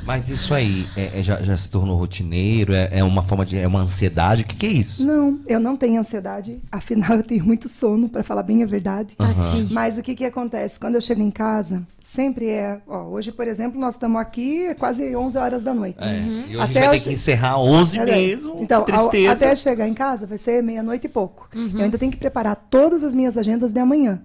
Mas 0.03 0.29
isso 0.29 0.53
aí 0.53 0.87
é- 0.97 1.19
é- 1.19 1.23
já, 1.23 1.41
já 1.41 1.55
se 1.55 1.69
tornou 1.69 1.95
rotineiro? 1.97 2.73
É, 2.73 2.89
é 2.91 3.03
uma 3.03 3.21
forma 3.23 3.45
de. 3.45 3.57
É 3.57 3.67
uma 3.67 3.81
ansiedade? 3.81 4.41
O 4.41 4.45
que, 4.45 4.55
que 4.55 4.65
é 4.65 4.69
isso? 4.71 5.05
Não, 5.05 5.39
eu 5.47 5.59
não 5.59 5.77
tenho 5.77 5.99
ansiedade. 5.99 6.59
Afinal, 6.71 7.17
eu 7.17 7.23
tenho 7.23 7.45
muito 7.45 7.69
sono, 7.69 8.09
para 8.09 8.23
falar 8.23 8.43
bem 8.43 8.63
a 8.63 8.65
verdade. 8.65 9.15
Tadinho. 9.15 9.67
Mas 9.71 9.97
o 9.97 10.01
que, 10.01 10.15
que 10.15 10.25
acontece? 10.25 10.79
Quando 10.79 10.95
eu 10.95 11.01
chego 11.01 11.21
em 11.21 11.29
casa, 11.31 11.83
sempre 12.03 12.47
é. 12.49 12.79
Ó, 12.87 13.03
hoje, 13.09 13.31
por 13.31 13.47
exemplo, 13.47 13.79
nós 13.79 13.93
estamos 13.95 14.19
aqui 14.19 14.65
é 14.65 14.73
quase 14.73 15.15
11 15.15 15.37
horas 15.37 15.63
da 15.63 15.73
noite. 15.73 15.97
É, 16.03 16.17
E 16.17 16.19
hoje 16.19 16.31
a 16.31 16.65
gente 16.65 16.77
Até 16.77 16.79
vai 16.79 16.87
eu 16.87 16.91
ter 17.01 17.07
que 17.09 17.13
encerrar 17.13 17.59
11 17.59 17.99
É, 17.99 18.05
mesmo. 18.05 18.55
Então, 18.59 18.79
ao- 18.79 18.85
tristeza. 18.85 19.31
até 19.33 19.55
chegar 19.55 19.87
em 19.87 19.93
casa 19.93 20.25
vai 20.25 20.37
ser 20.37 20.61
meia-noite 20.63 21.05
e 21.05 21.09
pouco. 21.09 21.47
Eu 21.53 21.79
ainda 21.83 21.97
tenho 21.97 22.11
que 22.11 22.17
preparar 22.17 22.55
todas 22.69 23.03
as 23.03 23.13
minhas 23.13 23.37
agendas 23.37 23.71
de 23.71 23.79
amanhã. 23.79 24.21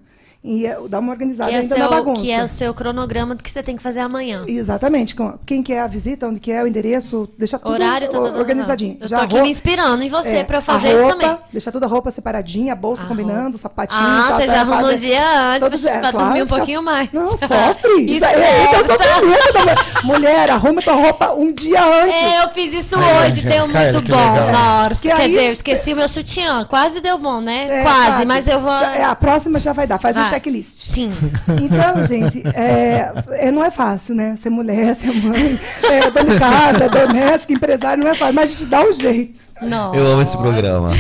E 0.47 0.65
é, 0.65 0.79
dar 0.89 1.01
uma 1.01 1.11
organizada 1.13 1.51
Que 1.51 1.57
é, 1.57 1.61
ainda 1.61 1.77
na 1.77 1.81
seu, 1.87 1.91
bagunça. 1.91 2.23
que 2.23 2.31
é 2.31 2.43
o 2.45 2.47
seu 2.49 2.73
cronograma 2.73 3.35
do 3.35 3.43
que 3.43 3.51
você 3.51 3.63
tem 3.65 3.77
que 3.77 3.83
fazer 3.83 3.99
amanhã. 4.01 4.45
Exatamente. 4.47 5.17
Quem 5.45 5.61
quer 5.63 5.81
a 5.81 5.87
visita, 5.89 6.29
onde 6.29 6.39
que 6.39 6.53
é 6.53 6.63
o 6.63 6.67
endereço, 6.69 7.29
deixar 7.37 7.59
tudo 7.59 7.73
Horário, 7.73 8.09
tá, 8.09 8.17
tá, 8.19 8.25
tá, 8.27 8.31
tá. 8.33 8.39
organizadinho. 8.39 8.97
Eu 9.01 9.09
Já 9.09 9.17
tô 9.19 9.23
aqui 9.25 9.33
roupa- 9.33 9.45
me 9.45 9.51
inspirando 9.51 10.03
em 10.05 10.09
você 10.09 10.29
é, 10.37 10.45
pra 10.45 10.57
eu 10.57 10.59
a 10.59 10.63
fazer 10.63 10.93
isso 10.95 11.03
roupa, 11.03 11.17
também. 11.19 11.39
Deixar 11.53 11.73
toda 11.73 11.87
a 11.87 11.89
roupa 11.89 12.11
separadinha, 12.13 12.73
a 12.73 12.77
bolsa 12.77 13.05
A 13.05 13.09
combinando, 13.09 13.59
sapatinho. 13.59 14.01
Ah, 14.01 14.33
você 14.37 14.47
já 14.47 14.61
arrumou 14.61 14.91
um 14.93 14.97
dia 14.97 15.41
antes 15.49 15.61
todos- 15.61 15.83
pra- 15.83 15.91
é, 15.91 15.99
pra 15.99 16.11
dormir 16.13 16.43
um 16.43 16.47
fica- 16.47 16.57
pouquinho 16.57 16.83
mais. 16.83 17.09
Não, 17.13 17.31
sofre. 17.37 18.03
Isso, 18.03 18.25
é, 18.25 18.65
esse 18.65 18.75
é 18.77 18.83
sofrimento 18.85 19.53
da 19.53 19.61
mulher. 19.61 19.77
Mulher, 20.05 20.51
arruma 20.51 20.81
tua 20.83 20.95
roupa 20.95 21.33
um 21.35 21.53
dia 21.53 21.83
antes. 21.85 22.15
É, 22.23 22.45
eu 22.45 22.49
fiz 22.51 22.73
isso 22.73 22.97
Ai, 22.99 23.27
hoje, 23.27 23.43
deu 23.43 23.67
cara, 23.69 23.93
muito 23.93 24.03
que 24.05 24.13
bom. 24.13 24.33
legal. 24.33 24.53
Nossa, 24.53 25.01
Que 25.01 25.09
quer 25.09 25.21
aí- 25.21 25.29
dizer, 25.29 25.47
eu 25.49 25.53
esqueci 25.53 25.93
o 25.93 25.97
meu 25.97 26.07
sutiã. 26.09 26.65
Quase 26.65 27.01
deu 27.01 27.19
bom, 27.19 27.41
né? 27.41 27.81
É, 27.81 27.83
quase, 27.83 28.25
mas 28.27 28.47
eu 28.47 28.61
vou. 28.61 28.77
Já- 28.77 28.95
é, 28.97 29.05
a 29.05 29.17
próxima 29.17 29.59
já 29.59 29.73
vai 29.73 29.87
dar, 29.87 29.99
faz 29.99 30.17
um 30.17 30.21
Vai. 30.21 30.31
Checklist. 30.37 30.93
Sim. 30.93 31.13
Então, 31.61 32.05
gente, 32.07 32.43
é, 32.55 33.13
é, 33.31 33.51
não 33.51 33.65
é 33.65 33.71
fácil, 33.71 34.15
né? 34.15 34.37
Ser 34.41 34.51
mulher, 34.51 34.95
ser 34.97 35.13
mãe, 35.15 35.59
é, 35.85 36.11
dona 36.11 36.33
de 36.33 36.39
casa, 36.39 36.85
é 36.85 36.89
doméstica, 36.89 37.53
empresário, 37.53 38.05
não 38.05 38.11
é 38.11 38.15
fácil, 38.15 38.35
mas 38.35 38.51
a 38.51 38.53
gente 38.53 38.67
dá 38.67 38.83
um 38.83 38.93
jeito. 38.93 39.39
Não. 39.63 39.95
Eu 39.95 40.07
amo 40.07 40.23
esse 40.23 40.37
programa. 40.37 40.91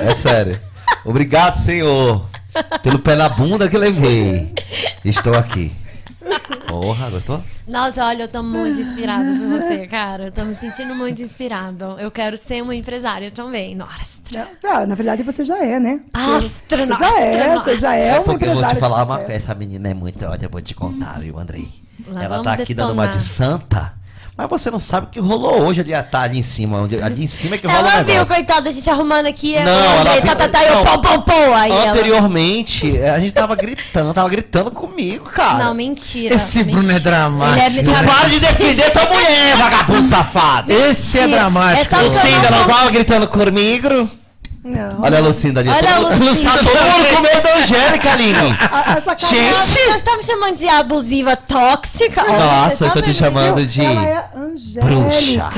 É 0.00 0.14
sério. 0.14 0.58
Obrigado, 1.04 1.54
Senhor, 1.54 2.26
pelo 2.82 2.98
pé 2.98 3.16
na 3.16 3.28
bunda 3.28 3.68
que 3.68 3.78
levei. 3.78 4.52
Estou 5.04 5.34
aqui. 5.34 5.72
Porra, 6.68 7.10
gostou? 7.10 7.42
Nossa, 7.66 8.04
olha, 8.04 8.24
eu 8.24 8.28
tô 8.28 8.42
muito 8.42 8.78
inspirada 8.80 9.24
por 9.32 9.48
você, 9.58 9.86
cara. 9.86 10.24
Eu 10.26 10.32
tô 10.32 10.44
me 10.44 10.54
sentindo 10.54 10.94
muito 10.94 11.22
inspirado. 11.22 11.96
Eu 11.98 12.10
quero 12.10 12.36
ser 12.36 12.62
uma 12.62 12.74
empresária 12.74 13.30
também. 13.30 13.74
Nossa. 13.74 14.20
Ah, 14.64 14.86
na 14.86 14.94
verdade, 14.94 15.22
você 15.22 15.44
já 15.44 15.58
é, 15.58 15.80
né? 15.80 16.00
Astra, 16.12 16.86
Você 16.86 16.94
já 16.94 17.20
é, 17.20 17.54
nossa, 17.54 17.64
você 17.64 17.76
já 17.76 17.94
é 17.96 18.14
uma 18.14 18.22
porque 18.24 18.44
eu 18.44 18.48
vou 18.54 18.62
te 18.62 18.66
empresária. 18.66 18.80
falar 18.80 18.96
de 18.98 19.02
uma 19.04 19.14
sucesso. 19.14 19.26
coisa. 19.26 19.42
Essa 19.44 19.54
menina 19.54 19.88
é 19.88 19.94
muito. 19.94 20.24
Olha, 20.24 20.44
eu 20.44 20.50
vou 20.50 20.60
te 20.60 20.74
contar, 20.74 21.18
viu, 21.20 21.38
Andrei? 21.38 21.68
Lá 22.06 22.24
Ela 22.24 22.36
vamos 22.38 22.44
tá 22.56 22.62
aqui 22.62 22.74
dando 22.74 22.92
uma 22.92 23.06
de 23.06 23.20
santa. 23.20 23.92
Mas 24.40 24.48
você 24.48 24.70
não 24.70 24.80
sabe 24.80 25.06
o 25.06 25.10
que 25.10 25.20
rolou 25.20 25.62
hoje 25.62 25.82
ali, 25.82 25.92
tá 26.10 26.22
ali 26.22 26.38
em 26.38 26.42
cima. 26.42 26.78
Onde, 26.78 27.02
ali 27.02 27.24
em 27.24 27.26
cima 27.28 27.56
é 27.56 27.58
que 27.58 27.66
rola 27.66 27.78
o 27.78 27.90
Ela 27.90 28.02
viu, 28.02 28.14
negócio. 28.14 28.34
coitada, 28.34 28.68
a 28.68 28.72
gente 28.72 28.88
arrumando 28.88 29.26
aqui. 29.26 29.54
Não, 29.62 29.70
ela 29.70 30.12
viu- 30.14 30.22
tá, 30.22 30.34
tá, 30.36 30.48
tá, 30.48 30.64
eu 30.64 30.76
não. 30.76 30.84
pô, 30.84 30.98
pô, 30.98 31.20
pô. 31.22 31.54
Aí 31.54 31.70
ela... 31.70 31.90
Anteriormente, 31.90 32.96
eh, 32.96 33.10
a 33.10 33.20
gente 33.20 33.32
tava 33.32 33.54
gritando, 33.54 34.14
tava 34.14 34.28
gritando 34.28 34.70
comigo, 34.70 35.26
cara. 35.26 35.64
Não, 35.64 35.74
mentira. 35.74 36.34
Esse 36.34 36.58
mentira. 36.58 36.76
Bruno 36.78 36.92
é 36.96 37.00
dramático. 37.00 37.66
Ele 37.66 37.80
é 37.80 37.82
né? 37.82 37.92
dramático. 37.92 38.20
Para 38.20 38.28
de 38.28 38.40
defender 38.40 38.90
tua 38.92 39.06
mulher, 39.06 39.56
vagabundo 39.56 40.04
safado. 40.04 40.72
Esse 40.72 41.18
é 41.18 41.28
dramático. 41.28 41.94
É 41.94 41.98
eu 41.98 42.02
Lucinda, 42.04 42.50
não 42.50 42.66
tava 42.66 42.90
gritando 42.90 43.28
comigo? 43.28 44.10
Não. 44.62 45.00
Olha 45.00 45.18
a 45.18 45.20
Lucinda 45.22 45.60
ali. 45.60 45.70
Olha 45.70 45.94
a 45.94 45.98
Lucinda. 46.00 46.50
Tá 46.50 46.58
todo 46.58 46.66
mundo 46.66 47.16
com 47.16 47.22
medo 47.22 47.42
da 47.42 47.56
Angélica, 47.56 48.12
Aline. 48.12 48.58
Gente! 49.18 49.90
Você 49.90 50.00
tá 50.00 50.16
me 50.18 50.22
chamando 50.22 50.56
de 50.56 50.68
abusiva 50.68 51.34
tóxica? 51.34 52.22
Nossa, 52.24 52.84
eu 52.84 52.88
tá 52.88 52.94
tô 52.94 53.00
te 53.00 53.14
chamando 53.14 53.64
de... 53.66 53.82
Ela 53.82 54.04
é 54.04 54.29
angélica. 54.52 54.88
bruxa. 54.90 55.50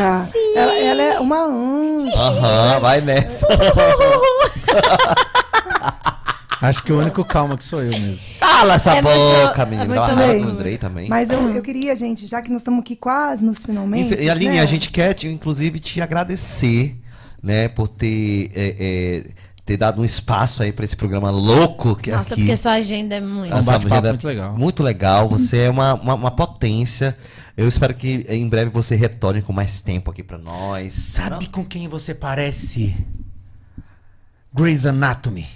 Ela, 0.57 0.79
ela 0.79 1.03
é 1.03 1.21
uma 1.21 1.45
anja. 1.45 2.19
Aham, 2.19 2.81
vai 2.81 3.01
nessa. 3.01 3.47
Acho 6.61 6.83
que 6.85 6.93
o 6.93 7.01
único 7.01 7.25
calma 7.25 7.57
que 7.57 7.65
sou 7.65 7.83
eu 7.83 7.91
mesmo. 7.91 8.19
Cala 8.39 8.75
essa 8.75 8.95
É 8.97 9.03
muito- 9.03 9.17
boca, 9.19 9.63
é 9.63 9.67
menino. 9.67 9.87
muito 9.89 10.01
Dá 10.01 10.07
uma 10.07 10.15
raiva 10.15 10.33
bem. 10.33 10.43
do 10.45 10.51
Andrei 10.53 10.79
também. 10.79 11.09
Mas 11.09 11.29
eu, 11.31 11.41
eu 11.57 11.61
queria, 11.63 11.97
gente, 11.97 12.25
já 12.29 12.41
que 12.41 12.51
nós 12.51 12.61
estamos 12.61 12.81
aqui 12.81 12.95
quase 12.95 13.45
nos 13.45 13.65
finalmente. 13.65 14.15
E, 14.15 14.31
Aline, 14.31 14.55
né? 14.57 14.61
a 14.61 14.67
gente 14.67 14.89
quer, 14.91 15.13
te- 15.13 15.27
inclusive, 15.27 15.81
te 15.81 16.01
agradecer, 16.01 16.97
né, 17.43 17.67
por 17.67 17.89
ter, 17.89 18.53
é, 18.55 18.77
é, 18.79 19.25
ter 19.65 19.77
dado 19.77 20.01
um 20.01 20.05
espaço 20.05 20.63
aí 20.63 20.73
pra 20.73 20.85
esse 20.85 20.97
programa 20.97 21.31
louco 21.31 21.95
que 21.95 22.11
é 22.11 22.17
Nossa, 22.17 22.35
aqui. 22.35 22.43
porque 22.43 22.57
sua 22.57 22.73
agenda 22.73 23.15
é 23.15 23.21
muito. 23.21 23.55
um 23.55 23.59
Essa 23.59 23.73
bate-papo 23.73 24.09
muito 24.09 24.27
legal. 24.27 24.59
Muito 24.59 24.83
legal. 24.83 25.29
Você 25.29 25.59
é 25.59 25.71
uma, 25.71 25.95
uma, 25.95 26.15
uma 26.15 26.31
potência. 26.31 27.17
Eu 27.57 27.69
espero 27.69 27.95
que 27.95 28.27
em 28.29 28.49
breve 28.49 28.71
você 28.71 28.97
retorne 28.97 29.43
com 29.43 29.53
mais 29.53 29.81
tempo 29.81 30.11
aqui 30.11 30.23
pra 30.23 30.39
nós. 30.39 30.95
Sabe 30.95 31.47
com 31.49 31.65
quem 31.65 31.87
você 31.87 32.15
parece? 32.15 32.97
Grey's 34.53 34.85
Anatomy. 34.85 35.47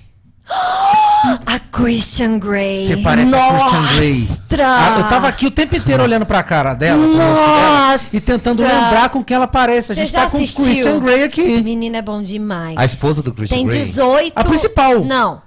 A 1.44 1.58
Christian 1.58 2.38
Grey. 2.38 2.86
Você 2.86 2.96
parece 2.98 3.34
a 3.34 3.48
Christian 3.48 3.96
Grey. 3.96 4.28
Ah, 4.64 4.94
eu 4.98 5.08
tava 5.08 5.28
aqui 5.28 5.46
o 5.46 5.50
tempo 5.50 5.74
inteiro 5.76 6.02
olhando 6.02 6.24
pra 6.24 6.42
cara 6.42 6.72
dela, 6.72 7.02
pro 7.02 7.16
rosto 7.16 7.18
dela, 7.18 7.90
Nossa. 7.90 8.04
e 8.12 8.20
tentando 8.20 8.62
lembrar 8.62 9.08
com 9.10 9.24
quem 9.24 9.34
ela 9.34 9.46
parece. 9.46 9.92
A 9.92 9.94
gente 9.94 10.12
tá 10.12 10.30
com 10.30 10.36
o? 10.36 10.40
Christian 10.40 11.00
Grey 11.00 11.24
aqui. 11.24 11.62
Menina 11.62 11.98
é 11.98 12.02
bom 12.02 12.22
demais. 12.22 12.76
A 12.78 12.84
esposa 12.84 13.22
do 13.22 13.32
Christian 13.34 13.56
Tem 13.56 13.66
Grey? 13.66 13.80
18. 13.82 14.32
A 14.36 14.44
principal. 14.44 15.04
Não. 15.04 15.42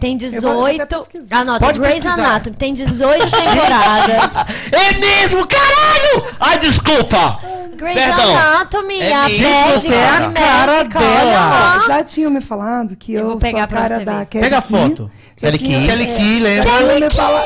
Tem 0.00 0.18
vou- 0.18 0.28
eu 0.28 0.40
vou 0.40 0.64
até 0.66 0.72
18. 0.84 0.88
pesquisar. 0.88 1.36
Anota, 1.38 1.64
Pode 1.64 1.78
Grey's 1.78 1.94
pesquisar. 2.02 2.14
Anatomy. 2.24 2.56
Tem 2.56 2.74
18 2.74 3.24
temporadas. 3.30 4.32
É 4.72 4.98
mesmo, 4.98 5.46
caralho! 5.46 6.24
Ai, 6.40 6.58
desculpa! 6.58 7.38
Grey's 7.76 7.94
Perdão. 7.98 8.36
Anatomy, 8.36 9.00
É 9.00 9.12
a 9.14 9.22
médica, 9.28 9.48
você 9.80 9.94
é 9.94 10.08
a 10.08 10.32
cara 10.32 10.82
dela. 10.84 11.78
Já 11.86 12.04
tinham 12.04 12.30
me 12.30 12.40
falado 12.40 12.96
que 12.96 13.12
Eu 13.14 13.20
eu, 13.20 13.26
vou 13.30 13.38
pegar 13.38 13.68
sou 13.68 13.78
a 13.78 13.80
cara 13.80 14.04
da. 14.04 14.24
Kelly 14.24 14.44
Pega 14.44 14.58
a 14.58 14.62
Key. 14.62 14.68
foto. 14.72 15.10
Kelly 15.36 15.58
Key. 15.58 15.86
Kelly 15.86 16.06
Key, 16.06 16.40
lembra? 16.40 17.10
Fala- 17.10 17.42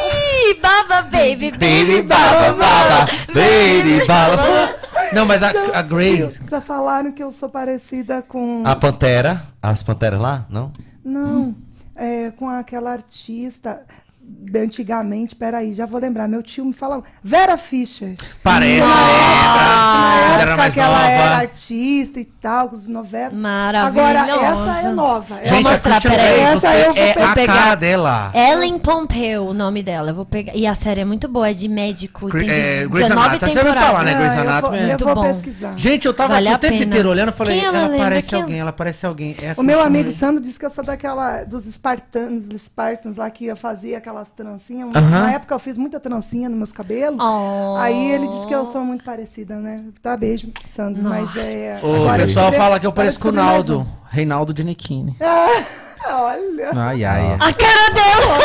Ih, 0.48 0.54
Baba 0.60 1.02
Baby, 1.02 1.50
Baby 1.52 2.02
baba 2.02 2.52
baba, 2.52 3.06
baby 3.34 4.04
baba. 4.06 4.74
Não, 5.12 5.24
mas 5.24 5.42
a, 5.42 5.50
a 5.74 5.82
Grey. 5.82 6.28
Já 6.48 6.60
falaram 6.60 7.12
que 7.12 7.22
eu 7.22 7.30
sou 7.30 7.48
parecida 7.48 8.22
com. 8.22 8.62
A 8.64 8.74
Pantera, 8.74 9.42
as 9.62 9.82
Panteras 9.82 10.20
lá? 10.20 10.44
Não? 10.50 10.72
Não. 11.04 11.54
É, 11.96 12.30
com 12.30 12.48
aquela 12.48 12.92
artista 12.92 13.84
de 14.28 14.58
antigamente, 14.60 15.34
peraí, 15.34 15.74
já 15.74 15.86
vou 15.86 16.00
lembrar, 16.00 16.28
meu 16.28 16.42
tio 16.42 16.64
me 16.64 16.72
fala, 16.72 17.02
Vera 17.22 17.56
Fischer. 17.56 18.14
Parece, 18.42 18.80
Na? 18.80 18.86
Ela 18.86 20.32
era 20.34 20.42
época 20.42 20.56
mais 20.56 20.74
que 20.74 20.80
ela 20.80 20.92
nova. 20.98 21.10
era 21.10 21.36
artista 21.38 22.20
e 22.20 22.24
tal, 22.24 22.68
com 22.68 22.74
os 22.76 22.86
novelas. 22.86 23.32
Maravilhosa. 23.34 24.20
Agora, 24.20 24.46
essa 24.70 24.88
é 24.88 24.92
nova. 24.92 25.34
Vou 25.36 25.44
Gente, 25.44 25.62
mostrar, 25.62 25.96
a 25.96 26.00
Christian 26.00 26.10
peraí. 26.10 26.40
Essa 26.40 26.74
eu 26.76 26.92
vou 26.94 27.02
é 27.02 27.22
a 27.22 27.34
pegar. 27.34 27.54
cara 27.54 27.74
dela. 27.74 28.30
Ellen 28.34 28.78
Pompeu, 28.78 29.46
o 29.48 29.54
nome 29.54 29.82
dela. 29.82 30.10
Eu 30.10 30.14
vou 30.14 30.24
pegar. 30.24 30.54
E 30.54 30.66
a 30.66 30.74
série 30.74 31.00
é 31.00 31.04
muito 31.04 31.28
boa, 31.28 31.48
é 31.50 31.52
de 31.52 31.68
médico. 31.68 32.30
Tem 32.30 32.48
é, 32.48 32.86
19 32.86 32.88
Grey's 32.88 33.10
Anatomy, 33.10 33.38
você 33.52 33.58
temporadas. 33.58 33.82
falar, 33.90 34.04
né? 34.04 34.14
Grey's 34.14 34.30
Ah, 34.32 34.36
eu 34.36 34.42
vou, 34.44 34.50
Anatomy 34.52 34.78
é 34.78 34.94
eu 34.94 34.98
vou 34.98 35.14
bom. 35.14 35.34
pesquisar. 35.34 35.74
Gente, 35.76 36.06
eu 36.06 36.14
tava 36.14 36.34
Vale 36.34 36.48
o 36.50 36.54
a 36.54 36.58
tempo 36.58 36.72
pena. 36.74 36.84
inteiro 36.84 37.08
olhando, 37.10 37.28
eu 37.28 37.34
falei, 37.34 37.58
Quem 37.58 37.66
ela 37.66 37.76
ela, 37.78 37.86
lembra? 37.88 38.04
parece 38.04 38.28
Quem 38.28 38.40
alguém, 38.40 38.58
ela 38.60 38.72
parece 38.72 39.06
alguém. 39.06 39.36
É 39.42 39.50
a 39.50 39.54
O 39.56 39.62
meu 39.62 39.80
amigo. 39.82 40.10
Sandro 40.10 40.40
disse 40.42 40.58
que 40.58 40.64
eu 40.66 40.70
sou 40.70 40.84
daquela, 40.84 41.42
dos 41.44 41.64
Spartans, 41.64 42.46
dos 42.46 42.62
Spartans 42.62 43.16
lá 43.16 43.28
que 43.30 43.46
eu 43.46 43.56
fazia 43.56 43.98
aquelas 44.16 44.30
trancinhas. 44.30 44.94
Aham. 44.94 45.10
Na 45.10 45.32
época 45.32 45.54
eu 45.54 45.58
fiz 45.58 45.76
muita 45.76 46.00
trancinha 46.00 46.48
nos 46.48 46.56
meus 46.56 46.72
cabelos. 46.72 47.18
Oh. 47.20 47.76
Aí 47.78 48.12
ele 48.12 48.26
disse 48.26 48.46
que 48.46 48.54
eu 48.54 48.64
sou 48.64 48.82
muito 48.82 49.04
parecida, 49.04 49.56
né? 49.56 49.84
Tá, 50.02 50.16
beijo, 50.16 50.48
Sandro. 50.68 51.02
Mas 51.02 51.36
é. 51.36 51.78
O 51.82 52.16
pessoal 52.16 52.52
fala 52.52 52.80
que 52.80 52.86
eu 52.86 52.92
pareço 52.92 53.20
com 53.20 53.28
o 53.28 53.32
Naldo. 53.32 53.86
Reinaldo 54.08 54.54
de 54.54 54.64
Niquini. 54.64 55.16
um. 55.20 55.86
Ah, 56.08 56.22
olha. 56.22 56.70
Ai, 56.72 57.04
ai. 57.04 57.32
A 57.32 57.52
cara 57.52 57.90
dela! 57.92 58.38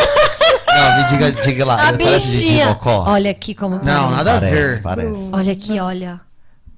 Não, 0.67 0.97
me 0.97 1.09
diga, 1.09 1.43
diga 1.43 1.63
lá. 1.63 1.89
A 1.89 1.91
bichinha! 1.91 2.75
Olha 3.05 3.29
aqui 3.29 3.53
como 3.53 3.75
Não, 3.75 3.83
parece. 3.83 4.11
nada 4.15 4.31
a 4.31 4.39
Parece, 4.39 4.55
ver. 4.73 4.81
parece. 4.81 5.29
Olha 5.31 5.51
aqui, 5.53 5.79
olha. 5.79 6.21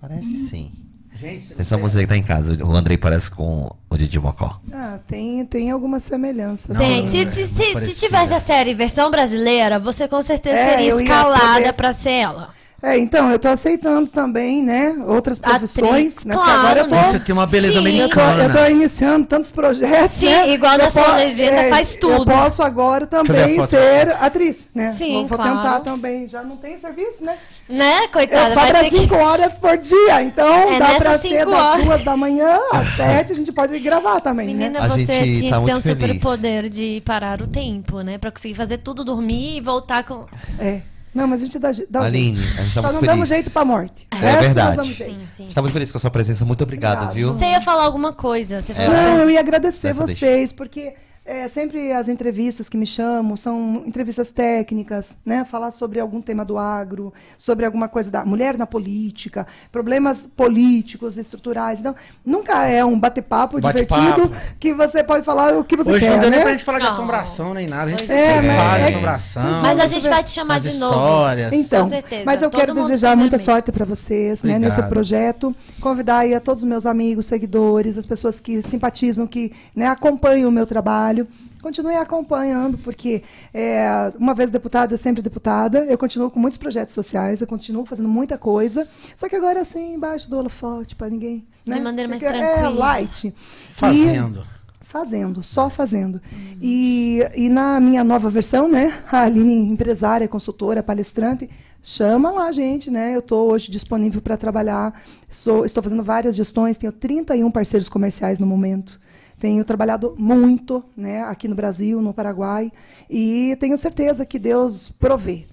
Parece 0.01 0.35
sim. 0.35 0.73
Gente, 1.23 1.55
Essa 1.57 1.77
música 1.77 2.01
que 2.01 2.07
tá 2.07 2.17
em 2.17 2.23
casa. 2.23 2.63
O 2.65 2.71
Andrei 2.75 2.97
parece 2.97 3.31
com 3.31 3.73
o 3.89 3.97
Didi 3.97 4.19
Mocó. 4.19 4.59
Ah, 4.73 4.99
tem, 5.07 5.45
tem 5.45 5.71
alguma 5.71 5.99
semelhança. 5.99 6.73
Tem. 6.75 7.05
sim. 7.05 7.11
Se, 7.11 7.25
não 7.25 7.31
se, 7.31 7.41
é 7.41 7.81
se- 7.81 7.93
se 7.93 7.99
tivesse 7.99 8.33
a 8.33 8.39
série 8.39 8.73
versão 8.73 9.09
brasileira, 9.09 9.79
você 9.79 10.07
com 10.07 10.21
certeza 10.21 10.57
É, 10.57 10.69
seria 10.71 10.89
eu 10.91 10.99
ia 10.99 11.03
escalada 11.05 11.53
poder- 11.55 11.73
pra 11.73 11.91
ser 11.91 12.09
ela. 12.11 12.49
É, 12.85 12.97
então, 12.97 13.31
eu 13.31 13.39
tô 13.39 13.47
aceitando 13.47 14.09
também, 14.09 14.61
né? 14.61 14.93
Outras 15.07 15.39
profissões. 15.39 16.07
Atriz, 16.17 16.25
né? 16.25 16.33
Porque 16.35 16.49
claro, 16.51 16.59
agora 16.59 16.79
eu 16.81 16.87
tô. 16.89 16.95
né? 16.95 17.03
Você 17.03 17.19
tem 17.21 17.31
uma 17.33 17.47
beleza 17.47 17.79
Sim. 17.79 17.79
Eu 17.97 18.09
tô, 18.09 18.19
americana. 18.19 18.43
eu 18.43 18.51
tô 18.51 18.71
iniciando 18.71 19.25
tantos 19.25 19.51
projetos. 19.51 20.11
Sim, 20.17 20.25
né? 20.27 20.49
igual 20.51 20.77
na 20.77 20.89
sua 20.89 21.15
legenda 21.15 21.69
faz 21.69 21.95
tudo. 21.95 22.29
Eu 22.29 22.37
posso 22.37 22.61
agora 22.61 23.07
também 23.07 23.57
a 23.57 23.67
ser 23.67 24.11
atriz, 24.19 24.67
né? 24.75 24.93
Sim, 24.97 25.13
vou, 25.19 25.27
vou 25.27 25.37
claro. 25.37 25.55
tentar 25.61 25.79
também. 25.79 26.27
Já 26.27 26.43
não 26.43 26.57
tem 26.57 26.77
serviço, 26.77 27.23
né? 27.23 27.37
Né, 27.69 28.03
É 28.03 28.07
coitada? 28.09 28.49
só 28.49 28.59
vai 28.59 28.71
para 28.71 28.79
ter 28.81 28.89
que... 28.89 28.99
cinco 28.99 29.15
horas 29.15 29.53
por 29.57 29.77
dia. 29.77 30.21
Então 30.21 30.45
É, 30.53 30.77
dá 30.77 30.95
pra 30.95 31.17
ser 31.17 31.29
cinco 31.29 31.51
das 31.51 31.55
horas. 31.61 31.85
duas 31.85 32.03
da 32.03 32.17
manhã 32.17 32.59
às 32.73 32.87
sete, 32.97 33.31
a 33.31 33.35
gente 33.35 33.51
pode 33.53 33.79
gravar 33.79 34.19
também, 34.19 34.47
né? 34.53 34.67
Menina, 34.67 34.83
A 34.83 34.87
você 34.89 35.05
gente 35.05 35.39
tinha 35.39 35.51
tá 35.53 35.59
que 35.61 35.65
ter 35.65 35.71
muito 35.71 35.77
um 35.77 35.81
feliz. 35.81 36.01
superpoder 36.01 36.67
de 36.69 37.01
parar 37.05 37.41
o 37.41 37.47
tempo, 37.47 38.01
né? 38.01 38.17
Pra 38.17 38.29
conseguir 38.29 38.55
fazer 38.55 38.79
tudo, 38.79 39.05
dormir 39.05 39.55
e 39.57 39.61
voltar 39.61 40.03
com... 40.03 40.25
É. 40.59 40.81
Não, 41.13 41.27
mas 41.27 41.41
a 41.41 41.45
gente 41.45 41.59
dá, 41.59 41.71
dá 41.89 42.01
um 42.01 42.03
Aline, 42.03 42.37
jeito. 42.41 42.59
a 42.59 42.63
gente 42.63 42.73
tá 42.73 42.81
Só 42.81 42.81
muito 42.81 42.93
não 42.93 42.99
feliz. 43.01 43.07
damos 43.13 43.29
jeito 43.29 43.51
pra 43.51 43.65
morte. 43.65 44.07
É 44.11 44.15
nós 44.33 44.45
verdade. 44.45 44.75
damos 44.77 44.93
jeito. 44.95 45.13
Sim, 45.13 45.27
sim. 45.35 45.47
Está 45.47 45.61
muito 45.61 45.73
feliz 45.73 45.91
com 45.91 45.97
a 45.97 46.01
sua 46.01 46.09
presença. 46.11 46.43
Muito 46.45 46.63
obrigado, 46.63 47.03
Obrigado. 47.03 47.13
viu? 47.13 47.33
Você 47.35 47.45
ia 47.45 47.61
falar 47.61 47.83
alguma 47.83 48.13
coisa. 48.13 48.61
Você 48.61 48.71
É. 48.71 48.75
falou... 48.75 48.91
Não, 48.93 49.17
eu 49.19 49.29
ia 49.29 49.39
agradecer 49.39 49.89
Essa 49.89 50.05
deixa. 50.05 50.19
vocês, 50.19 50.51
porque 50.51 50.93
é, 51.25 51.47
sempre 51.47 51.91
as 51.93 52.09
entrevistas 52.09 52.67
que 52.67 52.75
me 52.77 52.85
chamam 52.85 53.37
são 53.37 53.83
entrevistas 53.85 54.29
técnicas, 54.29 55.17
né? 55.25 55.45
Falar 55.45 55.71
sobre 55.71 55.99
algum 55.99 56.21
tema 56.21 56.43
do 56.43 56.57
agro, 56.57 57.13
sobre 57.37 57.65
alguma 57.65 57.87
coisa 57.87 58.11
da 58.11 58.25
mulher 58.25 58.57
na 58.57 58.67
política, 58.67 59.47
problemas 59.71 60.27
políticos, 60.35 61.17
estruturais. 61.17 61.79
Então, 61.79 61.95
nunca 62.25 62.67
é 62.67 62.83
um 62.83 62.99
bate-papo 62.99 63.59
Bate-papo. 63.61 64.01
divertido 64.01 64.31
que 64.59 64.73
você 64.73 65.03
pode 65.03 65.23
falar 65.23 65.57
o 65.57 65.63
que 65.63 65.77
você 65.77 65.91
Hoje 65.91 66.01
quer, 66.01 66.11
não 66.11 66.19
deu 66.19 66.29
nem 66.29 66.39
né? 66.39 66.43
pra 66.43 66.51
gente 66.51 66.63
falar 66.65 66.79
de 66.79 66.83
Não. 66.85 66.91
assombração 66.91 67.53
nem 67.53 67.67
nada. 67.67 67.85
A 67.85 67.89
gente 67.89 68.05
Pois 68.05 68.07
sempre 68.07 68.21
é, 68.23 68.41
mas 68.41 68.55
fala 68.57 68.77
de 68.77 68.83
é- 68.83 68.87
assombração. 68.87 69.61
Mas 69.61 69.79
a 69.79 69.87
gente 69.87 70.09
vai 70.09 70.23
te 70.23 70.31
chamar 70.31 70.59
de 70.59 70.73
novo. 70.77 70.93
histórias. 70.93 71.53
Então, 71.53 71.83
Com 71.83 71.89
certeza. 71.89 72.23
mas 72.25 72.41
eu 72.41 72.49
Todo 72.49 72.59
quero 72.59 72.73
desejar 72.73 73.15
muita 73.15 73.37
sorte 73.37 73.71
para 73.71 73.85
vocês 73.85 74.43
né, 74.43 74.59
nesse 74.59 74.81
projeto. 74.83 75.55
Convidar 75.79 76.17
aí 76.19 76.33
a 76.35 76.39
todos 76.39 76.63
os 76.63 76.67
meus 76.69 76.85
amigos, 76.85 77.25
seguidores, 77.27 77.97
as 77.97 78.05
pessoas 78.05 78.39
que 78.39 78.61
simpatizam, 78.67 79.25
que 79.25 79.53
né, 79.75 79.87
acompanham 79.87 80.49
o 80.49 80.51
meu 80.51 80.65
trabalho. 80.65 81.12
Continuem 81.61 81.97
acompanhando, 81.97 82.77
porque 82.77 83.23
é, 83.53 84.11
uma 84.19 84.33
vez 84.33 84.49
deputada, 84.51 84.97
sempre 84.97 85.21
deputada. 85.21 85.79
Eu 85.85 85.97
continuo 85.97 86.29
com 86.29 86.39
muitos 86.39 86.57
projetos 86.57 86.93
sociais, 86.93 87.39
eu 87.41 87.47
continuo 87.47 87.85
fazendo 87.85 88.09
muita 88.09 88.37
coisa. 88.37 88.87
Só 89.15 89.29
que 89.29 89.35
agora, 89.35 89.61
assim, 89.61 89.93
embaixo 89.93 90.29
do 90.29 90.37
holofote, 90.37 90.95
para 90.95 91.09
ninguém. 91.09 91.45
De 91.63 91.71
né? 91.71 91.79
maneira 91.79 92.09
mais 92.09 92.21
Porque 92.21 92.35
É 92.37 92.39
tranquila. 92.53 92.69
light. 92.79 93.27
E- 93.27 93.33
Fazendo. 93.73 94.43
Fazendo, 94.81 95.41
só 95.41 95.69
fazendo. 95.71 96.21
E, 96.61 97.19
e 97.35 97.49
na 97.49 97.79
minha 97.79 98.03
nova 98.03 98.29
versão, 98.29 98.69
né, 98.69 98.93
a 99.11 99.21
Aline, 99.23 99.67
empresária, 99.67 100.27
consultora, 100.27 100.83
palestrante, 100.83 101.49
chama 101.81 102.29
lá, 102.31 102.51
gente, 102.51 102.91
né? 102.91 103.15
Eu 103.15 103.19
estou 103.19 103.49
hoje 103.51 103.71
disponível 103.71 104.21
para 104.21 104.37
trabalhar. 104.37 105.01
Sou, 105.29 105.65
estou 105.65 105.81
fazendo 105.81 106.03
várias 106.03 106.35
gestões, 106.35 106.77
tenho 106.77 106.91
31 106.93 107.49
parceiros 107.49 107.89
comerciais 107.89 108.37
no 108.39 108.45
momento. 108.45 109.01
Tenho 109.43 109.65
trabalhado 109.65 110.15
muito 110.17 110.81
né, 110.95 111.21
aqui 111.23 111.49
no 111.49 111.53
Brasil, 111.53 112.01
no 112.01 112.13
Paraguai, 112.13 112.71
e 113.09 113.57
tenho 113.59 113.77
certeza 113.77 114.25
que 114.25 114.39
Deus 114.39 114.89
provê. 114.89 115.47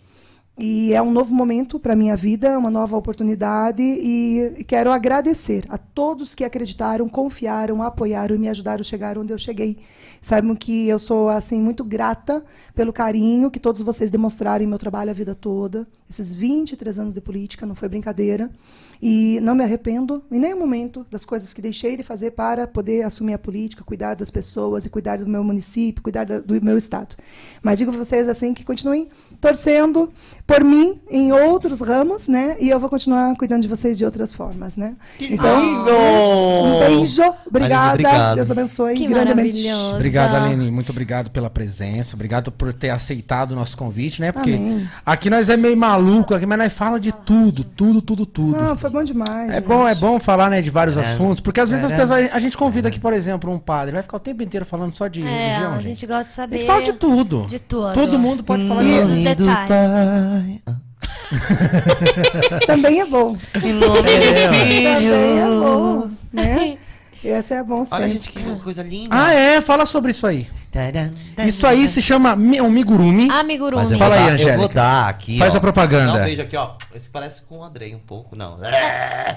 E 0.57 0.95
é 0.95 1.03
um 1.03 1.11
novo 1.11 1.35
momento 1.35 1.77
para 1.77 1.95
a 1.95 1.97
minha 1.97 2.15
vida, 2.15 2.57
uma 2.57 2.71
nova 2.71 2.97
oportunidade, 2.97 3.83
e 3.83 4.65
quero 4.69 4.93
agradecer 4.93 5.65
a 5.69 5.77
todos 5.77 6.37
que 6.37 6.45
acreditaram, 6.45 7.09
confiaram, 7.09 7.83
apoiaram 7.83 8.37
e 8.37 8.39
me 8.39 8.49
ajudaram 8.49 8.81
a 8.81 8.85
chegar 8.85 9.19
onde 9.19 9.33
eu 9.33 9.39
cheguei. 9.39 9.79
Saibam 10.23 10.55
que 10.55 10.87
eu 10.87 11.01
sou 11.01 11.29
assim 11.29 11.61
muito 11.61 11.83
grata 11.83 12.45
pelo 12.77 12.93
carinho 12.93 13.51
que 13.51 13.59
todos 13.59 13.81
vocês 13.81 14.09
demonstraram 14.09 14.65
em 14.65 14.69
meu 14.69 14.79
trabalho 14.79 15.11
a 15.11 15.15
vida 15.15 15.35
toda. 15.35 15.85
Esses 16.09 16.33
23 16.33 16.97
anos 17.01 17.12
de 17.12 17.21
política 17.21 17.67
não 17.67 17.75
foi 17.75 17.89
brincadeira. 17.89 18.49
E 19.02 19.39
não 19.40 19.55
me 19.55 19.64
arrependo 19.64 20.22
em 20.31 20.39
nenhum 20.39 20.59
momento 20.59 21.06
das 21.10 21.24
coisas 21.24 21.55
que 21.55 21.62
deixei 21.62 21.97
de 21.97 22.02
fazer 22.02 22.32
para 22.32 22.66
poder 22.66 23.02
assumir 23.02 23.32
a 23.32 23.39
política, 23.39 23.82
cuidar 23.82 24.14
das 24.14 24.31
pessoas 24.31 24.85
e 24.85 24.90
cuidar 24.90 25.16
do 25.18 25.27
meu 25.27 25.43
município, 25.43 26.02
cuidar 26.02 26.27
da- 26.27 26.40
do 26.40 26.62
meu 26.62 26.77
estado. 26.77 27.16
Mas 27.62 27.78
digo 27.78 27.90
para 27.93 28.05
vocês 28.05 28.28
assim 28.28 28.52
que 28.52 28.62
continuem 28.62 29.09
torcendo 29.40 30.12
por 30.47 30.62
mim 30.62 31.01
em 31.10 31.32
outros 31.32 31.81
ramos, 31.81 32.28
né? 32.28 32.56
E 32.60 32.68
eu 32.68 32.78
vou 32.78 32.90
continuar 32.90 33.35
cuidando 33.36 33.62
de 33.62 33.68
vocês 33.68 33.97
de 33.97 34.05
outras 34.05 34.35
formas, 34.35 34.77
né? 34.77 34.94
então, 35.18 35.60
lindo! 35.60 35.90
um 35.90 36.78
beijo, 36.81 37.22
obrigada, 37.47 37.90
obrigado. 37.93 38.36
Deus 38.36 38.51
abençoe 38.51 38.94
Que 38.97 39.06
grandemente. 39.06 39.66
Obrigado. 39.94 40.35
Aline. 40.35 40.70
Muito 40.70 40.90
obrigado 40.90 41.31
pela 41.31 41.48
presença. 41.48 42.14
Obrigado 42.14 42.52
por 42.52 42.72
ter 42.72 42.90
aceitado 42.90 43.52
o 43.52 43.55
nosso 43.55 43.77
convite, 43.77 44.20
né? 44.20 44.31
Porque 44.32 44.52
Amém. 44.55 44.86
aqui 45.05 45.31
nós 45.31 45.48
é 45.48 45.56
meio 45.56 45.77
maluco, 45.77 46.35
aqui, 46.35 46.44
mas 46.47 46.59
nós 46.59 46.72
fala 46.72 47.01
de 47.01 47.12
tudo, 47.12 47.64
tudo, 47.64 48.02
tudo, 48.02 48.27
tudo. 48.27 48.56
Não, 48.56 48.77
foi 48.77 48.90
bom 48.91 49.03
demais. 49.05 49.51
É 49.51 49.55
gente. 49.55 49.65
bom, 49.67 49.87
é 49.89 49.95
bom 49.95 50.19
falar, 50.21 50.51
né, 50.51 50.61
de 50.61 50.71
vários 50.71 50.99
assuntos, 50.99 51.41
porque 51.41 51.61
às 51.61 51.71
vezes 51.71 51.85
as 51.85 51.93
É. 51.93 51.97
pessoas, 51.97 52.29
a 52.33 52.39
gente 52.39 52.57
convida 52.57 52.89
aqui, 52.89 52.99
por 53.01 53.12
exemplo, 53.12 53.51
um 53.53 53.59
padre, 53.59 53.93
vai 53.93 54.03
ficar 54.03 54.17
o 54.17 54.21
tempo 54.21 54.43
inteiro 54.43 54.67
falando 54.67 54.95
só 54.97 55.07
de 55.09 55.23
É, 55.23 55.25
religião, 55.49 55.73
a 55.73 55.77
gente. 55.79 55.87
gente 55.87 56.07
gosta 56.07 56.25
de 56.25 56.31
A 56.31 56.35
saber. 56.35 56.57
gente 56.59 56.67
fala 56.67 56.83
de 56.83 56.93
tudo. 56.95 57.45
De 57.47 57.59
tudo. 57.59 57.93
Todo 57.93 58.19
mundo 58.19 58.43
pode 58.45 58.67
falar 58.69 58.83
de 58.83 58.91
Todos 58.93 59.11
os 59.11 59.19
Nome 59.19 59.35
do 59.35 59.45
detalhes. 59.47 59.69
Pai. 60.65 60.75
Também 62.67 63.01
é 63.01 63.07
bom. 63.07 63.37
Em 63.62 63.73
nome 63.73 63.87
do 63.89 63.95
Também 63.95 64.87
é 64.87 64.97
Filho. 64.97 65.61
bom, 65.61 66.11
né? 66.33 66.77
Esse 67.22 67.52
é 67.55 67.62
bom 67.62 67.84
Olha, 67.90 68.09
sempre. 68.09 68.09
gente, 68.09 68.28
que 68.30 68.42
coisa 68.62 68.82
linda. 68.82 69.09
Ah, 69.10 69.32
é? 69.34 69.60
Fala 69.60 69.84
sobre 69.84 70.10
isso 70.10 70.26
aí. 70.26 70.48
Isso 71.47 71.66
aí 71.66 71.88
se 71.88 72.01
chama 72.01 72.34
mi- 72.36 72.60
um 72.60 72.70
migurumi. 72.70 73.28
Amigurumi. 73.30 73.82
Mas 73.82 73.90
eu 73.92 73.98
Fala 73.98 74.16
vou 74.16 74.24
aí, 74.24 74.30
dar, 74.30 74.32
Eu 74.40 74.47
vou 74.47 74.55
Angélica. 74.55 74.74
dar 74.74 75.09
aqui. 75.09 75.36
Faz 75.38 75.55
ó. 75.55 75.59
a 75.59 75.60
propaganda. 75.60 76.12
Dá 76.12 76.18
um 76.20 76.24
beijo 76.24 76.42
aqui, 76.42 76.56
ó. 76.56 76.70
Esse 76.94 77.10
parece 77.10 77.42
com 77.42 77.59
o 77.59 77.64
Andrei 77.64 77.94
um 77.94 77.98
pouco, 77.98 78.36
não. 78.36 78.56
É 78.64 79.36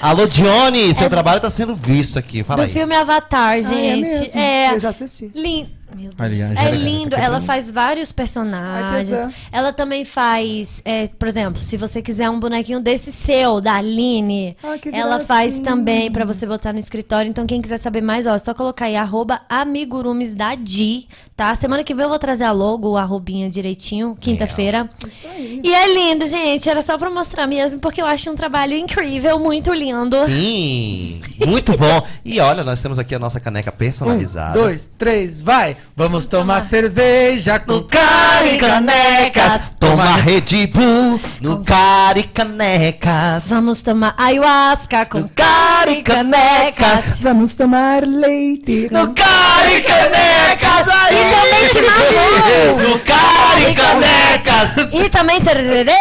Alô, 0.00 0.26
Dione, 0.26 0.94
seu 0.94 1.08
trabalho 1.10 1.40
tá 1.40 1.50
sendo 1.50 1.74
visto 1.74 2.18
aqui. 2.18 2.44
Fala 2.44 2.62
do 2.62 2.66
aí. 2.66 2.72
filme 2.72 2.94
Avatar, 2.94 3.52
Ah, 3.54 3.58
é 3.58 3.62
gente. 3.62 4.00
mesmo? 4.02 4.38
É, 4.38 4.74
Eu 4.74 4.80
já 4.80 4.90
assisti. 4.90 5.30
Lindo. 5.34 5.70
Meu 5.94 6.12
Deus. 6.12 6.40
É 6.52 6.70
lindo. 6.70 7.10
tá 7.10 7.20
Ela 7.22 7.40
faz 7.40 7.70
vários 7.70 8.12
personagens. 8.12 9.10
Ela 9.52 9.72
também 9.72 10.04
faz, 10.04 10.82
é, 10.84 11.06
por 11.06 11.28
exemplo, 11.28 11.60
se 11.60 11.76
você 11.76 12.00
quiser 12.02 12.28
um 12.30 12.38
bonequinho 12.40 12.80
desse 12.80 13.12
seu, 13.12 13.60
da 13.60 13.74
Aline, 13.74 14.56
Ai, 14.62 14.80
ela 14.92 15.20
faz 15.20 15.58
também 15.58 16.10
pra 16.10 16.24
você 16.24 16.46
botar 16.46 16.72
no 16.72 16.78
escritório. 16.78 17.28
Então, 17.28 17.46
quem 17.46 17.60
quiser 17.60 17.76
saber 17.78 18.00
mais, 18.00 18.26
ó, 18.26 18.34
é 18.34 18.38
só 18.38 18.54
colocar 18.54 18.86
aí 18.86 18.96
arroba 18.96 19.40
amigurumes 19.48 20.34
da 20.34 20.54
Di, 20.54 21.06
tá? 21.36 21.54
Semana 21.54 21.82
que 21.84 21.94
vem 21.94 22.04
eu 22.04 22.08
vou 22.08 22.18
trazer 22.18 22.44
a 22.44 22.52
logo, 22.52 22.96
a 22.96 23.02
arrobinha 23.02 23.48
direitinho, 23.50 24.16
quinta-feira. 24.18 24.88
Isso 25.06 25.26
aí. 25.26 25.60
E 25.62 25.74
é 25.74 25.94
lindo, 25.94 26.26
gente. 26.26 26.68
Era 26.68 26.82
só 26.82 26.96
pra 26.98 27.10
mostrar 27.10 27.46
mesmo, 27.46 27.80
porque 27.80 28.00
eu 28.00 28.06
acho 28.06 28.30
um 28.30 28.34
trabalho 28.34 28.74
incrível, 28.76 29.38
muito 29.38 29.72
lindo. 29.72 30.16
Sim, 30.26 31.20
muito 31.46 31.76
bom. 31.76 32.06
E 32.24 32.40
olha, 32.40 32.62
nós 32.62 32.80
temos 32.80 32.98
aqui 32.98 33.14
a 33.14 33.18
nossa 33.18 33.40
caneca 33.40 33.70
Um, 33.70 33.76
personalizada. 33.76 34.58
dois, 34.58 34.90
três, 34.98 35.42
vai! 35.42 35.76
Vamos 35.96 36.24
tomar 36.26 36.62
cerveja 36.62 37.58
com 37.58 37.82
cara 37.82 38.46
e 38.46 38.56
canecas, 38.58 39.60
toma 39.78 40.16
Red 40.16 40.66
Bull 40.68 41.20
no 41.42 41.62
cara 41.62 42.18
e 42.18 42.22
canecas. 42.22 43.48
Vamos 43.48 43.82
tomar 43.82 44.14
ayahuasca 44.16 45.04
com 45.04 45.28
cara 45.28 45.90
e 45.90 46.02
canecas, 46.02 47.18
Vamos 47.20 47.54
tomar 47.54 48.02
leite. 48.06 48.88
no 48.90 49.12
cara 49.12 49.70
e 49.74 49.82
canecas, 49.82 50.86
E 51.10 51.34
também 51.34 51.68
chimarrão. 51.70 52.78
No 52.88 52.98
cara 53.00 53.60
e 53.60 53.74
canecas, 53.74 54.94
E 54.94 55.08
também 55.10 55.40
tererê. 55.42 55.92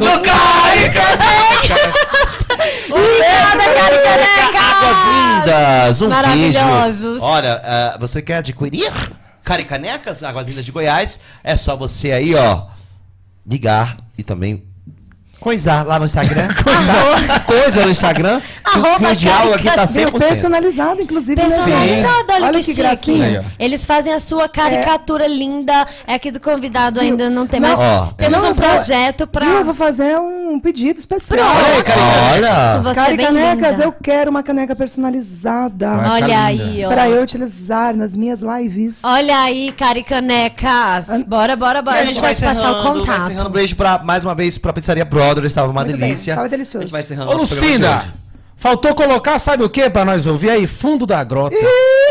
no 0.00 0.20
cara 0.20 0.76
e 0.76 0.90
canecas. 0.90 2.05
Obrigada, 2.90 3.64
Cari 3.74 3.96
Caneca. 4.02 4.58
Águas 4.76 5.04
lindas, 5.04 6.02
um 6.02 6.08
beijo. 6.08 6.58
Maravilhosos. 6.58 7.22
Olha, 7.22 7.62
ah, 7.64 7.96
você 7.98 8.22
quer 8.22 8.38
adquirir 8.38 8.92
Caricanecas, 9.42 10.22
Águas 10.22 10.48
Lindas 10.48 10.64
de 10.64 10.72
Goiás? 10.72 11.20
É 11.42 11.56
só 11.56 11.76
você 11.76 12.12
aí, 12.12 12.34
ó, 12.34 12.66
ligar 13.46 13.96
e 14.18 14.22
também 14.22 14.65
coisar 15.46 15.86
lá 15.86 15.96
no 16.00 16.04
Instagram. 16.06 16.48
Coisar, 16.64 17.44
coisa 17.46 17.82
no 17.84 17.90
Instagram. 17.92 18.40
Arroba 18.66 19.10
o 19.10 19.14
diálogo 19.14 19.54
aqui 19.54 19.70
tá 19.70 19.84
Veio 19.84 20.10
100%. 20.10 20.18
personalizado, 20.18 21.00
inclusive. 21.02 21.40
né, 21.40 21.48
gente? 21.48 21.56
Personalizada, 21.62 22.32
olha, 22.34 22.46
Olha 22.46 22.58
que, 22.58 22.64
que 22.64 22.74
gracinha. 22.74 23.40
Aí. 23.40 23.46
Eles 23.64 23.86
fazem 23.86 24.12
a 24.12 24.18
sua 24.18 24.48
caricatura 24.48 25.28
linda. 25.28 25.86
É 26.04 26.14
aqui 26.14 26.32
do 26.32 26.40
convidado 26.40 26.98
ainda 26.98 27.30
não 27.30 27.46
tem 27.46 27.60
mais. 27.60 27.78
Ó, 27.78 28.06
Temos 28.16 28.38
um 28.42 28.52
vou- 28.52 28.54
projeto 28.56 29.24
pra. 29.28 29.46
Eu 29.46 29.64
vou 29.64 29.74
fazer 29.74 30.18
um 30.18 30.58
pedido 30.58 30.98
especial. 30.98 31.38
Pronto. 31.38 31.64
Olha 31.64 31.76
aí, 31.76 31.82
cara. 31.84 32.32
Olha, 32.32 32.80
Você 32.82 32.94
Cari 33.00 33.16
Canecas, 33.16 33.70
linda. 33.72 33.84
eu 33.84 33.92
quero 34.02 34.30
uma 34.32 34.42
caneca 34.42 34.74
personalizada. 34.74 35.94
Vai 35.96 36.10
Olha 36.10 36.24
ficar 36.26 36.44
aí, 36.44 36.84
ó. 36.84 36.88
Para 36.88 37.08
eu 37.08 37.22
utilizar 37.22 37.94
nas 37.94 38.16
minhas 38.16 38.40
lives. 38.40 38.98
Olha 39.04 39.38
aí, 39.42 39.70
Caricanecas. 39.70 41.06
Bora, 41.26 41.54
bora, 41.54 41.82
bora. 41.82 41.98
E 41.98 42.00
A 42.00 42.04
gente 42.04 42.20
vai 42.20 42.34
te 42.34 42.42
passar 42.42 42.72
o 42.72 42.82
vai 42.82 42.92
contato. 42.92 43.22
encerrando. 43.26 43.48
Um 43.48 43.52
beijo 43.52 43.76
pra, 43.76 43.98
mais 44.02 44.24
uma 44.24 44.34
vez 44.34 44.58
pra 44.58 44.72
Pizzaria 44.72 45.06
Estava 45.44 45.70
uma 45.70 45.82
Muito 45.84 45.98
bem, 45.98 46.08
delícia. 46.10 46.34
tava 46.34 46.48
delicioso. 46.48 46.78
A 46.78 46.82
gente 46.82 46.92
vai 46.92 47.00
encerrando 47.02 47.30
Ô, 47.30 47.34
de 47.34 47.40
Lucinda, 47.40 48.04
faltou 48.56 48.94
colocar, 48.94 49.38
sabe 49.38 49.64
o 49.64 49.68
que 49.68 49.90
pra 49.90 50.04
nós 50.04 50.26
ouvir 50.26 50.50
aí? 50.50 50.66
Fundo 50.66 51.04
da 51.06 51.22
grota. 51.24 51.56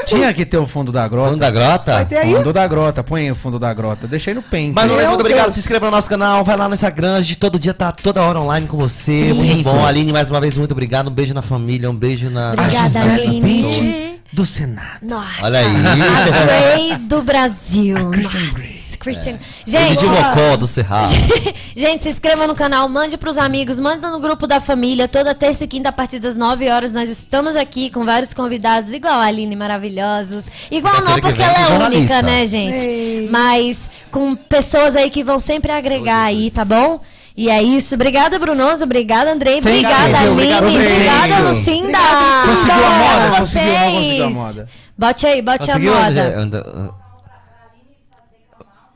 Tinha 0.06 0.32
que 0.34 0.46
ter 0.46 0.58
o 0.58 0.68
fundo 0.68 0.92
da 0.92 1.08
grota. 1.08 1.32
Fundo 1.32 1.40
da 1.40 1.50
grota? 1.50 1.94
Vai 1.94 2.06
ter 2.06 2.18
aí? 2.18 2.36
Fundo 2.36 2.54
da 2.54 2.68
grota, 2.68 3.04
põe 3.04 3.22
aí 3.24 3.32
o 3.32 3.36
fundo 3.36 3.58
da 3.58 3.74
grota. 3.74 4.08
Deixei 4.08 4.34
no 4.34 4.42
pente. 4.44 4.74
Mais 4.74 4.88
uma 4.88 4.98
vez, 4.98 5.08
Meu 5.08 5.16
muito 5.18 5.22
obrigado. 5.22 5.52
Se 5.52 5.60
inscreva 5.60 5.86
no 5.86 5.92
nosso 5.92 6.10
canal, 6.10 6.44
vai 6.44 6.56
lá 6.56 6.68
no 6.68 6.76
Instagram. 6.76 7.16
A 7.16 7.22
gente 7.22 7.38
todo 7.38 7.58
dia 7.58 7.74
tá 7.74 7.92
toda 7.92 8.22
hora 8.22 8.40
online 8.40 8.68
com 8.68 8.78
você. 8.78 9.34
Muito 9.34 9.46
Isso. 9.46 9.64
bom. 9.64 9.84
Aline, 9.84 10.14
mais 10.14 10.30
uma 10.30 10.40
vez, 10.40 10.56
muito 10.58 10.72
obrigado. 10.74 11.10
Um 11.10 11.14
beijo 11.14 11.34
na 11.34 11.42
família, 11.42 11.90
um 11.90 11.96
beijo 11.96 12.30
na. 12.30 12.54
Obrigada, 12.54 13.00
Aline. 13.02 14.20
do 14.32 14.46
Senado. 14.46 15.00
Nossa. 15.02 15.42
Olha 15.42 15.60
aí. 15.60 15.66
A 15.66 16.46
Grey 16.46 16.96
do 17.00 17.24
Brasil. 17.24 18.12
Christian 18.12 18.52
Grey. 18.54 18.75
Christian. 19.06 19.38
Gente, 19.64 20.00
de 20.00 20.06
Mocó 20.08 20.58
do 20.58 20.66
Cerrado. 20.66 21.14
gente, 21.78 22.02
se 22.02 22.10
inscreva 22.10 22.48
no 22.48 22.56
canal, 22.56 22.90
mande 22.90 23.18
pros 23.18 23.38
amigos, 23.38 23.80
manda 23.80 24.10
no 24.10 24.20
grupo 24.20 24.48
da 24.48 24.60
família. 24.60 25.08
Toda 25.08 25.36
terça 25.36 25.64
e 25.64 25.68
quinta, 25.68 25.90
a 25.90 25.92
partir 25.92 26.18
das 26.18 26.36
9 26.36 26.68
horas, 26.70 26.94
nós 26.94 27.10
estamos 27.12 27.56
aqui 27.56 27.92
com 27.92 28.04
vários 28.04 28.34
convidados, 28.34 28.94
igual 28.94 29.14
a 29.14 29.26
Aline, 29.26 29.56
maravilhosos. 29.56 30.46
Igual 30.72 31.02
não, 31.04 31.20
porque 31.20 31.34
vem 31.34 31.46
ela 31.46 31.60
é 31.60 31.68
jornalista. 31.68 31.98
única, 32.16 32.22
né, 32.24 32.48
gente? 32.48 32.88
Ei. 32.88 33.30
Mas 33.30 33.92
com 34.10 34.36
pessoas 34.36 34.96
aí 34.96 35.12
que 35.12 35.24
vão 35.24 35.38
sempre 35.38 35.72
agregar 35.72 36.24
aí, 36.24 36.50
tá 36.50 36.66
bom? 36.66 37.00
E 37.38 37.50
é 37.50 37.62
isso. 37.62 37.94
Obrigada, 37.94 38.40
Brunoso. 38.40 38.86
Obrigada, 38.86 39.32
Andrei. 39.32 39.60
Obrigada. 39.60 40.18
Aline. 40.18 40.32
Obrigado, 40.32 40.66
Obrigada. 40.66 41.50
Lucinda. 41.50 42.00
Conseguiu 42.48 42.86
a 42.86 42.90
moda, 42.90 43.40
conseguiu, 43.40 44.26
a 44.26 44.30
moda. 44.32 44.68
Bote 44.98 45.28
aí, 45.28 45.42
bote 45.42 45.66
Conseguiu? 45.66 45.94
a 45.94 46.02
moda. 46.06 47.05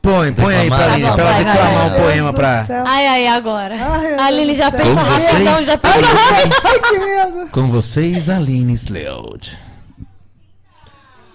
Põe, 0.02 0.32
põe 0.32 0.56
aí 0.56 0.68
pra. 0.68 0.92
Aline, 0.92 1.08
bom, 1.08 1.14
pra 1.14 1.24
ela 1.24 1.38
declamar 1.44 1.86
um 1.86 1.90
poema 2.00 2.32
pra. 2.32 2.66
Ai, 2.86 3.06
ai, 3.06 3.26
agora. 3.28 3.74
Ai, 3.74 4.14
a 4.14 4.24
Aline 4.26 4.54
já 4.54 4.70
pensa 4.70 4.94
rapidão, 5.00 5.54
Vocês? 5.56 5.66
já 5.66 5.76
pensa 5.78 6.06
rápido. 6.06 6.56
Ai, 6.64 6.78
que 6.80 6.98
medo. 6.98 7.48
Com 7.52 7.68
vocês, 7.68 8.28
Aline 8.30 8.72
Sleud. 8.72 9.58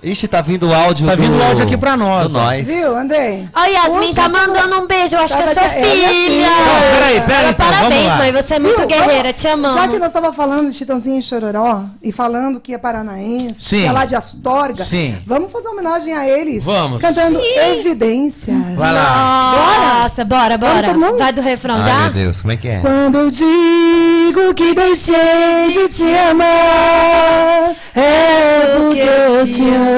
Ixi, 0.06 0.28
tá 0.28 0.40
vindo 0.40 0.68
o 0.70 0.74
áudio. 0.74 1.08
Tá 1.08 1.16
do- 1.16 1.24
vindo 1.24 1.36
o 1.36 1.44
áudio 1.44 1.64
aqui 1.66 1.76
pra 1.76 1.98
nós, 1.98 2.32
Do 2.32 2.38
ó. 2.38 2.44
nós. 2.44 2.68
Viu, 2.68 2.96
Andrei? 2.96 3.50
Ó, 3.56 3.64
Yasmin 3.66 4.08
Poxa, 4.10 4.14
tá 4.22 4.30
mandando 4.30 4.78
um 4.82 4.88
beijo, 4.88 5.16
eu 5.16 5.20
acho 5.22 5.36
que 5.36 5.42
é 5.42 5.46
Tava 5.48 5.60
sua 5.60 5.68
de- 5.68 5.76
é 5.80 5.84
filha. 5.92 6.08
filha. 6.10 6.48
Não, 6.48 6.94
peraí, 6.94 7.22
peraí, 7.22 7.50
então, 7.50 7.66
Parabéns, 7.66 7.90
vamos 7.96 8.06
lá. 8.06 8.18
mãe, 8.18 8.32
você 8.32 8.54
é 8.54 8.60
muito 8.60 8.78
Viu? 8.78 8.88
guerreira, 8.88 9.34
te 9.34 9.48
amamos. 9.48 9.76
Já 9.82 9.88
que 9.88 9.98
nós 9.98 10.08
estávamos 10.08 10.36
falando 10.36 10.70
de 10.70 10.76
Chitãozinho 10.78 11.18
e 11.18 11.22
Chororó 11.24 11.86
e 12.04 12.12
falando 12.12 12.60
que 12.60 12.72
é 12.74 12.78
paranaense, 12.78 13.56
Sim. 13.58 13.82
que 13.82 13.88
é 13.88 13.92
lá 13.92 14.06
de 14.06 14.16
Astorga, 14.16 14.84
Sim. 14.84 15.18
vamos 15.26 15.52
fazer 15.52 15.70
homenagem 15.70 16.14
a 16.14 16.28
eles. 16.28 16.64
Vamos. 16.64 17.02
Cantando 17.02 17.40
Evidência. 17.40 18.54
Vai 18.78 18.94
lá. 18.94 20.02
Nossa, 20.04 20.24
bora, 20.24 20.56
bora. 20.56 20.88
todo 20.90 21.00
mundo? 21.00 21.18
Vai 21.18 21.34
do 21.34 21.42
refrão 21.42 21.78
Ai, 21.78 21.84
já? 21.84 22.00
meu 22.02 22.12
Deus, 22.14 22.42
como 22.42 22.54
é 22.54 22.58
que 22.58 22.68
é? 22.68 22.80
Quando 22.80 23.18
eu 23.18 23.32
digo 23.32 24.54
que 24.54 24.72
deixei 24.76 25.72
de 25.72 25.88
te 25.88 26.04
amar, 26.30 27.76
é 27.96 28.76
porque 28.78 29.00
eu 29.00 29.48
te 29.50 29.64
amo. 29.64 29.95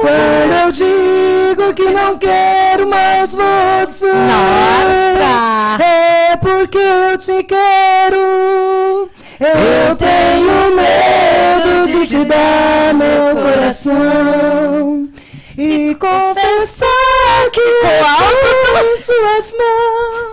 Quando 0.00 0.52
eu 0.64 0.72
digo 0.72 1.74
que 1.74 1.90
não 1.90 2.18
quero 2.18 2.86
mais 2.88 3.34
você, 3.34 4.06
Nossa. 4.06 5.82
é 5.82 6.36
porque 6.36 6.78
eu 6.78 7.18
te 7.18 7.42
quero. 7.44 9.08
Eu 9.38 9.96
tenho 9.96 10.74
medo 10.74 11.86
de 11.88 12.06
te 12.06 12.24
dar 12.24 12.94
meu 12.94 13.36
coração 13.42 15.08
e 15.56 15.94
confessar 15.94 17.50
que 17.52 17.60
estou 17.60 18.80
em 18.82 18.98
suas 18.98 19.54
mãos. 19.58 20.26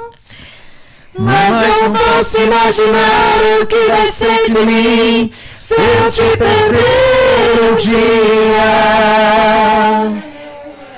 Mas 1.16 1.68
não 1.68 1.94
posso 1.94 2.42
imaginar 2.42 3.62
o 3.62 3.66
que 3.68 3.86
vai 3.88 4.08
ser 4.08 4.46
de 4.50 4.66
mim 4.66 5.32
se 5.60 5.76
eu 5.76 6.12
te 6.12 6.38
perder 6.38 7.13
um 7.62 7.76
dia. 7.78 9.14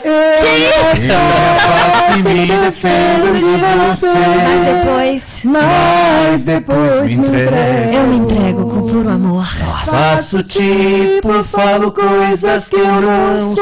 Eu 0.03 1.15
afasto 1.55 2.19
e 2.19 2.23
me 2.23 2.45
defendo 2.45 3.33
de 3.33 3.45
você, 3.89 4.07
Mas 4.07 4.61
depois 4.61 5.05
mas 5.45 6.43
depois 6.43 7.03
me 7.05 7.13
entrego. 7.13 7.55
eu 7.93 8.07
me 8.07 8.17
entrego 8.17 8.69
com 8.69 8.81
puro 8.81 9.09
amor. 9.09 9.45
Faço 9.85 10.43
tipo, 10.43 11.43
falo 11.43 11.91
coisas 11.91 12.69
que 12.69 12.75
eu 12.75 13.01
não 13.01 13.39
sou. 13.39 13.55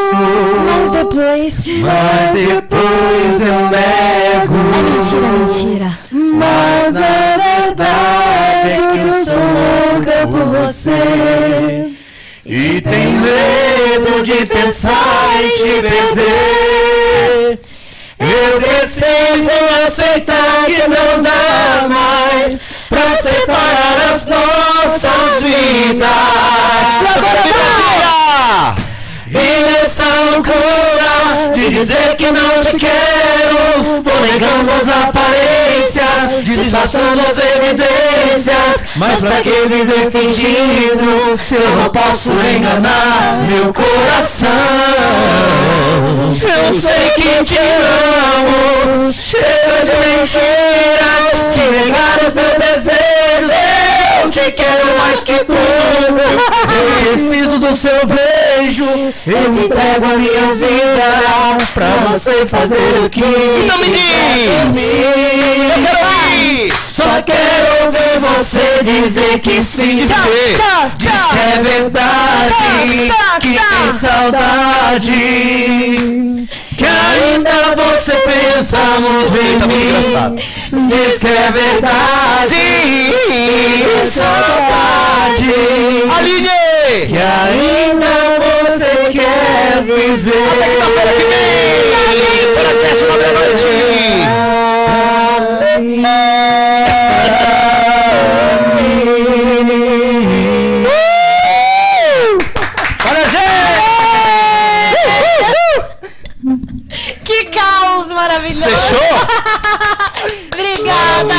Mas 0.65 0.91
depois. 0.91 1.67
Mas 1.81 2.33
depois 2.33 3.41
eu 3.41 3.69
nego. 3.69 4.55
É 4.73 4.81
mentira, 4.95 5.27
mentira. 5.37 5.99
Mas 6.11 6.95
é 6.95 7.37
verdade 7.65 8.81
que 8.91 8.97
eu 8.99 9.25
sou 9.25 9.39
louca 9.39 10.27
por 10.27 10.45
você. 10.63 11.82
E 12.45 12.81
tem 12.81 13.07
medo 13.07 14.21
de 14.21 14.45
pensar 14.45 15.41
em 15.41 15.49
te 15.49 15.81
perder. 15.81 17.59
Eu 18.19 18.59
preciso 18.59 19.49
aceitar 19.87 20.65
que 20.65 20.87
não 20.89 21.21
dá 21.21 21.87
mais 21.87 22.59
pra 22.89 23.15
separar 23.21 24.11
as 24.13 24.27
nossas 24.27 25.41
vidas. 25.41 26.09
Agora 27.15 28.82
nessa 29.39 30.03
loucura 30.31 31.51
de 31.53 31.69
dizer 31.69 32.15
que 32.17 32.25
não 32.25 32.61
te 32.61 32.77
quero, 32.77 34.01
vou 34.03 34.21
negando 34.21 34.71
as 34.71 34.87
aparências, 34.87 36.43
disfarçando 36.43 37.21
as 37.21 37.37
evidências. 37.37 38.83
Mas 38.95 39.19
pra 39.21 39.41
que 39.41 39.49
viver 39.49 40.11
fingindo 40.11 41.37
se 41.39 41.55
eu 41.55 41.75
não 41.77 41.89
posso 41.89 42.31
enganar 42.31 43.39
meu 43.43 43.73
coração? 43.73 44.49
Eu 46.41 46.79
sei 46.79 47.09
que 47.15 47.43
te 47.43 47.57
amo, 47.57 49.11
chega 49.11 49.83
de 49.83 49.91
mentiras, 50.07 51.53
se 51.53 51.61
negar 51.71 52.19
os 52.27 52.33
meus 52.35 52.53
desejos. 52.53 53.92
Eu 54.23 54.29
te 54.29 54.51
quero 54.53 54.97
mais 54.99 55.19
que 55.19 55.33
tudo. 55.39 55.57
Eu 55.57 57.11
preciso 57.11 57.59
do 57.59 57.75
seu 57.75 58.07
beijo. 58.07 58.85
Eu 58.85 59.51
te 59.51 59.65
entrego 59.65 60.05
a 60.05 60.17
minha 60.17 60.55
vida 60.55 61.57
pra 61.73 61.87
você 62.09 62.45
fazer 62.45 63.03
o 63.05 63.09
que 63.09 63.21
então 63.65 63.77
me 63.79 63.89
diz. 63.89 64.93
Eu 65.75 65.83
quero 65.83 65.99
ouvir. 66.05 66.73
Só 66.87 67.21
quero 67.25 67.85
ouvir 67.85 68.19
você 68.21 68.79
dizer 68.81 69.39
que 69.39 69.61
sim. 69.61 69.97
Dizer, 69.97 70.15
diz 70.97 71.11
que 71.11 71.37
é 71.37 71.61
verdade, 71.61 73.12
que 73.39 73.47
tem 73.47 73.93
saudade. 73.99 75.13
Que 76.77 76.85
ainda 76.85 77.75
você 77.75 78.13
pensa 78.13 78.77
muito 78.99 79.39
em 79.39 79.67
mim 79.67 80.87
Diz 80.89 81.19
que 81.19 81.27
é 81.27 81.51
verdade 81.51 82.55
e 82.55 84.07
saudade 84.07 85.53
Aline! 86.17 87.07
Que 87.07 87.17
ainda 87.17 88.13
você 88.39 89.09
quer 89.09 89.81
viver. 89.83 90.43
Até 90.53 90.69
quinta-feira 90.69 91.13
que 91.13 91.25
vem. 91.25 92.53
Será 92.53 92.69
que 92.69 92.85
é 92.85 92.93
da 93.17 93.29
noite? 93.39 94.52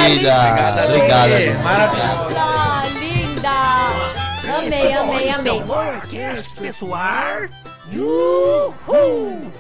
Linda! 0.09 0.35
Obrigada, 0.35 0.85
obrigada. 0.86 1.59
Maravilhoso. 1.62 2.35
Linda! 2.98 3.51
Amei, 4.59 4.93
amei, 4.93 5.31
amei. 5.31 5.62
Podcast 5.62 6.51
pessoal. 6.56 7.48
Uhul. 7.93 9.52